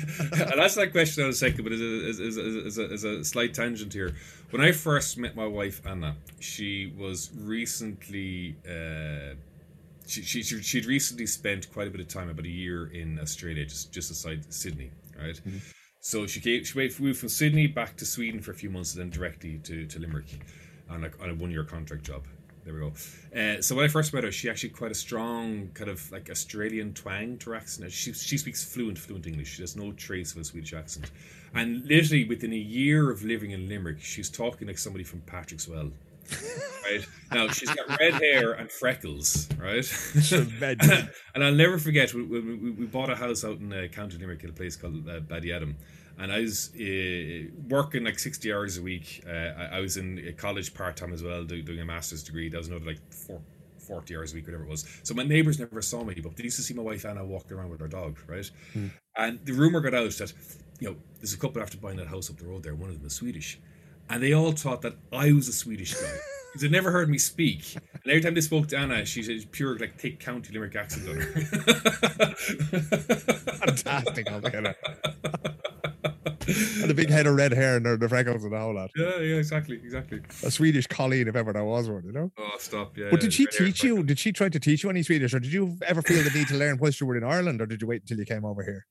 I'll 0.54 0.62
ask 0.62 0.76
that 0.76 0.92
question 0.92 1.24
in 1.24 1.32
a 1.32 1.34
second, 1.34 1.64
but 1.64 1.74
a, 1.74 2.10
as, 2.10 2.20
a, 2.20 2.24
as, 2.66 2.78
a, 2.78 2.84
as 2.92 3.04
a 3.04 3.26
slight 3.26 3.54
tangent 3.56 3.92
here. 3.92 4.16
When 4.52 4.62
I 4.62 4.72
first 4.72 5.18
met 5.18 5.36
my 5.36 5.48
wife 5.48 5.82
Anna, 5.86 6.16
she 6.40 6.94
was 6.98 7.32
recently 7.36 8.56
uh, 8.68 9.34
she, 10.10 10.22
she 10.24 10.44
she'd 10.44 10.86
recently 10.86 11.28
spent 11.28 11.72
quite 11.72 11.88
a 11.88 11.92
bit 11.92 12.02
of 12.02 12.08
time, 12.08 12.30
about 12.30 12.46
a 12.46 12.50
year 12.50 12.88
in 12.88 13.20
Australia, 13.20 13.66
just 13.66 13.92
just 13.92 14.12
outside 14.12 14.52
Sydney, 14.54 14.92
right? 15.18 15.36
Mm-hmm. 15.36 15.58
So 16.02 16.26
she 16.28 16.40
came, 16.40 16.64
she 16.64 16.78
moved 16.78 17.20
from 17.20 17.30
Sydney 17.30 17.68
back 17.68 17.98
to 17.98 18.06
Sweden 18.06 18.42
for 18.42 18.52
a 18.52 18.56
few 18.56 18.70
months, 18.70 18.96
and 18.96 19.04
then 19.04 19.10
directly 19.10 19.60
to, 19.64 19.86
to 19.86 20.00
Limerick 20.00 20.40
on 20.90 21.04
a, 21.04 21.12
on 21.22 21.30
a 21.30 21.36
one 21.36 21.52
year 21.52 21.64
contract 21.64 22.04
job. 22.04 22.24
There 22.64 22.74
we 22.74 22.80
go. 22.80 22.94
Uh, 23.36 23.62
so 23.62 23.76
when 23.76 23.86
I 23.86 23.88
first 23.88 24.14
met 24.14 24.24
her, 24.24 24.32
she 24.32 24.50
actually 24.50 24.70
quite 24.70 24.92
a 24.92 24.96
strong 24.96 25.70
kind 25.74 25.90
of 25.90 26.12
like 26.12 26.30
Australian 26.30 26.94
twang 26.94 27.38
to 27.40 27.52
her 27.52 27.56
accent. 27.56 27.92
She 27.92 28.14
she 28.14 28.38
speaks 28.38 28.64
fluent 28.64 28.98
fluent 28.98 29.28
English. 29.28 29.56
She 29.56 29.64
has 29.64 29.76
no 29.76 29.92
trace 29.94 30.34
of 30.34 30.42
a 30.42 30.44
Swedish 30.44 30.74
accent, 30.74 31.12
and 31.54 31.86
literally 31.86 32.26
within 32.26 32.54
a 32.54 32.58
year 32.58 33.12
of 33.12 33.24
living 33.24 33.52
in 33.52 33.68
Limerick, 33.68 34.02
she's 34.02 34.30
talking 34.30 34.68
like 34.68 34.78
somebody 34.78 35.04
from 35.04 35.22
Patrickswell 35.22 35.92
right? 36.84 37.08
Now 37.32 37.48
she's 37.50 37.70
got 37.70 38.00
red 38.00 38.14
hair 38.14 38.54
and 38.54 38.72
freckles 38.72 39.48
right? 39.58 39.86
And 41.36 41.44
i'll 41.44 41.54
never 41.54 41.78
forget 41.78 42.14
we, 42.14 42.24
we, 42.24 42.40
we, 42.40 42.86
bought 42.86 43.10
a 43.10 43.16
house 43.16 43.44
out 43.44 43.60
in 43.60 43.72
uh, 43.72 43.88
county 43.92 44.18
limerick 44.18 44.44
at 44.44 44.50
a 44.50 44.54
place 44.54 44.76
called 44.76 45.08
uh, 45.08 45.20
Ballyadam 45.20 45.76
and 46.18 46.32
i 46.32 46.42
was 46.42 46.72
uh, 46.76 47.50
working 47.68 48.04
like 48.04 48.20
60 48.20 48.54
hours 48.54 48.78
a 48.78 48.82
week. 48.82 49.24
Uh, 49.28 49.32
I, 49.32 49.78
I, 49.78 49.80
was 49.80 49.98
in 49.98 50.34
college 50.38 50.74
part-time 50.74 51.14
as 51.14 51.24
well 51.24 51.44
do, 51.44 51.62
doing 51.62 51.80
a 51.80 51.86
master's 51.86 52.24
degree. 52.24 52.50
That 52.50 52.58
was 52.58 52.68
another 52.68 52.86
like 52.86 53.00
four 53.12 53.42
40 53.90 54.16
hours 54.18 54.34
a 54.34 54.36
week, 54.36 54.46
whatever 54.46 54.66
it 54.66 54.70
was. 54.70 54.86
So 55.02 55.16
my 55.16 55.24
neighbors 55.24 55.58
never 55.58 55.82
saw 55.82 56.04
me, 56.04 56.14
but 56.22 56.36
they 56.36 56.44
used 56.44 56.58
to 56.58 56.62
see 56.62 56.76
my 56.76 56.84
wife 56.84 57.06
Anna 57.06 57.26
walking 57.26 57.58
around 57.58 57.72
with 57.72 57.80
her 57.80 57.88
dog, 57.88 58.20
right? 58.28 58.50
Hmm. 58.74 58.88
And 59.18 59.40
the 59.46 59.54
rumor 59.54 59.80
got 59.80 59.96
out 59.96 60.12
that, 60.12 60.32
you 60.80 60.90
know, 60.90 60.96
there's 61.18 61.34
a 61.34 61.38
couple 61.38 61.60
after 61.60 61.78
buying 61.80 61.98
that 61.98 62.08
house 62.08 62.30
up 62.30 62.38
the 62.38 62.46
road 62.46 62.62
there, 62.62 62.76
one 62.76 62.90
of 62.90 62.98
them 62.98 63.08
is 63.08 63.14
Swedish 63.14 63.60
and 64.10 64.22
they 64.24 64.34
all 64.34 64.52
thought 64.52 64.82
that 64.82 64.96
I 65.12 65.32
was 65.32 65.48
a 65.48 65.54
Swedish 65.54 65.94
guy 65.94 66.18
because 66.48 66.62
they 66.62 66.70
never 66.70 66.92
heard 66.92 67.10
me 67.10 67.18
speak. 67.18 67.76
And 67.76 68.08
every 68.08 68.22
time 68.22 68.34
they 68.34 68.42
spoke 68.42 68.68
to 68.70 68.78
Anna, 68.78 69.06
she 69.06 69.24
said 69.24 69.52
pure 69.52 69.78
like 69.78 70.00
thick 70.00 70.20
County 70.20 70.52
Limerick 70.54 70.76
accent 70.76 71.08
on 71.10 71.16
her. 71.18 71.32
Fantastic, 73.66 74.32
altogether. 74.32 74.76
and 76.82 76.90
a 76.90 76.94
big 76.94 77.10
head 77.10 77.28
of 77.28 77.36
red 77.36 77.52
hair 77.52 77.78
and 77.78 77.86
the 77.86 78.10
freckles 78.10 78.44
and 78.44 78.56
all 78.56 78.74
that. 78.74 78.90
Yeah, 78.96 79.20
yeah, 79.20 79.36
exactly, 79.36 79.76
exactly. 79.76 80.22
A 80.44 80.50
Swedish 80.50 80.88
Colleen, 80.88 81.28
if 81.28 81.36
ever 81.36 81.54
there 81.54 81.64
was 81.64 81.90
one, 81.90 82.04
you 82.04 82.12
know. 82.12 82.32
Oh, 82.38 82.56
stop! 82.58 82.98
Yeah. 82.98 83.10
But 83.12 83.20
did 83.20 83.34
she 83.34 83.46
teach 83.46 83.84
you? 83.84 84.02
Did 84.04 84.18
she 84.18 84.32
try 84.32 84.50
to 84.50 84.60
teach 84.60 84.84
you 84.84 84.90
any 84.90 85.04
Swedish, 85.04 85.34
or 85.34 85.40
did 85.40 85.54
you 85.54 85.78
ever 85.86 86.02
feel 86.02 86.24
the 86.24 86.32
need 86.32 86.48
to 86.48 86.56
learn 86.56 86.80
whilst 86.80 87.00
you 87.00 87.06
were 87.08 87.18
in 87.18 87.24
Ireland, 87.24 87.62
or 87.62 87.68
did 87.68 87.82
you 87.82 87.88
wait 87.88 88.02
until 88.02 88.18
you 88.18 88.26
came 88.26 88.46
over 88.46 88.64
here? 88.64 88.88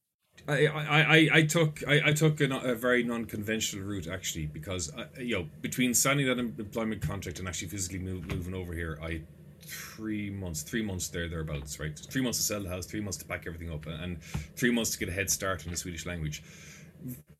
I, 0.49 0.67
I, 0.67 1.29
I 1.33 1.43
took 1.43 1.83
I, 1.87 2.01
I 2.07 2.13
took 2.13 2.41
a, 2.41 2.47
a 2.47 2.75
very 2.75 3.03
non-conventional 3.03 3.85
route 3.85 4.09
actually 4.09 4.47
because 4.47 4.91
I, 4.97 5.03
uh, 5.03 5.07
you 5.19 5.39
know 5.39 5.49
between 5.61 5.93
signing 5.93 6.27
that 6.27 6.39
employment 6.39 7.03
contract 7.03 7.39
and 7.39 7.47
actually 7.47 7.69
physically 7.69 7.99
move, 7.99 8.27
moving 8.29 8.55
over 8.55 8.73
here 8.73 8.99
I 9.03 9.21
three 9.61 10.31
months 10.31 10.63
three 10.63 10.83
months 10.83 11.09
there 11.09 11.29
thereabouts 11.29 11.79
right? 11.79 11.99
Three 12.11 12.23
months 12.23 12.39
to 12.39 12.45
sell 12.45 12.63
the 12.63 12.69
house 12.69 12.87
three 12.87 13.01
months 13.01 13.19
to 13.19 13.27
pack 13.27 13.45
everything 13.47 13.71
up 13.71 13.87
and 13.87 14.23
three 14.23 14.71
months 14.71 14.91
to 14.93 14.99
get 14.99 15.11
a 15.11 15.13
head 15.13 15.31
start 15.31 15.65
in 15.67 15.71
the 15.71 15.77
Swedish 15.77 16.07
language. 16.07 16.43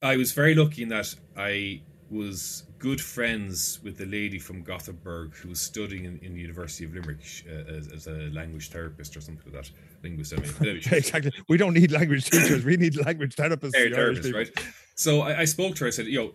I 0.03 0.17
was 0.17 0.33
very 0.33 0.55
lucky 0.55 0.83
in 0.83 0.91
that 0.91 1.15
I 1.37 1.81
was 2.11 2.65
good 2.79 3.01
friends 3.01 3.81
with 3.83 3.99
the 3.99 4.07
lady 4.07 4.39
from 4.39 4.63
Gothenburg 4.63 5.35
who 5.35 5.49
was 5.49 5.61
studying 5.61 6.05
in, 6.05 6.19
in 6.19 6.35
the 6.35 6.41
University 6.41 6.85
of 6.85 6.95
Limerick 6.95 7.19
uh, 7.49 7.73
as, 7.73 7.89
as, 7.89 8.07
a 8.07 8.31
language 8.33 8.71
therapist 8.71 9.17
or 9.17 9.21
something 9.21 9.53
like 9.53 9.65
that. 9.65 9.71
Linguist, 10.03 10.33
I 10.33 10.65
mean. 10.65 10.77
exactly. 10.93 11.33
We 11.49 11.57
don't 11.57 11.75
need 11.75 11.91
language 11.91 12.31
teachers. 12.31 12.65
We 12.65 12.77
need 12.77 12.97
language 13.05 13.35
therapists. 13.35 13.73
therapists, 13.75 14.33
right? 14.33 14.51
So 14.95 15.23
I, 15.23 15.41
I, 15.41 15.45
spoke 15.45 15.75
to 15.77 15.85
her. 15.85 15.89
I 15.89 15.91
said, 15.91 16.07
"Yo, 16.07 16.35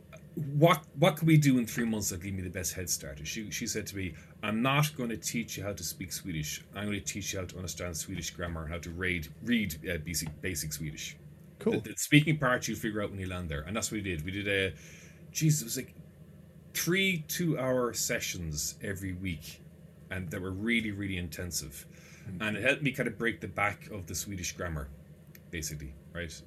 what 0.56 0.84
what 1.00 1.16
can 1.16 1.28
we 1.28 1.38
do 1.38 1.58
in 1.60 1.66
three 1.66 1.86
months 1.86 2.10
that 2.10 2.22
give 2.22 2.34
me 2.34 2.42
the 2.42 2.50
best 2.50 2.74
head 2.74 2.90
start?" 2.90 3.20
She 3.24 3.50
she 3.52 3.68
said 3.68 3.88
to 3.88 3.96
me, 3.96 4.14
"I'm 4.42 4.62
not 4.62 4.96
going 4.98 5.10
to 5.10 5.18
teach 5.18 5.58
you 5.58 5.64
how 5.64 5.74
to 5.74 5.84
speak 5.84 6.12
Swedish. 6.12 6.64
I'm 6.76 6.86
going 6.86 7.00
to 7.00 7.06
teach 7.06 7.34
you 7.34 7.40
how 7.40 7.46
to 7.46 7.56
understand 7.56 7.96
Swedish 7.96 8.32
grammar, 8.32 8.68
how 8.68 8.80
to 8.80 8.90
read 8.90 9.30
read 9.44 9.76
uh, 9.90 9.98
basic 9.98 10.30
basic 10.42 10.74
Swedish. 10.74 11.16
Cool. 11.60 11.80
The, 11.80 11.92
the 11.92 11.96
speaking 11.98 12.38
part 12.38 12.68
you 12.68 12.76
figure 12.76 13.02
out 13.02 13.12
when 13.12 13.20
you 13.20 13.28
land 13.28 13.48
there, 13.48 13.62
and 13.62 13.76
that's 13.76 13.92
what 13.92 13.98
we 13.98 14.02
did. 14.02 14.26
We 14.26 14.32
did 14.32 14.48
a." 14.48 14.74
Jesus, 15.32 15.62
it 15.62 15.66
was 15.66 15.78
like 15.78 15.96
three 16.74 17.24
two 17.28 17.58
hour 17.58 17.94
sessions 17.94 18.76
every 18.82 19.14
week 19.14 19.62
and 20.10 20.30
that 20.32 20.42
were 20.42 20.52
really 20.52 20.92
really 20.92 21.18
intensive 21.18 21.86
mm-hmm. 22.28 22.42
and 22.42 22.58
it 22.58 22.64
helped 22.64 22.82
me 22.82 22.92
kind 22.92 23.08
of 23.08 23.18
break 23.18 23.42
the 23.42 23.48
back 23.48 23.90
of 23.92 24.08
the 24.08 24.16
swedish 24.16 24.54
grammar 24.54 24.88
basically 25.52 25.94
right? 26.14 26.42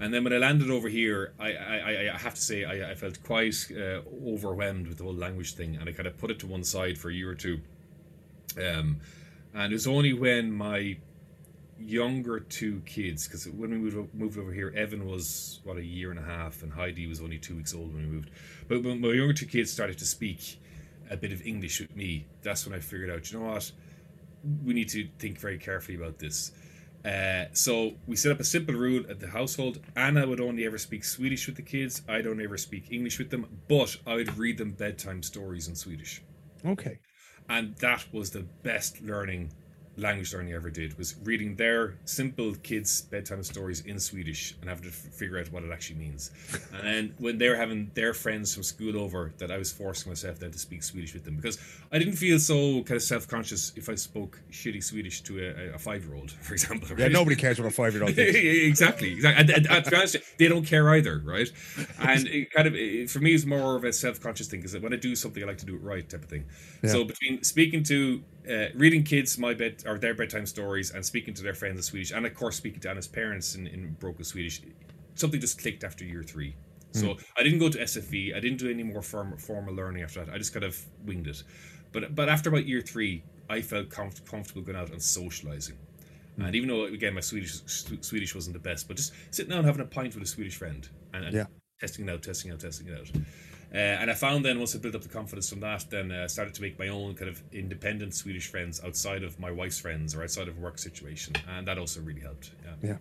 And 0.00 0.12
then 0.12 0.24
when 0.24 0.32
I 0.32 0.38
landed 0.38 0.70
over 0.70 0.88
here, 0.88 1.32
I 1.38 1.52
I, 1.52 2.10
I 2.14 2.18
have 2.18 2.34
to 2.34 2.40
say 2.40 2.64
I, 2.64 2.90
I 2.90 2.94
felt 2.94 3.22
quite 3.22 3.54
uh, 3.70 4.00
overwhelmed 4.26 4.88
with 4.88 4.98
the 4.98 5.04
whole 5.04 5.14
language 5.14 5.54
thing, 5.54 5.76
and 5.76 5.88
I 5.88 5.92
kind 5.92 6.06
of 6.06 6.18
put 6.18 6.30
it 6.30 6.38
to 6.40 6.46
one 6.46 6.64
side 6.64 6.98
for 6.98 7.08
a 7.10 7.14
year 7.14 7.30
or 7.30 7.34
two. 7.34 7.60
Um, 8.58 9.00
and 9.54 9.72
it 9.72 9.74
was 9.74 9.86
only 9.86 10.12
when 10.12 10.52
my 10.52 10.96
younger 11.80 12.40
two 12.40 12.82
kids, 12.86 13.26
because 13.26 13.48
when 13.48 13.70
we 13.70 13.76
moved, 13.78 14.14
moved 14.14 14.38
over 14.38 14.52
here, 14.52 14.72
Evan 14.76 15.06
was 15.06 15.60
what 15.64 15.76
a 15.76 15.84
year 15.84 16.10
and 16.10 16.18
a 16.18 16.22
half, 16.22 16.62
and 16.62 16.72
Heidi 16.72 17.06
was 17.06 17.20
only 17.20 17.38
two 17.38 17.56
weeks 17.56 17.74
old 17.74 17.92
when 17.94 18.02
we 18.02 18.08
moved. 18.08 18.30
But 18.68 18.82
when 18.82 19.00
my 19.00 19.08
younger 19.08 19.32
two 19.32 19.46
kids 19.46 19.72
started 19.72 19.98
to 19.98 20.04
speak 20.04 20.60
a 21.10 21.16
bit 21.16 21.32
of 21.32 21.42
English 21.42 21.80
with 21.80 21.96
me, 21.96 22.26
that's 22.42 22.66
when 22.66 22.74
I 22.74 22.80
figured 22.80 23.10
out, 23.10 23.30
you 23.30 23.38
know 23.38 23.46
what, 23.46 23.72
we 24.64 24.74
need 24.74 24.88
to 24.90 25.08
think 25.18 25.38
very 25.38 25.58
carefully 25.58 25.96
about 25.96 26.18
this. 26.18 26.52
Uh, 27.04 27.46
so 27.54 27.92
we 28.06 28.14
set 28.14 28.30
up 28.30 28.40
a 28.40 28.44
simple 28.44 28.74
rule 28.74 29.04
at 29.08 29.18
the 29.20 29.28
household. 29.28 29.80
Anna 29.96 30.26
would 30.26 30.40
only 30.40 30.66
ever 30.66 30.76
speak 30.76 31.02
Swedish 31.02 31.46
with 31.46 31.56
the 31.56 31.62
kids. 31.62 32.02
I 32.08 32.20
don't 32.20 32.40
ever 32.42 32.58
speak 32.58 32.92
English 32.92 33.18
with 33.18 33.30
them, 33.30 33.46
but 33.68 33.96
I 34.06 34.16
would 34.16 34.36
read 34.36 34.58
them 34.58 34.72
bedtime 34.72 35.22
stories 35.22 35.66
in 35.66 35.74
Swedish. 35.74 36.22
Okay. 36.64 36.98
And 37.48 37.74
that 37.76 38.06
was 38.12 38.30
the 38.30 38.42
best 38.62 39.00
learning 39.02 39.52
language 40.00 40.32
learning 40.32 40.52
I 40.52 40.56
ever 40.56 40.70
did 40.70 40.96
was 40.98 41.14
reading 41.24 41.56
their 41.56 41.94
simple 42.04 42.54
kids 42.62 43.02
bedtime 43.02 43.42
stories 43.42 43.80
in 43.82 44.00
Swedish 44.00 44.54
and 44.60 44.68
having 44.68 44.84
to 44.84 44.90
f- 44.90 44.94
figure 44.94 45.38
out 45.38 45.52
what 45.52 45.62
it 45.62 45.70
actually 45.70 45.98
means. 45.98 46.30
and 46.74 46.86
then 46.86 47.14
when 47.18 47.38
they 47.38 47.48
were 47.48 47.54
having 47.54 47.90
their 47.94 48.14
friends 48.14 48.54
from 48.54 48.62
school 48.62 48.98
over, 48.98 49.32
that 49.38 49.50
I 49.50 49.58
was 49.58 49.70
forcing 49.70 50.10
myself 50.10 50.38
then 50.38 50.50
to 50.50 50.58
speak 50.58 50.82
Swedish 50.82 51.14
with 51.14 51.24
them 51.24 51.36
because 51.36 51.58
I 51.92 51.98
didn't 51.98 52.16
feel 52.16 52.38
so 52.38 52.82
kind 52.82 52.96
of 52.96 53.02
self 53.02 53.28
conscious 53.28 53.72
if 53.76 53.88
I 53.88 53.94
spoke 53.94 54.40
shitty 54.50 54.82
Swedish 54.82 55.20
to 55.22 55.38
a, 55.38 55.74
a 55.74 55.78
five 55.78 56.04
year 56.04 56.14
old, 56.14 56.30
for 56.30 56.54
example. 56.54 56.88
Yeah, 56.96 57.08
nobody 57.08 57.36
cares 57.36 57.58
what 57.58 57.68
a 57.68 57.70
five 57.70 57.94
year 57.94 58.04
old 58.04 58.14
thinks. 58.14 58.34
exactly, 58.36 59.12
exactly. 59.12 59.40
And, 59.40 59.50
and, 59.50 59.66
and 59.70 59.84
to 59.84 59.90
be 59.90 59.96
honest, 59.96 60.16
they 60.38 60.48
don't 60.48 60.64
care 60.64 60.88
either, 60.90 61.20
right? 61.24 61.50
And 62.00 62.26
it 62.26 62.50
kind 62.52 62.66
of 62.66 62.74
it, 62.74 63.10
for 63.10 63.20
me, 63.20 63.34
it's 63.34 63.46
more 63.46 63.76
of 63.76 63.84
a 63.84 63.92
self-conscious 63.92 64.48
thing 64.48 64.60
because 64.60 64.76
when 64.78 64.92
I 64.92 64.96
do 64.96 65.14
something, 65.14 65.42
I 65.42 65.46
like 65.46 65.58
to 65.58 65.66
do 65.66 65.74
it 65.74 65.82
right, 65.82 66.08
type 66.08 66.22
of 66.22 66.30
thing. 66.30 66.46
Yeah. 66.82 66.90
So 66.90 67.04
between 67.04 67.42
speaking 67.42 67.82
to, 67.84 68.22
uh, 68.48 68.66
reading 68.74 69.02
kids 69.02 69.38
my 69.38 69.54
bed 69.54 69.82
or 69.86 69.98
their 69.98 70.14
bedtime 70.14 70.46
stories, 70.46 70.90
and 70.92 71.04
speaking 71.04 71.34
to 71.34 71.42
their 71.42 71.54
friends 71.54 71.76
in 71.76 71.82
Swedish, 71.82 72.12
and 72.12 72.24
of 72.26 72.34
course 72.34 72.56
speaking 72.56 72.80
to 72.80 72.90
Anna's 72.90 73.08
parents 73.08 73.54
in, 73.54 73.66
in 73.66 73.92
broken 74.00 74.24
Swedish, 74.24 74.62
something 75.14 75.40
just 75.40 75.60
clicked 75.60 75.84
after 75.84 76.04
year 76.04 76.22
three. 76.22 76.54
So 76.92 77.16
I 77.36 77.44
didn't 77.44 77.60
go 77.60 77.68
to 77.68 77.78
SFI. 77.78 78.34
I 78.34 78.40
didn't 78.40 78.58
do 78.58 78.68
any 78.68 78.82
more 78.82 79.00
form, 79.00 79.36
formal 79.36 79.72
learning 79.72 80.02
after 80.02 80.24
that. 80.24 80.34
I 80.34 80.38
just 80.38 80.52
kind 80.52 80.64
of 80.64 80.76
winged 81.04 81.28
it. 81.28 81.44
But 81.92 82.14
but 82.16 82.28
after 82.28 82.48
about 82.48 82.66
year 82.66 82.80
three, 82.80 83.22
I 83.48 83.60
felt 83.60 83.90
comf- 83.90 84.24
comfortable 84.24 84.62
going 84.62 84.76
out 84.76 84.90
and 84.90 85.00
socializing. 85.00 85.76
And 86.38 86.54
even 86.54 86.68
though 86.68 86.84
again 86.84 87.14
my 87.14 87.20
Swedish 87.20 87.60
Swedish 88.00 88.34
wasn't 88.34 88.54
the 88.54 88.60
best, 88.60 88.88
but 88.88 88.96
just 88.96 89.12
sitting 89.30 89.50
down 89.50 89.58
and 89.58 89.66
having 89.66 89.82
a 89.82 89.86
pint 89.86 90.14
with 90.14 90.24
a 90.24 90.26
Swedish 90.26 90.56
friend 90.56 90.88
and, 91.12 91.26
and 91.26 91.34
Yeah. 91.34 91.46
testing 91.80 92.08
it 92.08 92.12
out, 92.12 92.22
testing 92.22 92.50
it 92.50 92.54
out, 92.54 92.60
testing 92.60 92.88
it 92.88 92.98
out. 92.98 93.10
Uh, 93.72 93.78
and 93.78 94.10
I 94.10 94.14
found 94.14 94.44
then 94.44 94.58
once 94.58 94.74
I 94.74 94.78
built 94.78 94.94
up 94.96 95.02
the 95.02 95.08
confidence 95.08 95.48
from 95.48 95.60
that, 95.60 95.88
then 95.90 96.10
uh, 96.10 96.26
started 96.26 96.54
to 96.54 96.62
make 96.62 96.78
my 96.78 96.88
own 96.88 97.14
kind 97.14 97.30
of 97.30 97.42
independent 97.52 98.14
Swedish 98.14 98.48
friends 98.50 98.80
outside 98.84 99.22
of 99.22 99.38
my 99.38 99.50
wife's 99.50 99.78
friends 99.78 100.14
or 100.14 100.22
outside 100.22 100.48
of 100.48 100.58
work 100.58 100.78
situation, 100.78 101.34
and 101.48 101.68
that 101.68 101.78
also 101.78 102.00
really 102.00 102.20
helped. 102.20 102.50
Yeah. 102.82 102.98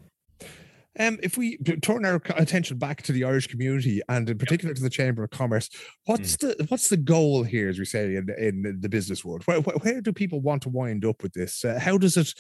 Um, 1.00 1.18
if 1.24 1.38
we 1.38 1.58
turn 1.82 2.04
our 2.04 2.22
attention 2.36 2.78
back 2.78 3.04
to 3.04 3.12
the 3.12 3.24
Irish 3.24 3.48
community 3.48 4.02
and 4.10 4.30
in 4.30 4.38
particular 4.38 4.74
to 4.74 4.82
the 4.82 4.90
Chamber 4.90 5.24
of 5.24 5.30
Commerce, 5.30 5.70
what's 6.06 6.36
Hmm. 6.36 6.48
the 6.48 6.66
what's 6.70 6.90
the 6.90 6.98
goal 6.98 7.44
here, 7.44 7.70
as 7.70 7.80
we 7.80 7.86
say 7.86 8.16
in 8.16 8.28
in 8.38 8.78
the 8.82 8.90
business 8.90 9.24
world? 9.24 9.44
Where, 9.46 9.62
where, 9.62 10.02
do 10.02 10.12
people 10.12 10.42
want 10.42 10.64
to 10.64 10.70
wind 10.70 11.06
up 11.06 11.24
with 11.24 11.34
this? 11.34 11.64
Uh, 11.64 11.80
how 11.80 11.98
does 11.98 12.18
it, 12.18 12.34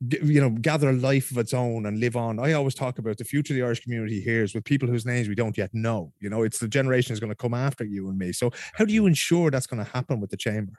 you 0.00 0.40
know, 0.40 0.50
gather 0.50 0.90
a 0.90 0.92
life 0.92 1.30
of 1.30 1.38
its 1.38 1.54
own 1.54 1.86
and 1.86 1.98
live 1.98 2.16
on? 2.16 2.38
I 2.38 2.52
always 2.52 2.74
talk 2.74 2.98
about 2.98 3.16
the 3.16 3.24
future 3.24 3.54
of 3.54 3.56
the 3.56 3.64
Irish 3.64 3.80
community 3.80 4.20
here 4.20 4.42
is 4.42 4.54
with 4.54 4.64
people 4.64 4.88
whose 4.88 5.06
names 5.06 5.28
we 5.28 5.34
don't 5.34 5.56
yet 5.56 5.70
know. 5.72 6.12
You 6.20 6.28
know, 6.28 6.42
it's 6.42 6.58
the 6.58 6.68
generation 6.68 7.12
is 7.12 7.20
going 7.20 7.30
to 7.30 7.36
come 7.36 7.54
after 7.54 7.84
you 7.84 8.08
and 8.08 8.18
me. 8.18 8.32
So, 8.32 8.50
how 8.74 8.84
do 8.84 8.92
you 8.92 9.06
ensure 9.06 9.50
that's 9.50 9.66
going 9.66 9.84
to 9.84 9.90
happen 9.90 10.20
with 10.20 10.30
the 10.30 10.36
Chamber? 10.36 10.74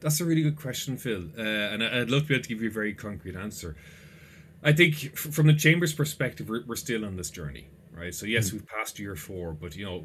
That's 0.00 0.20
a 0.20 0.24
really 0.26 0.42
good 0.42 0.56
question, 0.56 0.98
Phil, 0.98 1.24
uh, 1.38 1.40
and 1.40 1.82
I'd 1.82 2.10
love 2.10 2.22
to 2.22 2.28
be 2.28 2.34
able 2.34 2.42
to 2.42 2.48
give 2.50 2.60
you 2.60 2.68
a 2.68 2.72
very 2.72 2.92
concrete 2.92 3.36
answer. 3.36 3.74
I 4.62 4.72
think 4.72 5.16
from 5.16 5.46
the 5.46 5.54
chamber's 5.54 5.94
perspective, 5.94 6.48
we're, 6.48 6.62
we're 6.66 6.76
still 6.76 7.06
on 7.06 7.16
this 7.16 7.30
journey, 7.30 7.68
right? 7.90 8.14
So 8.14 8.26
yes, 8.26 8.52
we've 8.52 8.66
passed 8.66 8.98
year 8.98 9.16
four, 9.16 9.52
but 9.52 9.74
you 9.76 9.84
know, 9.86 10.04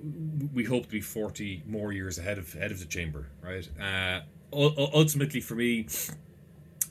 we 0.53 0.64
hope 0.64 0.84
to 0.84 0.89
be 0.89 1.01
forty 1.01 1.64
more 1.66 1.91
years 1.91 2.18
ahead 2.18 2.38
of 2.38 2.53
ahead 2.55 2.72
of 2.72 2.80
the 2.80 2.86
chamber, 2.86 3.30
right? 3.41 3.68
Uh, 3.78 4.22
ul- 4.53 4.74
ul- 4.78 4.91
ultimately, 4.93 5.41
for 5.41 5.55
me, 5.55 5.88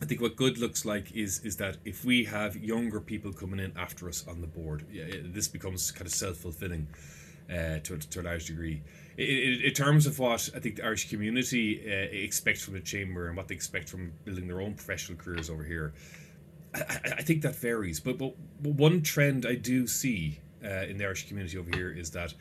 I 0.01 0.05
think 0.05 0.21
what 0.21 0.37
good 0.37 0.59
looks 0.59 0.85
like 0.85 1.11
is 1.13 1.45
is 1.45 1.57
that 1.57 1.77
if 1.85 2.05
we 2.05 2.25
have 2.25 2.57
younger 2.57 3.01
people 3.01 3.33
coming 3.33 3.59
in 3.61 3.73
after 3.77 4.09
us 4.09 4.25
on 4.29 4.41
the 4.41 4.47
board, 4.47 4.85
it- 4.93 5.35
this 5.35 5.49
becomes 5.49 5.91
kind 5.91 6.07
of 6.07 6.13
self 6.13 6.37
fulfilling 6.37 6.87
uh, 7.51 7.79
to, 7.83 7.99
to 7.99 8.21
a 8.21 8.23
large 8.23 8.47
degree. 8.47 8.83
In, 9.17 9.27
in, 9.27 9.61
in 9.63 9.73
terms 9.75 10.07
of 10.07 10.19
what 10.19 10.49
I 10.55 10.61
think 10.61 10.77
the 10.77 10.85
Irish 10.85 11.09
community 11.11 11.83
uh, 11.87 11.91
expects 12.27 12.63
from 12.63 12.75
the 12.75 12.81
chamber 12.81 13.27
and 13.29 13.37
what 13.37 13.49
they 13.49 13.55
expect 13.55 13.89
from 13.89 14.13
building 14.25 14.47
their 14.47 14.61
own 14.61 14.75
professional 14.75 15.19
careers 15.19 15.51
over 15.51 15.65
here, 15.65 15.93
I, 16.75 16.81
I- 16.81 17.13
I 17.19 17.23
think 17.23 17.43
that 17.43 17.57
varies. 17.57 17.99
But, 18.01 18.19
but 18.19 18.35
but 18.63 18.75
one 18.75 19.03
trend 19.03 19.47
I 19.47 19.55
do 19.57 19.87
see 19.89 20.39
uh, 20.65 20.69
in 20.91 20.99
the 20.99 21.05
Irish 21.07 21.27
community 21.29 21.59
over 21.59 21.71
here 21.77 21.91
is 21.91 22.11
that 22.13 22.35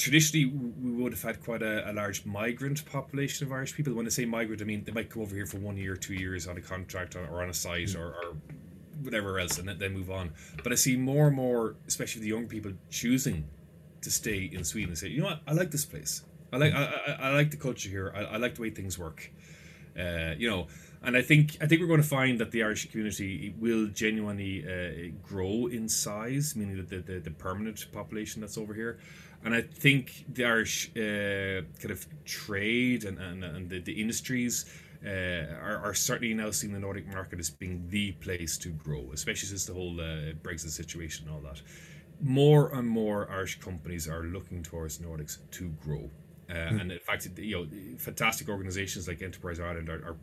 traditionally 0.00 0.46
we 0.46 0.90
would 0.90 1.12
have 1.12 1.22
had 1.22 1.44
quite 1.44 1.62
a, 1.62 1.90
a 1.90 1.92
large 1.92 2.24
migrant 2.24 2.84
population 2.86 3.46
of 3.46 3.52
Irish 3.52 3.74
people. 3.74 3.92
When 3.92 4.06
I 4.06 4.08
say 4.08 4.24
migrant, 4.24 4.62
I 4.62 4.64
mean 4.64 4.82
they 4.84 4.92
might 4.92 5.10
come 5.10 5.22
over 5.22 5.34
here 5.34 5.46
for 5.46 5.58
one 5.58 5.76
year, 5.76 5.94
two 5.94 6.14
years 6.14 6.48
on 6.48 6.56
a 6.56 6.60
contract 6.60 7.16
or, 7.16 7.42
on 7.42 7.50
a 7.50 7.54
site 7.54 7.94
or, 7.94 8.06
or 8.06 8.36
whatever 9.02 9.38
else, 9.38 9.58
and 9.58 9.68
then, 9.68 9.78
then 9.78 9.92
move 9.92 10.10
on. 10.10 10.32
But 10.62 10.72
I 10.72 10.76
see 10.76 10.96
more 10.96 11.26
and 11.26 11.36
more, 11.36 11.76
especially 11.86 12.22
the 12.22 12.28
young 12.28 12.46
people, 12.46 12.72
choosing 12.90 13.46
to 14.00 14.10
stay 14.10 14.50
in 14.50 14.64
Sweden 14.64 14.90
and 14.90 14.98
say, 14.98 15.08
you 15.08 15.20
know 15.20 15.26
what, 15.26 15.40
I 15.46 15.52
like 15.52 15.70
this 15.70 15.84
place. 15.84 16.24
I 16.52 16.56
like 16.56 16.72
I, 16.72 16.84
I, 16.84 17.12
I 17.28 17.34
like 17.34 17.50
the 17.50 17.58
culture 17.58 17.90
here. 17.90 18.12
I, 18.16 18.20
I 18.22 18.36
like 18.38 18.54
the 18.54 18.62
way 18.62 18.70
things 18.70 18.98
work. 18.98 19.30
Uh, 19.98 20.34
you 20.38 20.48
know, 20.48 20.66
and 21.02 21.16
I 21.16 21.22
think 21.22 21.56
I 21.60 21.66
think 21.66 21.80
we're 21.80 21.88
going 21.88 22.02
to 22.02 22.08
find 22.08 22.38
that 22.40 22.50
the 22.50 22.62
Irish 22.62 22.90
community 22.90 23.54
will 23.58 23.86
genuinely 23.88 24.64
uh, 24.64 25.12
grow 25.22 25.66
in 25.66 25.88
size, 25.88 26.56
meaning 26.56 26.76
that 26.78 26.88
the, 26.88 26.98
the, 27.00 27.18
the 27.20 27.30
permanent 27.30 27.86
population 27.92 28.40
that's 28.40 28.56
over 28.56 28.72
here. 28.72 28.98
And 29.44 29.54
I 29.54 29.62
think 29.62 30.26
the 30.34 30.44
Irish 30.44 30.90
uh, 30.96 31.62
kind 31.80 31.90
of 31.90 32.06
trade 32.24 33.04
and, 33.04 33.18
and, 33.18 33.42
and 33.44 33.70
the, 33.70 33.80
the 33.80 33.92
industries 33.92 34.66
uh, 35.04 35.08
are, 35.62 35.80
are 35.82 35.94
certainly 35.94 36.34
now 36.34 36.50
seeing 36.50 36.74
the 36.74 36.78
Nordic 36.78 37.06
market 37.06 37.38
as 37.40 37.48
being 37.48 37.86
the 37.88 38.12
place 38.12 38.58
to 38.58 38.68
grow, 38.68 39.10
especially 39.14 39.48
since 39.48 39.64
the 39.64 39.72
whole 39.72 39.98
uh, 39.98 40.34
Brexit 40.42 40.70
situation 40.70 41.26
and 41.26 41.34
all 41.34 41.40
that. 41.40 41.62
More 42.20 42.74
and 42.74 42.86
more 42.86 43.30
Irish 43.30 43.60
companies 43.60 44.06
are 44.06 44.24
looking 44.24 44.62
towards 44.62 44.98
Nordics 44.98 45.38
to 45.52 45.70
grow. 45.82 46.10
Uh, 46.50 46.52
And 46.52 46.92
in 46.92 46.98
fact, 46.98 47.26
you 47.38 47.56
know, 47.56 47.96
fantastic 47.96 48.48
organizations 48.50 49.08
like 49.08 49.22
Enterprise 49.22 49.58
Ireland 49.58 49.88
are, 49.88 50.02
are 50.04 50.16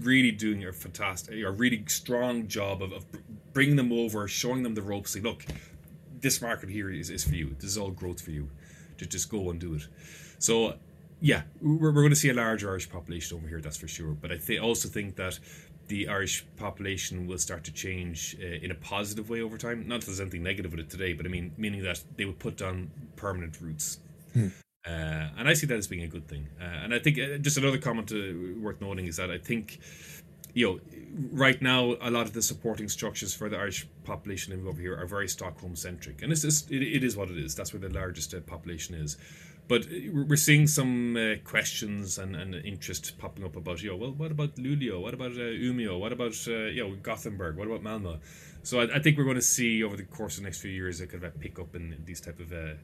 really 0.00 0.30
doing 0.30 0.64
a 0.64 0.72
fantastic, 0.72 1.44
a 1.44 1.50
really 1.50 1.84
strong 1.88 2.48
job 2.48 2.82
of, 2.82 2.92
of 2.92 3.04
bringing 3.52 3.76
them 3.76 3.92
over, 3.92 4.28
showing 4.28 4.62
them 4.62 4.74
the 4.74 4.82
ropes. 4.82 5.10
Say, 5.10 5.20
look, 5.20 5.44
this 6.26 6.42
market 6.48 6.68
here 6.78 6.88
is, 7.00 7.08
is 7.16 7.22
for 7.28 7.36
you. 7.40 7.48
This 7.60 7.70
is 7.74 7.78
all 7.78 7.92
growth 8.02 8.20
for 8.26 8.32
you. 8.38 8.44
Just 8.98 9.10
just 9.16 9.28
go 9.36 9.50
and 9.50 9.58
do 9.66 9.70
it. 9.78 9.84
So, 10.38 10.52
yeah, 11.30 11.42
we're, 11.62 11.92
we're 11.94 12.04
going 12.06 12.16
to 12.18 12.22
see 12.24 12.30
a 12.36 12.38
large 12.44 12.62
Irish 12.72 12.86
population 12.96 13.30
over 13.36 13.46
here, 13.52 13.60
that's 13.60 13.80
for 13.82 13.90
sure. 13.96 14.12
But 14.22 14.32
I 14.32 14.38
th- 14.46 14.60
also 14.60 14.88
think 14.96 15.08
that 15.22 15.38
the 15.92 16.00
Irish 16.08 16.44
population 16.56 17.14
will 17.28 17.38
start 17.38 17.62
to 17.68 17.72
change 17.84 18.36
uh, 18.42 18.64
in 18.64 18.70
a 18.76 18.78
positive 18.94 19.26
way 19.32 19.40
over 19.46 19.56
time. 19.66 19.78
Not 19.86 20.00
that 20.00 20.06
there's 20.06 20.20
anything 20.26 20.42
negative 20.42 20.70
with 20.72 20.80
it 20.80 20.90
today, 20.96 21.12
but 21.12 21.26
I 21.26 21.28
mean, 21.28 21.52
meaning 21.56 21.82
that 21.84 22.02
they 22.16 22.24
would 22.24 22.40
put 22.46 22.56
down 22.56 22.90
permanent 23.14 23.54
roots. 23.60 24.00
Uh, 24.86 25.38
and 25.38 25.48
I 25.50 25.54
see 25.54 25.66
that 25.66 25.78
as 25.78 25.88
being 25.88 26.04
a 26.04 26.12
good 26.16 26.26
thing. 26.32 26.44
Uh, 26.60 26.84
and 26.84 26.94
I 26.94 26.98
think 26.98 27.18
uh, 27.18 27.38
just 27.46 27.56
another 27.56 27.78
comment 27.78 28.12
uh, 28.12 28.60
worth 28.64 28.80
noting 28.80 29.06
is 29.06 29.16
that 29.16 29.30
I 29.30 29.38
think, 29.38 29.80
you 30.56 30.66
know, 30.66 30.80
right 31.32 31.60
now 31.60 31.96
a 32.00 32.10
lot 32.10 32.24
of 32.24 32.32
the 32.32 32.40
supporting 32.40 32.88
structures 32.88 33.34
for 33.34 33.50
the 33.50 33.58
Irish 33.58 33.86
population 34.04 34.54
over 34.66 34.80
here 34.80 34.96
are 34.96 35.04
very 35.04 35.28
Stockholm 35.28 35.76
centric, 35.76 36.22
and 36.22 36.32
it's 36.32 36.40
just, 36.40 36.70
it, 36.70 36.82
it 36.82 37.04
is 37.04 37.14
what 37.14 37.28
it 37.28 37.36
is. 37.36 37.54
That's 37.54 37.74
where 37.74 37.80
the 37.80 37.90
largest 37.90 38.32
uh, 38.32 38.40
population 38.40 38.94
is. 38.94 39.18
But 39.68 39.82
uh, 39.86 40.24
we're 40.28 40.36
seeing 40.36 40.66
some 40.66 41.16
uh, 41.16 41.36
questions 41.44 42.18
and, 42.18 42.36
and 42.36 42.54
interest 42.54 43.18
popping 43.18 43.44
up 43.44 43.56
about, 43.56 43.82
you 43.82 43.90
know, 43.90 43.96
well, 43.96 44.12
what 44.12 44.30
about 44.30 44.56
Luleå? 44.56 45.00
What 45.00 45.14
about 45.14 45.32
uh, 45.32 45.52
Umeå? 45.68 45.98
What 45.98 46.12
about, 46.12 46.36
uh, 46.46 46.52
you 46.52 46.88
know, 46.88 46.96
Gothenburg? 47.02 47.56
What 47.56 47.66
about 47.66 47.82
Malmo? 47.82 48.20
So 48.62 48.80
I, 48.80 48.96
I 48.96 48.98
think 48.98 49.16
we're 49.16 49.22
going 49.22 49.36
to 49.36 49.42
see 49.42 49.84
over 49.84 49.96
the 49.96 50.02
course 50.02 50.36
of 50.36 50.42
the 50.42 50.48
next 50.48 50.60
few 50.60 50.72
years 50.72 51.00
a 51.00 51.06
kind 51.06 51.22
of 51.22 51.32
a 51.32 51.38
pick 51.38 51.60
up 51.60 51.76
in 51.76 51.96
these 52.04 52.20
type 52.20 52.40
of 52.40 52.52
uh, 52.52 52.56
uh, 52.56 52.74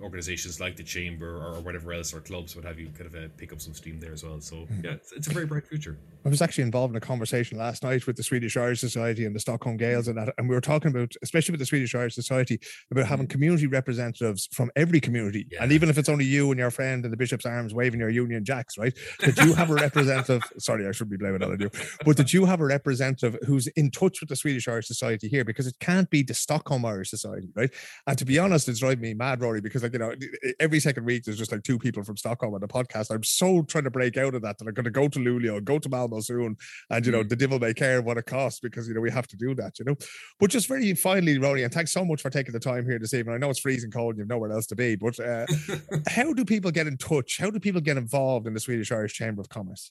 organizations 0.00 0.60
like 0.60 0.76
the 0.76 0.84
chamber 0.84 1.38
or, 1.38 1.56
or 1.56 1.60
whatever 1.60 1.92
else 1.92 2.14
or 2.14 2.20
clubs, 2.20 2.54
what 2.54 2.64
have 2.64 2.78
you, 2.78 2.88
kind 2.96 3.06
of 3.06 3.16
uh, 3.16 3.26
pick 3.36 3.52
up 3.52 3.60
some 3.60 3.74
steam 3.74 3.98
there 3.98 4.12
as 4.12 4.22
well. 4.22 4.40
So 4.40 4.68
yeah, 4.84 4.92
it's, 4.92 5.10
it's 5.10 5.26
a 5.26 5.30
very 5.30 5.46
bright 5.46 5.66
future. 5.66 5.98
I 6.24 6.28
was 6.28 6.40
actually 6.40 6.62
involved 6.62 6.92
in 6.92 6.96
a 6.96 7.00
conversation 7.00 7.58
last 7.58 7.82
night 7.82 8.06
with 8.06 8.14
the 8.14 8.22
Swedish 8.22 8.56
Irish 8.56 8.78
Society 8.78 9.24
and 9.24 9.34
the 9.34 9.40
Stockholm 9.40 9.76
Gaels 9.76 10.06
and 10.06 10.16
that, 10.16 10.32
and 10.38 10.48
we 10.48 10.54
were 10.54 10.60
talking 10.60 10.92
about, 10.92 11.12
especially 11.20 11.52
with 11.52 11.58
the 11.58 11.66
Swedish 11.66 11.96
Irish 11.96 12.14
Society, 12.14 12.60
about 12.92 13.06
having 13.06 13.26
community 13.26 13.66
representatives 13.66 14.48
from 14.52 14.70
every 14.76 15.00
community, 15.00 15.48
and 15.60 15.72
even 15.72 15.88
if 15.90 15.98
it's 15.98 16.08
only 16.08 16.23
you 16.24 16.50
and 16.50 16.58
your 16.58 16.70
friend 16.70 17.04
in 17.04 17.10
the 17.10 17.16
Bishop's 17.16 17.46
Arms 17.46 17.74
waving 17.74 18.00
your 18.00 18.10
Union 18.10 18.44
Jacks, 18.44 18.76
right? 18.76 18.94
That 19.20 19.36
you 19.44 19.54
have 19.54 19.70
a 19.70 19.74
representative. 19.74 20.42
sorry, 20.58 20.86
I 20.86 20.92
should 20.92 21.10
be 21.10 21.16
blaming 21.16 21.42
it 21.42 21.44
on 21.44 21.60
you, 21.60 21.70
but 22.04 22.16
that 22.16 22.32
you 22.32 22.44
have 22.46 22.60
a 22.60 22.66
representative 22.66 23.36
who's 23.46 23.66
in 23.68 23.90
touch 23.90 24.20
with 24.20 24.28
the 24.28 24.36
Swedish 24.36 24.68
Irish 24.68 24.86
Society 24.86 25.04
society 25.14 25.28
here 25.28 25.44
because 25.44 25.66
it 25.66 25.78
can't 25.80 26.08
be 26.10 26.22
the 26.22 26.34
Stockholm 26.34 26.84
Irish 26.84 27.10
society, 27.10 27.48
right? 27.54 27.70
And 28.06 28.18
to 28.18 28.24
be 28.24 28.38
honest, 28.38 28.68
it's 28.68 28.80
driving 28.80 29.00
me 29.00 29.14
mad, 29.14 29.40
Rory, 29.40 29.60
because 29.60 29.82
like 29.82 29.92
you 29.92 29.98
know, 29.98 30.14
every 30.60 30.80
second 30.80 31.04
week 31.04 31.24
there's 31.24 31.38
just 31.38 31.52
like 31.52 31.62
two 31.62 31.78
people 31.78 32.02
from 32.02 32.16
Stockholm 32.16 32.54
on 32.54 32.60
the 32.60 32.68
podcast. 32.68 33.10
I'm 33.10 33.22
so 33.22 33.62
trying 33.62 33.84
to 33.84 33.90
break 33.90 34.16
out 34.16 34.34
of 34.34 34.42
that 34.42 34.58
that 34.58 34.66
I'm 34.66 34.74
going 34.74 34.84
to 34.84 34.90
go 34.90 35.08
to 35.08 35.18
Luleå, 35.18 35.62
go 35.62 35.78
to 35.78 35.88
Malmo 35.88 36.20
soon, 36.20 36.56
and 36.90 37.06
you 37.06 37.12
know, 37.12 37.22
mm. 37.22 37.28
the 37.28 37.36
devil 37.36 37.58
may 37.58 37.74
care 37.74 38.02
what 38.02 38.18
it 38.18 38.26
costs 38.26 38.60
because 38.60 38.88
you 38.88 38.94
know 38.94 39.00
we 39.00 39.10
have 39.10 39.26
to 39.28 39.36
do 39.36 39.54
that, 39.56 39.78
you 39.78 39.84
know. 39.84 39.96
But 40.40 40.50
just 40.50 40.68
very 40.68 40.94
finally, 40.94 41.38
Rory, 41.38 41.64
and 41.64 41.72
thanks 41.72 41.92
so 41.92 42.04
much 42.04 42.22
for 42.22 42.30
taking 42.30 42.52
the 42.52 42.60
time 42.60 42.84
here 42.84 42.98
this 42.98 43.14
evening. 43.14 43.34
I 43.34 43.38
know 43.38 43.50
it's 43.50 43.60
freezing 43.60 43.90
cold 43.90 44.14
and 44.14 44.18
you've 44.18 44.28
nowhere 44.28 44.52
else 44.52 44.66
to 44.66 44.76
be, 44.76 44.96
but 44.96 45.18
uh, 45.20 45.46
how 46.14 46.32
do 46.32 46.44
people 46.44 46.70
get 46.70 46.86
in 46.86 46.96
touch? 46.96 47.38
How 47.38 47.50
do 47.50 47.58
people 47.58 47.80
get 47.80 47.96
involved 47.96 48.46
in 48.46 48.54
the 48.54 48.60
Swedish 48.60 48.92
Irish 48.92 49.14
Chamber 49.14 49.40
of 49.40 49.48
Commerce? 49.48 49.90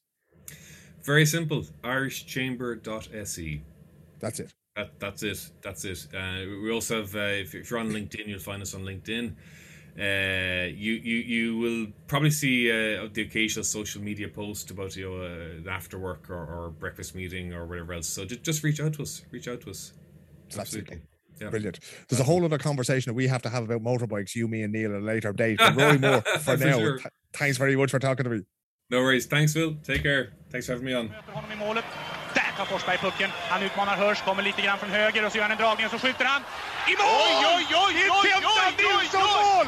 Very 1.03 1.25
simple. 1.25 1.63
irishchamber.se. 1.83 3.61
That's 4.19 4.39
it. 4.39 4.53
That, 4.75 4.99
that's 4.99 5.23
it. 5.23 5.51
That's 5.61 5.85
it. 5.85 6.07
Uh, 6.15 6.45
we 6.63 6.71
also 6.71 7.01
have, 7.01 7.15
uh, 7.15 7.19
if, 7.19 7.53
if, 7.53 7.69
you're 7.69 7.79
on 7.79 7.89
LinkedIn, 7.89 8.27
you'll 8.27 8.39
find 8.39 8.61
us 8.61 8.73
on 8.73 8.81
LinkedIn. 8.81 9.35
Uh, 9.95 10.69
you, 10.73 10.93
you 10.93 11.17
you 11.17 11.57
will 11.59 11.87
probably 12.07 12.31
see 12.31 12.71
uh, 12.71 13.07
the 13.13 13.21
occasional 13.21 13.63
social 13.63 14.01
media 14.01 14.27
post 14.27 14.71
about 14.71 14.95
you 14.95 15.07
know 15.07 15.21
uh, 15.21 15.69
after 15.69 15.99
work 15.99 16.31
or, 16.31 16.47
or, 16.47 16.71
breakfast 16.71 17.13
meeting 17.13 17.53
or 17.53 17.67
whatever 17.67 17.93
else. 17.93 18.07
So 18.07 18.25
just, 18.25 18.41
just 18.41 18.63
reach 18.63 18.81
out 18.81 18.93
to 18.93 19.03
us. 19.03 19.23
Reach 19.29 19.47
out 19.47 19.61
to 19.61 19.69
us. 19.69 19.93
Absolutely. 20.57 21.01
Yeah. 21.43 21.49
Brilliant. 21.49 21.79
There's 22.07 22.19
a 22.19 22.23
whole 22.23 22.43
other 22.45 22.57
conversation 22.57 23.09
that 23.11 23.15
we 23.15 23.27
have 23.27 23.41
to 23.43 23.49
have 23.49 23.63
about 23.63 23.81
motorbikes, 23.81 24.35
you, 24.35 24.47
me, 24.47 24.63
and 24.63 24.71
Neil, 24.73 24.95
at 24.95 25.01
a 25.01 25.05
later 25.05 25.33
date. 25.33 25.57
But 25.57 25.75
Rory 25.75 25.97
Moore, 25.97 26.21
for, 26.39 26.57
for 26.57 26.57
now, 26.57 26.79
sure. 26.79 26.97
th- 26.97 27.13
thanks 27.33 27.57
very 27.57 27.75
much 27.75 27.91
for 27.91 27.99
talking 27.99 28.23
to 28.23 28.29
me. 28.29 28.41
No 28.89 29.01
worries. 29.01 29.25
Thanks, 29.25 29.53
Phil. 29.53 29.75
Take 29.83 30.03
care. 30.03 30.33
Thanks 30.51 30.67
for 30.67 30.73
having 30.73 30.85
me 30.85 30.93
on. 30.93 31.09
tar 32.57 32.65
Forsberg 32.65 32.99
pucken. 32.99 33.29
Han 33.51 33.63
utmanar 33.63 33.95
Hörs, 33.97 34.21
kommer 34.21 34.43
lite 34.43 34.61
grann 34.61 34.77
från 34.77 34.89
höger 34.89 35.25
och 35.25 35.31
så 35.31 35.37
gör 35.37 35.43
han 35.47 35.51
en 35.51 35.61
dragning 35.63 35.85
och 35.85 35.91
så 35.91 35.99
skjuter 35.99 36.25
han. 36.25 36.41
I 36.91 36.93
mål! 37.01 37.07
Oj, 37.19 37.45
oj, 37.55 37.65
oj, 37.85 37.95
oj, 38.19 38.29
oj, 38.35 38.51
Kenta 38.57 38.83
Nilsson-mål! 38.83 39.67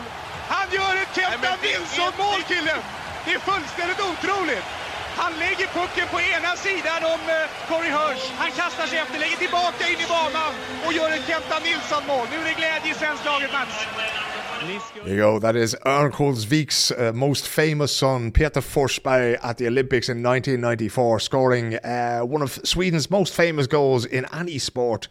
Han 0.54 0.68
gör 0.78 0.94
ett 1.02 1.14
Kenta 1.18 1.52
Nilsson-mål, 1.66 2.40
killen! 2.52 2.82
Det 3.26 3.32
är 3.38 3.42
fullständigt 3.50 4.02
otroligt! 4.12 4.85
Han 5.22 5.32
lägger 5.40 5.68
pucken 5.80 6.08
på 6.14 6.20
ena 6.36 6.52
sidan 6.66 7.02
om 7.14 7.22
eh, 7.36 7.44
Corey 7.70 7.92
Hirsch. 7.98 8.26
Han 8.42 8.52
kastar 8.62 8.86
sig 8.92 8.98
efter, 9.04 9.20
lägger 9.20 9.40
tillbaka 9.46 9.84
in 9.92 10.00
i 10.06 10.08
banan 10.16 10.52
och 10.86 10.94
gör 10.94 11.10
ett 11.16 11.26
Kenta 11.28 11.58
Nilsson-mål. 11.68 12.26
Nu 12.32 12.38
är 12.42 12.46
det 12.50 12.58
glädje 12.62 12.92
i 12.92 12.96
svensk 13.02 13.26
laget, 13.26 13.52
Mats. 13.58 13.76
There 15.04 15.16
you 15.16 15.32
go. 15.32 15.40
That 15.40 15.56
is 15.56 15.76
Örnsköldsvik's 15.86 16.92
uh, 16.92 17.08
eh, 17.08 17.14
most 17.14 17.48
famous 17.48 17.92
son, 17.92 18.32
Peter 18.32 18.62
Forsberg, 18.62 19.38
at 19.42 19.58
the 19.58 19.68
Olympics 19.68 20.10
in 20.10 20.26
1994, 20.26 21.20
scoring 21.20 21.76
uh, 21.76 22.22
one 22.36 22.44
of 22.44 22.60
Sweden's 22.64 23.10
most 23.10 23.36
famous 23.36 23.68
goals 23.68 24.06
in 24.06 24.26
any 24.42 24.58
sport 24.60 25.08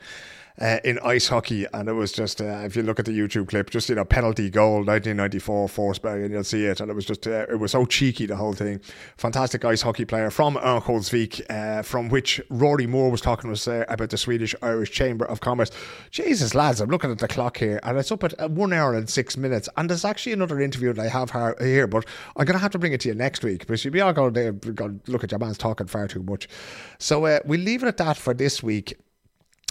uh, 0.60 0.78
in 0.84 0.98
ice 1.00 1.28
hockey, 1.28 1.66
and 1.72 1.88
it 1.88 1.92
was 1.92 2.12
just 2.12 2.40
uh, 2.40 2.62
if 2.64 2.76
you 2.76 2.82
look 2.82 2.98
at 2.98 3.06
the 3.06 3.18
YouTube 3.18 3.48
clip, 3.48 3.70
just 3.70 3.88
you 3.88 3.94
know 3.94 4.04
penalty 4.04 4.50
goal 4.50 4.84
1994 4.84 5.68
Forsberg, 5.68 6.24
and 6.24 6.32
you'll 6.32 6.44
see 6.44 6.64
it, 6.64 6.80
and 6.80 6.90
it 6.90 6.94
was 6.94 7.04
just 7.04 7.26
uh, 7.26 7.46
it 7.48 7.58
was 7.58 7.72
so 7.72 7.84
cheeky 7.84 8.26
the 8.26 8.36
whole 8.36 8.52
thing. 8.52 8.80
Fantastic 9.16 9.64
ice 9.64 9.82
hockey 9.82 10.04
player 10.04 10.30
from 10.30 10.56
Örnsköldsvik, 10.56 11.42
uh, 11.50 11.82
from 11.82 12.08
which 12.08 12.40
Rory 12.50 12.86
Moore 12.86 13.10
was 13.10 13.20
talking 13.20 13.48
to 13.48 13.52
us 13.52 13.66
uh, 13.66 13.84
about 13.88 14.10
the 14.10 14.18
Swedish 14.18 14.54
Irish 14.62 14.92
Chamber 14.92 15.24
of 15.24 15.40
Commerce. 15.40 15.70
Jesus, 16.10 16.54
lads, 16.54 16.80
I'm 16.80 16.90
looking 16.90 17.10
at 17.10 17.18
the 17.18 17.28
clock 17.28 17.56
here, 17.58 17.80
and 17.82 17.98
it's 17.98 18.12
up 18.12 18.22
at 18.22 18.50
one 18.50 18.72
hour 18.72 18.94
and 18.94 19.08
six 19.10 19.36
minutes, 19.36 19.68
and 19.76 19.90
there's 19.90 20.04
actually 20.04 20.32
another 20.32 20.60
interview 20.60 20.92
that 20.92 21.02
I 21.02 21.08
have 21.08 21.58
here, 21.60 21.86
but 21.86 22.04
I'm 22.36 22.44
gonna 22.44 22.58
have 22.58 22.72
to 22.72 22.78
bring 22.78 22.92
it 22.92 23.00
to 23.00 23.08
you 23.08 23.14
next 23.14 23.42
week 23.42 23.60
because 23.60 23.84
you'll 23.84 23.92
be 23.92 24.00
all 24.00 24.12
going 24.12 24.34
to 24.34 25.00
look 25.06 25.24
at 25.24 25.30
your 25.30 25.38
man's 25.38 25.58
talking 25.58 25.86
far 25.86 26.06
too 26.06 26.22
much. 26.22 26.48
So 26.98 27.24
uh, 27.26 27.40
we 27.44 27.56
leave 27.56 27.82
it 27.82 27.86
at 27.86 27.96
that 27.98 28.16
for 28.16 28.34
this 28.34 28.62
week. 28.62 28.98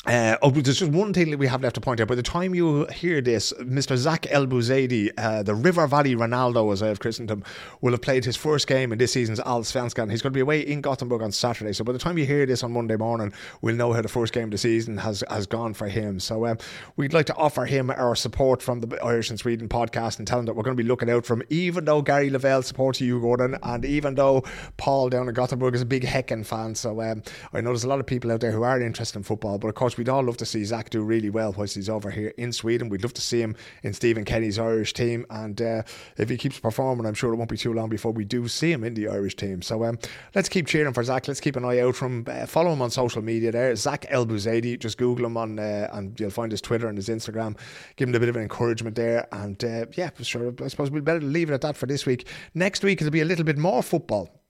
Uh, 0.06 0.36
oh, 0.42 0.50
there's 0.50 0.80
just 0.80 0.92
one 0.92 1.14
thing 1.14 1.32
that 1.32 1.38
we 1.38 1.48
have 1.48 1.62
left 1.62 1.76
to 1.76 1.82
point 1.82 2.02
out. 2.02 2.10
By 2.10 2.16
the 2.16 2.22
time 2.22 2.54
you 2.54 2.86
hear 2.88 3.22
this, 3.22 3.54
Mr. 3.62 3.96
Zak 3.96 4.24
Elbouzedi, 4.24 5.12
uh, 5.18 5.44
the 5.44 5.56
River 5.56 5.88
Valley 5.88 6.14
Ronaldo, 6.14 6.74
as 6.74 6.84
I 6.84 6.88
have 6.88 7.00
christened 7.00 7.32
him, 7.32 7.42
will 7.80 7.92
have 7.92 8.02
played 8.02 8.26
his 8.26 8.36
first 8.36 8.68
game 8.68 8.92
in 8.92 8.98
this 8.98 9.14
season's 9.14 9.40
Allsvenskan. 9.40 10.12
He's 10.12 10.22
going 10.22 10.34
to 10.34 10.38
be 10.38 10.42
away 10.42 10.60
in 10.60 10.82
Gothenburg 10.82 11.22
on 11.22 11.32
Saturday. 11.32 11.72
So 11.72 11.86
by 11.86 11.94
the 11.94 12.00
time 12.00 12.18
you 12.18 12.26
hear 12.26 12.46
this 12.46 12.64
on 12.64 12.74
Monday 12.74 12.98
morning, 12.98 13.32
we'll 13.62 13.78
know 13.78 13.94
how 13.94 14.02
the 14.02 14.10
first 14.10 14.34
game 14.34 14.46
of 14.46 14.52
the 14.52 14.58
season 14.58 14.98
has, 14.98 15.24
has 15.30 15.48
gone 15.48 15.74
for 15.74 15.88
him. 15.88 16.20
So 16.20 16.48
um, 16.48 16.58
we'd 16.98 17.14
like 17.14 17.28
to 17.28 17.36
offer 17.38 17.64
him 17.64 17.90
our 17.90 18.14
support 18.14 18.62
from 18.62 18.82
the 18.82 19.02
Irish 19.02 19.30
and 19.30 19.40
Sweden 19.40 19.70
podcast 19.70 20.18
and 20.18 20.28
tell 20.28 20.38
him 20.40 20.48
that 20.48 20.54
we're 20.54 20.64
going 20.64 20.76
to 20.76 20.84
be 20.84 20.88
looking 20.88 21.10
out 21.10 21.26
for 21.26 21.36
him, 21.36 21.44
even 21.50 21.86
though 21.86 22.02
Gary 22.02 22.30
Lavelle 22.30 22.62
supports 22.62 23.00
Djurgården, 23.00 23.58
and 23.64 23.86
even 23.86 24.16
though 24.16 24.44
Paul 24.76 25.08
down 25.08 25.30
in 25.30 25.34
Gothenburg 25.34 25.76
is 25.76 25.82
a 25.82 25.86
big 25.86 26.04
Häcken 26.04 26.46
fan. 26.46 26.76
So 26.76 27.02
um, 27.02 27.24
I 27.54 27.62
know 27.62 27.70
there's 27.70 27.86
a 27.86 27.90
lot 27.90 28.02
of 28.02 28.06
people 28.06 28.34
out 28.34 28.42
there 28.42 28.52
who 28.52 28.64
are 28.64 28.82
interested 28.82 29.18
in 29.18 29.24
football, 29.24 29.58
but 29.58 29.70
of 29.70 29.76
course, 29.76 29.93
we'd 29.98 30.10
all 30.10 30.24
love 30.24 30.38
to 30.38 30.46
see 30.46 30.64
Zak 30.64 30.90
do 30.90 31.02
really 31.04 31.30
well 31.30 31.54
whilst 31.54 31.76
he's 31.76 31.90
over 31.90 32.12
here 32.12 32.34
in 32.38 32.52
Sweden. 32.52 32.90
We'd 32.90 33.04
love 33.04 33.14
to 33.14 33.22
see 33.22 33.42
him 33.42 33.56
in 33.84 33.94
Stephen 33.94 34.26
Kenny's 34.26 34.60
Irish 34.60 34.94
team, 34.94 35.26
and 35.30 35.62
uh, 35.62 35.84
if 36.18 36.30
he 36.30 36.38
keeps 36.38 36.60
performing, 36.60 37.06
I'm 37.06 37.14
sure 37.14 37.34
it 37.34 37.38
won't 37.38 37.50
be 37.50 37.58
too 37.58 37.74
long 37.74 37.90
before 37.90 38.12
we 38.12 38.26
do 38.26 38.48
see 38.48 38.72
him 38.72 38.84
in 38.84 38.94
the 38.94 39.08
Irish 39.08 39.36
team. 39.36 39.62
So 39.62 39.84
um, 39.84 40.00
let's 40.36 40.50
keep 40.50 40.68
cheering 40.68 40.94
for 40.94 41.04
Zak. 41.04 41.28
Let's 41.28 41.40
keep 41.40 41.56
an 41.56 41.66
eye 41.66 41.80
out 41.80 41.96
from 41.96 42.26
uh, 42.28 42.46
follow 42.46 42.74
him 42.74 42.82
on 42.82 42.92
social 42.92 43.22
media. 43.22 43.52
There, 43.52 43.76
Zak 43.76 44.06
Elbouzedi. 44.12 44.80
Just 44.80 44.98
Google 44.98 45.26
him 45.26 45.38
on, 45.38 45.60
uh, 45.60 45.90
and 45.94 46.20
you'll 46.20 46.30
find 46.30 46.52
his 46.52 46.62
Twitter 46.62 46.88
and 46.88 46.98
his 46.98 47.10
Instagram. 47.10 47.58
Give 47.96 48.10
him 48.10 48.16
a 48.16 48.20
bit 48.20 48.30
of 48.30 48.36
an 48.36 48.42
encouragement 48.42 48.96
there, 48.96 49.28
and 49.32 49.64
uh, 49.64 49.86
yeah, 49.96 50.10
sure. 50.22 50.54
I 50.64 50.68
suppose 50.68 50.92
we'd 50.92 51.06
better 51.06 51.22
leave 51.22 51.50
it 51.50 51.54
at 51.54 51.62
that 51.62 51.78
for 51.78 51.86
this 51.86 52.06
week. 52.06 52.28
Next 52.54 52.84
week 52.84 53.02
it'll 53.02 53.12
be 53.12 53.22
a 53.22 53.26
little 53.26 53.46
bit 53.46 53.58
more 53.58 53.84
football. 53.84 54.43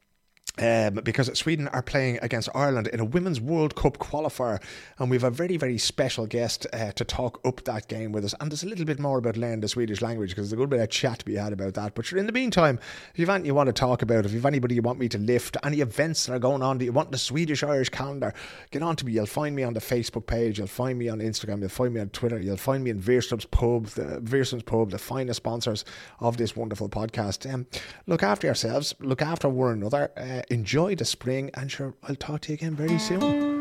Um, 0.60 1.00
because 1.04 1.36
Sweden 1.36 1.68
are 1.70 1.82
playing 1.82 2.20
against 2.22 2.48
Ireland 2.54 2.86
in 2.86 3.00
a 3.00 3.06
Women's 3.06 3.41
World 3.41 3.74
Cup 3.74 3.98
qualifier, 3.98 4.62
and 5.00 5.10
we 5.10 5.16
have 5.16 5.24
a 5.24 5.32
very, 5.32 5.58
very 5.58 5.80
special 5.80 6.28
guest 6.28 6.68
uh, 6.72 6.91
to 6.91 7.04
talk 7.04 7.41
up 7.44 7.64
that 7.64 7.88
game 7.88 8.12
with 8.12 8.24
us. 8.24 8.36
And 8.39 8.52
there's 8.52 8.62
a 8.62 8.68
little 8.68 8.86
bit 8.86 9.00
more 9.00 9.18
about 9.18 9.36
learning 9.36 9.62
the 9.62 9.68
Swedish 9.68 10.04
language 10.04 10.30
because 10.30 10.52
there's 10.52 10.54
a 10.54 10.62
good 10.62 10.70
bit 10.70 10.80
of 10.80 10.91
chat 10.91 11.18
to 11.20 11.26
be 11.26 11.38
had 11.38 11.54
about 11.54 11.74
that. 11.74 11.96
But 11.96 12.12
in 12.12 12.28
the 12.28 12.32
meantime, 12.32 12.78
if 13.12 13.18
you've 13.20 13.30
anything 13.30 13.48
you 13.48 13.56
want 13.56 13.66
to 13.66 13.74
talk 13.74 14.04
about, 14.04 14.28
if 14.28 14.32
you've 14.32 14.46
anybody 14.46 14.76
you 14.76 14.84
want 14.84 15.00
me 15.00 15.10
to 15.10 15.18
lift, 15.18 15.58
any 15.64 15.80
events 15.80 16.28
that 16.28 16.34
are 16.36 16.39
going 16.39 16.62
on 16.62 16.78
that 16.78 16.86
you 16.86 16.91
want 16.91 17.12
the 17.12 17.18
Swedish 17.18 17.64
Irish 17.64 17.89
calendar, 17.89 18.32
get 18.70 18.84
on 18.84 18.96
to 18.98 19.08
me. 19.08 19.14
You'll 19.14 19.26
find 19.26 19.56
me 19.56 19.64
on 19.64 19.74
the 19.74 19.80
Facebook 19.80 20.28
page, 20.28 20.60
you'll 20.60 20.68
find 20.68 21.00
me 21.00 21.10
on 21.10 21.18
Instagram, 21.18 21.62
you'll 21.62 21.70
find 21.70 21.96
me 21.96 22.00
on 22.00 22.10
Twitter, 22.10 22.39
you'll 22.39 22.58
find 22.58 22.84
me 22.84 22.91
in 22.91 23.02
Wirström's 23.02 23.46
Pub, 23.46 23.88
the 23.88 24.22
Wirström's 24.22 24.62
Pub, 24.62 24.91
the 24.91 25.00
finest 25.00 25.38
sponsors 25.38 25.84
of 26.20 26.38
this 26.38 26.56
wonderful 26.56 26.89
podcast. 26.89 27.52
Um, 27.52 27.66
look 28.06 28.22
after 28.22 28.46
yourselves, 28.46 28.94
look 29.00 29.24
after 29.24 29.50
one 29.50 29.72
another. 29.72 30.12
Uh, 30.34 30.42
enjoy 30.50 30.96
the 30.96 31.06
spring, 31.06 31.52
and 31.54 31.72
sure, 31.72 31.94
I'll 32.02 32.16
talk 32.16 32.42
to 32.42 32.50
you 32.50 32.56
again 32.56 32.74
very 32.76 32.98
soon. 32.98 33.53